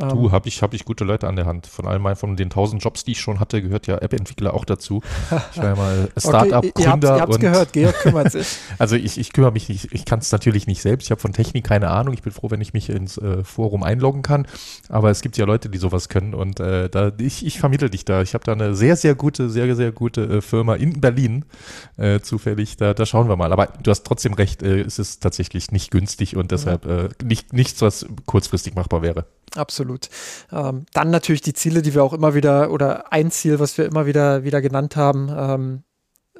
Ähm, 0.00 0.10
du, 0.10 0.32
habe 0.32 0.48
ich, 0.48 0.62
hab 0.62 0.74
ich 0.74 0.84
gute 0.84 1.04
Leute 1.04 1.26
an 1.26 1.36
der 1.36 1.46
Hand. 1.46 1.66
Von 1.66 1.86
all 1.86 1.98
meinen, 1.98 2.16
von 2.16 2.36
den 2.36 2.50
tausend 2.50 2.82
Jobs, 2.82 3.04
die 3.04 3.12
ich 3.12 3.20
schon 3.20 3.40
hatte, 3.40 3.62
gehört 3.62 3.86
ja 3.86 3.98
App-Entwickler 3.98 4.54
auch 4.54 4.64
dazu. 4.64 5.02
Ich 5.52 5.62
war 5.62 5.68
ja 5.70 5.74
mal 5.74 6.08
Startup-Gründer. 6.18 6.64
Okay, 6.74 6.82
ihr 6.82 7.20
habt 7.20 7.32
es 7.32 7.40
gehört, 7.40 7.72
Georg 7.72 7.98
kümmert 8.02 8.32
sich. 8.32 8.58
also 8.78 8.96
ich, 8.96 9.18
ich 9.18 9.32
kümmere 9.32 9.52
mich 9.52 9.68
nicht, 9.68 9.92
ich 9.92 10.04
kann 10.04 10.18
es 10.18 10.30
natürlich 10.32 10.66
nicht 10.66 10.82
selbst. 10.82 11.06
Ich 11.06 11.10
habe 11.10 11.20
von 11.20 11.32
Technik 11.32 11.64
keine 11.64 11.90
Ahnung. 11.90 12.12
Ich 12.14 12.22
bin 12.22 12.32
froh, 12.32 12.50
wenn 12.50 12.60
ich 12.60 12.72
mich 12.72 12.90
ins 12.90 13.16
äh, 13.18 13.42
Forum 13.44 13.82
einloggen 13.82 14.22
kann. 14.22 14.46
Aber 14.88 15.10
es 15.10 15.22
gibt 15.22 15.36
ja 15.36 15.46
Leute, 15.46 15.68
die 15.68 15.78
sowas 15.78 16.08
können. 16.08 16.34
Und 16.34 16.60
äh, 16.60 16.88
da, 16.88 17.12
ich, 17.18 17.46
ich 17.46 17.58
vermittle 17.58 17.90
dich 17.90 18.04
da. 18.04 18.22
Ich 18.22 18.34
habe 18.34 18.44
da 18.44 18.52
eine 18.52 18.74
sehr, 18.74 18.96
sehr 18.96 19.14
gute, 19.14 19.48
sehr, 19.48 19.74
sehr 19.76 19.92
gute 19.92 20.22
äh, 20.22 20.40
Firma 20.40 20.74
in 20.74 21.00
Berlin 21.00 21.44
äh, 21.96 22.20
zufällig. 22.66 22.76
Da, 22.76 22.94
da 22.94 23.06
schauen 23.06 23.28
wir 23.28 23.36
mal. 23.36 23.52
Aber 23.52 23.66
du 23.66 23.90
hast 23.90 24.04
trotzdem 24.04 24.34
recht, 24.34 24.62
äh, 24.62 24.80
es 24.80 24.98
ist 24.98 25.22
tatsächlich 25.22 25.70
nicht 25.70 25.90
günstig 25.90 26.36
und 26.36 26.50
deshalb 26.50 26.86
äh, 26.86 27.08
nicht, 27.22 27.52
nichts, 27.52 27.80
was 27.82 28.06
kurzfristig 28.26 28.74
machbar 28.74 29.02
wäre. 29.02 29.26
Absolut. 29.54 30.08
Ähm, 30.52 30.86
dann 30.92 31.10
natürlich 31.10 31.40
die 31.40 31.54
Ziele, 31.54 31.82
die 31.82 31.94
wir 31.94 32.04
auch 32.04 32.12
immer 32.12 32.34
wieder, 32.34 32.70
oder 32.70 33.12
ein 33.12 33.30
Ziel, 33.30 33.58
was 33.58 33.78
wir 33.78 33.86
immer 33.86 34.06
wieder, 34.06 34.44
wieder 34.44 34.60
genannt 34.60 34.96
haben, 34.96 35.30
ähm, 35.34 35.82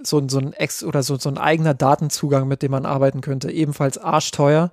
so, 0.03 0.23
so 0.29 0.39
ein 0.39 0.53
Ex 0.53 0.85
oder 0.85 1.03
so, 1.03 1.17
so 1.17 1.31
ein 1.31 1.39
eigener 1.39 1.73
Datenzugang, 1.73 2.47
mit 2.47 2.63
dem 2.63 2.73
man 2.73 2.85
arbeiten 2.85 3.23
könnte, 3.23 3.51
ebenfalls 3.51 3.97
arschteuer. 3.97 4.71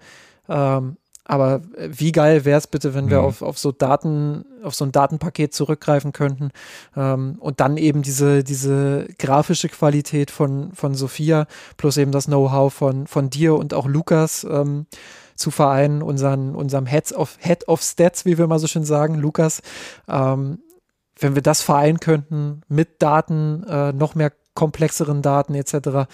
Ähm, 0.50 0.98
aber 1.26 1.62
wie 1.78 2.12
geil 2.12 2.44
wäre 2.44 2.58
es 2.58 2.68
bitte, 2.68 2.94
wenn 2.94 3.10
wir 3.10 3.20
mhm. 3.20 3.26
auf, 3.26 3.42
auf 3.42 3.58
so 3.58 3.72
Daten, 3.72 4.46
auf 4.62 4.76
so 4.76 4.86
ein 4.86 4.92
Datenpaket 4.92 5.54
zurückgreifen 5.54 6.12
könnten 6.12 6.52
ähm, 6.98 7.38
und 7.40 7.60
dann 7.60 7.78
eben 7.78 8.02
diese, 8.02 8.44
diese 8.44 9.08
grafische 9.20 9.70
Qualität 9.70 10.32
von, 10.32 10.74
von 10.74 10.96
Sophia 10.96 11.48
plus 11.78 11.98
eben 11.98 12.12
das 12.12 12.26
Know-how 12.26 12.74
von, 12.74 13.08
von 13.08 13.30
dir 13.30 13.56
und 13.56 13.74
auch 13.74 13.88
Lukas 13.88 14.46
ähm, 14.50 14.86
zu 15.36 15.50
vereinen, 15.50 16.02
unseren, 16.02 16.56
unserem 16.56 16.86
Head 16.86 17.14
of, 17.14 17.38
Head 17.40 17.68
of 17.68 17.82
Stats, 17.82 18.26
wie 18.26 18.38
wir 18.38 18.48
mal 18.48 18.60
so 18.60 18.68
schön 18.68 18.86
sagen, 18.86 19.16
Lukas. 19.16 19.62
Ähm, 20.08 20.60
wenn 21.20 21.36
wir 21.36 21.42
das 21.42 21.62
vereinen 21.62 22.00
könnten 22.00 22.62
mit 22.68 23.02
Daten, 23.02 23.64
äh, 23.64 23.94
noch 23.94 24.16
mehr 24.16 24.34
komplexeren 24.56 25.22
Daten 25.22 25.56
etc., 25.56 26.08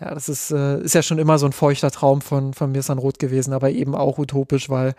ja, 0.00 0.14
das 0.14 0.28
ist, 0.28 0.50
äh, 0.50 0.80
ist 0.80 0.94
ja 0.94 1.02
schon 1.02 1.18
immer 1.18 1.38
so 1.38 1.46
ein 1.46 1.52
feuchter 1.52 1.90
Traum 1.90 2.20
von, 2.20 2.54
von 2.54 2.70
Mirsan 2.72 2.98
Roth 2.98 3.18
gewesen, 3.18 3.52
aber 3.52 3.70
eben 3.70 3.94
auch 3.94 4.18
utopisch, 4.18 4.68
weil 4.68 4.94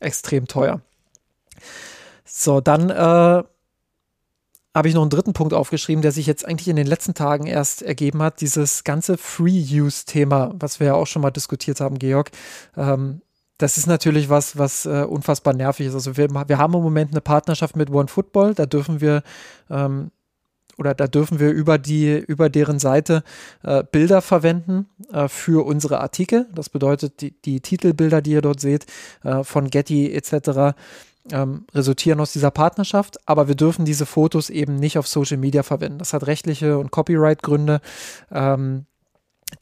extrem 0.00 0.46
teuer. 0.46 0.80
So, 2.24 2.60
dann 2.60 2.90
äh, 2.90 3.42
habe 4.74 4.88
ich 4.88 4.94
noch 4.94 5.02
einen 5.02 5.10
dritten 5.10 5.32
Punkt 5.32 5.54
aufgeschrieben, 5.54 6.02
der 6.02 6.12
sich 6.12 6.26
jetzt 6.26 6.46
eigentlich 6.46 6.68
in 6.68 6.76
den 6.76 6.86
letzten 6.86 7.14
Tagen 7.14 7.46
erst 7.46 7.82
ergeben 7.82 8.22
hat. 8.22 8.40
Dieses 8.40 8.84
ganze 8.84 9.16
Free-Use-Thema, 9.16 10.52
was 10.58 10.80
wir 10.80 10.88
ja 10.88 10.94
auch 10.94 11.06
schon 11.06 11.22
mal 11.22 11.30
diskutiert 11.30 11.80
haben, 11.80 11.98
Georg. 11.98 12.30
Ähm, 12.76 13.22
das 13.58 13.78
ist 13.78 13.86
natürlich 13.86 14.28
was, 14.28 14.58
was 14.58 14.84
äh, 14.84 15.04
unfassbar 15.08 15.54
nervig 15.54 15.86
ist. 15.86 15.94
Also 15.94 16.16
wir, 16.16 16.28
wir 16.28 16.58
haben 16.58 16.74
im 16.74 16.82
Moment 16.82 17.12
eine 17.12 17.20
Partnerschaft 17.20 17.76
mit 17.76 17.88
OneFootball. 17.88 18.54
Da 18.54 18.66
dürfen 18.66 19.00
wir 19.00 19.22
ähm, 19.70 20.10
oder 20.78 20.94
da 20.94 21.06
dürfen 21.06 21.40
wir 21.40 21.50
über 21.50 21.78
die, 21.78 22.18
über 22.18 22.48
deren 22.48 22.78
Seite 22.78 23.22
äh, 23.62 23.84
Bilder 23.90 24.22
verwenden 24.22 24.86
äh, 25.12 25.28
für 25.28 25.64
unsere 25.66 26.00
Artikel. 26.00 26.46
Das 26.54 26.68
bedeutet, 26.68 27.20
die, 27.20 27.32
die 27.42 27.60
Titelbilder, 27.60 28.22
die 28.22 28.32
ihr 28.32 28.42
dort 28.42 28.60
seht, 28.60 28.86
äh, 29.22 29.44
von 29.44 29.68
Getty 29.68 30.12
etc., 30.12 30.74
ähm, 31.32 31.64
resultieren 31.74 32.20
aus 32.20 32.32
dieser 32.32 32.50
Partnerschaft, 32.50 33.16
aber 33.26 33.48
wir 33.48 33.54
dürfen 33.54 33.86
diese 33.86 34.04
Fotos 34.04 34.50
eben 34.50 34.76
nicht 34.76 34.98
auf 34.98 35.08
Social 35.08 35.38
Media 35.38 35.62
verwenden. 35.62 35.98
Das 35.98 36.12
hat 36.12 36.26
rechtliche 36.26 36.76
und 36.76 36.90
Copyright-Gründe. 36.90 37.80
Ähm, 38.30 38.84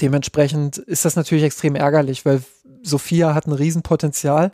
dementsprechend 0.01 0.79
ist 0.79 1.05
das 1.05 1.17
natürlich 1.17 1.45
extrem 1.45 1.75
ärgerlich, 1.75 2.25
weil 2.25 2.43
Sophia 2.83 3.35
hat 3.35 3.47
ein 3.47 3.53
Riesenpotenzial. 3.53 4.51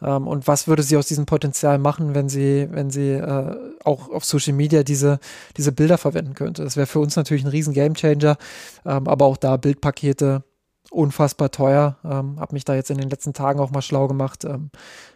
Ähm, 0.00 0.26
und 0.26 0.46
was 0.46 0.68
würde 0.68 0.82
sie 0.82 0.96
aus 0.96 1.06
diesem 1.06 1.26
Potenzial 1.26 1.78
machen, 1.78 2.14
wenn 2.14 2.28
sie, 2.28 2.68
wenn 2.70 2.90
sie 2.90 3.10
äh, 3.10 3.56
auch 3.84 4.10
auf 4.10 4.24
Social 4.24 4.54
Media 4.54 4.82
diese, 4.82 5.18
diese 5.56 5.72
Bilder 5.72 5.98
verwenden 5.98 6.34
könnte? 6.34 6.64
Das 6.64 6.76
wäre 6.76 6.86
für 6.86 7.00
uns 7.00 7.16
natürlich 7.16 7.44
ein 7.44 7.50
riesen 7.50 7.74
Gamechanger. 7.74 8.36
Ähm, 8.84 9.08
aber 9.08 9.26
auch 9.26 9.36
da 9.36 9.56
Bildpakete 9.56 10.44
unfassbar 10.90 11.50
teuer. 11.50 11.96
Ähm, 12.04 12.38
habe 12.38 12.54
mich 12.54 12.64
da 12.64 12.74
jetzt 12.74 12.90
in 12.90 12.98
den 12.98 13.10
letzten 13.10 13.32
Tagen 13.32 13.60
auch 13.60 13.70
mal 13.70 13.82
schlau 13.82 14.08
gemacht. 14.08 14.44
Ähm, 14.44 14.70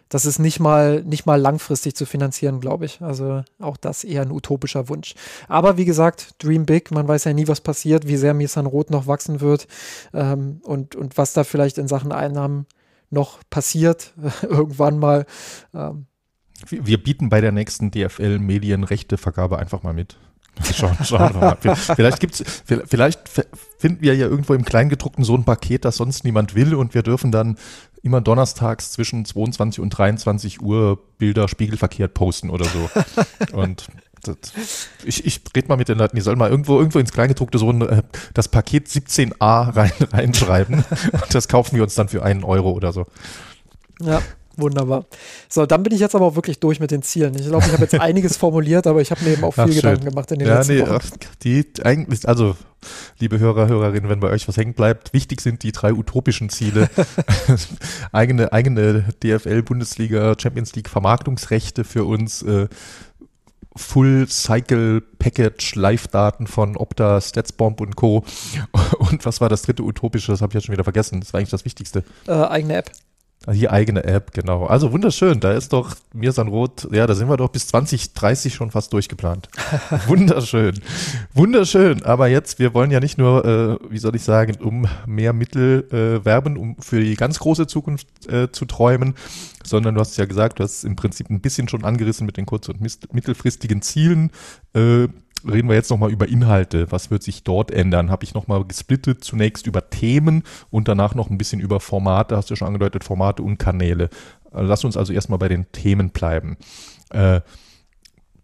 das 0.09 0.25
ist 0.25 0.39
nicht 0.39 0.59
mal, 0.59 1.03
nicht 1.03 1.25
mal 1.25 1.39
langfristig 1.39 1.95
zu 1.95 2.05
finanzieren, 2.05 2.59
glaube 2.59 2.85
ich. 2.85 3.01
Also 3.01 3.43
auch 3.59 3.77
das 3.77 4.03
eher 4.03 4.21
ein 4.21 4.31
utopischer 4.31 4.89
Wunsch. 4.89 5.15
Aber 5.47 5.77
wie 5.77 5.85
gesagt, 5.85 6.35
Dream 6.43 6.65
Big, 6.65 6.91
man 6.91 7.07
weiß 7.07 7.25
ja 7.25 7.33
nie, 7.33 7.47
was 7.47 7.61
passiert, 7.61 8.07
wie 8.07 8.17
sehr 8.17 8.33
Misan 8.33 8.65
Roth 8.65 8.89
noch 8.89 9.07
wachsen 9.07 9.41
wird 9.41 9.67
ähm, 10.13 10.61
und, 10.63 10.95
und 10.95 11.17
was 11.17 11.33
da 11.33 11.43
vielleicht 11.43 11.77
in 11.77 11.87
Sachen 11.87 12.11
Einnahmen 12.11 12.65
noch 13.09 13.39
passiert, 13.49 14.13
irgendwann 14.41 14.99
mal. 14.99 15.25
Ähm. 15.73 16.05
Wir 16.69 17.01
bieten 17.01 17.29
bei 17.29 17.41
der 17.41 17.51
nächsten 17.51 17.91
DFL 17.91 18.39
Medienrechtevergabe 18.39 19.59
einfach 19.59 19.83
mal 19.83 19.93
mit. 19.93 20.17
Schauen, 20.75 20.97
schauen 21.03 21.33
wir 21.33 21.57
mal. 21.61 21.75
Vielleicht 21.75 22.19
gibt's, 22.19 22.43
vielleicht 22.65 23.19
finden 23.77 24.01
wir 24.01 24.15
ja 24.15 24.27
irgendwo 24.27 24.53
im 24.53 24.65
Kleingedruckten 24.65 25.23
so 25.23 25.35
ein 25.35 25.43
Paket, 25.43 25.85
das 25.85 25.97
sonst 25.97 26.23
niemand 26.23 26.55
will 26.55 26.75
und 26.75 26.93
wir 26.93 27.03
dürfen 27.03 27.31
dann 27.31 27.57
immer 28.03 28.21
donnerstags 28.21 28.91
zwischen 28.91 29.25
22 29.25 29.81
und 29.81 29.89
23 29.89 30.61
Uhr 30.61 30.99
Bilder 31.17 31.47
spiegelverkehrt 31.47 32.13
posten 32.13 32.49
oder 32.49 32.65
so. 32.65 32.89
und 33.57 33.87
das, 34.23 34.37
ich, 35.05 35.25
ich 35.25 35.41
rede 35.55 35.67
mal 35.67 35.77
mit 35.77 35.89
den 35.89 35.97
Leuten, 35.97 36.15
die 36.15 36.21
sollen 36.21 36.39
mal 36.39 36.49
irgendwo, 36.49 36.79
irgendwo 36.79 36.99
ins 36.99 37.11
Kleingedruckte 37.11 37.57
so 37.59 37.69
ein, 37.69 37.81
äh, 37.81 38.03
das 38.33 38.47
Paket 38.47 38.87
17a 38.87 39.75
rein, 39.75 39.91
reinschreiben. 40.11 40.75
und 41.11 41.35
das 41.35 41.47
kaufen 41.47 41.75
wir 41.75 41.83
uns 41.83 41.95
dann 41.95 42.09
für 42.09 42.23
einen 42.23 42.43
Euro 42.43 42.71
oder 42.71 42.93
so. 42.93 43.05
Ja, 44.01 44.21
Wunderbar. 44.57 45.05
So, 45.49 45.67
dann 45.67 45.83
bin 45.83 45.93
ich 45.93 45.99
jetzt 45.99 46.15
aber 46.15 46.25
auch 46.25 46.35
wirklich 46.35 46.59
durch 46.59 46.79
mit 46.79 46.89
den 46.89 47.03
Zielen. 47.03 47.35
Ich 47.35 47.47
glaube, 47.47 47.65
ich 47.67 47.71
habe 47.71 47.83
jetzt 47.83 47.93
einiges 47.99 48.37
formuliert, 48.37 48.87
aber 48.87 49.01
ich 49.01 49.11
habe 49.11 49.23
mir 49.23 49.33
eben 49.33 49.43
auch 49.43 49.53
viel 49.53 49.63
Ach, 49.63 49.69
Gedanken 49.69 50.05
gemacht 50.05 50.31
in 50.31 50.39
den 50.39 50.47
ja, 50.47 50.57
letzten 50.57 50.73
nee, 50.73 50.81
Wochen. 50.81 51.01
Die 51.43 51.65
eigentlich, 51.83 52.27
also, 52.27 52.55
liebe 53.19 53.37
Hörer, 53.37 53.67
Hörerinnen, 53.67 54.09
wenn 54.09 54.19
bei 54.19 54.29
euch 54.29 54.47
was 54.47 54.57
hängen 54.57 54.73
bleibt, 54.73 55.13
wichtig 55.13 55.41
sind 55.41 55.61
die 55.61 55.71
drei 55.71 55.93
utopischen 55.93 56.49
Ziele. 56.49 56.89
eigene, 58.11 58.51
eigene 58.51 59.05
DFL, 59.23 59.61
Bundesliga, 59.61 60.35
Champions 60.39 60.75
League 60.75 60.89
Vermarktungsrechte 60.89 61.83
für 61.83 62.05
uns, 62.05 62.41
äh, 62.41 62.67
Full 63.75 64.27
Cycle 64.27 65.01
Package 65.19 65.75
Live-Daten 65.75 66.47
von 66.47 66.75
Opta, 66.77 67.21
Statsbomb 67.21 67.79
und 67.79 67.95
Co. 67.95 68.25
Und 68.97 69.23
was 69.25 69.39
war 69.39 69.49
das 69.49 69.61
dritte 69.61 69.83
utopische? 69.83 70.31
Das 70.31 70.41
habe 70.41 70.51
ich 70.51 70.55
jetzt 70.55 70.65
schon 70.65 70.73
wieder 70.73 70.83
vergessen. 70.83 71.19
Das 71.19 71.31
war 71.31 71.39
eigentlich 71.39 71.51
das 71.51 71.63
Wichtigste. 71.63 72.03
Äh, 72.27 72.31
eigene 72.31 72.75
App. 72.75 72.91
Die 73.53 73.69
eigene 73.69 74.03
App, 74.03 74.33
genau. 74.33 74.65
Also 74.65 74.91
wunderschön. 74.91 75.39
Da 75.39 75.53
ist 75.53 75.71
doch 75.71 75.95
Mirsan 76.13 76.49
Roth, 76.49 76.89
ja, 76.91 77.07
da 77.07 77.15
sind 77.15 77.29
wir 77.29 77.37
doch 77.37 77.47
bis 77.47 77.67
2030 77.67 78.53
schon 78.53 78.71
fast 78.71 78.91
durchgeplant. 78.91 79.47
wunderschön. 80.07 80.81
Wunderschön. 81.33 82.03
Aber 82.03 82.27
jetzt, 82.27 82.59
wir 82.59 82.73
wollen 82.73 82.91
ja 82.91 82.99
nicht 82.99 83.17
nur, 83.17 83.45
äh, 83.45 83.77
wie 83.89 83.99
soll 83.99 84.15
ich 84.17 84.23
sagen, 84.23 84.57
um 84.61 84.85
mehr 85.05 85.31
Mittel 85.31 85.87
äh, 85.91 86.25
werben, 86.25 86.57
um 86.57 86.75
für 86.79 86.99
die 86.99 87.15
ganz 87.15 87.39
große 87.39 87.67
Zukunft 87.67 88.07
äh, 88.27 88.51
zu 88.51 88.65
träumen, 88.65 89.15
sondern 89.63 89.95
du 89.95 90.01
hast 90.01 90.17
ja 90.17 90.25
gesagt, 90.25 90.59
du 90.59 90.63
hast 90.63 90.83
im 90.83 90.97
Prinzip 90.97 91.29
ein 91.29 91.39
bisschen 91.39 91.69
schon 91.69 91.85
angerissen 91.85 92.25
mit 92.25 92.35
den 92.35 92.45
kurz- 92.45 92.67
und 92.67 92.81
mittelfristigen 92.81 93.81
Zielen. 93.81 94.31
Äh, 94.73 95.07
reden 95.49 95.67
wir 95.69 95.75
jetzt 95.75 95.89
nochmal 95.89 96.11
über 96.11 96.27
Inhalte. 96.27 96.91
Was 96.91 97.11
wird 97.11 97.23
sich 97.23 97.43
dort 97.43 97.71
ändern? 97.71 98.11
Habe 98.11 98.23
ich 98.23 98.33
nochmal 98.33 98.63
gesplittet, 98.65 99.23
zunächst 99.23 99.67
über 99.67 99.89
Themen 99.89 100.43
und 100.69 100.87
danach 100.87 101.15
noch 101.15 101.29
ein 101.29 101.37
bisschen 101.37 101.59
über 101.59 101.79
Formate, 101.79 102.35
hast 102.35 102.49
du 102.49 102.55
schon 102.55 102.67
angedeutet, 102.67 103.03
Formate 103.03 103.43
und 103.43 103.57
Kanäle. 103.57 104.09
Lass 104.51 104.83
uns 104.83 104.97
also 104.97 105.13
erstmal 105.13 105.39
bei 105.39 105.47
den 105.47 105.71
Themen 105.71 106.09
bleiben. 106.09 106.57
Äh, 107.09 107.41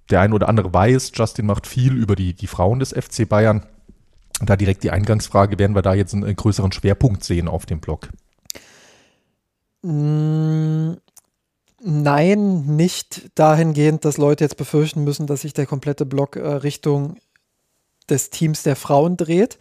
der 0.09 0.21
ein 0.21 0.33
oder 0.33 0.49
andere 0.49 0.73
weiß, 0.73 1.11
Justin 1.15 1.45
macht 1.45 1.65
viel 1.67 1.93
über 1.93 2.15
die, 2.15 2.33
die 2.33 2.47
Frauen 2.47 2.79
des 2.79 2.91
FC 2.91 3.27
Bayern. 3.27 3.65
Da 4.41 4.55
direkt 4.55 4.83
die 4.83 4.91
Eingangsfrage, 4.91 5.57
werden 5.59 5.75
wir 5.75 5.81
da 5.81 5.93
jetzt 5.93 6.13
einen, 6.13 6.23
einen 6.23 6.35
größeren 6.35 6.71
Schwerpunkt 6.71 7.23
sehen 7.23 7.47
auf 7.47 7.65
dem 7.65 7.79
Blog? 7.79 8.09
Mm, 9.83 10.93
Nein, 11.85 12.77
nicht 12.77 13.29
dahingehend, 13.35 14.05
dass 14.05 14.17
Leute 14.17 14.45
jetzt 14.45 14.55
befürchten 14.55 15.03
müssen, 15.03 15.27
dass 15.27 15.41
sich 15.41 15.53
der 15.53 15.65
komplette 15.65 16.05
Block 16.05 16.37
äh, 16.37 16.47
Richtung 16.47 17.17
des 18.09 18.29
Teams 18.29 18.63
der 18.63 18.77
Frauen 18.77 19.17
dreht. 19.17 19.57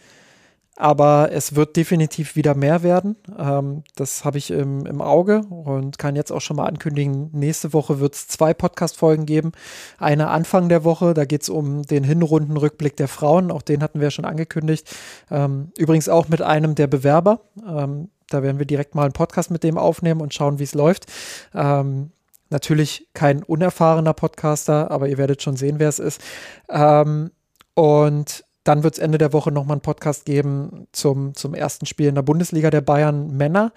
Aber 0.76 1.30
es 1.32 1.54
wird 1.56 1.76
definitiv 1.76 2.36
wieder 2.36 2.54
mehr 2.54 2.84
werden. 2.84 3.16
Ähm, 3.36 3.82
das 3.96 4.24
habe 4.24 4.38
ich 4.38 4.52
im, 4.52 4.86
im, 4.86 5.02
Auge 5.02 5.40
und 5.50 5.98
kann 5.98 6.14
jetzt 6.14 6.30
auch 6.30 6.40
schon 6.40 6.56
mal 6.56 6.66
ankündigen, 6.66 7.28
nächste 7.32 7.72
Woche 7.72 7.98
wird 7.98 8.14
es 8.14 8.28
zwei 8.28 8.54
Podcast-Folgen 8.54 9.26
geben. 9.26 9.52
Eine 9.98 10.28
Anfang 10.28 10.68
der 10.68 10.84
Woche, 10.84 11.14
da 11.14 11.24
geht 11.24 11.42
es 11.42 11.48
um 11.48 11.82
den 11.82 12.04
Hinrundenrückblick 12.04 12.96
der 12.96 13.08
Frauen. 13.08 13.50
Auch 13.50 13.62
den 13.62 13.82
hatten 13.82 14.00
wir 14.00 14.12
schon 14.12 14.24
angekündigt. 14.24 14.88
Ähm, 15.30 15.72
übrigens 15.76 16.08
auch 16.08 16.28
mit 16.28 16.40
einem 16.40 16.76
der 16.76 16.86
Bewerber. 16.86 17.40
Ähm, 17.66 18.08
da 18.33 18.43
werden 18.43 18.59
wir 18.59 18.66
direkt 18.66 18.95
mal 18.95 19.05
einen 19.05 19.12
Podcast 19.12 19.51
mit 19.51 19.62
dem 19.62 19.78
aufnehmen 19.78 20.20
und 20.20 20.35
schauen, 20.35 20.59
wie 20.59 20.64
es 20.64 20.74
läuft. 20.74 21.07
Ähm, 21.55 22.11
natürlich 22.51 23.09
kein 23.14 23.43
unerfahrener 23.43 24.12
Podcaster, 24.12 24.91
aber 24.91 25.09
ihr 25.09 25.18
werdet 25.18 25.43
schon 25.43 25.57
sehen, 25.57 25.78
wer 25.78 25.89
es 25.89 25.99
ist. 25.99 26.20
Ähm, 26.68 27.30
und 27.74 28.45
dann 28.64 28.85
wird 28.85 28.95
es 28.95 29.01
Ende 29.01 29.18
der 29.18 29.33
Woche 29.33 29.51
nochmal 29.51 29.76
einen 29.76 29.83
Podcast 29.83 30.24
geben 30.24 30.87
zum, 30.93 31.35
zum 31.35 31.55
ersten 31.55 31.87
Spiel 31.87 32.09
in 32.09 32.14
der 32.14 32.22
Bundesliga 32.22 32.70
der 32.70 32.80
Bayern 32.80 33.37
Männer. 33.37 33.72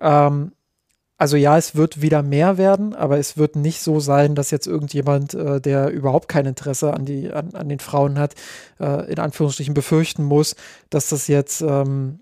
Ähm, 0.00 0.52
also 1.18 1.36
ja, 1.36 1.56
es 1.56 1.74
wird 1.74 2.02
wieder 2.02 2.22
mehr 2.22 2.58
werden, 2.58 2.94
aber 2.94 3.18
es 3.18 3.38
wird 3.38 3.56
nicht 3.56 3.80
so 3.80 4.00
sein, 4.00 4.34
dass 4.34 4.50
jetzt 4.50 4.66
irgendjemand, 4.66 5.32
äh, 5.32 5.60
der 5.60 5.90
überhaupt 5.90 6.28
kein 6.28 6.44
Interesse 6.44 6.92
an, 6.92 7.06
die, 7.06 7.32
an, 7.32 7.54
an 7.54 7.68
den 7.68 7.78
Frauen 7.78 8.18
hat, 8.18 8.34
äh, 8.80 9.10
in 9.10 9.18
Anführungsstrichen 9.18 9.72
befürchten 9.72 10.24
muss, 10.24 10.56
dass 10.90 11.08
das 11.08 11.26
jetzt 11.26 11.62
ähm, 11.62 12.20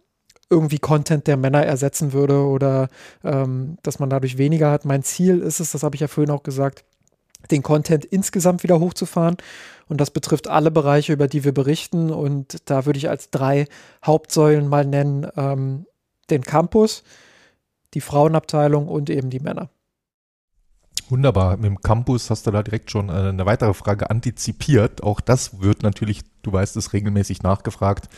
irgendwie 0.55 0.79
Content 0.79 1.27
der 1.27 1.37
Männer 1.37 1.65
ersetzen 1.65 2.13
würde 2.13 2.45
oder 2.45 2.89
ähm, 3.25 3.77
dass 3.83 3.99
man 3.99 4.09
dadurch 4.09 4.39
weniger 4.39 4.71
hat. 4.71 4.85
Mein 4.85 5.03
Ziel 5.03 5.41
ist 5.41 5.61
es, 5.61 5.73
das 5.73 5.83
habe 5.83 5.97
ich 5.97 6.01
ja 6.01 6.09
vorhin 6.09 6.31
auch 6.31 6.45
gesagt, 6.45 6.85
den 7.51 7.63
Content 7.63 8.05
insgesamt 8.05 8.63
wieder 8.63 8.81
hochzufahren. 8.81 9.37
Und 9.87 10.01
das 10.01 10.11
betrifft 10.11 10.49
alle 10.49 10.71
Bereiche, 10.71 11.13
über 11.13 11.29
die 11.29 11.45
wir 11.45 11.53
berichten. 11.53 12.11
Und 12.11 12.71
da 12.71 12.87
würde 12.87 12.99
ich 12.99 13.11
als 13.11 13.31
drei 13.31 13.67
Hauptsäulen 14.05 14.69
mal 14.69 14.87
nennen 14.87 15.27
ähm, 15.37 15.87
den 16.31 16.43
Campus, 16.43 17.03
die 17.93 18.01
Frauenabteilung 18.01 18.89
und 18.89 19.11
eben 19.11 19.29
die 19.29 19.41
Männer. 19.41 19.69
Wunderbar. 21.11 21.57
Mit 21.57 21.67
dem 21.67 21.81
Campus 21.83 22.31
hast 22.31 22.47
du 22.47 22.51
da 22.51 22.63
direkt 22.63 22.91
schon 22.91 23.11
äh, 23.11 23.13
eine 23.13 23.45
weitere 23.45 23.75
Frage 23.75 24.09
antizipiert. 24.09 25.03
Auch 25.03 25.21
das 25.21 25.61
wird 25.61 25.83
natürlich, 25.83 26.23
du 26.43 26.51
weißt 26.51 26.77
es, 26.77 26.95
regelmäßig 26.95 27.43
nachgefragt. 27.43 28.09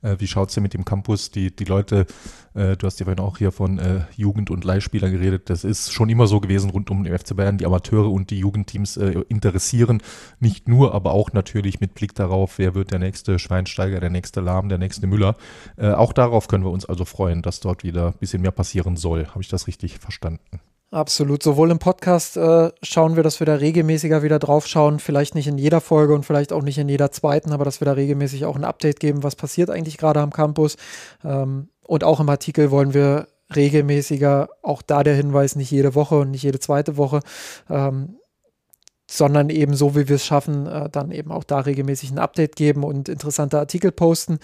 Äh, 0.00 0.16
wie 0.20 0.28
schaut 0.28 0.50
es 0.50 0.54
denn 0.54 0.62
mit 0.62 0.72
dem 0.72 0.84
Campus? 0.84 1.32
Die, 1.32 1.54
die 1.54 1.64
Leute, 1.64 2.06
äh, 2.54 2.76
du 2.76 2.86
hast 2.86 3.00
ja 3.00 3.04
vorhin 3.04 3.18
auch 3.18 3.38
hier 3.38 3.50
von 3.50 3.80
Jugend- 4.16 4.50
und 4.50 4.62
Leihspielern 4.64 5.10
geredet. 5.10 5.50
Das 5.50 5.64
ist 5.64 5.92
schon 5.92 6.08
immer 6.08 6.28
so 6.28 6.38
gewesen 6.38 6.70
rund 6.70 6.88
um 6.88 7.02
den 7.02 7.18
FC 7.18 7.34
Bayern. 7.34 7.58
Die 7.58 7.66
Amateure 7.66 8.12
und 8.12 8.30
die 8.30 8.38
Jugendteams 8.38 8.96
interessieren 8.96 10.00
nicht 10.38 10.68
nur, 10.68 10.94
aber 10.94 11.12
auch 11.12 11.32
natürlich 11.32 11.80
mit 11.80 11.94
Blick 11.94 12.14
darauf, 12.14 12.58
wer 12.58 12.76
wird 12.76 12.92
der 12.92 13.00
nächste 13.00 13.40
Schweinsteiger, 13.40 13.98
der 13.98 14.10
nächste 14.10 14.40
Lahm, 14.40 14.68
der 14.68 14.78
nächste 14.78 15.06
Müller. 15.06 15.36
Auch 15.76 16.12
darauf 16.12 16.48
können 16.48 16.64
wir 16.64 16.70
uns 16.70 16.84
also 16.86 17.04
freuen, 17.04 17.42
dass 17.42 17.60
dort 17.60 17.82
wieder 17.82 18.08
ein 18.08 18.18
bisschen 18.18 18.42
mehr 18.42 18.52
passieren 18.52 18.96
soll. 18.96 19.26
Habe 19.28 19.42
ich 19.42 19.48
das 19.48 19.66
richtig 19.66 19.98
verstanden? 19.98 20.60
Absolut. 20.96 21.42
Sowohl 21.42 21.70
im 21.70 21.78
Podcast 21.78 22.38
äh, 22.38 22.70
schauen 22.82 23.16
wir, 23.16 23.22
dass 23.22 23.38
wir 23.38 23.44
da 23.44 23.56
regelmäßiger 23.56 24.22
wieder 24.22 24.38
drauf 24.38 24.66
schauen. 24.66 24.98
Vielleicht 24.98 25.34
nicht 25.34 25.46
in 25.46 25.58
jeder 25.58 25.82
Folge 25.82 26.14
und 26.14 26.24
vielleicht 26.24 26.54
auch 26.54 26.62
nicht 26.62 26.78
in 26.78 26.88
jeder 26.88 27.12
zweiten, 27.12 27.52
aber 27.52 27.66
dass 27.66 27.82
wir 27.82 27.84
da 27.84 27.92
regelmäßig 27.92 28.46
auch 28.46 28.56
ein 28.56 28.64
Update 28.64 28.98
geben, 28.98 29.22
was 29.22 29.36
passiert 29.36 29.68
eigentlich 29.68 29.98
gerade 29.98 30.20
am 30.20 30.32
Campus. 30.32 30.78
Ähm, 31.22 31.68
und 31.82 32.02
auch 32.02 32.18
im 32.18 32.30
Artikel 32.30 32.70
wollen 32.70 32.94
wir 32.94 33.28
regelmäßiger, 33.54 34.48
auch 34.62 34.80
da 34.80 35.02
der 35.02 35.14
Hinweis, 35.14 35.54
nicht 35.54 35.70
jede 35.70 35.94
Woche 35.94 36.20
und 36.20 36.30
nicht 36.30 36.44
jede 36.44 36.60
zweite 36.60 36.96
Woche, 36.96 37.20
ähm, 37.68 38.16
sondern 39.06 39.50
eben 39.50 39.74
so, 39.74 39.96
wie 39.96 40.08
wir 40.08 40.16
es 40.16 40.24
schaffen, 40.24 40.66
äh, 40.66 40.88
dann 40.88 41.10
eben 41.10 41.30
auch 41.30 41.44
da 41.44 41.58
regelmäßig 41.58 42.10
ein 42.10 42.18
Update 42.18 42.56
geben 42.56 42.84
und 42.84 43.10
interessante 43.10 43.58
Artikel 43.58 43.92
posten. 43.92 44.38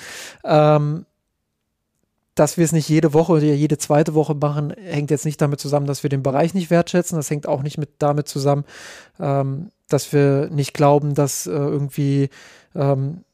Ähm, 0.45 1.07
dass 2.35 2.57
wir 2.57 2.65
es 2.65 2.73
nicht 2.73 2.89
jede 2.89 3.13
Woche 3.13 3.33
oder 3.33 3.43
jede 3.43 3.79
zweite 3.79 4.15
Woche 4.15 4.35
machen, 4.35 4.71
hängt 4.71 5.11
jetzt 5.11 5.25
nicht 5.25 5.41
damit 5.41 5.61
zusammen, 5.61 5.87
dass 5.87 6.03
wir 6.03 6.11
den 6.11 6.23
Bereich 6.23 6.55
nicht 6.55 6.71
wertschätzen. 6.71 7.17
Das 7.17 7.31
hängt 7.31 7.47
auch 7.47 7.63
nicht 7.63 7.79
mit 7.79 7.91
damit 7.99 8.29
zusammen, 8.29 8.65
ähm, 9.21 9.71
dass 9.89 10.13
wir 10.13 10.49
nicht 10.51 10.73
glauben, 10.73 11.15
dass 11.15 11.47
äh, 11.47 11.51
irgendwie 11.51 12.31
ähm, 12.75 13.25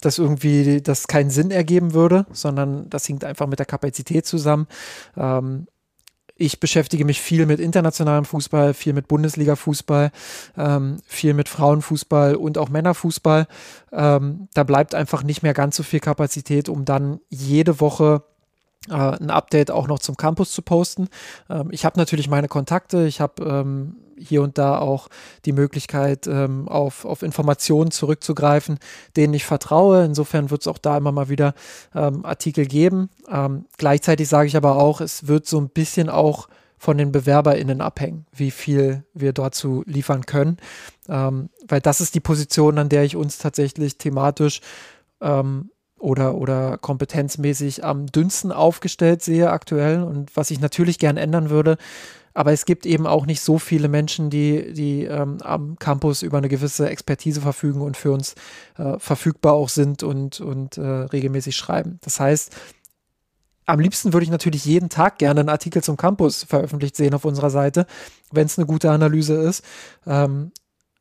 dass 0.00 0.18
irgendwie 0.18 0.80
das 0.80 1.08
keinen 1.08 1.30
Sinn 1.30 1.50
ergeben 1.50 1.92
würde, 1.92 2.24
sondern 2.32 2.88
das 2.88 3.08
hängt 3.08 3.24
einfach 3.24 3.46
mit 3.46 3.58
der 3.58 3.66
Kapazität 3.66 4.26
zusammen. 4.26 4.68
Ähm, 5.16 5.66
ich 6.36 6.60
beschäftige 6.60 7.04
mich 7.04 7.20
viel 7.20 7.46
mit 7.46 7.58
internationalem 7.58 8.24
Fußball, 8.24 8.72
viel 8.72 8.92
mit 8.92 9.08
Bundesliga-Fußball, 9.08 10.12
ähm, 10.56 10.98
viel 11.04 11.34
mit 11.34 11.48
Frauenfußball 11.48 12.36
und 12.36 12.58
auch 12.58 12.68
Männerfußball. 12.68 13.48
Ähm, 13.90 14.48
da 14.54 14.62
bleibt 14.62 14.94
einfach 14.94 15.24
nicht 15.24 15.42
mehr 15.42 15.52
ganz 15.52 15.74
so 15.74 15.82
viel 15.82 15.98
Kapazität, 15.98 16.68
um 16.68 16.84
dann 16.84 17.18
jede 17.28 17.80
Woche 17.80 18.22
ein 18.88 19.30
Update 19.30 19.70
auch 19.70 19.86
noch 19.86 19.98
zum 19.98 20.16
Campus 20.16 20.52
zu 20.52 20.62
posten. 20.62 21.08
Ähm, 21.50 21.68
ich 21.70 21.84
habe 21.84 21.98
natürlich 21.98 22.28
meine 22.28 22.48
Kontakte, 22.48 23.06
ich 23.06 23.20
habe 23.20 23.44
ähm, 23.44 23.96
hier 24.16 24.42
und 24.42 24.58
da 24.58 24.78
auch 24.78 25.08
die 25.44 25.52
Möglichkeit, 25.52 26.26
ähm, 26.26 26.68
auf, 26.68 27.04
auf 27.04 27.22
Informationen 27.22 27.90
zurückzugreifen, 27.90 28.78
denen 29.16 29.34
ich 29.34 29.44
vertraue. 29.44 30.04
Insofern 30.04 30.50
wird 30.50 30.62
es 30.62 30.66
auch 30.66 30.78
da 30.78 30.96
immer 30.96 31.12
mal 31.12 31.28
wieder 31.28 31.54
Artikel 31.92 32.66
geben. 32.66 33.10
Gleichzeitig 33.76 34.28
sage 34.28 34.48
ich 34.48 34.56
aber 34.56 34.76
auch, 34.76 35.00
es 35.00 35.28
wird 35.28 35.46
so 35.46 35.60
ein 35.60 35.68
bisschen 35.68 36.08
auch 36.08 36.48
von 36.78 36.98
den 36.98 37.12
BewerberInnen 37.12 37.80
abhängen, 37.80 38.26
wie 38.34 38.50
viel 38.50 39.04
wir 39.14 39.32
dazu 39.32 39.84
liefern 39.86 40.26
können. 40.26 40.56
Weil 41.06 41.80
das 41.80 42.00
ist 42.00 42.16
die 42.16 42.20
Position, 42.20 42.78
an 42.78 42.88
der 42.88 43.04
ich 43.04 43.14
uns 43.14 43.38
tatsächlich 43.38 43.98
thematisch 43.98 44.60
ähm, 45.20 45.70
oder, 45.98 46.34
oder 46.34 46.78
kompetenzmäßig 46.78 47.84
am 47.84 48.06
dünnsten 48.06 48.52
aufgestellt 48.52 49.22
sehe 49.22 49.50
aktuell 49.50 50.02
und 50.02 50.36
was 50.36 50.50
ich 50.50 50.60
natürlich 50.60 50.98
gern 50.98 51.16
ändern 51.16 51.50
würde. 51.50 51.76
Aber 52.34 52.52
es 52.52 52.66
gibt 52.66 52.86
eben 52.86 53.06
auch 53.06 53.26
nicht 53.26 53.40
so 53.40 53.58
viele 53.58 53.88
Menschen, 53.88 54.30
die, 54.30 54.72
die 54.72 55.04
ähm, 55.04 55.38
am 55.42 55.76
Campus 55.78 56.22
über 56.22 56.38
eine 56.38 56.48
gewisse 56.48 56.88
Expertise 56.88 57.40
verfügen 57.40 57.80
und 57.80 57.96
für 57.96 58.12
uns 58.12 58.36
äh, 58.76 58.98
verfügbar 58.98 59.54
auch 59.54 59.68
sind 59.68 60.04
und, 60.04 60.40
und 60.40 60.78
äh, 60.78 60.82
regelmäßig 60.82 61.56
schreiben. 61.56 61.98
Das 62.02 62.20
heißt, 62.20 62.54
am 63.66 63.80
liebsten 63.80 64.12
würde 64.12 64.24
ich 64.24 64.30
natürlich 64.30 64.64
jeden 64.64 64.88
Tag 64.88 65.18
gerne 65.18 65.40
einen 65.40 65.48
Artikel 65.48 65.82
zum 65.82 65.96
Campus 65.96 66.44
veröffentlicht 66.44 66.96
sehen 66.96 67.12
auf 67.12 67.24
unserer 67.24 67.50
Seite, 67.50 67.86
wenn 68.30 68.46
es 68.46 68.56
eine 68.56 68.66
gute 68.66 68.90
Analyse 68.90 69.34
ist. 69.34 69.64
Ähm, 70.06 70.52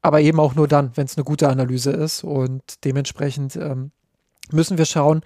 aber 0.01 0.21
eben 0.21 0.39
auch 0.39 0.55
nur 0.55 0.67
dann, 0.67 0.91
wenn 0.95 1.05
es 1.05 1.17
eine 1.17 1.23
gute 1.23 1.49
Analyse 1.49 1.91
ist. 1.91 2.23
Und 2.23 2.83
dementsprechend 2.83 3.55
ähm, 3.55 3.91
müssen 4.51 4.77
wir 4.77 4.85
schauen, 4.85 5.21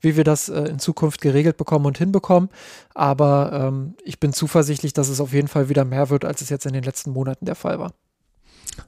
wie 0.00 0.16
wir 0.16 0.24
das 0.24 0.48
äh, 0.48 0.62
in 0.62 0.78
Zukunft 0.78 1.20
geregelt 1.20 1.56
bekommen 1.56 1.86
und 1.86 1.98
hinbekommen. 1.98 2.50
Aber 2.94 3.52
ähm, 3.52 3.94
ich 4.04 4.20
bin 4.20 4.32
zuversichtlich, 4.32 4.92
dass 4.92 5.08
es 5.08 5.20
auf 5.20 5.32
jeden 5.32 5.48
Fall 5.48 5.68
wieder 5.68 5.84
mehr 5.84 6.10
wird, 6.10 6.24
als 6.24 6.40
es 6.40 6.48
jetzt 6.48 6.66
in 6.66 6.72
den 6.72 6.84
letzten 6.84 7.10
Monaten 7.10 7.46
der 7.46 7.54
Fall 7.54 7.78
war. 7.78 7.92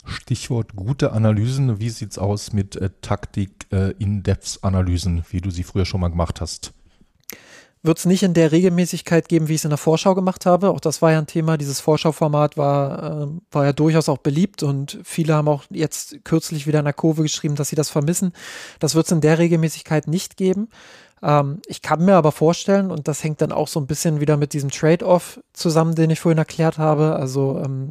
Stichwort 0.04 0.74
gute 0.74 1.12
Analysen. 1.12 1.78
Wie 1.78 1.90
sieht 1.90 2.12
es 2.12 2.18
aus 2.18 2.52
mit 2.52 2.76
äh, 2.76 2.90
Taktik, 3.00 3.66
äh, 3.72 3.94
wie 3.98 5.40
du 5.40 5.50
sie 5.50 5.62
früher 5.62 5.84
schon 5.84 6.00
mal 6.00 6.08
gemacht 6.08 6.40
hast? 6.40 6.72
Wird 7.86 7.98
es 7.98 8.04
nicht 8.04 8.22
in 8.22 8.34
der 8.34 8.52
Regelmäßigkeit 8.52 9.28
geben, 9.28 9.48
wie 9.48 9.54
ich 9.54 9.60
es 9.60 9.64
in 9.64 9.70
der 9.70 9.78
Vorschau 9.78 10.14
gemacht 10.14 10.46
habe. 10.46 10.70
Auch 10.70 10.80
das 10.80 11.02
war 11.02 11.12
ja 11.12 11.18
ein 11.18 11.26
Thema. 11.26 11.56
Dieses 11.56 11.80
Vorschauformat 11.80 12.56
war, 12.56 13.22
äh, 13.22 13.26
war 13.50 13.64
ja 13.64 13.72
durchaus 13.72 14.08
auch 14.08 14.18
beliebt 14.18 14.62
und 14.62 14.98
viele 15.04 15.34
haben 15.34 15.48
auch 15.48 15.64
jetzt 15.70 16.24
kürzlich 16.24 16.66
wieder 16.66 16.80
in 16.80 16.84
der 16.84 16.94
Kurve 16.94 17.22
geschrieben, 17.22 17.56
dass 17.56 17.68
sie 17.68 17.76
das 17.76 17.90
vermissen. 17.90 18.32
Das 18.78 18.94
wird 18.94 19.06
es 19.06 19.12
in 19.12 19.20
der 19.20 19.38
Regelmäßigkeit 19.38 20.08
nicht 20.08 20.36
geben. 20.36 20.68
Ähm, 21.22 21.60
ich 21.66 21.82
kann 21.82 22.04
mir 22.04 22.14
aber 22.14 22.32
vorstellen, 22.32 22.90
und 22.90 23.08
das 23.08 23.24
hängt 23.24 23.40
dann 23.40 23.52
auch 23.52 23.68
so 23.68 23.80
ein 23.80 23.86
bisschen 23.86 24.20
wieder 24.20 24.36
mit 24.36 24.52
diesem 24.52 24.70
Trade-off 24.70 25.40
zusammen, 25.52 25.94
den 25.94 26.10
ich 26.10 26.20
vorhin 26.20 26.38
erklärt 26.38 26.78
habe. 26.78 27.16
Also 27.16 27.60
ähm, 27.64 27.90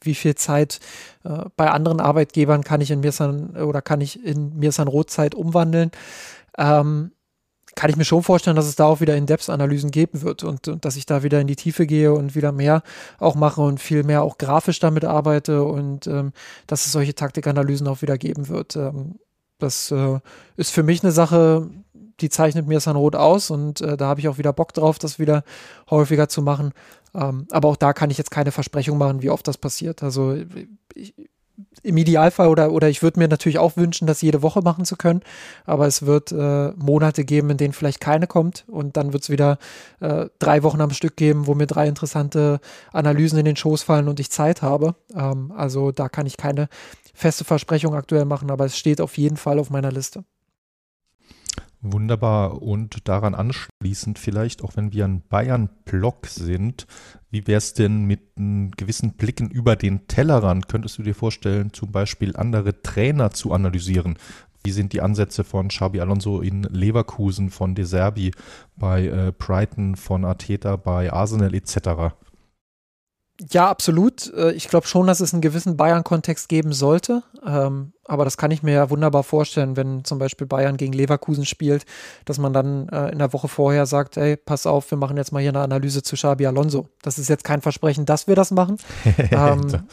wie 0.00 0.14
viel 0.14 0.34
Zeit 0.34 0.80
äh, 1.24 1.44
bei 1.56 1.70
anderen 1.70 2.00
Arbeitgebern 2.00 2.64
kann 2.64 2.80
ich 2.80 2.90
in 2.90 3.00
Mirsan 3.00 3.56
oder 3.56 3.80
kann 3.80 4.00
ich 4.00 4.24
in 4.24 4.58
Mirsan 4.58 4.88
Rotzeit 4.88 5.34
umwandeln? 5.34 5.90
Ähm, 6.58 7.12
kann 7.74 7.90
ich 7.90 7.96
mir 7.96 8.04
schon 8.04 8.22
vorstellen, 8.22 8.56
dass 8.56 8.66
es 8.66 8.76
da 8.76 8.84
auch 8.86 9.00
wieder 9.00 9.16
In-Depth-Analysen 9.16 9.90
geben 9.90 10.22
wird 10.22 10.44
und, 10.44 10.68
und, 10.68 10.84
dass 10.84 10.96
ich 10.96 11.06
da 11.06 11.22
wieder 11.22 11.40
in 11.40 11.46
die 11.46 11.56
Tiefe 11.56 11.86
gehe 11.86 12.12
und 12.12 12.34
wieder 12.34 12.52
mehr 12.52 12.82
auch 13.18 13.34
mache 13.34 13.60
und 13.60 13.80
viel 13.80 14.04
mehr 14.04 14.22
auch 14.22 14.38
grafisch 14.38 14.78
damit 14.78 15.04
arbeite 15.04 15.64
und 15.64 16.06
ähm, 16.06 16.32
dass 16.66 16.86
es 16.86 16.92
solche 16.92 17.14
Taktikanalysen 17.14 17.88
auch 17.88 18.02
wieder 18.02 18.18
geben 18.18 18.48
wird. 18.48 18.76
Ähm, 18.76 19.16
das 19.58 19.90
äh, 19.90 20.18
ist 20.56 20.72
für 20.72 20.82
mich 20.82 21.02
eine 21.02 21.12
Sache, 21.12 21.70
die 22.20 22.28
zeichnet 22.28 22.66
mir 22.66 22.80
Sanrot 22.80 23.16
aus 23.16 23.50
und 23.50 23.80
äh, 23.80 23.96
da 23.96 24.06
habe 24.06 24.20
ich 24.20 24.28
auch 24.28 24.38
wieder 24.38 24.52
Bock 24.52 24.72
drauf, 24.72 24.98
das 24.98 25.18
wieder 25.18 25.44
häufiger 25.90 26.28
zu 26.28 26.42
machen. 26.42 26.72
Ähm, 27.14 27.46
aber 27.50 27.68
auch 27.68 27.76
da 27.76 27.92
kann 27.92 28.10
ich 28.10 28.18
jetzt 28.18 28.30
keine 28.30 28.52
Versprechung 28.52 28.98
machen, 28.98 29.22
wie 29.22 29.30
oft 29.30 29.46
das 29.46 29.58
passiert. 29.58 30.02
Also 30.02 30.36
ich, 30.94 31.14
im 31.82 31.96
Idealfall 31.96 32.48
oder, 32.48 32.72
oder 32.72 32.88
ich 32.88 33.02
würde 33.02 33.20
mir 33.20 33.28
natürlich 33.28 33.58
auch 33.58 33.76
wünschen, 33.76 34.06
das 34.06 34.22
jede 34.22 34.42
Woche 34.42 34.62
machen 34.62 34.84
zu 34.84 34.96
können, 34.96 35.20
aber 35.64 35.86
es 35.86 36.06
wird 36.06 36.32
äh, 36.32 36.72
Monate 36.72 37.24
geben, 37.24 37.50
in 37.50 37.56
denen 37.56 37.72
vielleicht 37.72 38.00
keine 38.00 38.26
kommt 38.26 38.64
und 38.68 38.96
dann 38.96 39.12
wird 39.12 39.22
es 39.22 39.30
wieder 39.30 39.58
äh, 40.00 40.26
drei 40.38 40.62
Wochen 40.62 40.80
am 40.80 40.90
Stück 40.90 41.16
geben, 41.16 41.46
wo 41.46 41.54
mir 41.54 41.66
drei 41.66 41.86
interessante 41.86 42.60
Analysen 42.92 43.38
in 43.38 43.44
den 43.44 43.56
Schoß 43.56 43.82
fallen 43.82 44.08
und 44.08 44.20
ich 44.20 44.30
Zeit 44.30 44.62
habe. 44.62 44.94
Ähm, 45.14 45.52
also 45.56 45.92
da 45.92 46.08
kann 46.08 46.26
ich 46.26 46.36
keine 46.36 46.68
feste 47.12 47.44
Versprechung 47.44 47.94
aktuell 47.94 48.24
machen, 48.24 48.50
aber 48.50 48.64
es 48.64 48.76
steht 48.76 49.00
auf 49.00 49.16
jeden 49.18 49.36
Fall 49.36 49.58
auf 49.58 49.70
meiner 49.70 49.92
Liste. 49.92 50.24
Wunderbar. 51.86 52.62
Und 52.62 53.06
daran 53.08 53.34
anschließend 53.34 54.18
vielleicht, 54.18 54.64
auch 54.64 54.74
wenn 54.74 54.94
wir 54.94 55.04
ein 55.04 55.20
Bayern-Block 55.28 56.26
sind, 56.26 56.86
wie 57.30 57.46
wäre 57.46 57.58
es 57.58 57.74
denn 57.74 58.06
mit 58.06 58.22
gewissen 58.36 59.12
Blicken 59.12 59.50
über 59.50 59.76
den 59.76 60.08
Tellerrand? 60.08 60.68
Könntest 60.68 60.96
du 60.96 61.02
dir 61.02 61.14
vorstellen, 61.14 61.74
zum 61.74 61.92
Beispiel 61.92 62.36
andere 62.36 62.80
Trainer 62.82 63.32
zu 63.32 63.52
analysieren? 63.52 64.16
Wie 64.64 64.70
sind 64.70 64.94
die 64.94 65.02
Ansätze 65.02 65.44
von 65.44 65.68
Xabi 65.68 66.00
Alonso 66.00 66.40
in 66.40 66.62
Leverkusen, 66.62 67.50
von 67.50 67.74
De 67.74 67.84
Serbi 67.84 68.30
bei 68.76 69.06
äh, 69.06 69.32
Brighton, 69.36 69.94
von 69.94 70.24
Arteta 70.24 70.76
bei 70.76 71.12
Arsenal 71.12 71.54
etc.? 71.54 72.14
Ja, 73.50 73.68
absolut. 73.68 74.32
Äh, 74.32 74.52
ich 74.52 74.68
glaube 74.68 74.86
schon, 74.86 75.08
dass 75.08 75.18
es 75.18 75.32
einen 75.32 75.42
gewissen 75.42 75.76
Bayern-Kontext 75.76 76.48
geben 76.48 76.72
sollte. 76.72 77.24
Ähm, 77.44 77.92
aber 78.04 78.24
das 78.24 78.36
kann 78.36 78.50
ich 78.50 78.62
mir 78.62 78.74
ja 78.74 78.90
wunderbar 78.90 79.24
vorstellen, 79.24 79.76
wenn 79.76 80.04
zum 80.04 80.18
Beispiel 80.18 80.46
Bayern 80.46 80.76
gegen 80.76 80.92
Leverkusen 80.92 81.44
spielt, 81.44 81.84
dass 82.26 82.38
man 82.38 82.52
dann 82.52 82.88
äh, 82.90 83.10
in 83.10 83.18
der 83.18 83.32
Woche 83.32 83.48
vorher 83.48 83.86
sagt, 83.86 84.16
ey, 84.18 84.36
pass 84.36 84.66
auf, 84.66 84.90
wir 84.90 84.98
machen 84.98 85.16
jetzt 85.16 85.32
mal 85.32 85.40
hier 85.40 85.50
eine 85.50 85.60
Analyse 85.60 86.02
zu 86.02 86.14
Xabi 86.14 86.46
Alonso. 86.46 86.88
Das 87.02 87.18
ist 87.18 87.28
jetzt 87.28 87.42
kein 87.42 87.60
Versprechen, 87.60 88.06
dass 88.06 88.28
wir 88.28 88.36
das 88.36 88.52
machen. 88.52 88.76
ähm, 89.18 89.84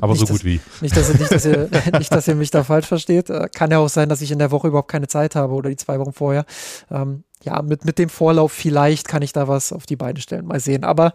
aber 0.00 0.16
so 0.16 0.22
dass, 0.22 0.30
gut 0.30 0.44
wie. 0.44 0.60
Nicht 0.80 0.96
dass, 0.96 1.12
nicht, 1.14 1.30
dass 1.30 1.44
ihr, 1.44 1.68
nicht, 1.98 2.12
dass 2.12 2.26
ihr 2.26 2.34
mich 2.34 2.50
da 2.50 2.64
falsch 2.64 2.86
versteht. 2.86 3.30
Äh, 3.30 3.48
kann 3.54 3.70
ja 3.70 3.78
auch 3.78 3.88
sein, 3.88 4.08
dass 4.08 4.22
ich 4.22 4.32
in 4.32 4.40
der 4.40 4.50
Woche 4.50 4.68
überhaupt 4.68 4.90
keine 4.90 5.06
Zeit 5.06 5.36
habe 5.36 5.52
oder 5.54 5.70
die 5.70 5.76
zwei 5.76 6.00
Wochen 6.00 6.12
vorher. 6.12 6.46
Ähm, 6.90 7.22
ja, 7.44 7.62
mit, 7.62 7.84
mit 7.84 7.98
dem 7.98 8.08
Vorlauf 8.08 8.50
vielleicht 8.50 9.06
kann 9.06 9.22
ich 9.22 9.32
da 9.32 9.46
was 9.46 9.72
auf 9.72 9.86
die 9.86 9.96
Beine 9.96 10.20
stellen. 10.20 10.46
Mal 10.46 10.58
sehen. 10.58 10.82
Aber 10.82 11.12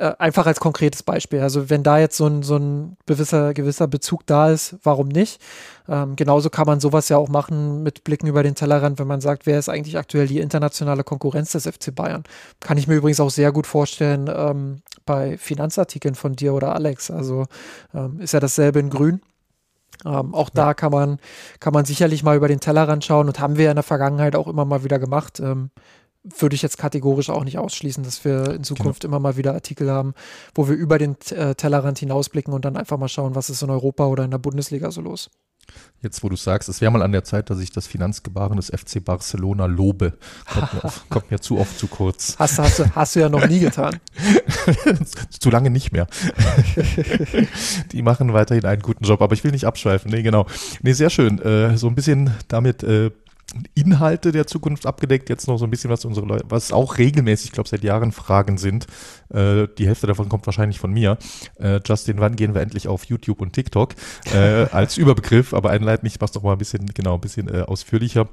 äh, 0.00 0.14
einfach 0.18 0.46
als 0.46 0.60
konkretes 0.60 1.02
Beispiel. 1.02 1.40
Also 1.40 1.68
wenn 1.68 1.82
da 1.82 1.98
jetzt 1.98 2.16
so 2.16 2.26
ein, 2.26 2.42
so 2.42 2.56
ein 2.56 2.96
gewisser, 3.04 3.52
gewisser 3.52 3.86
Bezug 3.86 4.26
da 4.26 4.50
ist, 4.50 4.76
warum 4.82 5.08
nicht? 5.08 5.42
Ähm, 5.88 6.16
genauso 6.16 6.48
kann 6.48 6.66
man 6.66 6.80
sowas 6.80 7.10
ja 7.10 7.18
auch 7.18 7.28
machen 7.28 7.82
mit 7.82 8.02
Blicken 8.02 8.26
über 8.26 8.42
den 8.42 8.54
Tellerrand, 8.54 8.98
wenn 8.98 9.06
man 9.06 9.20
sagt, 9.20 9.44
wer 9.44 9.58
ist 9.58 9.68
eigentlich 9.68 9.98
aktuell 9.98 10.26
die 10.26 10.38
internationale 10.38 11.04
Konkurrenz 11.04 11.52
des 11.52 11.66
FC 11.66 11.94
Bayern? 11.94 12.24
Kann 12.60 12.78
ich 12.78 12.88
mir 12.88 12.94
übrigens 12.94 13.20
auch 13.20 13.28
sehr 13.28 13.52
gut 13.52 13.66
vorstellen 13.66 14.30
ähm, 14.34 14.80
bei 15.04 15.36
Finanzartikeln 15.36 16.14
von 16.14 16.34
dir 16.34 16.54
oder 16.54 16.74
Alex. 16.74 17.10
Also 17.10 17.44
ähm, 17.92 18.20
ist 18.20 18.32
ja 18.32 18.40
dasselbe 18.40 18.80
in 18.80 18.88
Grün. 18.88 19.20
Ähm, 20.06 20.34
auch 20.34 20.48
ja. 20.54 20.64
da 20.64 20.74
kann 20.74 20.92
man, 20.92 21.18
kann 21.60 21.74
man 21.74 21.84
sicherlich 21.84 22.22
mal 22.22 22.36
über 22.36 22.48
den 22.48 22.60
Tellerrand 22.60 23.04
schauen 23.04 23.26
und 23.26 23.38
haben 23.38 23.58
wir 23.58 23.68
in 23.68 23.76
der 23.76 23.82
Vergangenheit 23.82 24.34
auch 24.34 24.48
immer 24.48 24.64
mal 24.64 24.82
wieder 24.82 24.98
gemacht. 24.98 25.40
Ähm, 25.40 25.70
würde 26.22 26.54
ich 26.54 26.62
jetzt 26.62 26.78
kategorisch 26.78 27.30
auch 27.30 27.44
nicht 27.44 27.58
ausschließen, 27.58 28.04
dass 28.04 28.24
wir 28.24 28.54
in 28.54 28.64
Zukunft 28.64 29.02
genau. 29.02 29.16
immer 29.16 29.20
mal 29.20 29.36
wieder 29.36 29.54
Artikel 29.54 29.90
haben, 29.90 30.14
wo 30.54 30.68
wir 30.68 30.76
über 30.76 30.98
den 30.98 31.16
äh, 31.30 31.54
Tellerrand 31.54 31.98
hinausblicken 31.98 32.52
und 32.52 32.64
dann 32.64 32.76
einfach 32.76 32.98
mal 32.98 33.08
schauen, 33.08 33.34
was 33.34 33.50
ist 33.50 33.62
in 33.62 33.70
Europa 33.70 34.06
oder 34.06 34.24
in 34.24 34.30
der 34.30 34.38
Bundesliga 34.38 34.90
so 34.90 35.00
los. 35.00 35.30
Jetzt, 36.02 36.24
wo 36.24 36.28
du 36.28 36.36
sagst, 36.36 36.68
es 36.68 36.80
wäre 36.80 36.90
mal 36.90 37.02
an 37.02 37.12
der 37.12 37.24
Zeit, 37.24 37.50
dass 37.50 37.60
ich 37.60 37.70
das 37.70 37.86
Finanzgebaren 37.86 38.56
des 38.56 38.70
FC 38.70 39.04
Barcelona 39.04 39.66
lobe. 39.66 40.14
Kommt, 40.50 40.74
mir, 40.74 40.84
auf, 40.84 41.08
kommt 41.10 41.30
mir, 41.30 41.40
zu 41.40 41.58
oft 41.58 41.78
zu 41.78 41.88
kurz. 41.88 42.36
Hast, 42.38 42.58
hast, 42.58 42.78
du, 42.78 42.94
hast 42.94 43.14
du 43.14 43.20
ja 43.20 43.28
noch 43.28 43.46
nie 43.46 43.60
getan. 43.60 44.00
zu 45.40 45.50
lange 45.50 45.70
nicht 45.70 45.92
mehr. 45.92 46.06
Die 47.92 48.02
machen 48.02 48.32
weiterhin 48.32 48.64
einen 48.64 48.80
guten 48.80 49.04
Job, 49.04 49.20
aber 49.20 49.34
ich 49.34 49.44
will 49.44 49.52
nicht 49.52 49.66
abschweifen. 49.66 50.10
Nee, 50.10 50.22
genau. 50.22 50.46
Nee, 50.82 50.94
sehr 50.94 51.10
schön. 51.10 51.38
Äh, 51.40 51.76
so 51.76 51.86
ein 51.86 51.94
bisschen 51.94 52.34
damit 52.48 52.82
äh, 52.82 53.10
Inhalte 53.74 54.32
der 54.32 54.46
Zukunft 54.46 54.86
abgedeckt. 54.86 55.28
Jetzt 55.28 55.48
noch 55.48 55.58
so 55.58 55.64
ein 55.64 55.70
bisschen 55.70 55.90
was 55.90 56.04
unsere 56.04 56.26
Leute, 56.26 56.44
was 56.48 56.72
auch 56.72 56.98
regelmäßig, 56.98 57.46
ich 57.46 57.52
glaube, 57.52 57.68
seit 57.68 57.82
Jahren 57.82 58.12
Fragen 58.12 58.58
sind. 58.58 58.86
Äh, 59.30 59.66
die 59.78 59.86
Hälfte 59.86 60.06
davon 60.06 60.28
kommt 60.28 60.46
wahrscheinlich 60.46 60.78
von 60.78 60.92
mir. 60.92 61.18
Äh, 61.58 61.80
Justin, 61.84 62.18
wann 62.20 62.36
gehen 62.36 62.54
wir 62.54 62.62
endlich 62.62 62.88
auf 62.88 63.04
YouTube 63.04 63.40
und 63.40 63.52
TikTok? 63.52 63.94
Äh, 64.32 64.66
als 64.72 64.96
Überbegriff, 64.96 65.54
aber 65.54 65.70
einleitend, 65.70 66.12
ich 66.12 66.20
mach's 66.20 66.32
doch 66.32 66.42
mal 66.42 66.52
ein 66.52 66.58
bisschen, 66.58 66.86
genau, 66.86 67.14
ein 67.14 67.20
bisschen 67.20 67.48
äh, 67.48 67.62
ausführlicher. 67.62 68.28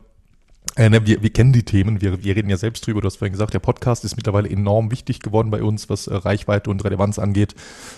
Äh, 0.76 0.89
ne, 0.89 1.05
wir, 1.07 1.24
wir 1.24 1.32
kennen 1.32 1.53
die 1.53 1.63
Themen, 1.63 2.01
wir, 2.01 2.24
wir 2.24 2.36
reden 2.36 2.49
ja 2.49 2.57
selbst 2.57 2.86
drüber. 2.86 3.01
Du 3.01 3.07
hast 3.07 3.18
vorhin 3.18 3.34
gesagt, 3.34 3.53
der 3.53 3.59
Podcast 3.59 4.05
ist 4.05 4.15
mittlerweile 4.15 4.49
enorm 4.49 4.91
wichtig 4.91 5.20
geworden 5.20 5.49
bei 5.49 5.63
uns, 5.63 5.89
was 5.89 6.07
äh, 6.07 6.15
Reichweite 6.15 6.70
und 6.70 6.84
Relevanz 6.84 7.18
angeht, 7.18 7.55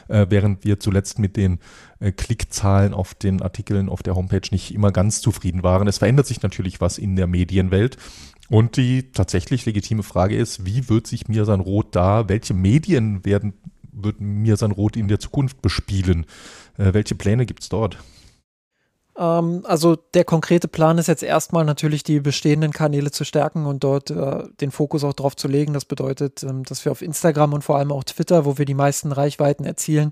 äh, 0.07 0.28
während 0.30 0.63
wir 0.63 0.80
zuletzt 0.80 1.20
mit 1.20 1.36
den 1.36 1.59
äh, 1.99 2.11
Klickzahlen 2.11 2.93
auf 2.93 3.13
den 3.15 3.41
Artikeln 3.41 3.89
auf 3.89 4.03
der 4.03 4.15
Homepage 4.15 4.47
nicht 4.51 4.74
immer 4.74 4.91
ganz 4.91 5.22
zufrieden 5.22 5.63
waren. 5.63 5.88
Es 5.88 5.97
verändert 5.97 6.28
sich 6.28 6.41
natürlich 6.41 6.80
was 6.80 6.97
in 6.97 7.15
der 7.15 7.28
Medienwelt. 7.28 7.97
Und 8.49 8.78
die 8.78 9.11
tatsächlich 9.11 9.65
legitime 9.65 10.03
Frage 10.03 10.36
ist, 10.36 10.65
wie 10.65 10.89
wird 10.89 11.05
sich 11.05 11.28
Mirsan 11.28 11.59
Roth 11.59 11.95
da, 11.95 12.30
welche 12.30 12.55
Medien 12.55 13.24
werden, 13.24 13.53
wird 13.91 14.20
Mirsan 14.20 14.72
Roth 14.72 14.97
in 14.97 15.07
der 15.07 15.20
Zukunft 15.20 15.61
bespielen? 15.61 16.26
Äh, 16.78 16.93
welche 16.93 17.15
Pläne 17.15 17.45
gibt 17.45 17.61
es 17.61 17.70
dort? 17.70 17.97
Ähm, 19.20 19.63
also 19.65 19.95
der 19.95 20.24
konkrete 20.24 20.67
Plan 20.67 20.97
ist 20.97 21.07
jetzt 21.07 21.24
erstmal 21.24 21.65
natürlich 21.65 22.03
die 22.03 22.22
bestehenden 22.22 22.72
Kanäle 22.72 23.11
zu 23.11 23.26
stärken 23.26 23.65
und 23.65 23.84
dort 23.84 24.09
äh, 24.09 24.43
den 24.61 24.72
Fokus 24.72 25.03
auch 25.03 25.13
drauf 25.13 25.36
zu 25.36 25.47
legen. 25.47 25.74
Das 25.74 25.86
bedeutet, 25.86 26.41
ähm, 26.43 26.63
dass 26.63 26.86
wir 26.86 26.91
auf 26.91 27.01
Instagram 27.01 27.53
und 27.53 27.63
vor 27.63 27.78
allem 27.78 27.91
auch 27.91 28.05
Twitter, 28.05 28.45
wo 28.45 28.57
wir 28.57 28.65
die 28.65 28.74
meisten 28.74 29.11
Reichweiten 29.11 29.65
erzielen, 29.65 30.11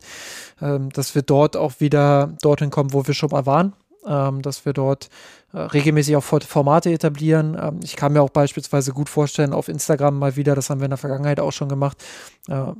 ähm, 0.61 0.89
dass 0.89 1.15
wir 1.15 1.21
dort 1.21 1.55
auch 1.55 1.79
wieder 1.79 2.33
dorthin 2.41 2.69
kommen, 2.69 2.93
wo 2.93 3.07
wir 3.07 3.13
schon 3.13 3.29
mal 3.31 3.45
waren. 3.45 3.73
Ähm, 4.05 4.41
dass 4.41 4.65
wir 4.65 4.71
dort 4.71 5.09
äh, 5.51 5.59
regelmäßig 5.59 6.15
auch 6.15 6.23
Formate 6.23 6.91
etablieren. 6.91 7.57
Ähm, 7.59 7.79
ich 7.83 7.97
kann 7.97 8.13
mir 8.13 8.21
auch 8.21 8.29
beispielsweise 8.29 8.93
gut 8.93 9.09
vorstellen, 9.09 9.53
auf 9.53 9.67
Instagram 9.67 10.17
mal 10.17 10.37
wieder, 10.37 10.55
das 10.55 10.69
haben 10.69 10.79
wir 10.79 10.85
in 10.85 10.91
der 10.91 10.97
Vergangenheit 10.97 11.41
auch 11.41 11.51
schon 11.51 11.67
gemacht, 11.67 12.01
äh, 12.47 12.71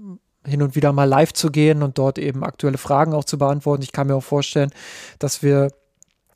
hin 0.46 0.62
und 0.62 0.76
wieder 0.76 0.94
mal 0.94 1.04
live 1.04 1.34
zu 1.34 1.52
gehen 1.52 1.84
und 1.84 1.98
dort 1.98 2.18
eben 2.18 2.46
aktuelle 2.46 2.78
Fragen 2.78 3.14
auch 3.14 3.26
zu 3.26 3.38
beantworten. 3.38 3.84
Ich 3.84 3.92
kann 3.92 4.08
mir 4.08 4.16
auch 4.16 4.24
vorstellen, 4.24 4.72
dass 5.20 5.44
wir 5.44 5.70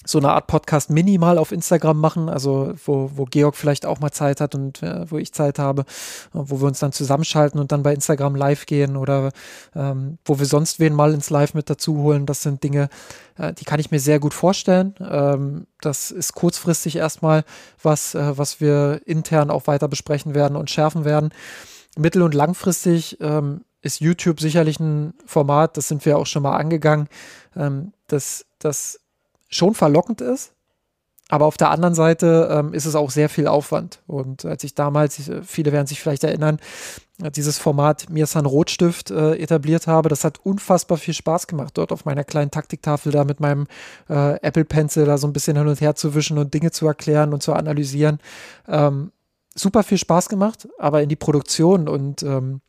so 0.05 0.17
eine 0.17 0.31
Art 0.31 0.47
Podcast 0.47 0.89
minimal 0.89 1.37
auf 1.37 1.51
Instagram 1.51 1.99
machen, 1.99 2.27
also 2.27 2.73
wo, 2.85 3.11
wo 3.15 3.25
Georg 3.25 3.55
vielleicht 3.55 3.85
auch 3.85 3.99
mal 3.99 4.11
Zeit 4.11 4.41
hat 4.41 4.55
und 4.55 4.81
äh, 4.81 5.09
wo 5.09 5.17
ich 5.17 5.33
Zeit 5.33 5.59
habe, 5.59 5.85
wo 6.33 6.59
wir 6.59 6.67
uns 6.67 6.79
dann 6.79 6.91
zusammenschalten 6.91 7.59
und 7.59 7.71
dann 7.71 7.83
bei 7.83 7.93
Instagram 7.93 8.35
live 8.35 8.65
gehen 8.65 8.97
oder 8.97 9.31
ähm, 9.75 10.17
wo 10.25 10.39
wir 10.39 10.45
sonst 10.45 10.79
wen 10.79 10.93
mal 10.93 11.13
ins 11.13 11.29
Live 11.29 11.53
mit 11.53 11.69
dazu 11.69 11.97
holen. 11.97 12.25
Das 12.25 12.41
sind 12.41 12.63
Dinge, 12.63 12.89
äh, 13.37 13.53
die 13.53 13.65
kann 13.65 13.79
ich 13.79 13.91
mir 13.91 13.99
sehr 13.99 14.19
gut 14.19 14.33
vorstellen. 14.33 14.95
Ähm, 14.99 15.67
das 15.81 16.09
ist 16.09 16.33
kurzfristig 16.33 16.95
erstmal 16.95 17.43
was, 17.81 18.15
äh, 18.15 18.37
was 18.37 18.59
wir 18.59 19.01
intern 19.05 19.51
auch 19.51 19.67
weiter 19.67 19.87
besprechen 19.87 20.33
werden 20.33 20.57
und 20.57 20.71
schärfen 20.71 21.05
werden. 21.05 21.29
Mittel- 21.97 22.23
und 22.23 22.33
langfristig 22.33 23.19
ähm, 23.21 23.61
ist 23.81 23.99
YouTube 23.99 24.39
sicherlich 24.39 24.79
ein 24.79 25.13
Format, 25.25 25.77
das 25.77 25.87
sind 25.87 26.05
wir 26.05 26.17
auch 26.17 26.27
schon 26.27 26.43
mal 26.43 26.55
angegangen, 26.55 27.07
ähm, 27.55 27.93
das, 28.07 28.45
das 28.59 29.00
schon 29.51 29.73
verlockend 29.75 30.21
ist. 30.21 30.53
Aber 31.31 31.45
auf 31.45 31.55
der 31.55 31.71
anderen 31.71 31.93
Seite 31.93 32.49
ähm, 32.51 32.73
ist 32.73 32.85
es 32.85 32.93
auch 32.93 33.09
sehr 33.09 33.29
viel 33.29 33.47
Aufwand. 33.47 34.01
Und 34.05 34.43
als 34.43 34.65
ich 34.65 34.75
damals, 34.75 35.29
äh, 35.29 35.41
viele 35.43 35.71
werden 35.71 35.87
sich 35.87 36.01
vielleicht 36.01 36.25
erinnern, 36.25 36.59
äh, 37.23 37.31
dieses 37.31 37.57
Format 37.57 38.09
Mirsan 38.09 38.45
Rotstift 38.45 39.11
äh, 39.11 39.35
etabliert 39.37 39.87
habe, 39.87 40.09
das 40.09 40.25
hat 40.25 40.39
unfassbar 40.43 40.97
viel 40.97 41.13
Spaß 41.13 41.47
gemacht, 41.47 41.77
dort 41.77 41.93
auf 41.93 42.03
meiner 42.03 42.25
kleinen 42.25 42.51
Taktiktafel 42.51 43.13
da 43.13 43.23
mit 43.23 43.39
meinem 43.39 43.67
äh, 44.09 44.41
Apple 44.41 44.65
Pencil 44.65 45.05
da 45.05 45.17
so 45.17 45.25
ein 45.25 45.31
bisschen 45.31 45.55
hin 45.55 45.67
und 45.67 45.79
her 45.79 45.95
zu 45.95 46.13
wischen 46.15 46.37
und 46.37 46.53
Dinge 46.53 46.71
zu 46.71 46.85
erklären 46.85 47.33
und 47.33 47.41
zu 47.41 47.53
analysieren. 47.53 48.19
Ähm, 48.67 49.13
super 49.55 49.83
viel 49.83 49.97
Spaß 49.97 50.27
gemacht, 50.27 50.67
aber 50.79 51.01
in 51.01 51.07
die 51.07 51.15
Produktion 51.15 51.87
und 51.87 52.23
ähm, 52.23 52.59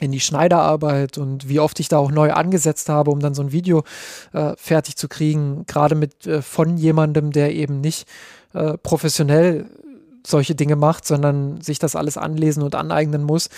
in 0.00 0.10
die 0.10 0.20
Schneiderarbeit 0.20 1.18
und 1.18 1.48
wie 1.48 1.60
oft 1.60 1.78
ich 1.78 1.88
da 1.88 1.98
auch 1.98 2.10
neu 2.10 2.32
angesetzt 2.32 2.88
habe, 2.88 3.10
um 3.10 3.20
dann 3.20 3.34
so 3.34 3.42
ein 3.42 3.52
Video 3.52 3.84
äh, 4.32 4.54
fertig 4.56 4.96
zu 4.96 5.08
kriegen, 5.08 5.64
gerade 5.66 5.94
mit 5.94 6.26
äh, 6.26 6.42
von 6.42 6.76
jemandem, 6.76 7.30
der 7.30 7.54
eben 7.54 7.80
nicht 7.80 8.08
äh, 8.54 8.76
professionell 8.78 9.66
solche 10.26 10.54
Dinge 10.54 10.76
macht, 10.76 11.06
sondern 11.06 11.60
sich 11.60 11.78
das 11.78 11.96
alles 11.96 12.16
anlesen 12.16 12.62
und 12.62 12.74
aneignen 12.74 13.22
muss, 13.22 13.50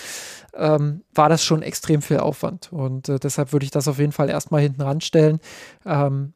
ähm, 0.53 1.01
war 1.13 1.29
das 1.29 1.43
schon 1.43 1.61
extrem 1.61 2.01
viel 2.01 2.17
Aufwand. 2.17 2.71
Und 2.71 3.09
äh, 3.09 3.19
deshalb 3.19 3.53
würde 3.53 3.63
ich 3.63 3.71
das 3.71 3.87
auf 3.87 3.99
jeden 3.99 4.11
Fall 4.11 4.29
erstmal 4.29 4.61
hinten 4.61 4.81
ranstellen. 4.81 5.39
Ähm, 5.85 6.33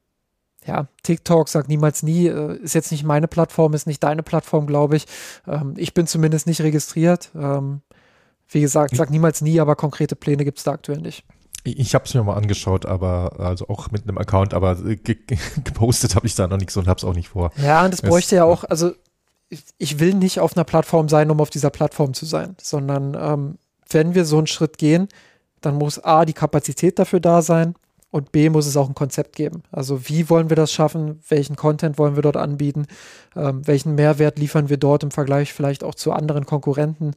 ja, 0.66 0.88
TikTok 1.04 1.50
sagt 1.50 1.68
niemals 1.70 2.04
nie, 2.04 2.28
äh, 2.28 2.58
ist 2.58 2.76
jetzt 2.76 2.92
nicht 2.92 3.04
meine 3.04 3.28
Plattform, 3.28 3.74
ist 3.74 3.88
nicht 3.88 4.04
deine 4.04 4.24
Plattform, 4.24 4.68
glaube 4.68 4.96
ich. 4.96 5.06
Ähm, 5.48 5.74
ich 5.76 5.94
bin 5.94 6.08
zumindest 6.08 6.48
nicht 6.48 6.62
registriert. 6.62 7.32
Ähm, 7.36 7.82
wie 8.52 8.62
gesagt, 8.62 8.96
sag 8.96 9.10
niemals 9.10 9.42
nie, 9.42 9.60
aber 9.60 9.76
konkrete 9.76 10.16
Pläne 10.16 10.44
gibt 10.44 10.58
es 10.60 10.64
da 10.64 10.72
aktuell 10.72 11.00
nicht. 11.00 11.24
Ich 11.64 11.94
habe 11.94 12.06
es 12.06 12.14
mir 12.14 12.24
mal 12.24 12.36
angeschaut, 12.36 12.86
aber 12.86 13.40
also 13.40 13.68
auch 13.70 13.92
mit 13.92 14.04
einem 14.04 14.18
Account, 14.18 14.54
aber 14.54 14.76
ge 14.76 15.18
gepostet 15.64 16.16
habe 16.16 16.28
ich 16.28 16.36
da 16.36 16.48
noch 16.48 16.58
nichts 16.58 16.76
und 16.76 16.88
habe 16.88 16.98
es 16.98 17.04
auch 17.04 17.14
nicht 17.14 17.30
vor. 17.30 17.52
Ja, 17.58 17.86
und 17.86 17.94
das 17.94 18.02
bräuchte 18.02 18.36
es, 18.36 18.40
ja 18.40 18.46
auch, 18.46 18.64
also 18.64 18.94
ich, 19.50 19.64
ich, 19.78 20.00
will 20.00 20.14
nicht 20.16 20.40
auf 20.40 20.56
einer 20.56 20.64
Plattform 20.64 21.08
sein, 21.08 21.30
um 21.30 21.40
auf 21.40 21.50
dieser 21.50 21.70
Plattform 21.70 22.14
zu 22.14 22.26
sein, 22.26 22.56
sondern 22.60 23.16
ähm, 23.20 23.58
wenn 23.90 24.16
wir 24.16 24.26
so 24.26 24.38
einen 24.38 24.48
Schritt 24.48 24.78
gehen, 24.78 25.08
dann 25.60 25.76
muss 25.76 26.04
A, 26.04 26.26
die 26.26 26.34
Kapazität 26.34 26.98
dafür 26.98 27.20
da 27.20 27.42
sein 27.42 27.76
und 28.12 28.32
B, 28.34 28.50
muss 28.50 28.68
es 28.68 28.78
auch 28.78 28.90
ein 28.90 28.96
Konzept 28.96 29.36
geben. 29.36 29.64
Also 29.72 30.08
wie 30.10 30.30
wollen 30.30 30.50
wir 30.50 30.58
das 30.58 30.72
schaffen? 30.72 31.22
Welchen 31.30 31.56
Content 31.56 31.98
wollen 31.98 32.16
wir 32.16 32.22
dort 32.22 32.38
anbieten? 32.38 32.86
Ähm, 33.36 33.66
welchen 33.66 33.96
Mehrwert 33.96 34.38
liefern 34.38 34.70
wir 34.70 34.78
dort 34.78 35.04
im 35.04 35.12
Vergleich 35.12 35.54
vielleicht 35.54 35.84
auch 35.84 35.96
zu 35.96 36.12
anderen 36.12 36.46
Konkurrenten? 36.46 37.14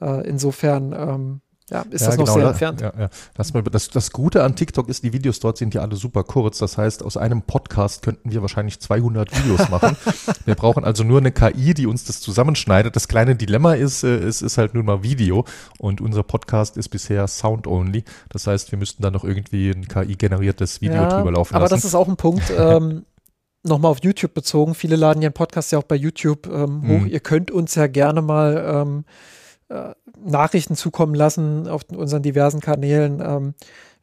Äh, 0.00 0.26
insofern 0.26 0.92
ähm, 0.92 1.40
ja, 1.68 1.82
ist 1.90 2.02
ja, 2.02 2.06
das 2.06 2.16
noch 2.16 2.26
genau, 2.26 2.38
sehr 2.38 2.48
entfernt. 2.48 2.80
Ja, 2.80 2.92
ja. 2.96 3.08
Das, 3.34 3.52
das, 3.52 3.88
das, 3.90 4.12
Gute 4.12 4.44
an 4.44 4.54
TikTok 4.54 4.88
ist, 4.88 5.02
die 5.02 5.12
Videos 5.12 5.40
dort 5.40 5.58
sind 5.58 5.74
ja 5.74 5.82
alle 5.82 5.96
super 5.96 6.22
kurz. 6.22 6.58
Das 6.58 6.78
heißt, 6.78 7.02
aus 7.02 7.16
einem 7.16 7.42
Podcast 7.42 8.02
könnten 8.02 8.30
wir 8.30 8.40
wahrscheinlich 8.40 8.78
200 8.78 9.36
Videos 9.36 9.68
machen. 9.70 9.96
wir 10.44 10.54
brauchen 10.54 10.84
also 10.84 11.02
nur 11.02 11.18
eine 11.18 11.32
KI, 11.32 11.74
die 11.74 11.86
uns 11.86 12.04
das 12.04 12.20
zusammenschneidet. 12.20 12.94
Das 12.94 13.08
kleine 13.08 13.34
Dilemma 13.34 13.74
ist, 13.74 14.04
äh, 14.04 14.16
es 14.18 14.42
ist 14.42 14.58
halt 14.58 14.74
nun 14.74 14.86
mal 14.86 15.02
Video 15.02 15.44
und 15.78 16.00
unser 16.00 16.22
Podcast 16.22 16.76
ist 16.76 16.88
bisher 16.90 17.26
Sound-only. 17.26 18.04
Das 18.28 18.46
heißt, 18.46 18.70
wir 18.70 18.78
müssten 18.78 19.02
dann 19.02 19.12
noch 19.12 19.24
irgendwie 19.24 19.70
ein 19.70 19.88
KI-generiertes 19.88 20.80
Video 20.80 21.02
ja, 21.02 21.08
drüber 21.08 21.32
laufen 21.32 21.56
aber 21.56 21.64
lassen. 21.64 21.72
Aber 21.72 21.76
das 21.76 21.84
ist 21.84 21.96
auch 21.96 22.06
ein 22.06 22.16
Punkt. 22.16 22.44
ähm, 22.56 23.04
Nochmal 23.64 23.90
auf 23.90 23.98
YouTube 24.04 24.32
bezogen. 24.32 24.76
Viele 24.76 24.94
laden 24.94 25.22
ihren 25.22 25.32
Podcast 25.32 25.72
ja 25.72 25.78
auch 25.80 25.84
bei 25.84 25.96
YouTube 25.96 26.46
ähm, 26.46 26.82
hoch. 26.82 27.00
Mhm. 27.00 27.06
Ihr 27.08 27.18
könnt 27.18 27.50
uns 27.50 27.74
ja 27.74 27.88
gerne 27.88 28.22
mal 28.22 28.64
ähm, 28.64 29.04
äh, 29.68 29.94
Nachrichten 30.24 30.76
zukommen 30.76 31.14
lassen 31.14 31.68
auf 31.68 31.82
unseren 31.90 32.22
diversen 32.22 32.60
Kanälen, 32.60 33.20
ähm, 33.20 33.54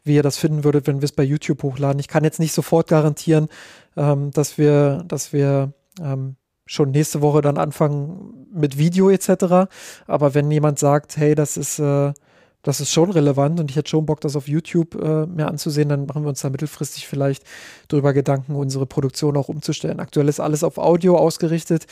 wie 0.04 0.16
ihr 0.16 0.24
das 0.24 0.38
finden 0.38 0.64
würdet, 0.64 0.88
wenn 0.88 1.02
wir 1.02 1.06
es 1.06 1.12
bei 1.14 1.24
YouTube 1.24 1.64
hochladen. 1.64 2.00
Ich 2.00 2.08
kann 2.08 2.24
jetzt 2.24 2.40
nicht 2.40 2.54
sofort 2.54 2.88
garantieren, 2.88 3.48
ähm, 3.96 4.32
dass 4.32 4.58
wir, 4.58 5.04
dass 5.08 5.32
wir 5.32 5.74
ähm, 6.02 6.36
schon 6.66 6.92
nächste 6.92 7.22
Woche 7.22 7.42
dann 7.42 7.58
anfangen 7.58 8.48
mit 8.54 8.78
Video 8.78 9.10
etc. 9.10 9.70
Aber 10.08 10.34
wenn 10.34 10.52
jemand 10.52 10.80
sagt, 10.80 11.18
hey, 11.18 11.36
das 11.36 11.58
ist, 11.58 11.80
äh, 11.80 12.14
das 12.62 12.80
ist 12.80 12.92
schon 12.92 13.12
relevant 13.12 13.60
und 13.60 13.70
ich 13.70 13.76
hätte 13.76 13.90
schon 13.90 14.06
Bock, 14.06 14.22
das 14.22 14.36
auf 14.36 14.48
YouTube 14.48 14.96
äh, 14.96 15.26
mehr 15.26 15.50
anzusehen, 15.50 15.90
dann 15.90 16.06
machen 16.06 16.24
wir 16.24 16.30
uns 16.30 16.42
da 16.42 16.50
mittelfristig 16.50 17.08
vielleicht 17.08 17.44
darüber 17.90 18.14
Gedanken, 18.14 18.56
unsere 18.56 18.86
Produktion 18.86 19.36
auch 19.36 19.50
umzustellen. 19.50 20.00
Aktuell 20.00 20.30
ist 20.30 20.40
alles 20.40 20.64
auf 20.64 20.78
Audio 20.78 21.18
ausgerichtet. 21.18 21.88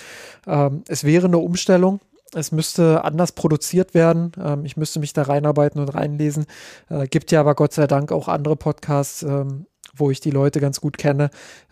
Ähm, 0.48 0.84
es 0.88 1.04
wäre 1.04 1.28
eine 1.28 1.40
Umstellung, 1.40 2.00
es 2.34 2.52
müsste 2.52 3.04
anders 3.04 3.34
produziert 3.34 3.94
werden. 3.94 4.32
Ähm, 4.42 4.66
ich 4.66 4.78
müsste 4.78 5.00
mich 5.00 5.14
da 5.14 5.24
reinarbeiten 5.24 5.82
und 5.82 5.90
reinlesen. 5.90 6.46
Äh, 6.90 7.08
gibt 7.08 7.32
ja 7.32 7.40
aber 7.40 7.56
Gott 7.56 7.74
sei 7.74 7.88
Dank 7.88 8.12
auch 8.12 8.28
andere 8.28 8.56
Podcasts, 8.56 9.24
ähm, 9.24 9.66
wo 9.96 10.10
ich 10.10 10.22
die 10.22 10.32
Leute 10.32 10.62
ganz 10.62 10.80
gut 10.80 10.98
kenne, 10.98 11.30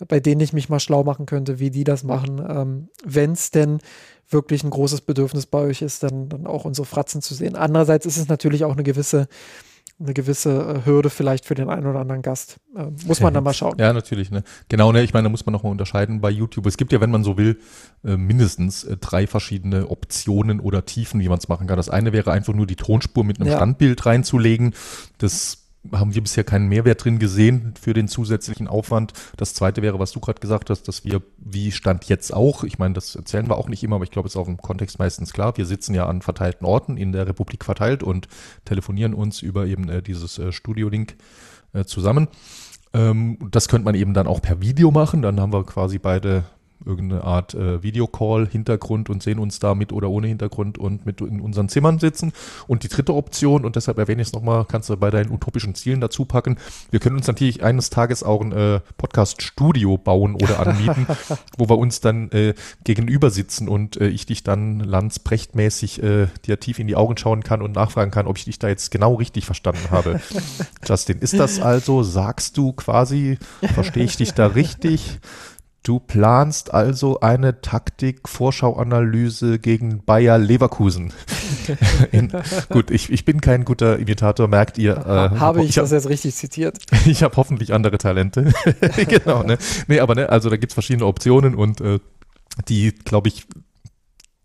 bei 0.08 0.20
denen 0.20 0.42
ich 0.42 0.52
mich 0.52 0.68
mal 0.68 0.80
schlau 0.80 1.04
machen 1.04 1.26
könnte, 1.26 1.60
wie 1.60 1.72
die 1.72 1.86
das 1.86 2.04
machen. 2.04 2.44
Ähm, 2.48 2.90
Wenn 3.04 3.32
es 3.32 3.52
denn 3.52 3.80
wirklich 4.30 4.64
ein 4.64 4.70
großes 4.70 5.02
Bedürfnis 5.02 5.46
bei 5.46 5.60
euch 5.60 5.82
ist, 5.82 6.04
dann, 6.04 6.30
dann 6.30 6.46
auch 6.46 6.66
unsere 6.66 6.86
Fratzen 6.86 7.22
zu 7.22 7.34
sehen. 7.34 7.56
Andererseits 7.56 8.06
ist 8.06 8.18
es 8.18 8.28
natürlich 8.28 8.64
auch 8.64 8.74
eine 8.74 8.84
gewisse 8.84 9.28
eine 10.00 10.14
gewisse 10.14 10.82
äh, 10.84 10.86
Hürde 10.86 11.10
vielleicht 11.10 11.46
für 11.46 11.56
den 11.56 11.70
einen 11.70 11.86
oder 11.86 12.00
anderen 12.00 12.22
Gast. 12.22 12.58
Äh, 12.76 12.86
muss 13.06 13.20
man 13.20 13.34
dann 13.34 13.44
mal 13.44 13.54
schauen. 13.56 13.76
Ja, 13.78 13.92
natürlich. 13.92 14.32
Ne? 14.32 14.44
Genau, 14.70 14.92
ne? 14.92 15.04
ich 15.04 15.14
meine, 15.14 15.26
da 15.26 15.30
muss 15.30 15.46
man 15.46 15.54
nochmal 15.54 15.72
unterscheiden 15.72 16.22
bei 16.22 16.30
YouTube. 16.30 16.66
Es 16.68 16.78
gibt 16.78 16.92
ja, 16.94 17.02
wenn 17.02 17.12
man 17.12 17.24
so 17.24 17.38
will, 17.38 17.60
äh, 18.06 18.16
mindestens 18.16 18.86
äh, 18.86 18.98
drei 18.98 19.28
verschiedene 19.28 19.90
Optionen 19.90 20.60
oder 20.60 20.86
Tiefen, 20.86 21.20
wie 21.20 21.28
man 21.28 21.38
es 21.38 21.50
machen 21.50 21.68
kann. 21.68 21.78
Das 21.78 21.90
eine 21.90 22.14
wäre 22.14 22.32
einfach 22.32 22.54
nur 22.54 22.66
die 22.66 22.78
Tonspur 22.78 23.24
mit 23.24 23.40
einem 23.40 23.50
ja. 23.50 23.58
Standbild 23.58 24.06
reinzulegen. 24.06 24.74
Das 25.18 25.69
haben 25.94 26.14
wir 26.14 26.22
bisher 26.22 26.44
keinen 26.44 26.68
Mehrwert 26.68 27.04
drin 27.04 27.20
gesehen 27.20 27.74
für 27.80 27.94
den 27.94 28.08
zusätzlichen 28.08 28.68
Aufwand. 28.68 29.14
Das 29.38 29.54
zweite 29.54 29.82
wäre, 29.82 30.00
was 30.00 30.12
du 30.12 30.20
gerade 30.20 30.40
gesagt 30.40 30.70
hast, 30.70 30.88
dass 30.88 31.06
wir, 31.06 31.22
wie 31.38 31.72
Stand 31.72 32.06
jetzt 32.06 32.34
auch, 32.34 32.64
ich 32.64 32.80
meine, 32.80 32.94
das 32.94 33.16
erzählen 33.16 33.48
wir 33.48 33.58
auch 33.58 33.70
nicht 33.70 33.84
immer, 33.84 33.96
aber 33.96 34.04
ich 34.04 34.12
glaube, 34.12 34.28
es 34.28 34.36
ist 34.36 34.38
auch 34.40 34.48
im 34.48 34.58
Kontext 34.58 35.00
meistens 35.00 35.32
klar, 35.32 35.56
wir 35.58 35.66
sitzen 35.66 35.94
ja 35.96 36.06
an 36.06 36.22
verteilten 36.22 36.66
Orten 36.66 36.98
in 36.98 37.12
der 37.12 37.28
Republik 37.28 37.64
verteilt 37.64 38.04
und 38.04 38.28
telefonieren 38.66 39.14
uns 39.14 39.42
über 39.42 39.66
eben 39.66 39.88
äh, 39.90 40.02
dieses 40.02 40.38
äh, 40.38 40.52
Studio-Link 40.52 41.16
äh, 41.74 41.86
zusammen. 41.86 42.28
Ähm, 42.94 43.38
das 43.52 43.68
könnte 43.68 43.86
man 43.86 43.96
eben 43.96 44.14
dann 44.14 44.28
auch 44.28 44.42
per 44.42 44.62
Video 44.62 44.92
machen, 44.92 45.22
dann 45.22 45.40
haben 45.40 45.54
wir 45.54 45.66
quasi 45.66 45.98
beide 45.98 46.44
irgendeine 46.86 47.24
Art 47.24 47.54
äh, 47.54 47.84
Videocall-Hintergrund 47.84 49.10
und 49.10 49.22
sehen 49.22 49.40
uns 49.40 49.60
da 49.60 49.76
mit 49.76 49.92
oder 49.92 50.10
ohne 50.10 50.28
Hintergrund 50.28 50.78
und 50.78 51.06
mit 51.06 51.22
in 51.22 51.42
unseren 51.42 51.70
Zimmern 51.70 52.00
sitzen. 52.00 52.32
Und 52.68 52.84
die 52.84 52.88
dritte 52.88 53.14
Option, 53.14 53.66
und 53.66 53.76
deshalb 53.76 53.98
erwähne 53.98 54.22
ich 54.22 54.30
es 54.30 54.34
nochmal, 54.34 54.66
kannst 54.66 54.90
du 54.90 54.98
bei 54.98 55.10
deinen 55.10 55.32
utopischen 55.32 55.76
Zielen 55.76 56.02
dazu 56.02 56.26
packen. 56.26 56.58
Wir 56.92 57.00
können 57.00 57.18
uns 57.18 57.28
natürlich 57.28 57.64
eines 57.64 57.90
Tages 57.90 58.24
auch 58.24 58.42
ein 58.42 58.52
äh, 58.52 58.80
Podcast-Studio 58.98 59.98
bauen 59.98 60.36
oder 60.36 60.60
anmieten, 60.66 61.08
wo 61.58 61.70
wir 61.70 61.78
uns 61.78 62.00
dann 62.02 62.32
äh, 62.32 62.54
gegenüber 62.84 63.30
sitzen 63.30 63.68
und 63.68 63.98
äh, 63.98 64.08
ich 64.08 64.26
dich 64.26 64.44
dann 64.44 64.80
landsbrechtmäßig 64.80 66.02
äh, 66.04 66.28
dir 66.46 66.60
tief 66.60 66.80
in 66.80 66.88
die 66.88 66.96
Augen 66.96 67.18
schauen 67.18 67.44
kann 67.44 67.62
und 67.62 67.74
nachfragen 67.74 68.12
kann, 68.12 68.28
ob 68.28 68.38
ich 68.38 68.46
dich 68.46 68.60
da 68.60 68.68
jetzt 68.68 68.92
genau 68.92 69.16
richtig 69.16 69.46
verstanden 69.46 69.92
habe. 69.92 70.22
Justin, 70.86 71.20
ist 71.20 71.38
das 71.38 71.60
also, 71.60 72.04
sagst 72.04 72.58
du 72.58 72.74
quasi, 72.74 73.38
verstehe 73.74 74.04
ich 74.04 74.18
dich 74.18 74.34
da 74.34 74.48
richtig? 74.48 75.20
Du 75.84 76.00
planst 76.00 76.74
also 76.74 77.22
eine 77.22 77.62
Taktik-Vorschauanalyse 77.62 79.60
gegen 79.60 80.04
Bayer 80.04 80.38
Leverkusen. 80.38 81.14
In, 82.12 82.34
gut, 82.70 82.92
ich, 82.92 83.10
ich 83.10 83.24
bin 83.24 83.40
kein 83.40 83.64
guter 83.64 83.98
Imitator, 83.98 84.50
merkt 84.50 84.78
ihr. 84.78 84.98
Äh, 84.98 85.40
habe 85.40 85.62
ich, 85.62 85.70
ich 85.70 85.76
das 85.76 85.92
jetzt 85.92 86.10
richtig 86.10 86.36
zitiert? 86.36 86.80
ich 87.06 87.24
habe 87.24 87.38
hoffentlich 87.38 87.74
andere 87.74 87.98
Talente. 87.98 88.52
genau, 89.08 89.44
ne? 89.44 89.58
Nee, 89.88 90.02
aber 90.02 90.16
ne, 90.16 90.30
also 90.30 90.50
da 90.50 90.58
gibt 90.58 90.72
es 90.72 90.74
verschiedene 90.74 91.06
Optionen 91.06 91.56
und 91.56 91.80
äh, 91.80 92.00
die, 92.68 92.92
glaube 92.92 93.30
ich, 93.30 93.48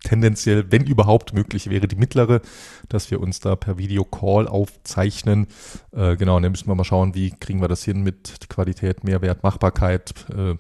tendenziell, 0.05 0.71
wenn 0.71 0.85
überhaupt 0.85 1.33
möglich 1.35 1.69
wäre, 1.69 1.89
die 1.89 1.97
mittlere, 1.97 2.43
dass 2.89 3.11
wir 3.11 3.21
uns 3.21 3.41
da 3.41 3.57
per 3.57 3.77
Videocall 3.77 4.47
aufzeichnen. 4.47 5.49
Äh, 5.91 6.17
genau, 6.17 6.37
und 6.37 6.45
dann 6.45 6.53
müssen 6.53 6.69
wir 6.69 6.75
mal 6.77 6.85
schauen, 6.85 7.15
wie 7.15 7.33
kriegen 7.33 7.61
wir 7.61 7.69
das 7.69 7.83
hin 7.83 8.03
mit 8.03 8.49
Qualität, 8.49 9.03
Mehrwert, 9.03 9.43
Machbarkeit, 9.43 10.15
äh, 10.31 10.55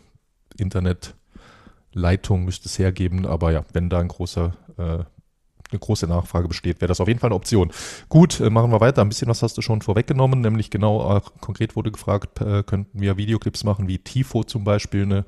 Internetleitung 0.56 2.44
müsste 2.44 2.68
es 2.68 2.78
hergeben, 2.78 3.26
aber 3.26 3.52
ja, 3.52 3.64
wenn 3.72 3.90
da 3.90 4.00
ein 4.00 4.08
großer, 4.08 4.52
äh, 4.76 4.82
eine 4.82 5.78
große 5.80 6.06
Nachfrage 6.06 6.46
besteht, 6.46 6.80
wäre 6.80 6.88
das 6.88 7.00
auf 7.00 7.08
jeden 7.08 7.20
Fall 7.20 7.28
eine 7.28 7.34
Option. 7.36 7.72
Gut, 8.08 8.40
äh, 8.40 8.50
machen 8.50 8.70
wir 8.70 8.80
weiter. 8.80 9.02
Ein 9.02 9.08
bisschen 9.08 9.28
was 9.28 9.42
hast 9.42 9.56
du 9.56 9.62
schon 9.62 9.82
vorweggenommen, 9.82 10.40
nämlich 10.40 10.70
genau, 10.70 11.16
äh, 11.16 11.20
konkret 11.40 11.74
wurde 11.74 11.90
gefragt, 11.90 12.40
äh, 12.40 12.62
könnten 12.62 13.00
wir 13.00 13.16
Videoclips 13.16 13.64
machen, 13.64 13.88
wie 13.88 13.98
Tifo 13.98 14.44
zum 14.44 14.64
Beispiel, 14.64 15.06
ne, 15.06 15.24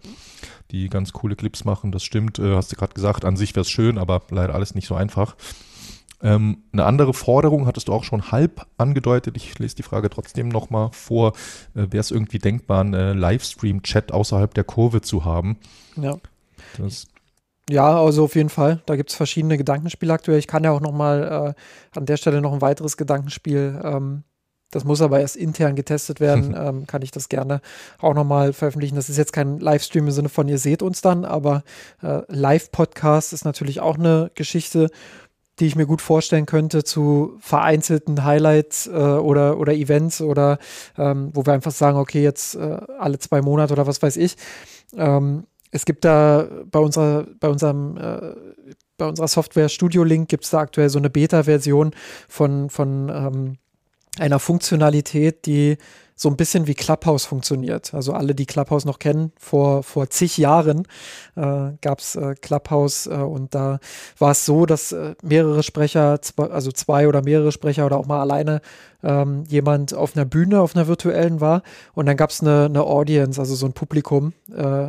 die 0.70 0.88
ganz 0.88 1.12
coole 1.12 1.36
Clips 1.36 1.64
machen. 1.64 1.90
Das 1.90 2.04
stimmt, 2.04 2.38
äh, 2.38 2.54
hast 2.54 2.70
du 2.70 2.76
gerade 2.76 2.94
gesagt, 2.94 3.24
an 3.24 3.36
sich 3.36 3.54
wäre 3.54 3.62
es 3.62 3.70
schön, 3.70 3.98
aber 3.98 4.22
leider 4.30 4.54
alles 4.54 4.74
nicht 4.74 4.86
so 4.86 4.94
einfach. 4.94 5.36
Ähm, 6.22 6.62
eine 6.72 6.84
andere 6.84 7.14
Forderung 7.14 7.66
hattest 7.66 7.88
du 7.88 7.92
auch 7.92 8.04
schon 8.04 8.30
halb 8.30 8.66
angedeutet. 8.78 9.36
Ich 9.36 9.58
lese 9.58 9.76
die 9.76 9.82
Frage 9.82 10.10
trotzdem 10.10 10.48
nochmal 10.48 10.90
vor. 10.92 11.32
Äh, 11.74 11.86
Wäre 11.90 11.98
es 11.98 12.10
irgendwie 12.10 12.38
denkbar, 12.38 12.80
einen 12.80 13.18
Livestream-Chat 13.18 14.12
außerhalb 14.12 14.54
der 14.54 14.64
Kurve 14.64 15.02
zu 15.02 15.24
haben? 15.24 15.58
Ja. 15.96 16.16
Das 16.78 17.06
ja, 17.68 18.00
also 18.00 18.24
auf 18.24 18.36
jeden 18.36 18.48
Fall. 18.48 18.80
Da 18.86 18.94
gibt 18.94 19.10
es 19.10 19.16
verschiedene 19.16 19.58
Gedankenspiele 19.58 20.12
aktuell. 20.12 20.38
Ich 20.38 20.46
kann 20.46 20.62
ja 20.62 20.70
auch 20.70 20.80
nochmal 20.80 21.54
äh, 21.56 21.98
an 21.98 22.06
der 22.06 22.16
Stelle 22.16 22.40
noch 22.40 22.52
ein 22.52 22.60
weiteres 22.60 22.96
Gedankenspiel 22.96 23.80
ähm, 23.82 24.22
das 24.70 24.84
muss 24.84 25.00
aber 25.00 25.20
erst 25.20 25.36
intern 25.36 25.76
getestet 25.76 26.20
werden. 26.20 26.54
ähm, 26.58 26.86
kann 26.86 27.02
ich 27.02 27.10
das 27.10 27.28
gerne 27.28 27.60
auch 27.98 28.14
nochmal 28.14 28.52
veröffentlichen. 28.52 28.96
Das 28.96 29.08
ist 29.08 29.16
jetzt 29.16 29.32
kein 29.32 29.58
Livestream 29.58 30.06
im 30.06 30.10
Sinne 30.10 30.28
von, 30.28 30.48
ihr 30.48 30.58
seht 30.58 30.82
uns 30.82 31.00
dann, 31.00 31.24
aber 31.24 31.62
äh, 32.02 32.22
Live-Podcast 32.28 33.32
ist 33.32 33.44
natürlich 33.44 33.80
auch 33.80 33.96
eine 33.96 34.30
Geschichte, 34.34 34.90
die 35.58 35.66
ich 35.66 35.76
mir 35.76 35.86
gut 35.86 36.02
vorstellen 36.02 36.46
könnte 36.46 36.84
zu 36.84 37.36
vereinzelten 37.40 38.24
Highlights 38.24 38.86
äh, 38.86 38.90
oder, 38.90 39.58
oder 39.58 39.72
Events 39.72 40.20
oder 40.20 40.58
ähm, 40.98 41.30
wo 41.32 41.46
wir 41.46 41.52
einfach 41.52 41.72
sagen, 41.72 41.98
okay, 41.98 42.22
jetzt 42.22 42.56
äh, 42.56 42.78
alle 42.98 43.18
zwei 43.18 43.40
Monate 43.40 43.72
oder 43.72 43.86
was 43.86 44.02
weiß 44.02 44.16
ich. 44.18 44.36
Ähm, 44.96 45.44
es 45.70 45.84
gibt 45.84 46.04
da 46.04 46.46
bei 46.70 46.78
unserer, 46.78 47.26
bei 47.40 47.48
unserem, 47.48 47.96
äh, 47.96 48.34
bei 48.98 49.06
unserer 49.06 49.28
Software 49.28 49.68
Studio 49.68 50.04
Link 50.04 50.28
gibt 50.28 50.44
es 50.44 50.50
da 50.50 50.60
aktuell 50.60 50.88
so 50.88 50.98
eine 50.98 51.10
Beta-Version 51.10 51.92
von, 52.28 52.70
von 52.70 53.08
ähm, 53.08 53.58
einer 54.18 54.38
Funktionalität, 54.38 55.46
die 55.46 55.76
so 56.18 56.30
ein 56.30 56.36
bisschen 56.36 56.66
wie 56.66 56.74
Clubhouse 56.74 57.26
funktioniert. 57.26 57.92
Also 57.92 58.14
alle, 58.14 58.34
die 58.34 58.46
Clubhouse 58.46 58.86
noch 58.86 58.98
kennen, 58.98 59.32
vor, 59.38 59.82
vor 59.82 60.08
zig 60.08 60.38
Jahren 60.38 60.88
äh, 61.36 61.72
gab 61.82 62.00
es 62.00 62.16
äh, 62.16 62.34
Clubhouse 62.40 63.06
äh, 63.06 63.10
und 63.10 63.54
da 63.54 63.78
war 64.18 64.30
es 64.30 64.46
so, 64.46 64.64
dass 64.64 64.92
äh, 64.92 65.14
mehrere 65.22 65.62
Sprecher, 65.62 66.18
also 66.38 66.72
zwei 66.72 67.06
oder 67.06 67.22
mehrere 67.22 67.52
Sprecher 67.52 67.84
oder 67.84 67.98
auch 67.98 68.06
mal 68.06 68.20
alleine 68.20 68.62
ähm, 69.02 69.44
jemand 69.46 69.92
auf 69.92 70.16
einer 70.16 70.24
Bühne, 70.24 70.60
auf 70.62 70.74
einer 70.74 70.88
virtuellen 70.88 71.42
war 71.42 71.62
und 71.92 72.06
dann 72.06 72.16
gab 72.16 72.30
es 72.30 72.40
eine, 72.40 72.64
eine 72.64 72.82
Audience, 72.84 73.38
also 73.38 73.54
so 73.54 73.66
ein 73.66 73.74
Publikum 73.74 74.32
äh, 74.56 74.88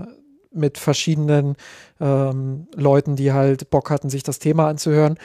mit 0.54 0.78
verschiedenen 0.78 1.56
ähm, 2.00 2.68
Leuten, 2.74 3.18
die 3.18 3.34
halt 3.34 3.70
Bock 3.70 3.90
hatten, 3.90 4.10
sich 4.10 4.24
das 4.24 4.40
Thema 4.40 4.70
anzuhören. 4.70 5.18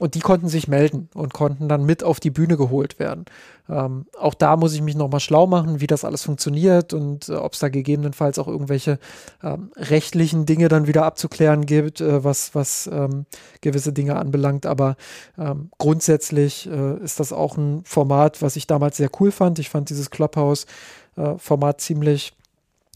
Und 0.00 0.14
die 0.14 0.20
konnten 0.20 0.48
sich 0.48 0.66
melden 0.66 1.10
und 1.12 1.34
konnten 1.34 1.68
dann 1.68 1.84
mit 1.84 2.02
auf 2.02 2.20
die 2.20 2.30
Bühne 2.30 2.56
geholt 2.56 2.98
werden. 2.98 3.26
Ähm, 3.68 4.06
auch 4.18 4.32
da 4.32 4.56
muss 4.56 4.72
ich 4.72 4.80
mich 4.80 4.96
nochmal 4.96 5.20
schlau 5.20 5.46
machen, 5.46 5.82
wie 5.82 5.86
das 5.86 6.06
alles 6.06 6.22
funktioniert 6.22 6.94
und 6.94 7.28
äh, 7.28 7.34
ob 7.34 7.52
es 7.52 7.58
da 7.58 7.68
gegebenenfalls 7.68 8.38
auch 8.38 8.48
irgendwelche 8.48 8.98
ähm, 9.42 9.70
rechtlichen 9.76 10.46
Dinge 10.46 10.68
dann 10.68 10.86
wieder 10.86 11.04
abzuklären 11.04 11.66
gibt, 11.66 12.00
äh, 12.00 12.24
was, 12.24 12.54
was 12.54 12.88
ähm, 12.90 13.26
gewisse 13.60 13.92
Dinge 13.92 14.16
anbelangt. 14.16 14.64
Aber 14.64 14.96
ähm, 15.36 15.68
grundsätzlich 15.76 16.66
äh, 16.66 16.96
ist 17.04 17.20
das 17.20 17.30
auch 17.30 17.58
ein 17.58 17.82
Format, 17.84 18.40
was 18.40 18.56
ich 18.56 18.66
damals 18.66 18.96
sehr 18.96 19.10
cool 19.20 19.30
fand. 19.30 19.58
Ich 19.58 19.68
fand 19.68 19.90
dieses 19.90 20.08
Clubhouse-Format 20.08 21.74
äh, 21.74 21.78
ziemlich 21.78 22.32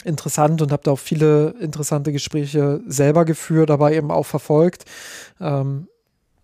interessant 0.05 0.63
und 0.63 0.73
habe 0.73 0.83
da 0.83 0.93
auch 0.93 0.99
viele 0.99 1.55
interessante 1.61 2.13
Gespräche 2.13 2.81
selber 2.87 3.27
geführt, 3.27 3.71
aber 3.71 3.93
eben 3.93 4.11
auch 4.11 4.25
verfolgt. 4.25 4.87
Ähm, 5.39 5.87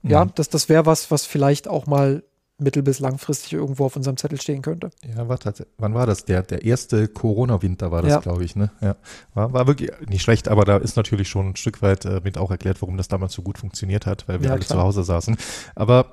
mhm. 0.02 0.10
Ja, 0.10 0.24
das, 0.24 0.48
das 0.48 0.68
wäre 0.68 0.86
was, 0.86 1.10
was 1.10 1.26
vielleicht 1.26 1.68
auch 1.68 1.86
mal 1.86 2.22
mittel- 2.58 2.82
bis 2.82 3.00
langfristig 3.00 3.54
irgendwo 3.54 3.86
auf 3.86 3.96
unserem 3.96 4.16
Zettel 4.16 4.40
stehen 4.40 4.62
könnte. 4.62 4.90
Ja, 5.16 5.28
war 5.28 5.38
wann 5.78 5.94
war 5.94 6.06
das? 6.06 6.24
Der, 6.24 6.42
der 6.42 6.64
erste 6.64 7.08
Corona-Winter 7.08 7.90
war 7.90 8.02
das, 8.02 8.10
ja. 8.10 8.18
glaube 8.20 8.44
ich, 8.44 8.54
ne? 8.54 8.70
Ja. 8.80 8.96
War, 9.34 9.52
war 9.52 9.66
wirklich 9.66 9.90
nicht 10.06 10.22
schlecht, 10.22 10.48
aber 10.48 10.64
da 10.64 10.76
ist 10.76 10.96
natürlich 10.96 11.28
schon 11.28 11.50
ein 11.50 11.56
Stück 11.56 11.82
weit 11.82 12.04
äh, 12.04 12.20
mit 12.22 12.38
auch 12.38 12.50
erklärt, 12.50 12.82
warum 12.82 12.96
das 12.96 13.08
damals 13.08 13.32
so 13.32 13.42
gut 13.42 13.58
funktioniert 13.58 14.06
hat, 14.06 14.28
weil 14.28 14.40
wir 14.40 14.48
ja, 14.48 14.52
alle 14.52 14.64
klar. 14.64 14.78
zu 14.78 14.82
Hause 14.82 15.04
saßen. 15.04 15.36
Aber 15.74 16.12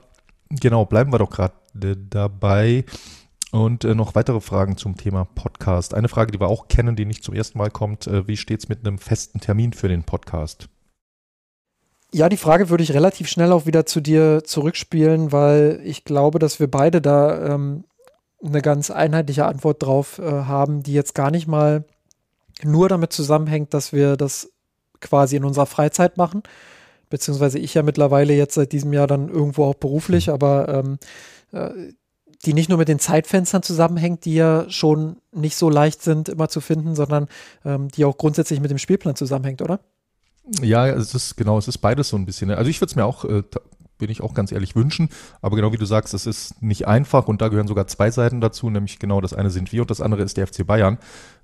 genau, 0.49 0.85
bleiben 0.85 1.11
wir 1.11 1.19
doch 1.19 1.29
gerade 1.29 1.53
äh, 1.81 1.95
dabei. 2.09 2.85
Und 3.51 3.85
äh, 3.85 3.95
noch 3.95 4.13
weitere 4.13 4.41
Fragen 4.41 4.75
zum 4.75 4.97
Thema 4.97 5.23
Podcast. 5.23 5.93
Eine 5.93 6.09
Frage, 6.09 6.33
die 6.33 6.39
wir 6.39 6.49
auch 6.49 6.67
kennen, 6.67 6.97
die 6.97 7.05
nicht 7.05 7.23
zum 7.23 7.33
ersten 7.33 7.57
Mal 7.57 7.71
kommt. 7.71 8.05
Äh, 8.05 8.27
wie 8.27 8.35
steht 8.35 8.59
es 8.59 8.69
mit 8.69 8.85
einem 8.85 8.97
festen 8.97 9.39
Termin 9.39 9.71
für 9.71 9.87
den 9.87 10.03
Podcast? 10.03 10.67
Ja, 12.13 12.29
die 12.29 12.37
Frage 12.37 12.69
würde 12.69 12.83
ich 12.83 12.93
relativ 12.93 13.27
schnell 13.27 13.51
auch 13.51 13.65
wieder 13.65 13.85
zu 13.85 13.99
dir 13.99 14.43
zurückspielen, 14.43 15.31
weil 15.31 15.81
ich 15.83 16.05
glaube, 16.05 16.39
dass 16.39 16.59
wir 16.59 16.71
beide 16.71 17.01
da 17.01 17.53
ähm, 17.53 17.83
eine 18.43 18.61
ganz 18.61 18.91
einheitliche 18.91 19.45
Antwort 19.45 19.83
drauf 19.83 20.19
äh, 20.19 20.23
haben, 20.23 20.83
die 20.83 20.93
jetzt 20.93 21.15
gar 21.15 21.31
nicht 21.31 21.47
mal 21.47 21.83
nur 22.63 22.87
damit 22.89 23.11
zusammenhängt, 23.13 23.73
dass 23.73 23.91
wir 23.93 24.15
das 24.15 24.51
quasi 25.01 25.35
in 25.35 25.43
unserer 25.43 25.65
Freizeit 25.65 26.17
machen, 26.17 26.43
beziehungsweise 27.09 27.59
ich 27.59 27.73
ja 27.73 27.83
mittlerweile 27.83 28.33
jetzt 28.33 28.55
seit 28.55 28.71
diesem 28.71 28.93
Jahr 28.93 29.07
dann 29.07 29.29
irgendwo 29.29 29.65
auch 29.65 29.75
beruflich, 29.75 30.29
aber 30.29 30.69
ähm, 30.69 30.99
äh, 31.51 31.91
die 32.45 32.53
nicht 32.53 32.69
nur 32.69 32.77
mit 32.77 32.87
den 32.87 32.99
Zeitfenstern 32.99 33.63
zusammenhängt, 33.63 34.25
die 34.25 34.35
ja 34.35 34.69
schon 34.69 35.17
nicht 35.31 35.57
so 35.57 35.69
leicht 35.69 36.01
sind 36.01 36.29
immer 36.29 36.49
zu 36.49 36.61
finden, 36.61 36.95
sondern 36.95 37.27
ähm, 37.65 37.89
die 37.89 38.05
auch 38.05 38.17
grundsätzlich 38.17 38.59
mit 38.59 38.71
dem 38.71 38.77
Spielplan 38.77 39.15
zusammenhängt, 39.15 39.61
oder? 39.61 39.79
Ja, 40.61 40.87
es 40.87 41.13
ist 41.13 41.35
genau, 41.35 41.57
es 41.57 41.67
ist 41.67 41.79
beides 41.79 42.09
so 42.09 42.17
ein 42.17 42.25
bisschen. 42.25 42.49
Ne? 42.49 42.57
Also 42.57 42.69
ich 42.69 42.79
würde 42.79 42.91
es 42.91 42.95
mir 42.95 43.05
auch, 43.05 43.25
äh, 43.25 43.43
bin 43.97 44.09
ich 44.09 44.21
auch 44.21 44.33
ganz 44.33 44.51
ehrlich, 44.51 44.75
wünschen. 44.75 45.09
Aber 45.41 45.55
genau 45.55 45.71
wie 45.73 45.77
du 45.77 45.85
sagst, 45.85 46.13
es 46.13 46.25
ist 46.25 46.61
nicht 46.61 46.87
einfach 46.87 47.27
und 47.27 47.41
da 47.41 47.47
gehören 47.47 47.67
sogar 47.67 47.87
zwei 47.87 48.11
Seiten 48.11 48.41
dazu, 48.41 48.69
nämlich 48.69 48.99
genau 48.99 49.21
das 49.21 49.33
eine 49.33 49.49
sind 49.49 49.71
wir 49.71 49.81
und 49.81 49.91
das 49.91 50.01
andere 50.01 50.21
ist 50.21 50.37
der 50.37 50.47
FC 50.47 50.65
Bayern. 50.65 50.99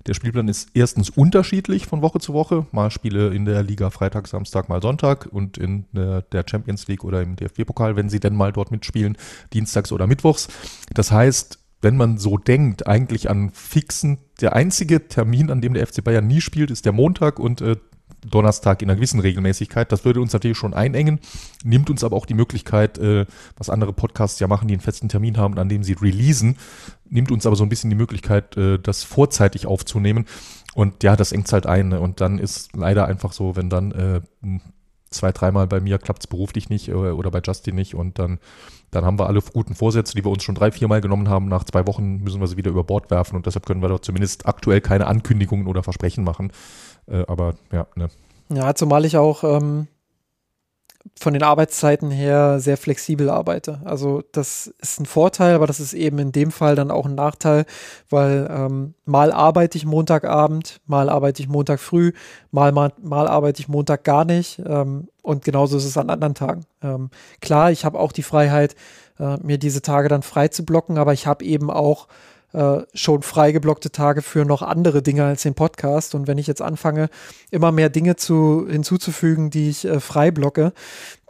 Der 0.06 0.14
Spielplan 0.14 0.48
ist 0.48 0.68
erstens 0.74 1.10
unterschiedlich 1.10 1.86
von 1.86 2.02
Woche 2.02 2.20
zu 2.20 2.32
Woche. 2.32 2.66
Mal 2.72 2.90
Spiele 2.90 3.34
in 3.34 3.44
der 3.44 3.62
Liga 3.62 3.90
Freitag, 3.90 4.28
Samstag, 4.28 4.68
mal 4.68 4.80
Sonntag 4.80 5.26
und 5.30 5.58
in 5.58 5.86
der 5.92 6.44
Champions 6.48 6.86
League 6.88 7.04
oder 7.04 7.22
im 7.22 7.36
DFB-Pokal, 7.36 7.96
wenn 7.96 8.08
sie 8.08 8.20
denn 8.20 8.36
mal 8.36 8.52
dort 8.52 8.70
mitspielen, 8.70 9.16
dienstags 9.52 9.92
oder 9.92 10.06
mittwochs. 10.06 10.48
Das 10.92 11.10
heißt, 11.10 11.58
wenn 11.84 11.96
man 11.96 12.16
so 12.16 12.38
denkt, 12.38 12.86
eigentlich 12.86 13.28
an 13.28 13.50
fixen, 13.50 14.18
der 14.40 14.54
einzige 14.54 15.06
Termin, 15.06 15.50
an 15.50 15.60
dem 15.60 15.74
der 15.74 15.86
FC 15.86 16.02
Bayern 16.02 16.26
nie 16.26 16.40
spielt, 16.40 16.70
ist 16.70 16.86
der 16.86 16.92
Montag 16.92 17.38
und 17.38 17.60
äh, 17.60 17.76
Donnerstag 18.24 18.82
in 18.82 18.90
einer 18.90 18.96
gewissen 18.96 19.20
Regelmäßigkeit. 19.20 19.90
Das 19.90 20.04
würde 20.04 20.20
uns 20.20 20.32
natürlich 20.32 20.58
schon 20.58 20.74
einengen, 20.74 21.20
nimmt 21.62 21.90
uns 21.90 22.04
aber 22.04 22.16
auch 22.16 22.26
die 22.26 22.34
Möglichkeit, 22.34 22.98
äh, 22.98 23.26
was 23.56 23.70
andere 23.70 23.92
Podcasts 23.92 24.40
ja 24.40 24.46
machen, 24.46 24.68
die 24.68 24.74
einen 24.74 24.80
festen 24.80 25.08
Termin 25.08 25.36
haben, 25.36 25.58
an 25.58 25.68
dem 25.68 25.84
sie 25.84 25.94
releasen, 25.94 26.56
nimmt 27.08 27.30
uns 27.30 27.46
aber 27.46 27.56
so 27.56 27.64
ein 27.64 27.68
bisschen 27.68 27.90
die 27.90 27.96
Möglichkeit, 27.96 28.56
äh, 28.56 28.78
das 28.78 29.04
vorzeitig 29.04 29.66
aufzunehmen. 29.66 30.26
Und 30.74 31.02
ja, 31.02 31.14
das 31.16 31.32
engt 31.32 31.52
halt 31.52 31.66
ein. 31.66 31.88
Ne? 31.88 32.00
Und 32.00 32.20
dann 32.20 32.38
ist 32.38 32.74
leider 32.74 33.06
einfach 33.06 33.32
so, 33.32 33.54
wenn 33.54 33.70
dann 33.70 33.92
äh, 33.92 34.20
zwei, 35.14 35.32
dreimal 35.32 35.66
bei 35.66 35.80
mir 35.80 35.98
klappt 35.98 36.24
es 36.24 36.26
beruflich 36.26 36.68
nicht 36.68 36.88
äh, 36.88 36.92
oder 36.92 37.30
bei 37.30 37.40
Justin 37.42 37.76
nicht 37.76 37.94
und 37.94 38.18
dann, 38.18 38.38
dann 38.90 39.04
haben 39.04 39.18
wir 39.18 39.26
alle 39.26 39.40
guten 39.40 39.74
Vorsätze, 39.74 40.14
die 40.14 40.24
wir 40.24 40.30
uns 40.30 40.42
schon 40.42 40.54
drei, 40.54 40.70
viermal 40.70 41.00
genommen 41.00 41.28
haben. 41.28 41.48
Nach 41.48 41.64
zwei 41.64 41.86
Wochen 41.86 42.18
müssen 42.18 42.40
wir 42.40 42.46
sie 42.46 42.56
wieder 42.56 42.70
über 42.70 42.84
Bord 42.84 43.10
werfen 43.10 43.36
und 43.36 43.46
deshalb 43.46 43.64
können 43.64 43.80
wir 43.80 43.88
dort 43.88 44.04
zumindest 44.04 44.46
aktuell 44.46 44.80
keine 44.80 45.06
Ankündigungen 45.06 45.66
oder 45.66 45.82
Versprechen 45.82 46.24
machen. 46.24 46.52
Äh, 47.08 47.24
aber 47.26 47.54
ja, 47.72 47.86
ne. 47.94 48.08
Ja, 48.50 48.74
zumal 48.74 49.04
ich 49.04 49.16
auch 49.16 49.42
ähm, 49.44 49.88
von 51.18 51.34
den 51.34 51.42
Arbeitszeiten 51.42 52.10
her 52.10 52.60
sehr 52.60 52.76
flexibel 52.76 53.28
arbeite. 53.28 53.80
Also 53.84 54.22
das 54.32 54.68
ist 54.80 55.00
ein 55.00 55.06
Vorteil, 55.06 55.54
aber 55.54 55.66
das 55.66 55.80
ist 55.80 55.92
eben 55.92 56.18
in 56.18 56.32
dem 56.32 56.50
Fall 56.50 56.76
dann 56.76 56.90
auch 56.90 57.06
ein 57.06 57.14
Nachteil, 57.14 57.66
weil 58.08 58.48
ähm, 58.50 58.94
mal 59.04 59.32
arbeite 59.32 59.76
ich 59.76 59.84
Montagabend, 59.84 60.80
mal 60.86 61.08
arbeite 61.08 61.42
ich 61.42 61.48
Montag 61.48 61.80
früh, 61.80 62.12
mal, 62.50 62.72
mal, 62.72 62.92
mal 63.00 63.28
arbeite 63.28 63.60
ich 63.60 63.68
Montag 63.68 64.04
gar 64.04 64.24
nicht 64.24 64.60
ähm, 64.64 65.08
und 65.22 65.44
genauso 65.44 65.76
ist 65.76 65.84
es 65.84 65.98
an 65.98 66.10
anderen 66.10 66.34
Tagen. 66.34 66.64
Ähm, 66.82 67.10
klar, 67.40 67.70
ich 67.70 67.84
habe 67.84 67.98
auch 67.98 68.12
die 68.12 68.22
Freiheit, 68.22 68.74
äh, 69.18 69.36
mir 69.42 69.58
diese 69.58 69.82
Tage 69.82 70.08
dann 70.08 70.22
frei 70.22 70.48
zu 70.48 70.64
blocken, 70.64 70.98
aber 70.98 71.12
ich 71.12 71.26
habe 71.26 71.44
eben 71.44 71.70
auch 71.70 72.08
äh, 72.54 72.82
schon 72.94 73.22
freigeblockte 73.22 73.90
Tage 73.90 74.22
für 74.22 74.44
noch 74.44 74.62
andere 74.62 75.02
Dinge 75.02 75.24
als 75.24 75.42
den 75.42 75.54
Podcast. 75.54 76.14
Und 76.14 76.26
wenn 76.28 76.38
ich 76.38 76.46
jetzt 76.46 76.62
anfange, 76.62 77.10
immer 77.50 77.72
mehr 77.72 77.90
Dinge 77.90 78.16
zu, 78.16 78.66
hinzuzufügen, 78.68 79.50
die 79.50 79.70
ich 79.70 79.84
äh, 79.84 80.00
frei 80.00 80.30
blocke, 80.30 80.72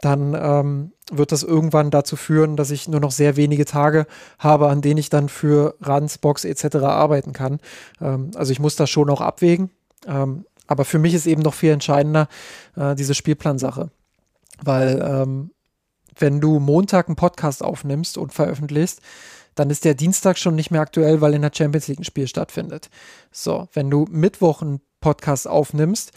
dann 0.01 0.37
ähm, 0.39 0.91
wird 1.11 1.31
das 1.31 1.43
irgendwann 1.43 1.89
dazu 1.89 2.15
führen, 2.15 2.55
dass 2.55 2.69
ich 2.69 2.87
nur 2.87 2.99
noch 2.99 3.11
sehr 3.11 3.35
wenige 3.37 3.65
Tage 3.65 4.05
habe, 4.37 4.69
an 4.69 4.81
denen 4.81 4.99
ich 4.99 5.09
dann 5.09 5.29
für 5.29 5.75
Ransbox 5.81 6.45
etc. 6.45 6.77
arbeiten 6.77 7.33
kann. 7.33 7.59
Ähm, 7.99 8.31
also 8.35 8.51
ich 8.51 8.59
muss 8.59 8.75
das 8.75 8.89
schon 8.89 9.09
auch 9.09 9.21
abwägen. 9.21 9.71
Ähm, 10.07 10.45
aber 10.67 10.85
für 10.85 10.99
mich 10.99 11.13
ist 11.13 11.25
eben 11.25 11.41
noch 11.41 11.53
viel 11.53 11.71
entscheidender 11.71 12.27
äh, 12.75 12.95
diese 12.95 13.15
Spielplansache. 13.15 13.89
Weil 14.63 15.03
ähm, 15.03 15.51
wenn 16.17 16.39
du 16.39 16.59
Montag 16.59 17.07
einen 17.07 17.15
Podcast 17.15 17.63
aufnimmst 17.63 18.17
und 18.17 18.33
veröffentlichst, 18.33 19.01
dann 19.55 19.69
ist 19.69 19.85
der 19.85 19.95
Dienstag 19.95 20.37
schon 20.37 20.55
nicht 20.55 20.71
mehr 20.71 20.81
aktuell, 20.81 21.21
weil 21.21 21.33
in 21.33 21.41
der 21.41 21.51
Champions 21.53 21.87
League 21.87 21.99
ein 21.99 22.03
Spiel 22.03 22.27
stattfindet. 22.27 22.89
So, 23.31 23.67
wenn 23.73 23.89
du 23.89 24.05
Mittwoch 24.09 24.61
einen 24.61 24.81
Podcast 25.01 25.47
aufnimmst, 25.47 26.11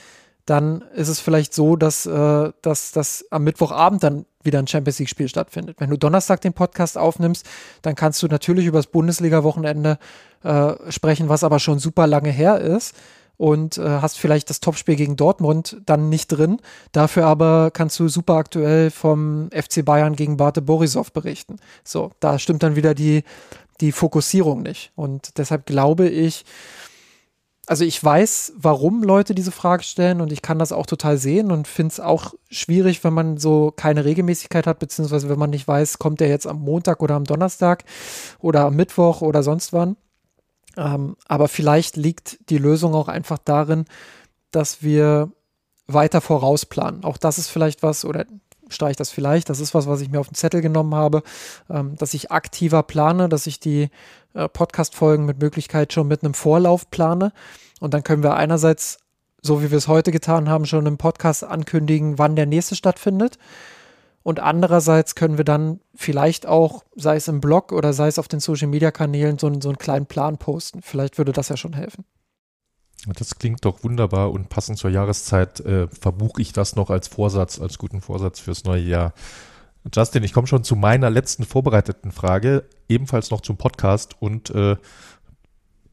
dann 0.44 0.82
ist 0.94 1.08
es 1.08 1.20
vielleicht 1.20 1.54
so, 1.54 1.76
dass, 1.76 2.06
äh, 2.06 2.52
dass, 2.62 2.92
dass 2.92 3.24
am 3.30 3.44
Mittwochabend 3.44 4.02
dann 4.02 4.26
wieder 4.42 4.58
ein 4.58 4.66
Champions 4.66 4.98
League-Spiel 4.98 5.28
stattfindet. 5.28 5.76
Wenn 5.78 5.90
du 5.90 5.98
Donnerstag 5.98 6.40
den 6.40 6.54
Podcast 6.54 6.96
aufnimmst, 6.96 7.44
dann 7.82 7.94
kannst 7.94 8.22
du 8.22 8.28
natürlich 8.28 8.66
über 8.66 8.78
das 8.78 8.86
Bundesliga-Wochenende 8.86 9.98
äh, 10.42 10.72
sprechen, 10.90 11.28
was 11.28 11.44
aber 11.44 11.58
schon 11.58 11.78
super 11.78 12.06
lange 12.06 12.30
her 12.30 12.60
ist 12.60 12.94
und 13.38 13.78
äh, 13.78 13.82
hast 13.82 14.18
vielleicht 14.18 14.50
das 14.50 14.60
Topspiel 14.60 14.96
gegen 14.96 15.16
Dortmund 15.16 15.80
dann 15.86 16.10
nicht 16.10 16.26
drin. 16.28 16.58
Dafür 16.92 17.24
aber 17.24 17.70
kannst 17.72 17.98
du 17.98 18.08
super 18.08 18.34
aktuell 18.34 18.90
vom 18.90 19.48
FC 19.50 19.84
Bayern 19.84 20.16
gegen 20.16 20.36
Bate 20.36 20.60
Borisov 20.60 21.12
berichten. 21.12 21.56
So, 21.84 22.10
da 22.20 22.38
stimmt 22.38 22.62
dann 22.62 22.76
wieder 22.76 22.94
die, 22.94 23.22
die 23.80 23.92
Fokussierung 23.92 24.62
nicht. 24.62 24.92
Und 24.96 25.38
deshalb 25.38 25.66
glaube 25.66 26.08
ich, 26.08 26.44
also 27.68 27.84
ich 27.84 28.02
weiß, 28.02 28.54
warum 28.56 29.02
Leute 29.02 29.34
diese 29.34 29.52
Frage 29.52 29.84
stellen 29.84 30.20
und 30.20 30.32
ich 30.32 30.42
kann 30.42 30.58
das 30.58 30.72
auch 30.72 30.86
total 30.86 31.16
sehen 31.18 31.52
und 31.52 31.68
finde 31.68 31.92
es 31.92 32.00
auch 32.00 32.34
schwierig, 32.50 33.04
wenn 33.04 33.12
man 33.12 33.36
so 33.36 33.72
keine 33.76 34.04
Regelmäßigkeit 34.04 34.66
hat, 34.66 34.78
beziehungsweise 34.80 35.28
wenn 35.28 35.38
man 35.38 35.50
nicht 35.50 35.68
weiß, 35.68 35.98
kommt 35.98 36.18
der 36.20 36.28
jetzt 36.28 36.46
am 36.46 36.60
Montag 36.60 37.02
oder 37.02 37.14
am 37.14 37.24
Donnerstag 37.24 37.84
oder 38.40 38.64
am 38.64 38.74
Mittwoch 38.74 39.20
oder 39.20 39.42
sonst 39.42 39.72
wann. 39.72 39.96
Ähm, 40.78 41.16
aber 41.26 41.48
vielleicht 41.48 41.96
liegt 41.96 42.38
die 42.50 42.58
Lösung 42.58 42.94
auch 42.94 43.08
einfach 43.08 43.38
darin, 43.44 43.84
dass 44.52 44.82
wir 44.82 45.30
weiter 45.88 46.20
vorausplanen. 46.20 47.04
Auch 47.04 47.18
das 47.18 47.36
ist 47.36 47.48
vielleicht 47.48 47.82
was, 47.82 48.04
oder 48.04 48.24
streich 48.68 48.96
das 48.96 49.10
vielleicht, 49.10 49.50
das 49.50 49.60
ist 49.60 49.74
was, 49.74 49.86
was 49.86 50.00
ich 50.00 50.10
mir 50.10 50.20
auf 50.20 50.28
den 50.28 50.34
Zettel 50.34 50.60
genommen 50.60 50.94
habe, 50.94 51.22
ähm, 51.68 51.96
dass 51.96 52.14
ich 52.14 52.30
aktiver 52.30 52.82
plane, 52.82 53.28
dass 53.28 53.46
ich 53.46 53.58
die 53.58 53.88
äh, 54.34 54.48
Podcast-Folgen 54.48 55.26
mit 55.26 55.40
Möglichkeit 55.40 55.92
schon 55.92 56.06
mit 56.06 56.22
einem 56.22 56.34
Vorlauf 56.34 56.90
plane. 56.90 57.32
Und 57.80 57.92
dann 57.92 58.04
können 58.04 58.22
wir 58.22 58.34
einerseits 58.34 58.98
so 59.42 59.62
wie 59.62 59.70
wir 59.70 59.78
es 59.78 59.88
heute 59.88 60.10
getan 60.10 60.48
haben, 60.48 60.66
schon 60.66 60.86
im 60.86 60.98
Podcast 60.98 61.44
ankündigen, 61.44 62.18
wann 62.18 62.36
der 62.36 62.46
nächste 62.46 62.74
stattfindet. 62.74 63.38
Und 64.28 64.40
andererseits 64.40 65.14
können 65.14 65.38
wir 65.38 65.44
dann 65.46 65.80
vielleicht 65.94 66.44
auch, 66.44 66.84
sei 66.94 67.16
es 67.16 67.28
im 67.28 67.40
Blog 67.40 67.72
oder 67.72 67.94
sei 67.94 68.08
es 68.08 68.18
auf 68.18 68.28
den 68.28 68.40
Social 68.40 68.68
Media 68.68 68.90
Kanälen, 68.90 69.38
so, 69.38 69.50
so 69.58 69.70
einen 69.70 69.78
kleinen 69.78 70.04
Plan 70.04 70.36
posten. 70.36 70.82
Vielleicht 70.82 71.16
würde 71.16 71.32
das 71.32 71.48
ja 71.48 71.56
schon 71.56 71.72
helfen. 71.72 72.04
Das 73.06 73.36
klingt 73.36 73.64
doch 73.64 73.82
wunderbar 73.84 74.30
und 74.30 74.50
passend 74.50 74.76
zur 74.76 74.90
Jahreszeit 74.90 75.60
äh, 75.60 75.88
verbuche 75.88 76.42
ich 76.42 76.52
das 76.52 76.76
noch 76.76 76.90
als 76.90 77.08
Vorsatz, 77.08 77.58
als 77.58 77.78
guten 77.78 78.02
Vorsatz 78.02 78.38
fürs 78.38 78.64
neue 78.64 78.82
Jahr. 78.82 79.14
Justin, 79.94 80.22
ich 80.24 80.34
komme 80.34 80.46
schon 80.46 80.62
zu 80.62 80.76
meiner 80.76 81.08
letzten 81.08 81.44
vorbereiteten 81.44 82.12
Frage, 82.12 82.64
ebenfalls 82.86 83.30
noch 83.30 83.40
zum 83.40 83.56
Podcast 83.56 84.20
und 84.20 84.50
äh, 84.50 84.76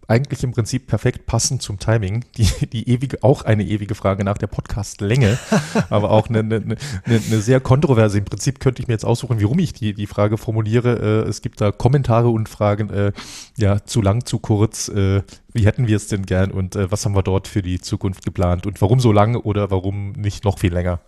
eigentlich 0.08 0.44
im 0.44 0.52
Prinzip 0.52 0.88
perfekt 0.88 1.26
passend 1.26 1.62
zum 1.62 1.80
Timing. 1.80 2.26
Die, 2.38 2.68
die 2.68 2.90
ewige, 2.90 3.24
auch 3.24 3.44
eine 3.44 3.64
ewige 3.64 3.96
Frage 3.96 4.24
nach 4.24 4.38
der 4.38 4.48
Podcast-Länge, 4.48 5.38
aber 5.90 6.12
auch 6.12 6.30
eine, 6.30 6.40
eine, 6.40 6.56
eine, 6.58 6.78
eine, 7.06 7.42
sehr 7.42 7.60
kontroverse. 7.60 8.18
Im 8.18 8.26
Prinzip 8.26 8.60
könnte 8.60 8.82
ich 8.82 8.88
mir 8.88 8.94
jetzt 8.94 9.06
aussuchen, 9.06 9.42
warum 9.42 9.60
ich 9.60 9.74
die, 9.74 9.94
die 9.94 10.08
Frage 10.08 10.38
formuliere. 10.38 11.24
Äh, 11.26 11.30
es 11.30 11.42
gibt 11.42 11.62
da 11.62 11.72
Kommentare 11.72 12.30
und 12.30 12.50
Fragen, 12.50 12.90
äh, 12.90 13.12
ja, 13.58 13.84
zu 13.84 14.02
lang, 14.02 14.26
zu 14.26 14.40
kurz. 14.40 14.90
Äh, 14.90 15.24
wie 15.54 15.66
hätten 15.66 15.88
wir 15.88 15.96
es 15.96 16.08
denn 16.08 16.26
gern 16.26 16.52
und 16.52 16.76
was 16.76 17.06
haben 17.06 17.16
wir 17.16 17.24
dort 17.24 17.48
für 17.48 17.62
die 17.62 17.80
Zukunft 17.80 18.26
geplant 18.26 18.68
und 18.68 18.82
warum 18.82 19.00
so 19.00 19.14
lang 19.14 19.38
oder 19.38 19.72
warum 19.72 20.12
nicht 20.12 20.44
noch 20.44 20.60
viel 20.60 20.74
länger? 20.74 21.00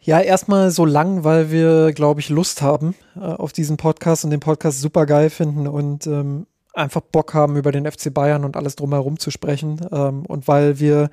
Ja, 0.00 0.20
erstmal 0.20 0.70
so 0.70 0.84
lang, 0.84 1.24
weil 1.24 1.50
wir, 1.50 1.92
glaube 1.92 2.20
ich, 2.20 2.28
Lust 2.28 2.60
haben 2.60 2.94
auf 3.14 3.54
diesen 3.54 3.78
Podcast 3.78 4.24
und 4.24 4.32
den 4.32 4.40
Podcast 4.40 4.82
super 4.82 5.06
geil 5.06 5.30
finden 5.30 5.66
und 5.66 6.06
ähm, 6.06 6.46
einfach 6.76 7.00
Bock 7.00 7.34
haben, 7.34 7.56
über 7.56 7.72
den 7.72 7.90
FC 7.90 8.12
Bayern 8.12 8.44
und 8.44 8.56
alles 8.56 8.76
drumherum 8.76 9.18
zu 9.18 9.30
sprechen. 9.30 9.80
Ähm, 9.90 10.24
und 10.26 10.48
weil 10.48 10.78
wir, 10.78 11.10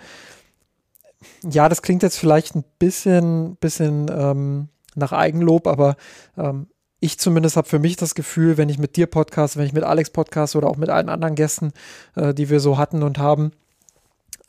ja, 1.43 1.69
das 1.69 1.81
klingt 1.81 2.03
jetzt 2.03 2.17
vielleicht 2.17 2.55
ein 2.55 2.63
bisschen, 2.79 3.55
bisschen 3.57 4.07
ähm, 4.09 4.69
nach 4.95 5.11
Eigenlob, 5.11 5.67
aber 5.67 5.95
ähm, 6.37 6.67
ich 6.99 7.19
zumindest 7.19 7.57
habe 7.57 7.67
für 7.67 7.79
mich 7.79 7.97
das 7.97 8.15
Gefühl, 8.15 8.57
wenn 8.57 8.69
ich 8.69 8.77
mit 8.77 8.95
dir 8.95 9.07
podcast, 9.07 9.57
wenn 9.57 9.65
ich 9.65 9.73
mit 9.73 9.83
Alex 9.83 10.09
podcast 10.09 10.55
oder 10.55 10.67
auch 10.67 10.77
mit 10.77 10.89
allen 10.89 11.09
anderen 11.09 11.35
Gästen, 11.35 11.73
äh, 12.15 12.33
die 12.33 12.49
wir 12.49 12.59
so 12.59 12.77
hatten 12.77 13.03
und 13.03 13.17
haben, 13.17 13.51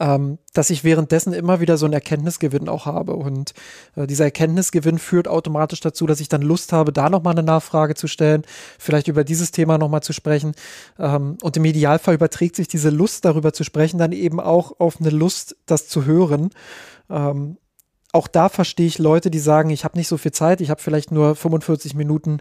ähm, 0.05 0.39
dass 0.53 0.69
ich 0.69 0.85
währenddessen 0.85 1.33
immer 1.33 1.61
wieder 1.61 1.79
so 1.79 1.87
einen 1.87 1.95
Erkenntnisgewinn 1.95 2.69
auch 2.69 2.85
habe. 2.85 3.17
Und 3.17 3.55
äh, 3.97 4.07
dieser 4.07 4.25
Erkenntnisgewinn 4.25 4.99
führt 4.99 5.29
automatisch 5.29 5.81
dazu, 5.81 6.07
dass 6.07 6.21
ich 6.21 6.29
dann 6.29 6.43
Lust 6.43 6.75
habe, 6.75 6.93
da 6.93 7.09
nochmal 7.09 7.33
eine 7.33 7.43
Nachfrage 7.43 7.95
zu 7.95 8.07
stellen, 8.07 8.43
vielleicht 8.79 9.09
über 9.09 9.25
dieses 9.25 9.51
Thema 9.51 9.79
nochmal 9.79 10.03
zu 10.03 10.13
sprechen. 10.13 10.53
Ähm, 10.99 11.39
und 11.41 11.57
im 11.57 11.65
Idealfall 11.65 12.17
überträgt 12.17 12.57
sich 12.57 12.69
diese 12.69 12.91
Lust 12.91 13.25
darüber 13.25 13.55
zu 13.55 13.65
sprechen 13.65 13.97
dann 13.97 14.13
eben 14.13 14.41
auch 14.41 14.79
auf 14.79 15.01
eine 15.01 15.11
Lust, 15.11 15.57
das 15.65 15.89
zu 15.89 16.05
hören. 16.05 16.51
Ähm, 17.09 17.57
auch 18.13 18.29
da 18.29 18.51
verstehe 18.51 18.87
ich 18.87 18.99
Leute, 18.99 19.31
die 19.31 19.39
sagen, 19.39 19.71
ich 19.71 19.85
habe 19.85 19.97
nicht 19.97 20.09
so 20.09 20.19
viel 20.19 20.33
Zeit, 20.33 20.61
ich 20.61 20.69
habe 20.69 20.83
vielleicht 20.83 21.13
nur 21.13 21.35
45 21.35 21.95
Minuten 21.95 22.41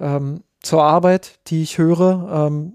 ähm, 0.00 0.42
zur 0.62 0.82
Arbeit, 0.82 1.38
die 1.46 1.62
ich 1.62 1.78
höre. 1.78 2.48
Ähm, 2.48 2.74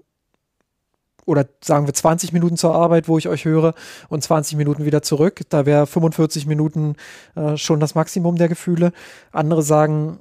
oder 1.29 1.45
sagen 1.63 1.85
wir 1.85 1.93
20 1.93 2.33
Minuten 2.33 2.57
zur 2.57 2.73
Arbeit, 2.73 3.07
wo 3.07 3.19
ich 3.19 3.29
euch 3.29 3.45
höre 3.45 3.75
und 4.09 4.23
20 4.23 4.57
Minuten 4.57 4.83
wieder 4.83 5.03
zurück. 5.03 5.41
Da 5.49 5.67
wäre 5.67 5.85
45 5.85 6.47
Minuten 6.47 6.95
äh, 7.35 7.55
schon 7.55 7.79
das 7.79 7.93
Maximum 7.93 8.35
der 8.35 8.49
Gefühle. 8.49 8.91
Andere 9.31 9.61
sagen, 9.61 10.17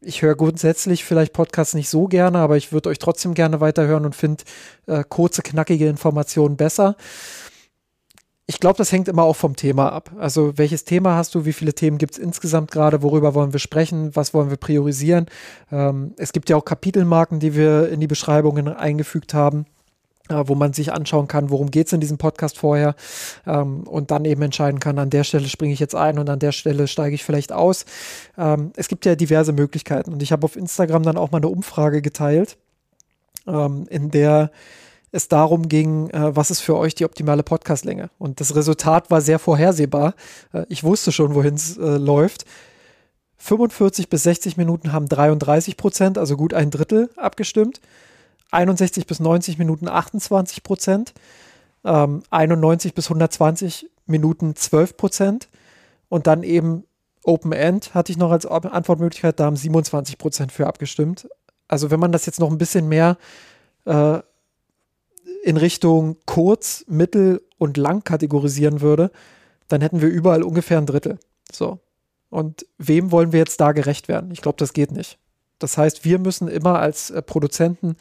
ich 0.00 0.22
höre 0.22 0.34
grundsätzlich 0.34 1.04
vielleicht 1.04 1.32
Podcasts 1.32 1.74
nicht 1.74 1.88
so 1.88 2.06
gerne, 2.06 2.38
aber 2.38 2.56
ich 2.56 2.72
würde 2.72 2.88
euch 2.88 2.98
trotzdem 2.98 3.34
gerne 3.34 3.60
weiterhören 3.60 4.04
und 4.04 4.16
finde 4.16 4.42
äh, 4.86 5.04
kurze, 5.08 5.42
knackige 5.42 5.88
Informationen 5.88 6.56
besser. 6.56 6.96
Ich 8.46 8.58
glaube, 8.58 8.78
das 8.78 8.90
hängt 8.90 9.06
immer 9.06 9.24
auch 9.24 9.36
vom 9.36 9.54
Thema 9.54 9.92
ab. 9.92 10.10
Also 10.18 10.56
welches 10.56 10.84
Thema 10.84 11.14
hast 11.14 11.34
du, 11.36 11.44
wie 11.44 11.52
viele 11.52 11.74
Themen 11.74 11.98
gibt 11.98 12.14
es 12.14 12.18
insgesamt 12.18 12.72
gerade, 12.72 13.02
worüber 13.02 13.34
wollen 13.34 13.52
wir 13.52 13.60
sprechen, 13.60 14.16
was 14.16 14.34
wollen 14.34 14.50
wir 14.50 14.56
priorisieren. 14.56 15.26
Ähm, 15.70 16.14
es 16.16 16.32
gibt 16.32 16.50
ja 16.50 16.56
auch 16.56 16.64
Kapitelmarken, 16.64 17.38
die 17.38 17.54
wir 17.54 17.90
in 17.90 18.00
die 18.00 18.06
Beschreibungen 18.08 18.66
eingefügt 18.68 19.34
haben 19.34 19.66
wo 20.28 20.54
man 20.54 20.72
sich 20.72 20.92
anschauen 20.92 21.28
kann, 21.28 21.50
worum 21.50 21.70
geht 21.70 21.86
es 21.86 21.92
in 21.92 22.00
diesem 22.00 22.18
Podcast 22.18 22.58
vorher 22.58 22.94
ähm, 23.46 23.84
und 23.84 24.10
dann 24.10 24.24
eben 24.24 24.42
entscheiden 24.42 24.80
kann, 24.80 24.98
an 24.98 25.10
der 25.10 25.24
Stelle 25.24 25.48
springe 25.48 25.72
ich 25.72 25.80
jetzt 25.80 25.94
ein 25.94 26.18
und 26.18 26.28
an 26.28 26.38
der 26.38 26.52
Stelle 26.52 26.88
steige 26.88 27.14
ich 27.14 27.24
vielleicht 27.24 27.52
aus. 27.52 27.84
Ähm, 28.36 28.72
es 28.76 28.88
gibt 28.88 29.04
ja 29.06 29.14
diverse 29.14 29.52
Möglichkeiten 29.52 30.12
und 30.12 30.22
ich 30.22 30.32
habe 30.32 30.44
auf 30.44 30.56
Instagram 30.56 31.02
dann 31.02 31.16
auch 31.16 31.30
mal 31.30 31.38
eine 31.38 31.48
Umfrage 31.48 32.02
geteilt, 32.02 32.56
ähm, 33.46 33.86
in 33.90 34.10
der 34.10 34.50
es 35.10 35.28
darum 35.28 35.68
ging, 35.68 36.10
äh, 36.10 36.36
was 36.36 36.50
ist 36.50 36.60
für 36.60 36.76
euch 36.76 36.94
die 36.94 37.04
optimale 37.04 37.42
Podcastlänge. 37.42 38.10
Und 38.18 38.40
das 38.40 38.54
Resultat 38.54 39.10
war 39.10 39.20
sehr 39.20 39.38
vorhersehbar. 39.38 40.14
Äh, 40.52 40.66
ich 40.68 40.84
wusste 40.84 41.12
schon, 41.12 41.34
wohin 41.34 41.54
es 41.54 41.78
äh, 41.78 41.96
läuft. 41.96 42.44
45 43.38 44.08
bis 44.08 44.24
60 44.24 44.56
Minuten 44.56 44.92
haben 44.92 45.08
33 45.08 45.76
Prozent, 45.76 46.18
also 46.18 46.36
gut 46.36 46.52
ein 46.52 46.70
Drittel 46.70 47.08
abgestimmt. 47.16 47.80
61 48.50 49.06
bis 49.06 49.20
90 49.20 49.58
Minuten 49.58 49.88
28 49.88 50.62
Prozent, 50.62 51.14
ähm, 51.84 52.22
91 52.30 52.94
bis 52.94 53.06
120 53.06 53.90
Minuten 54.06 54.56
12 54.56 54.96
Prozent 54.96 55.48
und 56.08 56.26
dann 56.26 56.42
eben 56.42 56.84
Open 57.24 57.52
End 57.52 57.94
hatte 57.94 58.10
ich 58.10 58.18
noch 58.18 58.30
als 58.30 58.46
Antwortmöglichkeit, 58.46 59.38
da 59.38 59.44
haben 59.44 59.56
27 59.56 60.16
Prozent 60.16 60.52
für 60.52 60.66
abgestimmt. 60.66 61.28
Also 61.66 61.90
wenn 61.90 62.00
man 62.00 62.12
das 62.12 62.24
jetzt 62.24 62.40
noch 62.40 62.50
ein 62.50 62.58
bisschen 62.58 62.88
mehr 62.88 63.18
äh, 63.84 64.20
in 65.44 65.56
Richtung 65.58 66.16
kurz, 66.24 66.84
mittel 66.88 67.42
und 67.58 67.76
lang 67.76 68.02
kategorisieren 68.02 68.80
würde, 68.80 69.10
dann 69.68 69.82
hätten 69.82 70.00
wir 70.00 70.08
überall 70.08 70.42
ungefähr 70.42 70.78
ein 70.78 70.86
Drittel. 70.86 71.18
So. 71.52 71.78
Und 72.30 72.66
wem 72.78 73.12
wollen 73.12 73.32
wir 73.32 73.40
jetzt 73.40 73.60
da 73.60 73.72
gerecht 73.72 74.08
werden? 74.08 74.30
Ich 74.30 74.40
glaube, 74.40 74.56
das 74.58 74.72
geht 74.72 74.92
nicht. 74.92 75.18
Das 75.58 75.78
heißt, 75.78 76.04
wir 76.04 76.18
müssen 76.18 76.48
immer 76.48 76.78
als 76.78 77.10
äh, 77.10 77.22
Produzenten, 77.22 77.96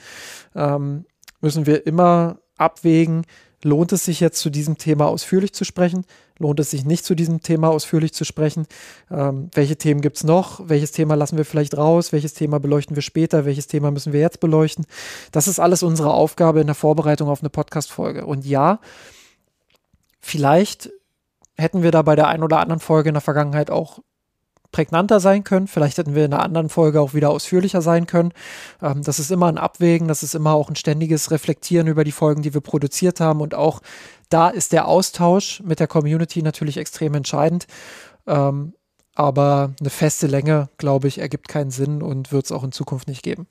ähm, 0.55 1.05
müssen 1.41 1.65
wir 1.65 1.85
immer 1.85 2.39
abwägen, 2.57 3.25
lohnt 3.63 3.91
es 3.91 4.05
sich 4.05 4.19
jetzt 4.19 4.39
zu 4.39 4.49
diesem 4.49 4.77
Thema 4.77 5.07
ausführlich 5.07 5.53
zu 5.53 5.63
sprechen? 5.63 6.05
Lohnt 6.39 6.59
es 6.59 6.69
sich 6.69 6.85
nicht 6.85 7.05
zu 7.05 7.15
diesem 7.15 7.41
Thema 7.41 7.69
ausführlich 7.69 8.13
zu 8.13 8.23
sprechen? 8.23 8.67
Ähm, 9.09 9.49
welche 9.53 9.75
Themen 9.75 10.01
gibt 10.01 10.17
es 10.17 10.23
noch? 10.23 10.69
Welches 10.69 10.91
Thema 10.91 11.15
lassen 11.15 11.38
wir 11.38 11.45
vielleicht 11.45 11.75
raus? 11.75 12.11
Welches 12.11 12.34
Thema 12.34 12.59
beleuchten 12.59 12.95
wir 12.95 13.01
später? 13.01 13.45
Welches 13.45 13.67
Thema 13.67 13.91
müssen 13.91 14.13
wir 14.13 14.19
jetzt 14.19 14.39
beleuchten? 14.39 14.85
Das 15.31 15.47
ist 15.47 15.59
alles 15.59 15.84
unsere 15.84 16.13
Aufgabe 16.13 16.61
in 16.61 16.67
der 16.67 16.75
Vorbereitung 16.75 17.29
auf 17.29 17.41
eine 17.41 17.49
Podcast-Folge. 17.49 18.25
Und 18.25 18.45
ja, 18.45 18.79
vielleicht 20.19 20.91
hätten 21.55 21.81
wir 21.81 21.91
da 21.91 22.03
bei 22.03 22.15
der 22.15 22.27
einen 22.27 22.43
oder 22.43 22.59
anderen 22.59 22.79
Folge 22.79 23.09
in 23.09 23.15
der 23.15 23.21
Vergangenheit 23.21 23.71
auch 23.71 23.99
prägnanter 24.78 25.20
sein 25.20 25.44
können. 25.44 25.66
Vielleicht 25.66 25.98
hätten 25.98 26.14
wir 26.14 26.26
in 26.26 26.34
einer 26.34 26.44
anderen 26.44 26.70
Folge 26.70 27.02
auch 27.02 27.16
wieder 27.16 27.32
ausführlicher 27.32 27.82
sein 27.82 28.06
können. 28.06 28.32
Ähm, 28.80 29.02
das 29.02 29.18
ist 29.18 29.32
immer 29.32 29.48
ein 29.48 29.58
Abwägen, 29.58 30.08
das 30.08 30.22
ist 30.22 30.36
immer 30.36 30.52
auch 30.52 30.70
ein 30.70 30.76
ständiges 30.76 31.32
Reflektieren 31.32 31.88
über 31.88 32.04
die 32.04 32.12
Folgen, 32.12 32.44
die 32.44 32.54
wir 32.54 32.62
produziert 32.62 33.20
haben. 33.20 33.41
Und 33.41 33.56
auch 33.56 33.82
da 34.30 34.49
ist 34.49 34.74
der 34.74 34.88
Austausch 34.88 35.64
mit 35.66 35.80
der 35.80 35.88
Community 35.88 36.44
natürlich 36.44 36.78
extrem 36.78 37.16
entscheidend. 37.16 37.66
Ähm, 38.28 38.74
aber 39.16 39.74
eine 39.80 39.90
feste 39.90 40.28
Länge, 40.28 40.70
glaube 40.78 41.08
ich, 41.08 41.18
ergibt 41.18 41.48
keinen 41.48 41.72
Sinn 41.72 42.04
und 42.04 42.32
wird 42.32 42.45
es 42.45 42.52
auch 42.52 42.64
in 42.64 42.72
Zukunft 42.72 43.08
nicht 43.08 43.24
geben. 43.24 43.48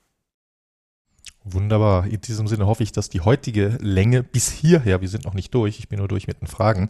Wunderbar. 1.49 2.07
In 2.07 2.21
diesem 2.21 2.49
Sinne 2.49 2.67
hoffe 2.67 2.83
ich, 2.83 2.91
dass 2.91 3.09
die 3.09 3.21
heutige 3.21 3.79
Länge 3.81 4.25
bis 4.25 4.51
hierher, 4.51 5.01
wir 5.01 5.09
sind 5.09 5.25
noch 5.25 5.35
nicht 5.35 5.55
durch, 5.55 5.79
ich 5.79 5.89
bin 5.89 6.01
nur 6.01 6.09
durch 6.09 6.27
mit 6.27 6.41
den 6.41 6.49
Fragen, 6.49 6.89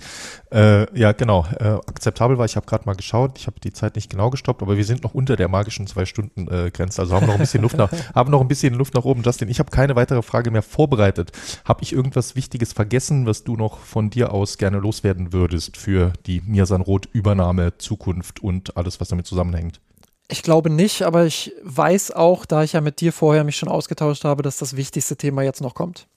äh, 0.50 0.98
ja 0.98 1.12
genau, 1.12 1.46
äh, 1.60 1.78
akzeptabel 1.86 2.38
war. 2.38 2.46
Ich 2.46 2.56
habe 2.56 2.64
gerade 2.64 2.86
mal 2.86 2.94
geschaut, 2.94 3.38
ich 3.38 3.48
habe 3.48 3.60
die 3.60 3.74
Zeit 3.74 3.96
nicht 3.96 4.08
genau 4.08 4.30
gestoppt, 4.30 4.62
aber 4.62 4.78
wir 4.78 4.84
sind 4.86 5.04
noch 5.04 5.12
unter 5.12 5.36
der 5.36 5.48
magischen 5.48 5.86
Zwei-Stunden-Grenze, 5.86 7.02
also 7.02 7.14
haben 7.14 7.26
noch 7.26 7.34
ein 7.34 7.40
bisschen 7.40 7.60
Luft 7.60 7.76
nach, 7.76 7.92
haben 8.14 8.30
noch 8.30 8.40
ein 8.40 8.48
bisschen 8.48 8.72
Luft 8.72 8.94
nach 8.94 9.04
oben. 9.04 9.22
Justin, 9.22 9.50
ich 9.50 9.58
habe 9.58 9.70
keine 9.70 9.94
weitere 9.94 10.22
Frage 10.22 10.50
mehr 10.50 10.62
vorbereitet. 10.62 11.32
Habe 11.66 11.82
ich 11.82 11.92
irgendwas 11.92 12.34
Wichtiges 12.34 12.72
vergessen, 12.72 13.26
was 13.26 13.44
du 13.44 13.56
noch 13.56 13.80
von 13.80 14.08
dir 14.08 14.32
aus 14.32 14.56
gerne 14.56 14.78
loswerden 14.78 15.34
würdest 15.34 15.76
für 15.76 16.14
die 16.24 16.40
Mirsan 16.40 16.80
Roth 16.80 17.10
Übernahme, 17.12 17.76
Zukunft 17.76 18.42
und 18.42 18.78
alles, 18.78 19.00
was 19.02 19.08
damit 19.08 19.26
zusammenhängt? 19.26 19.82
Ich 20.28 20.42
glaube 20.42 20.70
nicht, 20.70 21.02
aber 21.02 21.24
ich 21.24 21.52
weiß 21.62 22.10
auch, 22.10 22.46
da 22.46 22.64
ich 22.64 22.72
ja 22.72 22.80
mit 22.80 23.00
dir 23.00 23.12
vorher 23.12 23.44
mich 23.44 23.56
schon 23.56 23.68
ausgetauscht 23.68 24.24
habe, 24.24 24.42
dass 24.42 24.58
das 24.58 24.76
wichtigste 24.76 25.16
Thema 25.16 25.42
jetzt 25.42 25.60
noch 25.60 25.74
kommt. 25.74 26.08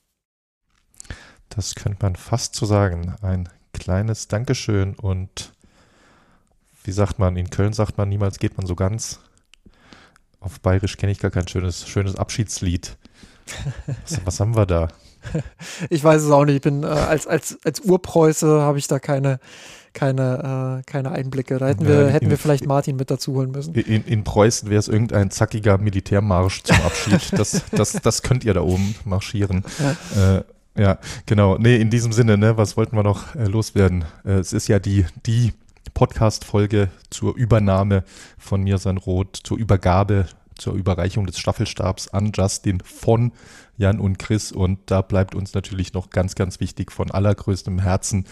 Das 1.48 1.74
könnte 1.74 1.98
man 2.02 2.16
fast 2.16 2.54
so 2.54 2.66
sagen. 2.66 3.14
Ein 3.22 3.48
kleines 3.72 4.28
Dankeschön 4.28 4.94
und 4.94 5.52
wie 6.84 6.92
sagt 6.92 7.18
man, 7.18 7.36
in 7.36 7.50
Köln 7.50 7.72
sagt 7.72 7.98
man, 7.98 8.08
niemals 8.08 8.38
geht 8.38 8.56
man 8.56 8.66
so 8.66 8.74
ganz. 8.74 9.20
Auf 10.40 10.60
Bayerisch 10.60 10.96
kenne 10.96 11.12
ich 11.12 11.18
gar 11.18 11.30
kein 11.30 11.46
schönes, 11.46 11.86
schönes 11.86 12.16
Abschiedslied. 12.16 12.96
Was, 13.86 14.20
was 14.24 14.40
haben 14.40 14.56
wir 14.56 14.66
da? 14.66 14.88
Ich 15.90 16.02
weiß 16.02 16.22
es 16.22 16.30
auch 16.30 16.46
nicht. 16.46 16.56
Ich 16.56 16.62
bin 16.62 16.82
äh, 16.82 16.86
als, 16.86 17.26
als, 17.26 17.58
als 17.62 17.80
Urpreuße 17.80 18.62
habe 18.62 18.78
ich 18.78 18.86
da 18.86 18.98
keine, 18.98 19.38
keine, 19.92 20.80
äh, 20.80 20.90
keine 20.90 21.10
Einblicke. 21.10 21.58
Da 21.58 21.68
hätten 21.68 21.86
wir, 21.86 22.08
hätten 22.08 22.30
wir 22.30 22.38
vielleicht 22.38 22.66
Martin 22.66 22.96
mit 22.96 23.10
dazu 23.10 23.34
holen 23.34 23.50
müssen. 23.50 23.74
In, 23.74 24.04
in 24.04 24.24
Preußen 24.24 24.70
wäre 24.70 24.78
es 24.78 24.88
irgendein 24.88 25.30
zackiger 25.30 25.78
Militärmarsch 25.78 26.62
zum 26.62 26.76
Abschied. 26.82 27.32
das, 27.38 27.62
das, 27.70 27.92
das 27.92 28.22
könnt 28.22 28.44
ihr 28.44 28.54
da 28.54 28.62
oben 28.62 28.94
marschieren. 29.04 29.64
Ja. 30.14 30.36
Äh, 30.38 30.44
Ja, 30.78 30.98
genau. 31.26 31.58
Nee, 31.58 31.76
in 31.76 31.90
diesem 31.90 32.12
Sinne, 32.12 32.38
ne, 32.38 32.56
was 32.56 32.76
wollten 32.76 32.96
wir 32.96 33.02
noch 33.02 33.34
äh, 33.34 33.44
loswerden? 33.44 34.04
Äh, 34.24 34.34
es 34.34 34.52
ist 34.52 34.68
ja 34.68 34.78
die, 34.78 35.04
die 35.26 35.52
Podcast-Folge 35.94 36.90
zur 37.10 37.36
Übernahme 37.36 38.04
von 38.38 38.62
Mirsan 38.62 38.96
Roth, 38.96 39.40
zur 39.42 39.58
Übergabe, 39.58 40.26
zur 40.56 40.74
Überreichung 40.74 41.26
des 41.26 41.38
Staffelstabs 41.38 42.08
an 42.08 42.32
Justin 42.34 42.80
von 42.80 43.32
Jan 43.76 43.98
und 43.98 44.18
Chris. 44.18 44.52
Und 44.52 44.78
da 44.86 45.02
bleibt 45.02 45.34
uns 45.34 45.54
natürlich 45.54 45.92
noch 45.92 46.10
ganz, 46.10 46.34
ganz 46.34 46.60
wichtig 46.60 46.92
von 46.92 47.10
allergrößtem 47.10 47.80
Herzen 47.80 48.26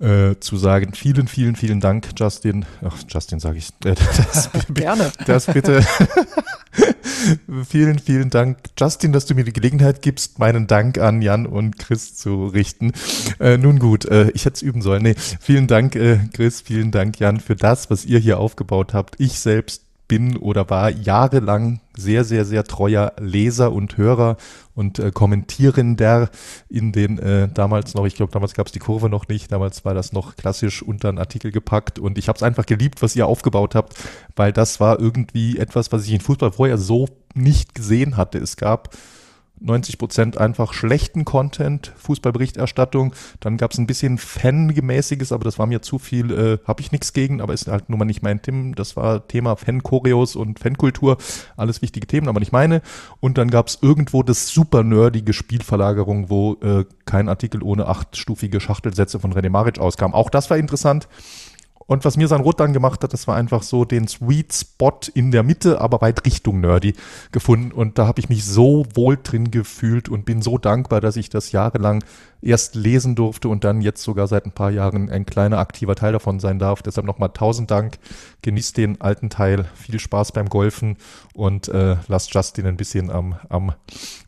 äh, 0.00 0.36
zu 0.40 0.56
sagen, 0.56 0.92
vielen, 0.94 1.26
vielen, 1.28 1.56
vielen 1.56 1.80
Dank, 1.80 2.08
Justin. 2.18 2.64
Ach, 2.84 2.96
Justin 3.08 3.40
sage 3.40 3.58
ich. 3.58 3.68
Äh, 3.84 3.94
das, 3.94 4.50
Gerne. 4.74 5.12
Das 5.26 5.46
bitte. 5.46 5.84
vielen, 7.68 7.98
vielen 7.98 8.30
Dank, 8.30 8.58
Justin, 8.78 9.12
dass 9.12 9.26
du 9.26 9.34
mir 9.34 9.44
die 9.44 9.52
Gelegenheit 9.52 10.02
gibst, 10.02 10.38
meinen 10.38 10.66
Dank 10.66 10.98
an 10.98 11.22
Jan 11.22 11.46
und 11.46 11.78
Chris 11.78 12.14
zu 12.14 12.46
richten. 12.46 12.92
Äh, 13.40 13.56
nun 13.56 13.78
gut, 13.78 14.04
äh, 14.04 14.30
ich 14.30 14.44
hätte 14.44 14.56
es 14.56 14.62
üben 14.62 14.82
sollen. 14.82 15.02
Nee, 15.02 15.14
vielen 15.40 15.66
Dank, 15.66 15.96
äh, 15.96 16.18
Chris, 16.32 16.60
vielen 16.60 16.90
Dank, 16.90 17.18
Jan, 17.18 17.40
für 17.40 17.56
das, 17.56 17.90
was 17.90 18.04
ihr 18.04 18.18
hier 18.18 18.38
aufgebaut 18.38 18.92
habt. 18.94 19.16
Ich 19.18 19.38
selbst 19.38 19.85
bin 20.08 20.36
oder 20.36 20.68
war 20.70 20.90
jahrelang 20.90 21.80
sehr, 21.96 22.24
sehr, 22.24 22.44
sehr 22.44 22.64
treuer 22.64 23.12
Leser 23.18 23.72
und 23.72 23.96
Hörer 23.96 24.36
und 24.74 24.98
äh, 24.98 25.10
Kommentierender 25.10 26.30
in 26.68 26.92
den 26.92 27.18
äh, 27.18 27.48
damals 27.48 27.94
noch, 27.94 28.06
ich 28.06 28.14
glaube, 28.14 28.32
damals 28.32 28.54
gab 28.54 28.66
es 28.66 28.72
die 28.72 28.78
Kurve 28.78 29.08
noch 29.08 29.28
nicht, 29.28 29.50
damals 29.50 29.84
war 29.84 29.94
das 29.94 30.12
noch 30.12 30.36
klassisch 30.36 30.82
unter 30.82 31.08
einen 31.08 31.18
Artikel 31.18 31.50
gepackt 31.50 31.98
und 31.98 32.18
ich 32.18 32.28
habe 32.28 32.36
es 32.36 32.42
einfach 32.42 32.66
geliebt, 32.66 33.02
was 33.02 33.16
ihr 33.16 33.26
aufgebaut 33.26 33.74
habt, 33.74 33.94
weil 34.36 34.52
das 34.52 34.80
war 34.80 35.00
irgendwie 35.00 35.58
etwas, 35.58 35.92
was 35.92 36.04
ich 36.04 36.12
in 36.12 36.20
Fußball 36.20 36.52
vorher 36.52 36.78
so 36.78 37.06
nicht 37.34 37.74
gesehen 37.74 38.16
hatte. 38.16 38.38
Es 38.38 38.56
gab 38.56 38.90
90 39.60 39.98
Prozent 39.98 40.38
einfach 40.38 40.72
schlechten 40.72 41.24
Content, 41.24 41.92
Fußballberichterstattung. 41.96 43.14
Dann 43.40 43.56
gab 43.56 43.72
es 43.72 43.78
ein 43.78 43.86
bisschen 43.86 44.18
Fangemäßiges, 44.18 45.32
aber 45.32 45.44
das 45.44 45.58
war 45.58 45.66
mir 45.66 45.82
zu 45.82 45.98
viel, 45.98 46.30
äh, 46.30 46.58
habe 46.66 46.80
ich 46.80 46.92
nichts 46.92 47.12
gegen, 47.12 47.40
aber 47.40 47.54
ist 47.54 47.66
halt 47.66 47.88
nun 47.88 47.98
mal 47.98 48.04
nicht 48.04 48.22
mein 48.22 48.42
Thema. 48.42 48.74
Das 48.74 48.96
war 48.96 49.26
Thema 49.26 49.56
Fan-Choreos 49.56 50.36
und 50.36 50.58
Fankultur, 50.58 51.16
alles 51.56 51.82
wichtige 51.82 52.06
Themen, 52.06 52.28
aber 52.28 52.40
nicht 52.40 52.52
meine. 52.52 52.82
Und 53.20 53.38
dann 53.38 53.50
gab 53.50 53.68
es 53.68 53.78
irgendwo 53.80 54.22
das 54.22 54.48
super 54.48 54.82
nerdige 54.82 55.32
Spielverlagerung, 55.32 56.28
wo 56.28 56.54
äh, 56.62 56.84
kein 57.06 57.28
Artikel 57.28 57.62
ohne 57.62 57.86
achtstufige 57.86 58.60
Schachtelsätze 58.60 59.18
von 59.18 59.32
René 59.32 59.50
Maric 59.50 59.78
auskam. 59.78 60.14
Auch 60.14 60.30
das 60.30 60.50
war 60.50 60.58
interessant. 60.58 61.08
Und 61.86 62.04
was 62.04 62.16
mir 62.16 62.26
sein 62.26 62.40
Rot 62.40 62.58
dann 62.58 62.72
gemacht 62.72 63.02
hat, 63.04 63.12
das 63.12 63.28
war 63.28 63.36
einfach 63.36 63.62
so 63.62 63.84
den 63.84 64.08
Sweet 64.08 64.52
Spot 64.52 64.98
in 65.14 65.30
der 65.30 65.44
Mitte, 65.44 65.80
aber 65.80 66.00
weit 66.00 66.26
Richtung 66.26 66.60
Nerdy 66.60 66.94
gefunden. 67.30 67.70
Und 67.70 67.98
da 67.98 68.06
habe 68.06 68.18
ich 68.18 68.28
mich 68.28 68.44
so 68.44 68.86
wohl 68.94 69.18
drin 69.22 69.52
gefühlt 69.52 70.08
und 70.08 70.24
bin 70.24 70.42
so 70.42 70.58
dankbar, 70.58 71.00
dass 71.00 71.16
ich 71.16 71.30
das 71.30 71.52
jahrelang 71.52 72.02
erst 72.42 72.74
lesen 72.74 73.14
durfte 73.14 73.48
und 73.48 73.64
dann 73.64 73.80
jetzt 73.80 74.02
sogar 74.02 74.26
seit 74.26 74.46
ein 74.46 74.52
paar 74.52 74.70
Jahren 74.70 75.10
ein 75.10 75.26
kleiner 75.26 75.58
aktiver 75.58 75.94
Teil 75.94 76.12
davon 76.12 76.40
sein 76.40 76.58
darf. 76.58 76.82
Deshalb 76.82 77.06
nochmal 77.06 77.30
tausend 77.30 77.70
Dank. 77.70 77.98
Genießt 78.42 78.76
den 78.76 79.00
alten 79.00 79.30
Teil. 79.30 79.66
Viel 79.74 79.98
Spaß 79.98 80.32
beim 80.32 80.48
Golfen 80.48 80.96
und 81.34 81.68
äh, 81.68 81.96
lasst 82.08 82.32
Justin 82.34 82.66
ein 82.66 82.76
bisschen 82.76 83.10
am, 83.10 83.36
am, 83.48 83.72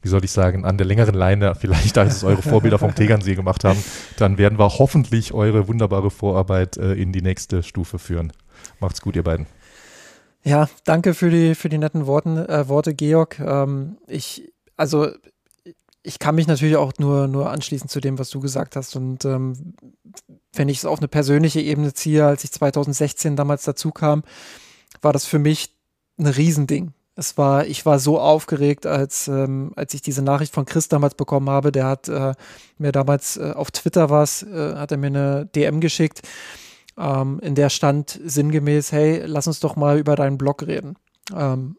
wie 0.02 0.08
soll 0.08 0.24
ich 0.24 0.32
sagen, 0.32 0.64
an 0.64 0.78
der 0.78 0.86
längeren 0.86 1.14
Leine, 1.14 1.54
vielleicht 1.54 1.98
als 1.98 2.16
es 2.16 2.24
eure 2.24 2.42
Vorbilder 2.42 2.78
vom 2.78 2.94
Tegernsee 2.94 3.34
gemacht 3.34 3.64
haben. 3.64 3.82
Dann 4.16 4.38
werden 4.38 4.58
wir 4.58 4.78
hoffentlich 4.78 5.32
eure 5.32 5.68
wunderbare 5.68 6.10
Vorarbeit 6.10 6.76
äh, 6.76 6.94
in 6.94 7.12
die 7.12 7.22
nächste 7.22 7.62
Stufe 7.62 7.98
führen. 7.98 8.32
Macht's 8.80 9.00
gut, 9.00 9.16
ihr 9.16 9.22
beiden. 9.22 9.46
Ja, 10.44 10.68
danke 10.84 11.14
für 11.14 11.30
die, 11.30 11.54
für 11.54 11.68
die 11.68 11.78
netten 11.78 12.06
Worten, 12.06 12.38
äh, 12.38 12.68
Worte, 12.68 12.94
Georg. 12.94 13.38
Ähm, 13.38 13.98
ich, 14.06 14.52
also 14.76 15.08
ich 16.02 16.18
kann 16.18 16.34
mich 16.34 16.46
natürlich 16.46 16.76
auch 16.76 16.92
nur, 16.98 17.28
nur 17.28 17.50
anschließen 17.50 17.88
zu 17.88 18.00
dem, 18.00 18.18
was 18.18 18.30
du 18.30 18.40
gesagt 18.40 18.76
hast. 18.76 18.96
Und 18.96 19.24
ähm, 19.24 19.74
wenn 20.52 20.68
ich 20.68 20.78
es 20.78 20.84
auf 20.84 20.98
eine 20.98 21.08
persönliche 21.08 21.60
Ebene 21.60 21.92
ziehe, 21.92 22.26
als 22.26 22.44
ich 22.44 22.52
2016 22.52 23.36
damals 23.36 23.64
dazu 23.64 23.90
kam, 23.90 24.22
war 25.02 25.12
das 25.12 25.26
für 25.26 25.38
mich 25.38 25.74
ein 26.18 26.26
Riesending. 26.26 26.92
Es 27.14 27.36
war, 27.36 27.66
ich 27.66 27.84
war 27.84 27.98
so 27.98 28.20
aufgeregt, 28.20 28.86
als, 28.86 29.26
ähm, 29.26 29.72
als 29.74 29.92
ich 29.92 30.02
diese 30.02 30.22
Nachricht 30.22 30.54
von 30.54 30.66
Chris 30.66 30.86
damals 30.86 31.14
bekommen 31.14 31.50
habe. 31.50 31.72
Der 31.72 31.86
hat 31.86 32.08
äh, 32.08 32.34
mir 32.78 32.92
damals 32.92 33.36
äh, 33.36 33.52
auf 33.54 33.72
Twitter 33.72 34.08
was, 34.08 34.44
äh, 34.44 34.76
hat 34.76 34.92
er 34.92 34.98
mir 34.98 35.08
eine 35.08 35.46
DM 35.46 35.80
geschickt, 35.80 36.22
ähm, 36.96 37.40
in 37.40 37.54
der 37.54 37.70
stand 37.70 38.20
sinngemäß, 38.24 38.92
hey, 38.92 39.22
lass 39.26 39.48
uns 39.48 39.58
doch 39.60 39.74
mal 39.74 39.98
über 39.98 40.14
deinen 40.14 40.38
Blog 40.38 40.64
reden. 40.66 40.94
Ähm, 41.34 41.76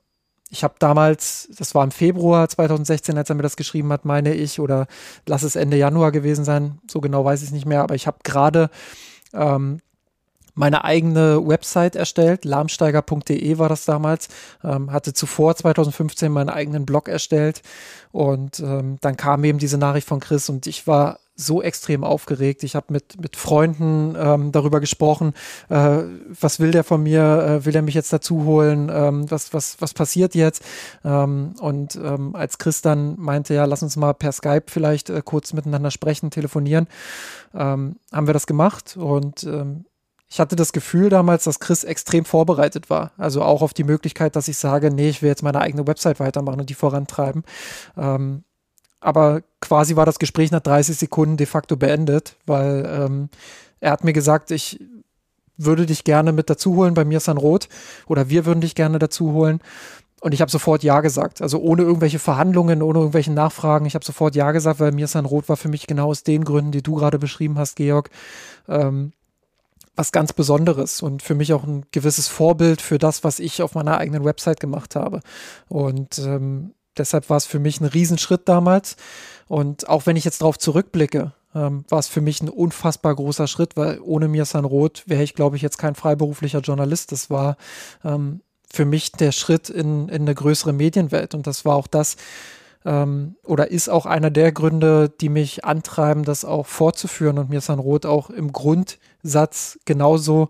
ich 0.49 0.63
habe 0.63 0.75
damals, 0.79 1.47
das 1.57 1.75
war 1.75 1.83
im 1.83 1.91
Februar 1.91 2.49
2016, 2.49 3.17
als 3.17 3.29
er 3.29 3.35
mir 3.35 3.43
das 3.43 3.55
geschrieben 3.55 3.91
hat, 3.93 4.05
meine 4.05 4.33
ich, 4.33 4.59
oder 4.59 4.87
lass 5.25 5.43
es 5.43 5.55
Ende 5.55 5.77
Januar 5.77 6.11
gewesen 6.11 6.43
sein, 6.43 6.79
so 6.89 7.01
genau 7.01 7.23
weiß 7.23 7.43
ich 7.43 7.51
nicht 7.51 7.65
mehr, 7.65 7.83
aber 7.83 7.95
ich 7.95 8.07
habe 8.07 8.17
gerade 8.23 8.69
ähm, 9.33 9.79
meine 10.55 10.83
eigene 10.83 11.47
Website 11.47 11.95
erstellt, 11.95 12.43
lahmsteiger.de 12.43 13.57
war 13.59 13.69
das 13.69 13.85
damals, 13.85 14.27
ähm, 14.63 14.91
hatte 14.91 15.13
zuvor 15.13 15.55
2015 15.55 16.31
meinen 16.31 16.49
eigenen 16.49 16.85
Blog 16.85 17.07
erstellt. 17.07 17.61
Und 18.11 18.59
ähm, 18.59 18.97
dann 18.99 19.15
kam 19.15 19.45
eben 19.45 19.57
diese 19.57 19.77
Nachricht 19.77 20.07
von 20.07 20.19
Chris 20.19 20.49
und 20.49 20.67
ich 20.67 20.85
war 20.85 21.19
so 21.39 21.61
extrem 21.61 22.03
aufgeregt. 22.03 22.63
Ich 22.63 22.75
habe 22.75 22.87
mit, 22.89 23.19
mit 23.21 23.35
Freunden 23.35 24.15
ähm, 24.19 24.51
darüber 24.51 24.79
gesprochen, 24.79 25.33
äh, 25.69 25.99
was 26.39 26.59
will 26.59 26.71
der 26.71 26.83
von 26.83 27.01
mir, 27.03 27.21
äh, 27.61 27.65
will 27.65 27.75
er 27.75 27.81
mich 27.81 27.95
jetzt 27.95 28.11
dazu 28.11 28.43
holen, 28.43 28.91
ähm, 28.93 29.29
was, 29.31 29.53
was, 29.53 29.81
was 29.81 29.93
passiert 29.93 30.35
jetzt? 30.35 30.63
Ähm, 31.03 31.53
und 31.59 31.95
ähm, 31.95 32.35
als 32.35 32.57
Chris 32.57 32.81
dann 32.81 33.19
meinte, 33.19 33.53
ja, 33.53 33.65
lass 33.65 33.83
uns 33.83 33.95
mal 33.95 34.13
per 34.13 34.31
Skype 34.31 34.65
vielleicht 34.67 35.09
äh, 35.09 35.21
kurz 35.23 35.53
miteinander 35.53 35.91
sprechen, 35.91 36.31
telefonieren, 36.31 36.87
ähm, 37.53 37.95
haben 38.11 38.27
wir 38.27 38.33
das 38.33 38.47
gemacht 38.47 38.97
und 38.97 39.43
ähm, 39.43 39.85
ich 40.31 40.39
hatte 40.39 40.55
das 40.55 40.73
Gefühl 40.73 41.09
damals, 41.09 41.45
dass 41.45 41.59
Chris 41.59 41.83
extrem 41.83 42.23
vorbereitet 42.23 42.91
war. 42.91 43.11
Also 43.17 43.41
auch 43.41 43.63
auf 43.63 43.73
die 43.73 43.83
Möglichkeit, 43.83 44.35
dass 44.35 44.47
ich 44.47 44.57
sage, 44.57 44.91
nee, 44.91 45.09
ich 45.09 45.23
will 45.23 45.29
jetzt 45.29 45.41
meine 45.41 45.59
eigene 45.59 45.87
Website 45.87 46.19
weitermachen 46.19 46.59
und 46.59 46.69
die 46.69 46.75
vorantreiben. 46.75 47.43
Ähm, 47.97 48.43
aber 48.99 49.41
quasi 49.61 49.95
war 49.95 50.05
das 50.05 50.19
Gespräch 50.19 50.51
nach 50.51 50.61
30 50.61 50.97
Sekunden 50.97 51.37
de 51.37 51.47
facto 51.47 51.75
beendet, 51.77 52.35
weil 52.45 52.85
ähm, 52.87 53.29
er 53.79 53.91
hat 53.91 54.03
mir 54.03 54.13
gesagt, 54.13 54.51
ich 54.51 54.79
würde 55.57 55.85
dich 55.85 56.03
gerne 56.03 56.31
mit 56.31 56.49
dazu 56.49 56.75
holen 56.75 56.93
bei 56.93 57.05
mir 57.05 57.19
San 57.19 57.37
Rot 57.37 57.67
oder 58.07 58.29
wir 58.29 58.45
würden 58.45 58.61
dich 58.61 58.75
gerne 58.75 58.99
dazu 58.99 59.33
holen. 59.33 59.59
Und 60.21 60.33
ich 60.33 60.41
habe 60.41 60.51
sofort 60.51 60.83
Ja 60.83 60.99
gesagt. 61.01 61.41
Also 61.41 61.59
ohne 61.59 61.83
irgendwelche 61.83 62.19
Verhandlungen, 62.19 62.81
ohne 62.81 62.99
irgendwelche 62.99 63.31
Nachfragen. 63.31 63.85
Ich 63.85 63.95
habe 63.95 64.03
sofort 64.03 64.35
Ja 64.35 64.51
gesagt, 64.51 64.79
weil 64.79 64.91
mir 64.91 65.07
San 65.07 65.25
Rot 65.25 65.47
war 65.47 65.57
für 65.57 65.69
mich 65.69 65.87
genau 65.87 66.09
aus 66.09 66.23
den 66.23 66.43
Gründen, 66.43 66.71
die 66.71 66.83
du 66.83 66.95
gerade 66.95 67.19
beschrieben 67.19 67.57
hast, 67.57 67.75
Georg, 67.75 68.09
ähm, 68.67 69.13
was 69.95 70.11
ganz 70.11 70.33
Besonderes 70.33 71.01
und 71.01 71.21
für 71.21 71.35
mich 71.35 71.53
auch 71.53 71.63
ein 71.63 71.85
gewisses 71.91 72.27
Vorbild 72.27 72.81
für 72.81 72.97
das, 72.97 73.23
was 73.23 73.39
ich 73.39 73.61
auf 73.61 73.75
meiner 73.75 73.97
eigenen 73.97 74.25
Website 74.25 74.59
gemacht 74.59 74.95
habe. 74.95 75.21
Und 75.67 76.19
ähm, 76.19 76.73
deshalb 76.99 77.29
war 77.29 77.37
es 77.37 77.45
für 77.45 77.59
mich 77.59 77.81
ein 77.81 77.85
Riesenschritt 77.85 78.47
damals. 78.47 78.95
Und 79.47 79.89
auch 79.89 80.05
wenn 80.05 80.15
ich 80.15 80.25
jetzt 80.25 80.41
darauf 80.41 80.59
zurückblicke, 80.59 81.33
ähm, 81.55 81.83
war 81.89 81.99
es 81.99 82.07
für 82.07 82.21
mich 82.21 82.41
ein 82.41 82.49
unfassbar 82.49 83.15
großer 83.15 83.47
Schritt, 83.47 83.75
weil 83.75 83.99
ohne 84.01 84.27
Mirsan 84.27 84.65
Roth 84.65 85.03
wäre 85.07 85.23
ich, 85.23 85.33
glaube 85.33 85.55
ich, 85.55 85.61
jetzt 85.61 85.77
kein 85.77 85.95
freiberuflicher 85.95 86.59
Journalist. 86.59 87.11
Das 87.11 87.29
war 87.29 87.57
ähm, 88.03 88.41
für 88.71 88.85
mich 88.85 89.11
der 89.13 89.31
Schritt 89.31 89.69
in, 89.69 90.09
in 90.09 90.21
eine 90.21 90.35
größere 90.35 90.73
Medienwelt. 90.73 91.33
Und 91.33 91.47
das 91.47 91.65
war 91.65 91.75
auch 91.75 91.87
das, 91.87 92.17
ähm, 92.85 93.35
oder 93.43 93.71
ist 93.71 93.89
auch 93.89 94.05
einer 94.05 94.29
der 94.29 94.51
Gründe, 94.51 95.09
die 95.09 95.29
mich 95.29 95.65
antreiben, 95.65 96.23
das 96.23 96.45
auch 96.45 96.67
fortzuführen 96.67 97.39
und 97.39 97.49
Mirsan 97.49 97.79
Roth 97.79 98.05
auch 98.05 98.29
im 98.29 98.53
Grundsatz 99.21 99.79
genauso 99.85 100.49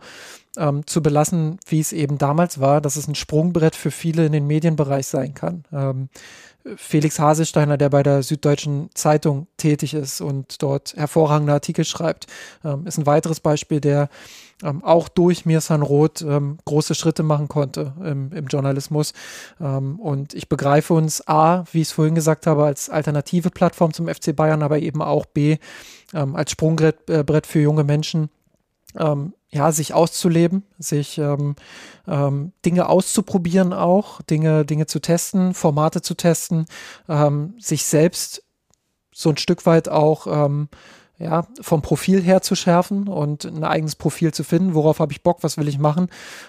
ähm, 0.58 0.86
zu 0.86 1.02
belassen, 1.02 1.60
wie 1.68 1.80
es 1.80 1.94
eben 1.94 2.18
damals 2.18 2.60
war, 2.60 2.82
dass 2.82 2.96
es 2.96 3.08
ein 3.08 3.16
Sprungbrett 3.16 3.76
für 3.76 3.92
viele 3.92 4.26
in 4.26 4.32
den 4.32 4.48
Medienbereich 4.48 5.08
sein 5.08 5.34
kann. 5.34 5.64
Ähm, 5.72 6.10
Felix 6.76 7.20
Haselsteiner, 7.20 7.78
der 7.78 7.90
bei 7.90 8.04
der 8.04 8.22
Süddeutschen 8.22 8.90
Zeitung 8.94 9.48
tätig 9.58 9.94
ist 9.94 10.22
und 10.22 10.62
dort 10.62 10.94
hervorragende 10.96 11.54
Artikel 11.54 11.86
schreibt, 11.86 12.28
ähm, 12.64 12.86
ist 12.86 12.98
ein 12.98 13.06
weiteres 13.06 13.40
Beispiel, 13.40 13.80
der 13.80 14.10
ähm, 14.62 14.84
auch 14.84 15.08
durch 15.08 15.46
Mirsan 15.46 15.82
Roth 15.82 16.22
ähm, 16.22 16.58
große 16.66 16.96
Schritte 16.96 17.24
machen 17.24 17.48
konnte 17.48 17.94
im, 18.04 18.34
im 18.34 18.48
Journalismus. 18.48 19.14
Ähm, 19.62 20.00
und 20.00 20.34
ich 20.34 20.50
begreife 20.50 20.94
uns 20.94 21.26
A, 21.28 21.64
wie 21.72 21.82
ich 21.82 21.88
es 21.88 21.94
vorhin 21.94 22.16
gesagt 22.16 22.46
habe, 22.46 22.66
als 22.66 22.90
alternative 22.90 23.52
Plattform 23.52 23.94
zum 23.94 24.08
FC 24.08 24.36
Bayern, 24.36 24.62
aber 24.62 24.80
eben 24.80 25.02
auch 25.02 25.26
B, 25.26 25.58
ähm, 26.14 26.36
als 26.36 26.52
Sprungbrett 26.52 27.10
äh, 27.10 27.42
für 27.46 27.62
junge 27.62 27.86
Menschen, 27.86 28.30
ähm, 28.98 29.34
ja, 29.50 29.72
sich 29.72 29.94
auszuleben, 29.94 30.64
sich 30.78 31.18
ähm, 31.18 31.56
ähm, 32.08 32.54
Dinge 32.66 32.88
auszuprobieren 32.88 33.74
auch, 33.74 34.22
Dinge, 34.22 34.66
Dinge 34.66 34.86
zu 34.86 35.00
testen, 35.00 35.54
Formate 35.54 36.02
zu 36.02 36.14
testen, 36.14 36.66
ähm, 37.08 37.56
sich 37.60 37.86
selbst 37.86 38.44
so 39.12 39.30
ein 39.30 39.38
Stück 39.38 39.66
weit 39.66 39.90
auch 39.90 40.28
ähm, 40.28 40.70
ja, 41.20 41.46
vom 41.60 41.82
Profil 41.82 42.22
her 42.22 42.42
zu 42.42 42.56
schärfen 42.56 43.10
und 43.10 43.44
ein 43.44 43.66
eigenes 43.66 43.96
Profil 43.96 44.34
zu 44.34 44.44
finden, 44.46 44.74
worauf 44.74 45.00
habe 45.00 45.12
ich 45.12 45.22
Bock, 45.22 45.40
was 45.42 45.58
will 45.58 45.68
ich 45.68 45.78
machen? 45.78 46.08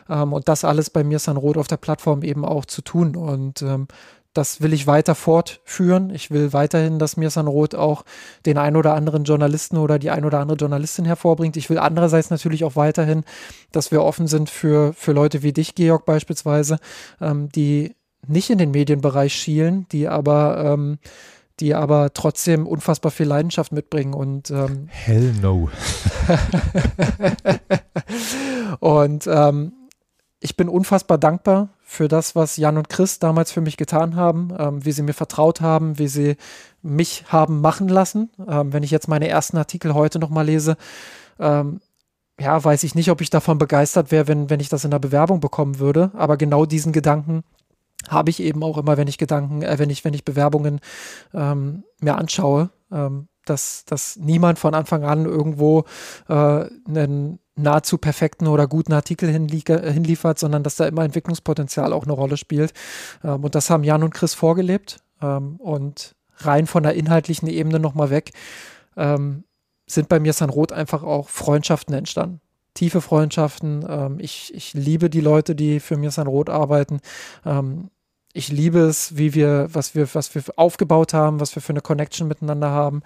Ähm, 0.08 0.32
und 0.32 0.48
das 0.48 0.64
alles 0.64 0.90
bei 0.90 1.02
mir 1.02 1.18
Sanrot 1.18 1.56
auf 1.56 1.66
der 1.66 1.76
Plattform 1.76 2.22
eben 2.22 2.44
auch 2.44 2.64
zu 2.64 2.80
tun. 2.80 3.16
Und 3.16 3.62
ähm, 3.62 3.88
das 4.32 4.60
will 4.60 4.72
ich 4.72 4.86
weiter 4.86 5.14
fortführen. 5.14 6.10
Ich 6.10 6.30
will 6.30 6.52
weiterhin, 6.52 6.98
dass 6.98 7.16
Mirsan 7.16 7.48
Roth 7.48 7.74
auch 7.74 8.04
den 8.46 8.58
ein 8.58 8.76
oder 8.76 8.94
anderen 8.94 9.24
Journalisten 9.24 9.76
oder 9.76 9.98
die 9.98 10.10
ein 10.10 10.24
oder 10.24 10.38
andere 10.38 10.56
Journalistin 10.56 11.04
hervorbringt. 11.04 11.56
Ich 11.56 11.68
will 11.68 11.78
andererseits 11.78 12.30
natürlich 12.30 12.64
auch 12.64 12.76
weiterhin, 12.76 13.24
dass 13.72 13.90
wir 13.90 14.02
offen 14.02 14.28
sind 14.28 14.48
für, 14.48 14.92
für 14.92 15.12
Leute 15.12 15.42
wie 15.42 15.52
dich, 15.52 15.74
Georg 15.74 16.04
beispielsweise, 16.04 16.78
ähm, 17.20 17.48
die 17.48 17.96
nicht 18.26 18.50
in 18.50 18.58
den 18.58 18.70
Medienbereich 18.70 19.34
schielen, 19.34 19.86
die 19.90 20.06
aber 20.06 20.74
ähm, 20.74 20.98
die 21.58 21.74
aber 21.74 22.14
trotzdem 22.14 22.66
unfassbar 22.66 23.12
viel 23.12 23.26
Leidenschaft 23.26 23.72
mitbringen 23.72 24.14
und 24.14 24.50
ähm, 24.50 24.88
Hell 24.88 25.34
no. 25.42 25.68
und 28.80 29.26
ähm, 29.26 29.72
ich 30.40 30.56
bin 30.56 30.70
unfassbar 30.70 31.18
dankbar 31.18 31.68
für 31.90 32.06
das, 32.06 32.36
was 32.36 32.56
Jan 32.56 32.78
und 32.78 32.88
Chris 32.88 33.18
damals 33.18 33.50
für 33.50 33.60
mich 33.60 33.76
getan 33.76 34.14
haben, 34.14 34.54
ähm, 34.56 34.84
wie 34.84 34.92
sie 34.92 35.02
mir 35.02 35.12
vertraut 35.12 35.60
haben, 35.60 35.98
wie 35.98 36.06
sie 36.06 36.36
mich 36.82 37.24
haben 37.26 37.60
machen 37.60 37.88
lassen. 37.88 38.30
Ähm, 38.48 38.72
wenn 38.72 38.84
ich 38.84 38.92
jetzt 38.92 39.08
meine 39.08 39.26
ersten 39.26 39.56
Artikel 39.56 39.92
heute 39.92 40.20
nochmal 40.20 40.46
lese, 40.46 40.76
ähm, 41.40 41.80
ja, 42.38 42.62
weiß 42.62 42.84
ich 42.84 42.94
nicht, 42.94 43.10
ob 43.10 43.20
ich 43.20 43.28
davon 43.28 43.58
begeistert 43.58 44.12
wäre, 44.12 44.28
wenn, 44.28 44.48
wenn 44.50 44.60
ich 44.60 44.68
das 44.68 44.84
in 44.84 44.92
der 44.92 45.00
Bewerbung 45.00 45.40
bekommen 45.40 45.80
würde. 45.80 46.12
Aber 46.14 46.36
genau 46.36 46.64
diesen 46.64 46.92
Gedanken 46.92 47.42
habe 48.08 48.30
ich 48.30 48.40
eben 48.40 48.62
auch 48.62 48.78
immer, 48.78 48.96
wenn 48.96 49.08
ich 49.08 49.18
Gedanken, 49.18 49.62
äh, 49.62 49.80
wenn 49.80 49.90
ich, 49.90 50.04
wenn 50.04 50.14
ich 50.14 50.24
Bewerbungen 50.24 50.78
ähm, 51.34 51.82
mir 52.00 52.16
anschaue, 52.16 52.70
ähm, 52.92 53.26
dass, 53.46 53.84
dass 53.84 54.16
niemand 54.16 54.60
von 54.60 54.74
Anfang 54.74 55.02
an 55.02 55.24
irgendwo 55.24 55.86
äh, 56.28 56.34
einen 56.86 57.40
nahezu 57.56 57.98
perfekten 57.98 58.46
oder 58.46 58.66
guten 58.66 58.92
Artikel 58.92 59.28
hinliefert, 59.30 60.38
sondern 60.38 60.62
dass 60.62 60.76
da 60.76 60.86
immer 60.86 61.04
Entwicklungspotenzial 61.04 61.92
auch 61.92 62.04
eine 62.04 62.12
Rolle 62.12 62.36
spielt. 62.36 62.72
Ähm, 63.22 63.44
und 63.44 63.54
das 63.54 63.70
haben 63.70 63.84
Jan 63.84 64.02
und 64.02 64.14
Chris 64.14 64.34
vorgelebt. 64.34 64.98
Ähm, 65.22 65.56
und 65.56 66.14
rein 66.36 66.66
von 66.66 66.82
der 66.82 66.94
inhaltlichen 66.94 67.48
Ebene 67.48 67.78
nochmal 67.78 68.10
weg, 68.10 68.32
ähm, 68.96 69.44
sind 69.86 70.08
bei 70.08 70.20
mir 70.20 70.32
San 70.32 70.50
Roth 70.50 70.72
einfach 70.72 71.02
auch 71.02 71.28
Freundschaften 71.28 71.94
entstanden. 71.94 72.40
Tiefe 72.74 73.00
Freundschaften. 73.00 73.84
Ähm, 73.88 74.18
ich, 74.20 74.54
ich 74.54 74.72
liebe 74.72 75.10
die 75.10 75.20
Leute, 75.20 75.54
die 75.54 75.80
für 75.80 75.96
mir 75.96 76.10
San 76.10 76.28
Roth 76.28 76.48
arbeiten. 76.48 77.00
Ähm, 77.44 77.90
ich 78.32 78.48
liebe 78.48 78.78
es, 78.78 79.16
wie 79.16 79.34
wir, 79.34 79.66
was 79.72 79.96
wir, 79.96 80.14
was 80.14 80.32
wir 80.36 80.44
aufgebaut 80.54 81.12
haben, 81.12 81.40
was 81.40 81.56
wir 81.56 81.62
für 81.62 81.72
eine 81.72 81.80
Connection 81.80 82.28
miteinander 82.28 82.70
haben. 82.70 83.02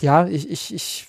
Ja, 0.00 0.26
ich, 0.26 0.48
ich, 0.48 0.72
ich 0.72 1.08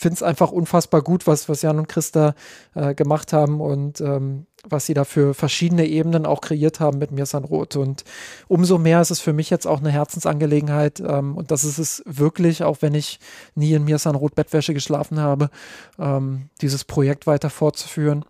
finde 0.00 0.14
es 0.14 0.22
einfach 0.22 0.50
unfassbar 0.50 1.02
gut, 1.02 1.26
was, 1.26 1.48
was 1.48 1.60
Jan 1.62 1.78
und 1.78 1.88
Christa 1.88 2.34
äh, 2.74 2.94
gemacht 2.94 3.34
haben 3.34 3.60
und 3.60 4.00
ähm, 4.00 4.46
was 4.68 4.86
sie 4.86 4.94
da 4.94 5.04
für 5.04 5.34
verschiedene 5.34 5.86
Ebenen 5.86 6.26
auch 6.26 6.40
kreiert 6.40 6.80
haben 6.80 6.98
mit 6.98 7.12
Mirsan 7.12 7.44
Roth. 7.44 7.76
Und 7.76 8.04
umso 8.48 8.78
mehr 8.78 9.00
ist 9.00 9.10
es 9.10 9.20
für 9.20 9.32
mich 9.32 9.50
jetzt 9.50 9.66
auch 9.66 9.80
eine 9.80 9.90
Herzensangelegenheit. 9.90 11.00
Ähm, 11.00 11.36
und 11.36 11.50
das 11.50 11.64
ist 11.64 11.78
es 11.78 12.02
wirklich, 12.06 12.62
auch 12.62 12.78
wenn 12.80 12.94
ich 12.94 13.20
nie 13.54 13.74
in 13.74 13.84
Mirsan 13.84 14.14
Roth 14.14 14.34
Bettwäsche 14.34 14.74
geschlafen 14.74 15.20
habe, 15.20 15.50
ähm, 15.98 16.48
dieses 16.62 16.84
Projekt 16.84 17.26
weiter 17.26 17.50
fortzuführen. 17.50 18.24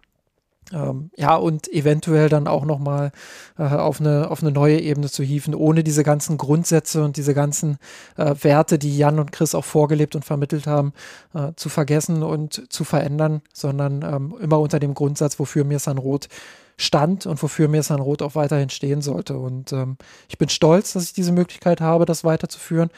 Ähm, 0.72 1.10
ja, 1.16 1.36
und 1.36 1.72
eventuell 1.72 2.28
dann 2.28 2.46
auch 2.46 2.64
nochmal 2.64 3.12
äh, 3.58 3.64
auf, 3.64 4.00
eine, 4.00 4.30
auf 4.30 4.42
eine 4.42 4.52
neue 4.52 4.80
Ebene 4.80 5.08
zu 5.08 5.22
hieven, 5.22 5.54
ohne 5.54 5.82
diese 5.82 6.04
ganzen 6.04 6.38
Grundsätze 6.38 7.04
und 7.04 7.16
diese 7.16 7.34
ganzen 7.34 7.78
äh, 8.16 8.34
Werte, 8.40 8.78
die 8.78 8.96
Jan 8.96 9.18
und 9.18 9.32
Chris 9.32 9.54
auch 9.54 9.64
vorgelebt 9.64 10.14
und 10.14 10.24
vermittelt 10.24 10.66
haben, 10.66 10.92
äh, 11.34 11.52
zu 11.56 11.68
vergessen 11.68 12.22
und 12.22 12.72
zu 12.72 12.84
verändern, 12.84 13.42
sondern 13.52 14.02
ähm, 14.02 14.34
immer 14.40 14.60
unter 14.60 14.78
dem 14.78 14.94
Grundsatz, 14.94 15.38
wofür 15.38 15.64
mir 15.64 15.78
San 15.78 15.98
Roth 15.98 16.28
stand 16.76 17.26
und 17.26 17.42
wofür 17.42 17.68
mir 17.68 17.82
San 17.82 18.00
Roth 18.00 18.22
auch 18.22 18.34
weiterhin 18.34 18.70
stehen 18.70 19.02
sollte. 19.02 19.36
Und 19.36 19.72
ähm, 19.72 19.96
ich 20.28 20.38
bin 20.38 20.48
stolz, 20.48 20.94
dass 20.94 21.04
ich 21.04 21.12
diese 21.12 21.32
Möglichkeit 21.32 21.80
habe, 21.80 22.06
das 22.06 22.24
weiterzuführen. 22.24 22.90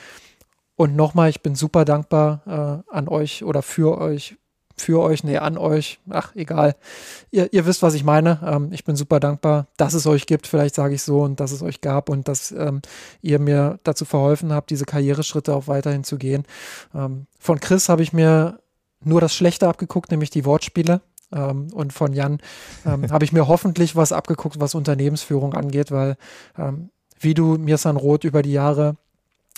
Und 0.77 0.97
nochmal, 0.97 1.31
ich 1.31 1.43
bin 1.43 1.55
super 1.55 1.85
dankbar 1.85 2.85
äh, 2.90 2.94
an 2.94 3.09
euch 3.09 3.44
oder 3.44 3.62
für 3.62 3.99
euch, 3.99 4.36
für 4.83 5.01
euch, 5.01 5.25
nee, 5.25 5.39
an 5.39 5.57
euch, 5.57 6.01
ach, 6.11 6.35
egal. 6.35 6.75
Ihr, 7.31 7.53
ihr 7.53 7.65
wisst, 7.67 7.83
was 7.83 7.95
ich 7.95 8.05
meine. 8.05 8.41
Ähm, 8.45 8.73
ich 8.73 8.85
bin 8.85 8.97
super 8.97 9.21
dankbar, 9.21 9.69
dass 9.77 9.95
es 9.95 10.07
euch 10.07 10.27
gibt, 10.27 10.47
vielleicht 10.47 10.75
sage 10.75 10.95
ich 10.95 11.03
so, 11.03 11.21
und 11.21 11.41
dass 11.41 11.53
es 11.53 11.63
euch 11.63 11.81
gab 11.81 12.09
und 12.09 12.29
dass 12.29 12.53
ähm, 12.53 12.83
ihr 13.23 13.39
mir 13.39 13.79
dazu 13.85 14.05
verholfen 14.05 14.53
habt, 14.53 14.71
diese 14.71 14.85
Karriereschritte 14.85 15.55
auch 15.55 15.69
weiterhin 15.69 16.05
zu 16.05 16.19
gehen. 16.19 16.45
Ähm, 16.95 17.27
von 17.39 17.61
Chris 17.61 17.89
habe 17.89 18.03
ich 18.03 18.13
mir 18.13 18.59
nur 19.05 19.21
das 19.21 19.35
Schlechte 19.35 19.69
abgeguckt, 19.69 20.11
nämlich 20.11 20.31
die 20.31 20.45
Wortspiele. 20.45 21.01
Ähm, 21.33 21.69
und 21.73 21.93
von 21.93 22.13
Jan 22.13 22.41
ähm, 22.85 23.09
habe 23.11 23.25
ich 23.25 23.33
mir 23.33 23.49
hoffentlich 23.49 23.95
was 23.97 24.13
abgeguckt, 24.13 24.59
was 24.61 24.75
Unternehmensführung 24.75 25.55
angeht, 25.55 25.91
weil 25.93 26.17
ähm, 26.59 26.91
wie 27.21 27.35
du 27.35 27.57
mir 27.57 27.79
San 27.79 27.97
Roth 27.97 28.25
über 28.25 28.43
die 28.43 28.53
Jahre 28.53 28.97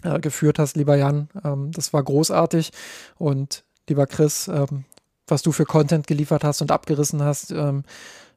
äh, 0.03 0.21
geführt 0.21 0.59
hast, 0.59 0.77
lieber 0.77 0.97
Jan, 0.97 1.29
das 1.73 1.95
war 1.95 2.03
großartig. 2.03 2.73
Und 3.17 3.65
lieber 3.89 4.07
Chris, 4.07 4.51
was 5.27 5.43
du 5.43 5.53
für 5.53 5.65
Content 5.65 6.07
geliefert 6.07 6.45
hast 6.45 6.63
und 6.63 6.71
abgerissen 6.71 7.23
hast 7.23 7.51
ähm, 7.51 7.85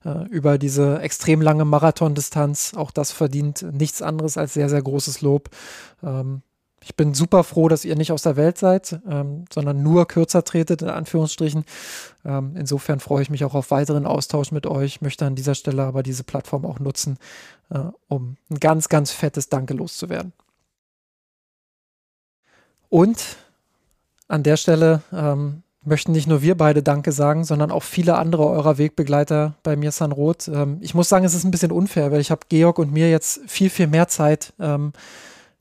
äh, 0.06 0.26
über 0.30 0.58
diese 0.58 1.00
extrem 1.02 1.42
lange 1.42 1.66
Marathondistanz. 1.66 2.74
Auch 2.76 2.92
das 2.92 3.12
verdient 3.12 3.66
nichts 3.74 4.02
anderes 4.02 4.38
als 4.38 4.54
sehr, 4.54 4.70
sehr 4.70 4.82
großes 4.82 5.22
Lob. 5.22 5.50
Ähm, 6.04 6.42
ich 6.82 6.96
bin 6.96 7.14
super 7.14 7.44
froh, 7.44 7.68
dass 7.68 7.86
ihr 7.86 7.96
nicht 7.96 8.12
aus 8.12 8.22
der 8.22 8.36
Welt 8.36 8.58
seid, 8.58 9.00
ähm, 9.10 9.46
sondern 9.52 9.82
nur 9.82 10.08
kürzer 10.08 10.44
tretet, 10.44 10.84
in 10.84 10.90
Anführungsstrichen. 10.90 11.66
Ähm, 12.24 12.56
insofern 12.56 13.00
freue 13.00 13.24
ich 13.24 13.30
mich 13.30 13.44
auch 13.44 13.56
auf 13.56 13.72
weiteren 13.72 14.06
Austausch 14.06 14.52
mit 14.52 14.68
euch, 14.68 15.02
möchte 15.02 15.26
an 15.26 15.36
dieser 15.36 15.56
Stelle 15.56 15.84
aber 15.84 16.04
diese 16.04 16.24
Plattform 16.24 16.66
auch 16.66 16.80
nutzen, 16.80 17.18
äh, 17.72 17.80
um 18.08 18.38
ein 18.50 18.60
ganz, 18.60 18.90
ganz 18.90 19.12
fettes 19.12 19.50
Danke 19.50 19.74
loszuwerden. 19.74 20.34
Und 22.90 23.38
an 24.28 24.44
der 24.44 24.56
Stelle 24.56 25.02
ähm, 25.12 25.64
möchten 25.88 26.12
nicht 26.12 26.28
nur 26.28 26.42
wir 26.42 26.56
beide 26.56 26.84
Danke 26.84 27.12
sagen, 27.12 27.44
sondern 27.44 27.72
auch 27.72 27.84
viele 27.84 28.18
andere 28.18 28.48
eurer 28.48 28.78
Wegbegleiter 28.78 29.56
bei 29.64 29.76
mir 29.76 29.92
San 29.92 30.12
Roth. 30.12 30.48
Ähm, 30.48 30.78
ich 30.82 30.94
muss 30.94 31.10
sagen, 31.10 31.26
es 31.26 31.34
ist 31.34 31.44
ein 31.44 31.52
bisschen 31.52 31.72
unfair, 31.72 32.12
weil 32.12 32.22
ich 32.22 32.32
habe 32.32 32.42
Georg 32.50 32.78
und 32.80 32.92
mir 32.92 33.10
jetzt 33.10 33.42
viel, 33.48 33.70
viel 33.70 33.88
mehr 33.88 34.08
Zeit 34.08 34.54
ähm, 34.60 34.94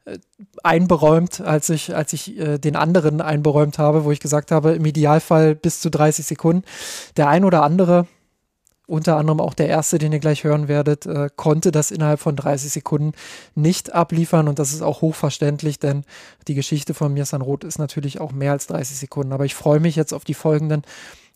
äh, 0.05 0.19
einberäumt, 0.62 1.40
als 1.40 1.70
ich, 1.70 1.94
als 1.94 2.12
ich 2.12 2.39
äh, 2.39 2.59
den 2.59 2.77
anderen 2.77 3.20
einberäumt 3.20 3.78
habe, 3.78 4.05
wo 4.05 4.12
ich 4.12 4.20
gesagt 4.20 4.51
habe, 4.51 4.73
im 4.73 4.85
Idealfall 4.85 5.55
bis 5.55 5.81
zu 5.81 5.90
30 5.90 6.27
Sekunden. 6.27 6.65
Der 7.16 7.28
ein 7.28 7.44
oder 7.44 7.62
andere 7.62 8.07
unter 8.86 9.16
anderem 9.16 9.40
auch 9.40 9.54
der 9.54 9.68
erste, 9.68 9.98
den 9.98 10.12
ihr 10.12 10.20
gleich 10.20 10.44
hören 10.44 10.68
werdet, 10.68 11.06
äh, 11.06 11.28
konnte 11.34 11.72
das 11.72 11.90
innerhalb 11.90 12.20
von 12.20 12.36
30 12.36 12.70
Sekunden 12.70 13.12
nicht 13.54 13.92
abliefern 13.92 14.48
und 14.48 14.58
das 14.58 14.72
ist 14.72 14.82
auch 14.82 15.00
hochverständlich, 15.00 15.78
denn 15.78 16.04
die 16.46 16.54
Geschichte 16.54 16.94
von 16.94 17.12
Mirsan 17.12 17.42
Roth 17.42 17.64
ist 17.64 17.78
natürlich 17.78 18.20
auch 18.20 18.32
mehr 18.32 18.52
als 18.52 18.68
30 18.68 18.96
Sekunden. 18.96 19.32
Aber 19.32 19.44
ich 19.44 19.54
freue 19.54 19.80
mich 19.80 19.96
jetzt 19.96 20.14
auf 20.14 20.24
die 20.24 20.34
folgenden 20.34 20.82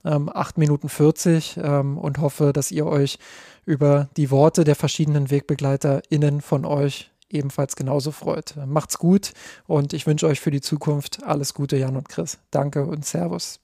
ähm, 0.04 0.30
8 0.32 0.58
Minuten 0.58 0.88
40 0.88 1.58
ähm, 1.62 1.98
und 1.98 2.18
hoffe, 2.18 2.52
dass 2.52 2.70
ihr 2.70 2.86
euch 2.86 3.18
über 3.66 4.08
die 4.16 4.30
Worte 4.30 4.64
der 4.64 4.76
verschiedenen 4.76 5.30
WegbegleiterInnen 5.30 6.40
von 6.40 6.64
euch 6.64 7.10
ebenfalls 7.28 7.76
genauso 7.76 8.10
freut. 8.10 8.54
Macht's 8.66 8.98
gut 8.98 9.32
und 9.66 9.92
ich 9.92 10.06
wünsche 10.06 10.26
euch 10.26 10.40
für 10.40 10.50
die 10.50 10.60
Zukunft 10.60 11.22
alles 11.24 11.54
Gute, 11.54 11.76
Jan 11.76 11.96
und 11.96 12.08
Chris. 12.08 12.38
Danke 12.50 12.84
und 12.84 13.04
Servus. 13.04 13.60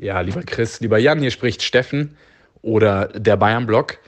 Ja, 0.00 0.22
lieber 0.22 0.42
Chris, 0.42 0.80
lieber 0.80 0.96
Jan, 0.96 1.20
hier 1.20 1.30
spricht 1.30 1.62
Steffen 1.62 2.16
oder 2.62 3.08
der 3.08 3.36
Bayern-Block. 3.36 3.98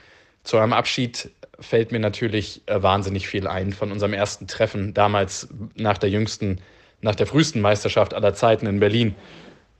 Zu 0.42 0.56
eurem 0.56 0.72
Abschied 0.72 1.30
fällt 1.60 1.92
mir 1.92 1.98
natürlich 1.98 2.62
äh, 2.64 2.82
wahnsinnig 2.82 3.28
viel 3.28 3.46
ein 3.46 3.74
von 3.74 3.92
unserem 3.92 4.14
ersten 4.14 4.46
Treffen, 4.46 4.94
damals 4.94 5.48
nach 5.76 5.98
der 5.98 6.08
jüngsten, 6.08 6.62
nach 7.02 7.14
der 7.14 7.26
frühesten 7.26 7.60
Meisterschaft 7.60 8.14
aller 8.14 8.32
Zeiten 8.32 8.66
in 8.66 8.80
Berlin. 8.80 9.14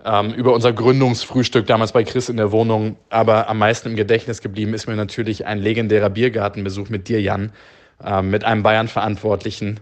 Ähm, 0.05 0.35
über 0.35 0.53
unser 0.53 0.75
Gründungsfrühstück 0.75 1.67
damals 1.67 1.93
bei 1.93 2.05
Chris 2.05 2.29
in 2.29 2.37
der 2.37 2.53
Wohnung. 2.53 2.99
Aber 3.09 3.49
am 3.49 3.57
meisten 3.57 3.89
im 3.89 3.97
Gedächtnis 3.97 4.43
geblieben 4.43 4.75
ist 4.75 4.87
mir 4.87 4.97
natürlich 4.97 5.47
ein 5.47 5.61
legendärer 5.61 6.11
Biergartenbesuch 6.11 6.91
mit 6.91 7.09
dir, 7.09 7.23
Jan, 7.23 7.53
ähm, 8.05 8.29
mit 8.29 8.45
einem 8.45 8.63
Bayern-Verantwortlichen, 8.63 9.81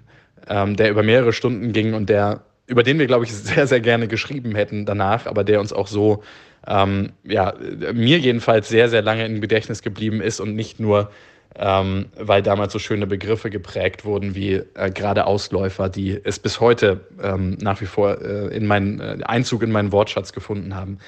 ähm, 0.49 0.77
der 0.77 0.91
über 0.91 1.03
mehrere 1.03 1.33
Stunden 1.33 1.73
ging 1.73 1.93
und 1.93 2.09
der 2.09 2.45
über 2.71 2.83
den 2.83 2.99
wir, 2.99 3.07
glaube 3.07 3.25
ich, 3.25 3.35
sehr, 3.35 3.67
sehr 3.67 3.81
gerne 3.81 4.09
geschrieben 4.09 4.55
hätten 4.55 4.87
danach, 4.87 5.27
aber 5.27 5.45
der 5.45 5.61
uns 5.61 5.73
auch 5.73 5.89
so, 5.89 6.23
ähm, 6.67 7.13
ja, 7.25 7.55
mir 7.93 8.19
jedenfalls 8.19 8.69
sehr, 8.69 8.89
sehr 8.89 9.03
lange 9.03 9.27
im 9.27 9.41
Gedächtnis 9.41 9.83
geblieben 9.83 10.21
ist 10.21 10.41
und 10.41 10.55
nicht 10.55 10.79
nur, 10.79 11.11
ähm, 11.57 12.07
weil 12.17 12.43
damals 12.43 12.73
so 12.73 12.79
schöne 12.79 13.07
Begriffe 13.07 13.51
geprägt 13.51 14.05
wurden 14.05 14.35
wie 14.35 14.63
äh, 14.75 14.91
gerade 14.91 15.27
Ausläufer, 15.27 15.89
die 15.89 16.21
es 16.23 16.39
bis 16.39 16.61
heute 16.61 17.01
ähm, 17.21 17.59
nach 17.61 17.81
wie 17.81 17.87
vor 17.87 18.21
äh, 18.23 18.55
in 18.57 18.67
meinen 18.67 19.01
äh, 19.01 19.19
Einzug 19.25 19.63
in 19.63 19.73
meinen 19.73 19.91
Wortschatz 19.91 20.33
gefunden 20.33 20.77
haben. 20.77 20.99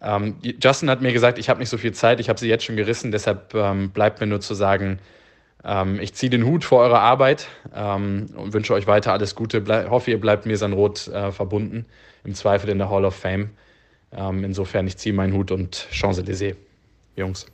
Ähm, 0.00 0.36
Justin 0.62 0.88
hat 0.88 1.02
mir 1.02 1.12
gesagt, 1.12 1.38
ich 1.38 1.48
habe 1.48 1.60
nicht 1.60 1.68
so 1.68 1.78
viel 1.78 1.92
Zeit, 1.92 2.20
ich 2.20 2.28
habe 2.28 2.38
sie 2.38 2.48
jetzt 2.48 2.64
schon 2.64 2.76
gerissen, 2.76 3.12
deshalb 3.12 3.54
ähm, 3.54 3.90
bleibt 3.90 4.20
mir 4.20 4.26
nur 4.26 4.40
zu 4.40 4.54
sagen, 4.54 4.98
ähm, 5.66 5.98
ich 6.00 6.14
ziehe 6.14 6.30
den 6.30 6.46
Hut 6.46 6.64
vor 6.64 6.80
eurer 6.80 7.00
Arbeit 7.00 7.48
ähm, 7.74 8.26
und 8.36 8.52
wünsche 8.52 8.72
euch 8.72 8.86
weiter 8.86 9.12
alles 9.12 9.34
Gute. 9.34 9.60
Ble 9.60 9.90
hoffe, 9.90 10.12
ihr 10.12 10.20
bleibt 10.20 10.46
mir 10.46 10.56
Sanrot 10.56 11.08
äh, 11.08 11.32
verbunden, 11.32 11.86
im 12.24 12.34
Zweifel 12.34 12.70
in 12.70 12.78
der 12.78 12.88
Hall 12.88 13.04
of 13.04 13.16
Fame. 13.16 13.50
Ähm, 14.12 14.44
insofern, 14.44 14.86
ich 14.86 14.96
ziehe 14.96 15.14
meinen 15.14 15.32
Hut 15.32 15.50
und 15.50 15.88
Champs-Élysées, 15.90 16.54
Jungs. 17.16 17.46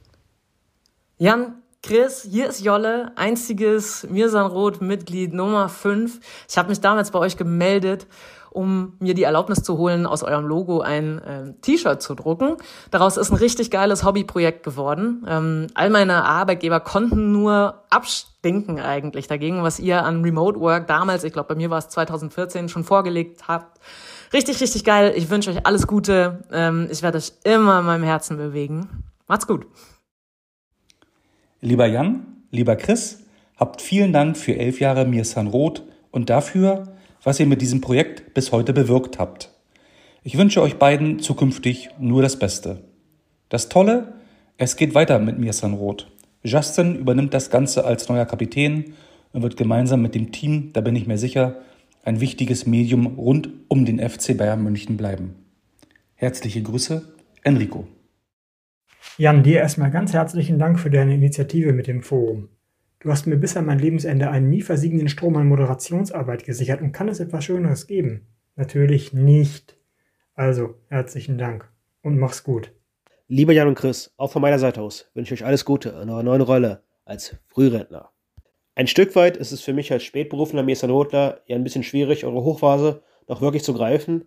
Jan, 1.17 1.55
Chris, 1.83 2.29
hier 2.31 2.49
ist 2.49 2.63
Jolle, 2.63 3.13
einziges 3.17 4.07
Mirsanrot-Mitglied 4.11 5.33
Nummer 5.33 5.69
5. 5.71 6.21
Ich 6.49 6.59
habe 6.59 6.69
mich 6.69 6.81
damals 6.81 7.11
bei 7.11 7.19
euch 7.19 7.37
gemeldet, 7.39 8.07
um 8.53 8.95
mir 8.99 9.15
die 9.15 9.23
Erlaubnis 9.23 9.63
zu 9.63 9.79
holen, 9.79 10.07
aus 10.07 10.23
eurem 10.23 10.47
Logo 10.47 10.81
ein 10.81 11.19
äh, 11.19 11.55
T-Shirt 11.63 12.03
zu 12.03 12.15
drucken. 12.15 12.57
Daraus 12.91 13.17
ist 13.17 13.31
ein 13.31 13.37
richtig 13.37 13.71
geiles 13.71 14.05
Hobbyprojekt 14.05 14.63
geworden. 14.63 15.25
Ähm, 15.27 15.67
all 15.75 15.91
meine 15.91 16.25
Arbeitgeber 16.25 16.81
konnten 16.81 17.33
nur 17.33 17.83
abstinken 17.91 18.81
eigentlich 18.81 19.27
dagegen, 19.27 19.63
was 19.63 19.81
ihr 19.81 20.05
an 20.05 20.23
Remote 20.23 20.61
Work 20.61 20.87
damals, 20.87 21.25
ich 21.25 21.33
glaube 21.33 21.49
bei 21.49 21.55
mir 21.55 21.71
war 21.71 21.79
es 21.79 21.89
2014, 21.89 22.69
schon 22.69 22.85
vorgelegt 22.85 23.49
habt. 23.49 23.81
Richtig, 24.33 24.61
richtig 24.61 24.85
geil. 24.85 25.13
Ich 25.15 25.29
wünsche 25.29 25.51
euch 25.51 25.67
alles 25.67 25.87
Gute. 25.87 26.45
Ähm, 26.53 26.89
ich 26.91 27.03
werde 27.03 27.19
euch 27.19 27.33
immer 27.45 27.81
in 27.81 27.87
meinem 27.87 28.05
Herzen 28.05 28.37
bewegen. 28.39 29.05
Macht's 29.27 29.47
gut. 29.47 29.67
Lieber 31.61 31.87
Jan, 31.87 32.27
lieber 32.51 32.77
Chris, 32.77 33.21
habt 33.57 33.83
vielen 33.83 34.13
Dank 34.13 34.37
für 34.37 34.57
elf 34.57 34.81
Jahre 34.81 35.05
Mirsan 35.05 35.47
Roth 35.47 35.83
und 36.11 36.29
dafür, 36.29 36.89
was 37.23 37.41
ihr 37.41 37.47
mit 37.47 37.63
diesem 37.63 37.81
Projekt 37.81 38.35
bis 38.35 38.53
heute 38.53 38.73
bewirkt 38.73 39.19
habt. 39.19 39.51
Ich 40.23 40.39
wünsche 40.39 40.63
euch 40.63 40.77
beiden 40.77 41.19
zukünftig 41.19 41.91
nur 41.99 42.23
das 42.23 42.39
Beste. 42.39 42.85
Das 43.49 43.69
Tolle, 43.69 44.15
es 44.57 44.77
geht 44.77 44.95
weiter 44.95 45.19
mit 45.19 45.39
Mirsan 45.39 45.75
Roth. 45.75 46.11
Justin 46.45 46.97
übernimmt 46.97 47.35
das 47.35 47.51
Ganze 47.51 47.85
als 47.85 48.09
neuer 48.09 48.27
Kapitän 48.27 48.95
und 49.33 49.43
wird 49.43 49.57
gemeinsam 49.57 50.03
mit 50.03 50.15
dem 50.15 50.33
Team, 50.33 50.71
da 50.73 50.81
bin 50.81 50.97
ich 50.97 51.07
mir 51.07 51.19
sicher, 51.19 51.57
ein 52.05 52.21
wichtiges 52.21 52.67
Medium 52.67 53.07
rund 53.07 53.49
um 53.69 53.85
den 53.85 53.99
FC 53.99 54.37
Bayern 54.37 54.63
München 54.63 54.97
bleiben. 54.97 55.35
Herzliche 56.15 56.63
Grüße, 56.63 57.15
Enrico. 57.43 57.87
Jan, 59.19 59.43
dir 59.43 59.59
erstmal 59.59 59.91
ganz 59.91 60.13
herzlichen 60.13 60.59
Dank 60.59 60.81
für 60.81 60.91
deine 60.91 61.15
Initiative 61.15 61.73
mit 61.73 61.87
dem 61.87 62.03
Forum. 62.03 62.49
Du 63.03 63.11
hast 63.11 63.27
mir 63.27 63.37
bis 63.37 63.57
an 63.57 63.67
mein 63.67 63.81
Lebensende 63.81 64.31
einen 64.31 64.49
nie 64.49 64.63
versiegenden 64.63 65.09
Strom 65.09 65.37
an 65.37 65.49
Moderationsarbeit 65.49 66.45
gesichert 66.45 66.81
und 66.81 66.93
kann 66.93 67.09
es 67.09 67.19
etwas 67.19 67.45
Schöneres 67.45 67.89
geben? 67.89 68.29
Natürlich 68.55 69.13
nicht. 69.13 69.77
Also, 70.35 70.77
herzlichen 70.89 71.37
Dank 71.37 71.69
und 72.03 72.17
mach's 72.17 72.45
gut. 72.45 72.71
Lieber 73.27 73.53
Jan 73.53 73.67
und 73.67 73.75
Chris, 73.75 74.15
auch 74.19 74.31
von 74.31 74.41
meiner 74.41 74.61
Seite 74.61 74.81
aus 74.81 75.11
wünsche 75.15 75.35
ich 75.35 75.43
euch 75.43 75.47
alles 75.47 75.65
Gute 75.65 75.89
in 75.89 76.11
eurer 76.11 76.23
neuen 76.23 76.43
Rolle 76.43 76.85
als 77.05 77.35
Frührentner. 77.49 78.13
Ein 78.77 78.87
Stück 78.87 79.17
weit 79.17 79.37
ist 79.37 79.51
es 79.51 79.63
für 79.63 79.73
mich 79.73 79.91
als 79.91 80.05
spätberufener 80.05 80.63
Mesanotler 80.63 81.41
ja 81.47 81.57
ein 81.57 81.65
bisschen 81.65 81.83
schwierig, 81.83 82.25
eure 82.25 82.45
Hochphase 82.45 83.03
noch 83.27 83.41
wirklich 83.41 83.65
zu 83.65 83.75
greifen. 83.75 84.27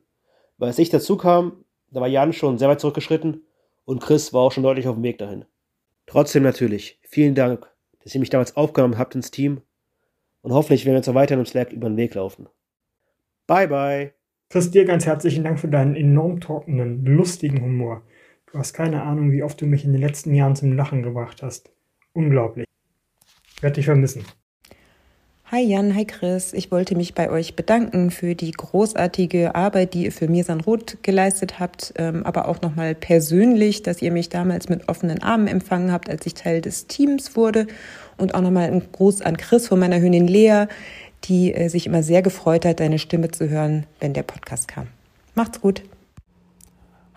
Weil 0.58 0.68
als 0.68 0.80
ich 0.80 0.90
dazu 0.90 1.16
kam, 1.16 1.64
da 1.92 2.02
war 2.02 2.10
Jan 2.10 2.34
schon 2.34 2.58
sehr 2.58 2.68
weit 2.68 2.82
zurückgeschritten 2.82 3.46
und 3.86 4.02
Chris 4.02 4.34
war 4.34 4.42
auch 4.42 4.52
schon 4.52 4.64
deutlich 4.64 4.90
auf 4.90 4.96
dem 4.96 5.04
Weg 5.04 5.18
dahin. 5.18 5.46
Trotzdem 6.08 6.44
natürlich, 6.44 7.00
vielen 7.04 7.36
Dank, 7.36 7.74
dass 8.06 8.16
ihr 8.16 8.22
mich 8.22 8.30
damals 8.30 8.56
aufgenommen 8.56 8.98
habt 8.98 9.16
ins 9.16 9.32
Team 9.32 9.62
und 10.42 10.54
hoffentlich 10.54 10.86
werden 10.86 10.94
wir 10.94 11.00
uns 11.00 11.10
auch 11.10 11.16
weiterhin 11.16 11.40
im 11.40 11.46
Slack 11.46 11.74
über 11.74 11.90
den 11.90 11.98
Weg 11.98 12.14
laufen. 12.14 12.48
Bye 13.48 13.68
bye. 13.68 14.14
Chris, 14.50 14.72
dir 14.72 14.86
ganz 14.86 15.06
herzlichen 15.06 15.44
Dank 15.44 15.60
für 15.60 15.68
deinen 15.68 15.96
enorm 15.96 16.40
trockenen, 16.40 17.04
lustigen 17.04 17.62
Humor. 17.62 18.04
Du 18.52 18.60
hast 18.60 18.74
keine 18.74 19.02
Ahnung, 19.02 19.32
wie 19.32 19.44
oft 19.44 19.60
du 19.60 19.66
mich 19.66 19.84
in 19.84 19.92
den 19.92 20.02
letzten 20.02 20.34
Jahren 20.34 20.56
zum 20.56 20.74
Lachen 20.74 21.04
gebracht 21.04 21.42
hast. 21.42 21.72
Unglaublich. 22.14 22.68
Ich 23.56 23.64
werde 23.64 23.76
dich 23.76 23.86
vermissen. 23.86 24.24
Hi 25.52 25.62
Jan, 25.62 25.94
hi 25.94 26.06
Chris. 26.06 26.54
Ich 26.54 26.72
wollte 26.72 26.96
mich 26.96 27.14
bei 27.14 27.30
euch 27.30 27.56
bedanken 27.56 28.10
für 28.10 28.34
die 28.34 28.50
großartige 28.50 29.54
Arbeit, 29.54 29.94
die 29.94 30.06
ihr 30.06 30.12
für 30.12 30.28
Mirsan 30.28 30.60
Roth 30.60 30.98
geleistet 31.04 31.60
habt, 31.60 31.94
ähm, 31.98 32.26
aber 32.26 32.48
auch 32.48 32.62
nochmal 32.62 32.96
persönlich, 32.96 33.84
dass 33.84 34.02
ihr 34.02 34.12
mich 34.12 34.30
damals 34.30 34.70
mit 34.70 34.90
offenen 34.90 35.22
Armen 35.22 35.48
empfangen 35.48 35.92
habt, 35.92 36.10
als 36.10 36.26
ich 36.26 36.34
Teil 36.34 36.62
des 36.62 36.88
Teams 36.88 37.36
wurde. 37.36 37.68
Und 38.18 38.34
auch 38.34 38.42
nochmal 38.42 38.72
ein 38.72 38.82
Gruß 38.92 39.22
an 39.22 39.38
Chris 39.38 39.68
von 39.68 39.78
meiner 39.78 40.02
Hündin 40.02 40.28
Lea, 40.28 40.66
die 41.26 41.54
äh, 41.54 41.68
sich 41.68 41.86
immer 41.86 42.02
sehr 42.02 42.24
gefreut 42.24 42.66
hat, 42.66 42.80
deine 42.80 42.98
Stimme 42.98 43.30
zu 43.30 43.48
hören, 43.48 43.86
wenn 44.00 44.14
der 44.14 44.24
Podcast 44.24 44.68
kam. 44.68 44.88
Macht's 45.36 45.62
gut. 45.62 45.84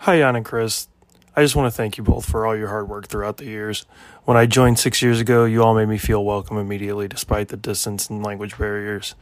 Hi 0.01 0.19
Jan 0.19 0.35
and 0.35 0.45
Chris. 0.45 0.88
I 1.35 1.41
just 1.43 1.55
want 1.55 1.71
to 1.71 1.75
thank 1.75 1.97
you 1.97 2.03
both 2.03 2.25
for 2.25 2.45
all 2.45 2.55
your 2.55 2.69
hard 2.69 2.89
work 2.89 3.07
throughout 3.07 3.37
the 3.37 3.45
years. 3.45 3.85
When 4.25 4.35
I 4.35 4.45
joined 4.45 4.79
six 4.79 5.01
years 5.01 5.19
ago, 5.19 5.45
you 5.45 5.63
all 5.63 5.75
made 5.75 5.87
me 5.87 5.97
feel 5.97 6.25
welcome 6.25 6.57
immediately 6.57 7.07
despite 7.07 7.49
the 7.49 7.57
distance 7.57 8.09
and 8.09 8.23
language 8.23 8.57
barriers. 8.57 9.15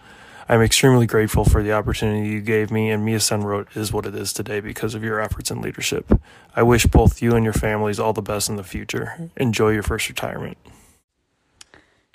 I'm 0.50 0.62
extremely 0.62 1.06
grateful 1.06 1.44
for 1.44 1.62
the 1.62 1.74
opportunity 1.74 2.30
you 2.30 2.40
gave 2.40 2.72
me, 2.72 2.90
and 2.90 3.04
Mia 3.04 3.18
Sunwrote 3.18 3.76
is 3.76 3.92
what 3.92 4.06
it 4.06 4.16
is 4.16 4.32
today 4.32 4.62
because 4.62 4.96
of 4.96 5.04
your 5.04 5.20
efforts 5.20 5.52
and 5.52 5.62
leadership. 5.62 6.10
I 6.56 6.64
wish 6.64 6.86
both 6.86 7.22
you 7.22 7.36
and 7.36 7.44
your 7.44 7.54
families 7.54 8.00
all 8.00 8.14
the 8.14 8.22
best 8.22 8.48
in 8.50 8.56
the 8.56 8.64
future. 8.64 9.30
Enjoy 9.36 9.72
your 9.72 9.84
first 9.84 10.08
retirement. 10.08 10.58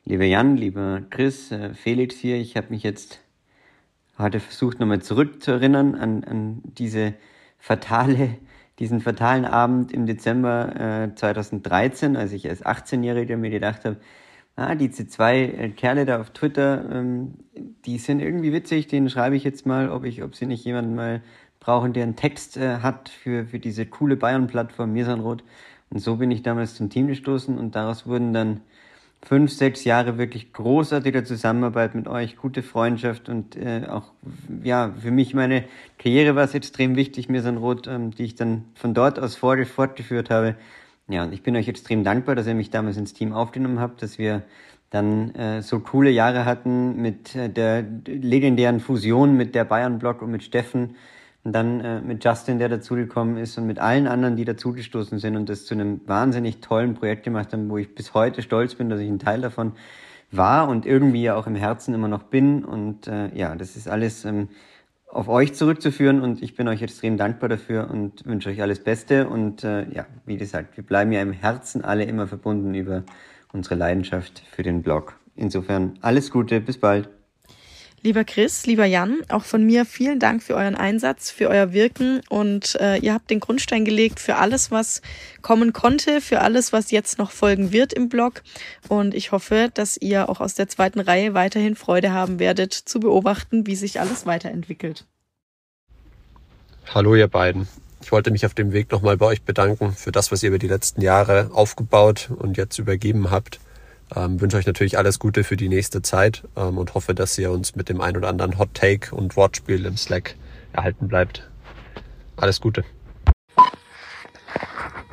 Lieber 0.06 0.24
Jan, 0.24 0.56
lieber 0.56 1.02
Chris, 1.10 1.52
äh, 1.52 1.74
Felix 1.74 2.16
hier, 2.16 2.36
ich 2.36 2.56
habe 2.56 2.69
mich 2.70 2.82
jetzt 2.82 3.20
heute 4.19 4.40
versucht, 4.40 4.81
nochmal 4.81 5.02
zurückzuerinnern 5.02 5.94
an, 5.94 6.24
an 6.24 6.62
diese 6.64 7.14
fatale 7.59 8.39
diesen 8.78 9.01
fatalen 9.01 9.44
Abend 9.44 9.93
im 9.93 10.07
Dezember 10.07 11.09
äh, 11.11 11.15
2013, 11.15 12.16
als 12.16 12.32
ich 12.32 12.49
als 12.49 12.65
18-Jähriger 12.65 13.36
mir 13.36 13.51
gedacht 13.51 13.85
habe, 13.85 13.99
ah, 14.57 14.74
diese 14.74 15.07
zwei 15.07 15.40
äh, 15.43 15.69
Kerle 15.70 16.05
da 16.05 16.20
auf 16.20 16.31
Twitter, 16.31 16.85
ähm, 16.90 17.35
die 17.85 17.99
sind 17.99 18.20
irgendwie 18.20 18.53
witzig, 18.53 18.86
denen 18.89 19.11
schreibe 19.11 19.36
ich 19.36 19.44
jetzt 19.44 19.66
mal, 19.66 19.90
ob 19.90 20.05
ich, 20.05 20.23
ob 20.23 20.35
sie 20.35 20.47
nicht 20.47 20.65
jemanden 20.65 20.94
mal 20.94 21.23
brauchen, 21.61 21.93
der 21.93 22.05
einen 22.05 22.16
Text 22.16 22.57
äh, 22.57 22.78
hat 22.78 23.09
für, 23.09 23.47
für 23.47 23.59
diese 23.59 23.86
coole 23.86 24.16
Bayern-Plattform 24.16 24.93
Mirsanrot. 24.93 25.44
Und 25.90 26.01
so 26.01 26.16
bin 26.16 26.31
ich 26.31 26.43
damals 26.43 26.74
zum 26.74 26.90
Team 26.90 27.07
gestoßen 27.07 27.59
und 27.59 27.77
daraus 27.77 28.07
wurden 28.07 28.32
dann 28.32 28.62
fünf, 29.24 29.53
sechs 29.53 29.85
Jahre 29.85 30.19
wirklich 30.19 30.53
großartiger 30.53 31.24
Zusammenarbeit 31.24 31.94
mit 31.94 32.09
euch, 32.09 32.36
gute 32.36 32.62
Freundschaft 32.62 33.28
und 33.28 33.57
äh, 33.57 33.86
auch, 33.89 34.12
ja, 34.62 34.93
für 35.01 35.11
mich 35.11 35.32
meine 35.32 35.65
Karriere 35.99 36.35
war 36.35 36.44
es 36.44 36.55
extrem 36.55 36.97
wichtig, 36.97 37.28
mir 37.28 37.43
so 37.43 37.49
ein 37.49 37.57
Rot, 37.57 37.86
ähm, 37.86 38.11
die 38.11 38.24
ich 38.24 38.35
dann 38.35 38.65
von 38.74 38.94
dort 38.94 39.19
aus 39.19 39.36
fortgeführt 39.36 40.31
habe. 40.31 40.57
Ja, 41.09 41.24
und 41.24 41.32
ich 41.32 41.43
bin 41.43 41.57
euch 41.57 41.69
extrem 41.69 42.05
dankbar, 42.05 42.35
dass 42.35 42.47
ihr 42.47 42.55
mich 42.55 42.70
damals 42.70 42.97
ins 42.97 43.12
Team 43.12 43.32
aufgenommen 43.32 43.81
habt, 43.81 44.03
dass 44.03 44.19
wir 44.19 44.43
dann 44.90 45.35
äh, 45.35 45.62
so 45.62 45.81
coole 45.81 46.11
Jahre 46.11 46.44
hatten 46.44 47.01
mit 47.01 47.35
äh, 47.35 47.49
der 47.49 47.85
legendären 48.07 48.81
Fusion 48.81 49.36
mit 49.36 49.55
der 49.55 49.65
Bayern-Block 49.65 50.20
und 50.20 50.31
mit 50.31 50.43
Steffen 50.43 50.97
und 51.44 51.52
dann 51.52 51.81
äh, 51.81 52.01
mit 52.01 52.24
Justin, 52.24 52.59
der 52.59 52.69
dazugekommen 52.69 53.36
ist 53.36 53.59
und 53.59 53.66
mit 53.66 53.78
allen 53.78 54.06
anderen, 54.06 54.36
die 54.36 54.44
dazugestoßen 54.44 55.19
sind 55.19 55.36
und 55.36 55.48
das 55.48 55.66
zu 55.66 55.74
einem 55.74 56.01
wahnsinnig 56.06 56.60
tollen 56.60 56.94
Projekt 56.94 57.24
gemacht 57.24 57.52
haben, 57.52 57.69
wo 57.69 57.78
ich 57.78 57.94
bis 57.94 58.14
heute 58.14 58.43
stolz 58.43 58.77
bin, 58.77 58.89
dass 58.89 59.01
ich 59.01 59.09
ein 59.09 59.19
Teil 59.19 59.40
davon 59.40 59.73
war 60.31 60.69
und 60.69 60.86
irgendwie 60.86 61.23
ja 61.23 61.35
auch 61.35 61.47
im 61.47 61.56
Herzen 61.56 61.94
immer 61.94 62.09
noch 62.09 62.24
bin. 62.24 62.64
Und 62.64 63.09
äh, 63.09 63.35
ja, 63.35 63.56
das 63.56 63.77
ist 63.77 63.89
alles 63.89 64.24
ähm, 64.24 64.48
auf 65.09 65.28
euch 65.28 65.52
zurückzuführen 65.55 66.23
und 66.23 66.43
ich 66.43 66.55
bin 66.55 66.69
euch 66.69 66.81
extrem 66.81 67.19
dankbar 67.19 67.48
dafür 67.48 67.90
und 67.90 68.24
wünsche 68.24 68.48
euch 68.48 68.62
alles 68.62 68.82
Beste. 68.82 69.28
Und 69.28 69.64
äh, 69.64 69.90
ja, 69.93 70.06
wie 70.24 70.36
gesagt, 70.36 70.77
wir 70.77 70.85
bleiben 70.85 71.12
ja 71.12 71.20
im 71.20 71.32
Herzen 71.32 71.85
alle 71.85 72.05
immer 72.05 72.27
verbunden 72.28 72.73
über 72.74 73.02
unsere 73.52 73.74
Leidenschaft 73.74 74.43
für 74.51 74.62
den 74.62 74.82
Blog. 74.82 75.19
Insofern 75.35 75.98
alles 76.01 76.31
Gute, 76.31 76.60
bis 76.60 76.78
bald. 76.78 77.10
Lieber 78.05 78.24
Chris, 78.24 78.66
lieber 78.66 78.85
Jan, 78.85 79.23
auch 79.29 79.45
von 79.45 79.65
mir 79.65 79.85
vielen 79.85 80.19
Dank 80.19 80.43
für 80.43 80.57
euren 80.57 80.74
Einsatz, 80.74 81.31
für 81.31 81.49
euer 81.49 81.73
Wirken 81.73 82.20
und 82.29 82.74
äh, 82.81 82.97
ihr 82.97 83.15
habt 83.15 83.31
den 83.31 83.39
Grundstein 83.39 83.85
gelegt 83.85 84.19
für 84.19 84.39
alles, 84.39 84.73
was 84.73 85.03
kommen 85.41 85.73
konnte, 85.73 86.20
für 86.20 86.41
alles, 86.41 86.73
was 86.73 86.91
jetzt 86.91 87.19
noch 87.19 87.31
folgen 87.31 87.70
wird 87.70 87.93
im 87.93 88.09
Blog. 88.09 88.43
Und 88.89 89.15
ich 89.15 89.31
hoffe, 89.31 89.70
dass 89.73 89.97
ihr 89.97 90.29
auch 90.29 90.41
aus 90.41 90.55
der 90.55 90.66
zweiten 90.66 90.99
Reihe 90.99 91.33
weiterhin 91.35 91.77
Freude 91.77 92.11
haben 92.11 92.41
werdet, 92.41 92.73
zu 92.73 92.99
beobachten, 92.99 93.69
wie 93.69 93.77
sich 93.77 94.01
alles 94.01 94.27
weiterentwickelt. 94.27 95.07
Hallo 96.93 97.15
ihr 97.15 97.29
beiden. 97.29 97.69
Ich 98.03 98.11
wollte 98.11 98.33
mich 98.33 98.45
auf 98.45 98.55
dem 98.55 98.73
Weg 98.73 98.91
nochmal 98.91 99.16
bei 99.16 99.27
euch 99.27 99.43
bedanken 99.43 99.93
für 99.93 100.11
das, 100.11 100.33
was 100.33 100.43
ihr 100.43 100.49
über 100.49 100.59
die 100.59 100.66
letzten 100.66 101.03
Jahre 101.03 101.53
aufgebaut 101.53 102.31
und 102.37 102.57
jetzt 102.57 102.81
übergeben 102.81 103.31
habt. 103.31 103.61
Ähm, 104.14 104.40
wünsche 104.40 104.56
euch 104.56 104.66
natürlich 104.66 104.98
alles 104.98 105.18
Gute 105.18 105.44
für 105.44 105.56
die 105.56 105.68
nächste 105.68 106.02
Zeit 106.02 106.43
ähm, 106.56 106.76
und 106.76 106.94
hoffe, 106.94 107.14
dass 107.14 107.39
ihr 107.39 107.51
uns 107.51 107.76
mit 107.76 107.89
dem 107.89 108.01
ein 108.01 108.16
oder 108.16 108.28
anderen 108.28 108.59
Hot 108.59 108.74
Take 108.74 109.14
und 109.14 109.36
Wortspiel 109.36 109.86
im 109.86 109.97
Slack 109.97 110.34
erhalten 110.72 111.09
bleibt. 111.09 111.48
Alles 112.36 112.60
Gute. 112.60 112.84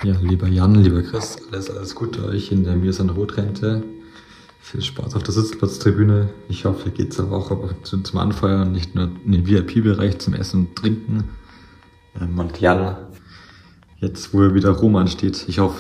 Ja, 0.03 0.15
lieber 0.21 0.47
Jan, 0.47 0.75
lieber 0.75 1.01
Chris, 1.03 1.37
alles, 1.51 1.69
alles 1.69 1.93
Gute 1.93 2.25
euch 2.25 2.51
in 2.51 2.63
der 2.63 2.75
Mirsan 2.75 3.09
Rotrente. 3.09 3.83
Viel 4.61 4.81
Spaß 4.81 5.15
auf 5.15 5.23
der 5.23 5.33
Sitzplatztribüne. 5.33 6.29
Ich 6.47 6.65
hoffe, 6.65 6.89
ihr 6.89 6.91
geht 6.91 7.19
auch 7.19 7.73
zum, 7.83 8.05
zum 8.05 8.19
Anfeuern, 8.19 8.71
nicht 8.71 8.95
nur 8.95 9.11
in 9.25 9.31
den 9.31 9.47
VIP-Bereich 9.47 10.19
zum 10.19 10.33
Essen 10.33 10.67
und 10.67 10.75
Trinken. 10.75 11.29
Ähm, 12.19 12.37
und 12.37 12.59
Jan, 12.59 12.97
jetzt 13.97 14.33
wo 14.33 14.41
er 14.41 14.53
wieder 14.53 14.71
Roman 14.71 15.07
steht, 15.07 15.45
ich 15.47 15.59
hoffe, 15.59 15.79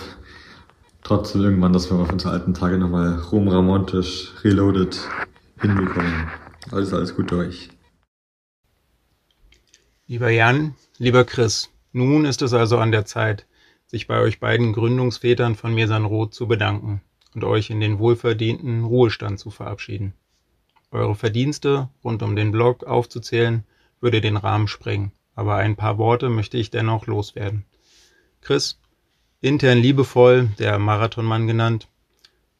trotzdem 1.03 1.41
irgendwann, 1.41 1.73
dass 1.73 1.89
wir 1.89 1.97
auf 1.97 2.11
unsere 2.11 2.33
alten 2.33 2.53
Tage 2.53 2.77
nochmal 2.77 3.19
rumramontisch, 3.19 4.33
reloaded 4.43 4.99
hinbekommen. 5.61 6.27
Alles, 6.71 6.93
alles 6.93 7.15
Gute 7.15 7.37
euch. 7.37 7.69
Lieber 10.07 10.29
Jan, 10.29 10.75
lieber 10.97 11.23
Chris, 11.23 11.69
nun 11.91 12.25
ist 12.25 12.41
es 12.41 12.53
also 12.53 12.77
an 12.77 12.91
der 12.91 13.05
Zeit, 13.05 13.45
sich 13.85 14.07
bei 14.07 14.19
euch 14.19 14.39
beiden 14.39 14.73
Gründungsvätern 14.73 15.55
von 15.55 15.73
Mirsan 15.73 16.05
Roth 16.05 16.33
zu 16.33 16.47
bedanken. 16.47 17.01
und 17.35 17.43
euch 17.43 17.69
in 17.69 17.79
den 17.79 17.99
wohlverdienten 17.99 18.83
Ruhestand 18.83 19.39
zu 19.39 19.51
verabschieden. 19.51 20.13
Eure 20.91 21.15
Verdienste 21.15 21.89
rund 22.03 22.23
um 22.23 22.35
den 22.35 22.51
Blog 22.51 22.83
aufzuzählen, 22.83 23.63
würde 24.01 24.21
den 24.21 24.37
Rahmen 24.37 24.67
sprengen, 24.67 25.11
aber 25.35 25.55
ein 25.55 25.75
paar 25.75 25.97
Worte 25.97 26.29
möchte 26.29 26.57
ich 26.57 26.71
dennoch 26.71 27.05
loswerden. 27.05 27.65
Chris, 28.41 28.79
intern 29.41 29.77
liebevoll 29.77 30.49
der 30.59 30.79
Marathonmann 30.79 31.47
genannt, 31.47 31.87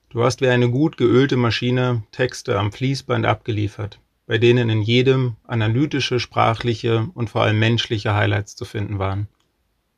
du 0.10 0.24
hast 0.24 0.42
wie 0.42 0.48
eine 0.48 0.70
gut 0.70 0.96
geölte 0.96 1.36
Maschine 1.36 2.04
Texte 2.12 2.58
am 2.58 2.72
Fließband 2.72 3.26
abgeliefert, 3.26 4.00
bei 4.28 4.38
denen 4.38 4.70
in 4.70 4.82
jedem 4.82 5.36
analytische, 5.46 6.20
sprachliche 6.20 7.10
und 7.14 7.30
vor 7.30 7.44
allem 7.44 7.60
menschliche 7.60 8.14
Highlights 8.16 8.56
zu 8.56 8.64
finden 8.64 8.98
waren. 8.98 9.28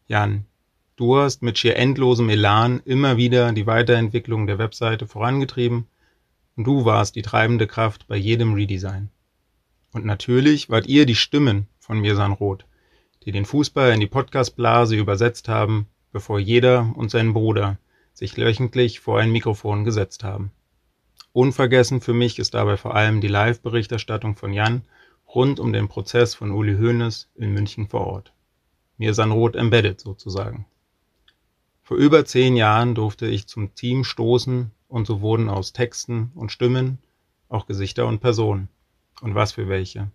Jan, 0.07 0.45
du 0.95 1.17
hast 1.17 1.43
mit 1.43 1.59
schier 1.59 1.75
endlosem 1.75 2.29
Elan 2.29 2.81
immer 2.83 3.17
wieder 3.17 3.51
die 3.53 3.67
Weiterentwicklung 3.67 4.47
der 4.47 4.57
Webseite 4.57 5.05
vorangetrieben 5.05 5.85
und 6.55 6.63
du 6.65 6.83
warst 6.83 7.15
die 7.15 7.21
treibende 7.21 7.67
Kraft 7.67 8.07
bei 8.07 8.17
jedem 8.17 8.53
Redesign. 8.55 9.09
Und 9.93 10.05
natürlich 10.05 10.69
wart 10.69 10.87
ihr 10.87 11.05
die 11.05 11.15
Stimmen 11.15 11.67
von 11.79 11.99
Mirsan 11.99 12.31
Roth, 12.31 12.65
die 13.23 13.31
den 13.31 13.45
Fußball 13.45 13.91
in 13.93 13.99
die 13.99 14.07
Podcastblase 14.07 14.95
übersetzt 14.95 15.47
haben, 15.47 15.87
bevor 16.11 16.39
jeder 16.39 16.93
und 16.95 17.11
sein 17.11 17.33
Bruder 17.33 17.77
sich 18.13 18.37
wöchentlich 18.37 18.99
vor 18.99 19.19
ein 19.19 19.31
Mikrofon 19.31 19.83
gesetzt 19.83 20.23
haben. 20.23 20.51
Unvergessen 21.33 22.01
für 22.01 22.13
mich 22.13 22.39
ist 22.39 22.53
dabei 22.53 22.77
vor 22.77 22.95
allem 22.95 23.21
die 23.21 23.27
Live-Berichterstattung 23.27 24.35
von 24.35 24.51
Jan 24.51 24.83
rund 25.33 25.59
um 25.59 25.71
den 25.71 25.87
Prozess 25.87 26.35
von 26.35 26.51
Uli 26.51 26.75
Hoeneß 26.75 27.29
in 27.35 27.53
München 27.53 27.87
vor 27.87 28.07
Ort. 28.07 28.33
Mirsan 28.97 29.31
Roth 29.31 29.55
embedded 29.55 29.99
sozusagen. 29.99 30.65
Vor 31.83 31.97
über 31.97 32.25
zehn 32.25 32.55
Jahren 32.55 32.95
durfte 32.95 33.27
ich 33.27 33.47
zum 33.47 33.73
Team 33.75 34.03
stoßen 34.03 34.71
und 34.87 35.07
so 35.07 35.21
wurden 35.21 35.49
aus 35.49 35.73
Texten 35.73 36.31
und 36.35 36.51
Stimmen 36.51 36.99
auch 37.49 37.65
Gesichter 37.65 38.07
und 38.07 38.19
Personen. 38.19 38.69
Und 39.21 39.35
was 39.35 39.53
für 39.53 39.67
welche. 39.67 40.09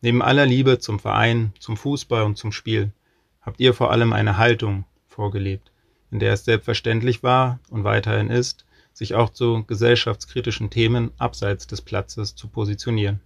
Neben 0.00 0.22
aller 0.22 0.46
Liebe 0.46 0.78
zum 0.78 0.98
Verein, 0.98 1.52
zum 1.58 1.76
Fußball 1.76 2.22
und 2.24 2.36
zum 2.36 2.52
Spiel 2.52 2.92
habt 3.40 3.60
ihr 3.60 3.74
vor 3.74 3.90
allem 3.90 4.12
eine 4.12 4.36
Haltung 4.36 4.84
vorgelebt, 5.18 5.72
in 6.12 6.20
der 6.20 6.32
es 6.32 6.44
selbstverständlich 6.44 7.24
war 7.24 7.58
und 7.70 7.82
weiterhin 7.82 8.30
ist, 8.30 8.64
sich 8.92 9.16
auch 9.16 9.30
zu 9.30 9.64
gesellschaftskritischen 9.64 10.70
Themen 10.70 11.10
abseits 11.18 11.66
des 11.66 11.82
Platzes 11.82 12.36
zu 12.36 12.46
positionieren. 12.46 13.20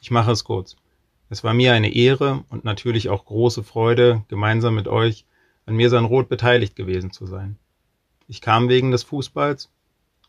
Ich 0.00 0.12
mache 0.12 0.30
es 0.30 0.44
kurz. 0.44 0.76
Es 1.30 1.42
war 1.42 1.52
mir 1.52 1.72
eine 1.72 1.92
Ehre 1.92 2.44
und 2.50 2.64
natürlich 2.64 3.08
auch 3.08 3.24
große 3.24 3.64
Freude, 3.64 4.24
gemeinsam 4.28 4.76
mit 4.76 4.86
euch 4.86 5.26
an 5.66 5.74
Mirsan 5.74 6.04
Roth 6.04 6.28
beteiligt 6.28 6.76
gewesen 6.76 7.10
zu 7.10 7.26
sein. 7.26 7.58
Ich 8.28 8.40
kam 8.40 8.68
wegen 8.68 8.92
des 8.92 9.02
Fußballs 9.02 9.72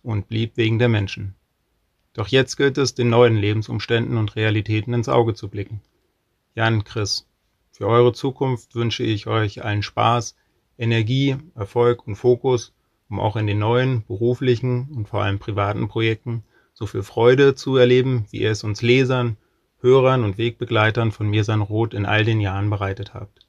und 0.02 0.28
blieb 0.28 0.58
wegen 0.58 0.80
der 0.80 0.90
Menschen. 0.90 1.36
Doch 2.14 2.30
jetzt 2.30 2.56
gilt 2.56 2.80
es, 2.80 2.96
den 2.96 3.10
neuen 3.10 3.36
Lebensumständen 3.36 4.18
und 4.18 4.36
Realitäten 4.36 4.96
ins 4.96 5.10
Auge 5.10 5.36
zu 5.36 5.50
blicken. 5.50 5.82
Jan, 6.56 6.84
Chris, 6.84 7.28
für 7.70 7.86
eure 7.86 8.14
Zukunft 8.14 8.74
wünsche 8.74 9.04
ich 9.04 9.28
euch 9.28 9.64
allen 9.64 9.84
Spaß, 9.84 10.36
Energie, 10.78 11.38
Erfolg 11.56 12.06
und 12.08 12.16
Fokus, 12.16 12.74
um 13.10 13.20
auch 13.20 13.36
in 13.36 13.48
den 13.48 13.60
neuen 13.60 14.06
beruflichen 14.06 14.90
und 14.96 15.08
vor 15.08 15.24
allem 15.24 15.40
privaten 15.40 15.88
Projekten 15.88 16.44
so 16.74 16.86
viel 16.86 17.04
Freude 17.04 17.56
zu 17.56 17.78
erleben, 17.78 18.26
wie 18.32 18.42
ihr 18.42 18.52
es 18.52 18.64
uns 18.64 18.82
Lesern, 18.82 19.38
Hörern 19.80 20.24
und 20.24 20.38
Wegbegleitern 20.38 21.12
von 21.12 21.30
Mirsan 21.30 21.62
Roth 21.62 21.94
in 21.94 22.06
all 22.06 22.26
den 22.26 22.42
Jahren 22.42 22.70
bereitet 22.70 23.14
habt. 23.14 23.48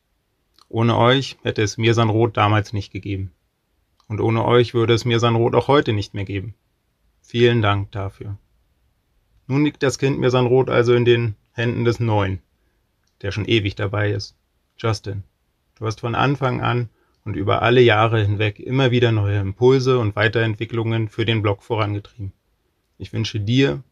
Ohne 0.69 0.97
euch 0.97 1.36
hätte 1.43 1.62
es 1.62 1.78
Mirsan 1.78 2.11
Roth 2.11 2.36
damals 2.36 2.73
nicht 2.73 2.93
gegeben. 2.93 3.32
Und 4.09 4.20
ohne 4.20 4.44
euch 4.44 4.74
würde 4.74 4.94
es 4.94 5.05
Mirsan 5.05 5.35
Roth 5.35 5.55
auch 5.55 5.69
heute 5.69 5.93
nicht 5.93 6.15
mehr 6.15 6.24
geben. 6.24 6.55
Vielen 7.23 7.62
Dank 7.62 7.90
dafür. 7.90 8.36
Nun 9.48 9.65
liegt 9.65 9.82
das 9.82 9.98
Kind 9.98 10.19
mir 10.19 10.31
sein 10.31 10.47
Rot 10.47 10.70
also 10.70 10.94
in 10.94 11.05
den 11.05 11.36
Händen 11.53 11.85
des 11.85 12.01
Neuen, 12.01 12.40
der 13.23 13.31
schon 13.31 13.44
ewig 13.44 13.77
dabei 13.77 14.11
ist. 14.11 14.36
Justin, 14.77 15.23
du 15.77 15.86
hast 15.86 16.01
von 16.01 16.15
Anfang 16.15 16.61
an 16.61 16.89
und 17.27 17.35
über 17.35 17.61
alle 17.62 17.81
Jahre 17.81 18.23
hinweg 18.23 18.61
immer 18.61 18.93
wieder 18.93 19.11
neue 19.11 19.40
Impulse 19.40 19.98
und 19.98 20.15
Weiterentwicklungen 20.15 21.09
für 21.09 21.24
den 21.24 21.43
Blog 21.43 21.65
vorangetrieben. 21.65 22.32
Ich 22.98 23.12
wünsche 23.12 23.40
dir, 23.40 23.82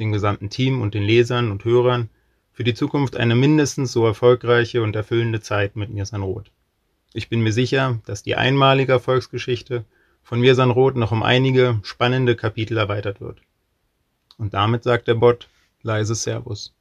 dem 0.00 0.10
gesamten 0.10 0.50
Team 0.50 0.82
und 0.82 0.92
den 0.92 1.04
Lesern 1.04 1.52
und 1.52 1.64
Hörern 1.64 2.10
für 2.52 2.64
die 2.64 2.74
Zukunft 2.74 3.16
eine 3.16 3.36
mindestens 3.36 3.92
so 3.92 4.04
erfolgreiche 4.04 4.82
und 4.82 4.96
erfüllende 4.96 5.40
Zeit 5.40 5.76
mit 5.76 5.90
Mirsan 5.90 6.22
Roth. 6.22 6.50
Ich 7.12 7.28
bin 7.28 7.42
mir 7.42 7.52
sicher, 7.52 8.00
dass 8.06 8.24
die 8.24 8.34
einmalige 8.34 8.90
Erfolgsgeschichte 8.90 9.84
von 10.24 10.40
Mirsan 10.40 10.72
Roth 10.72 10.96
noch 10.96 11.12
um 11.12 11.22
einige 11.22 11.78
spannende 11.84 12.34
Kapitel 12.34 12.76
erweitert 12.76 13.20
wird. 13.20 13.40
Und 14.36 14.52
damit 14.52 14.82
sagt 14.82 15.06
der 15.06 15.14
Bot 15.14 15.48
leise 15.82 16.16
Servus. 16.16 16.74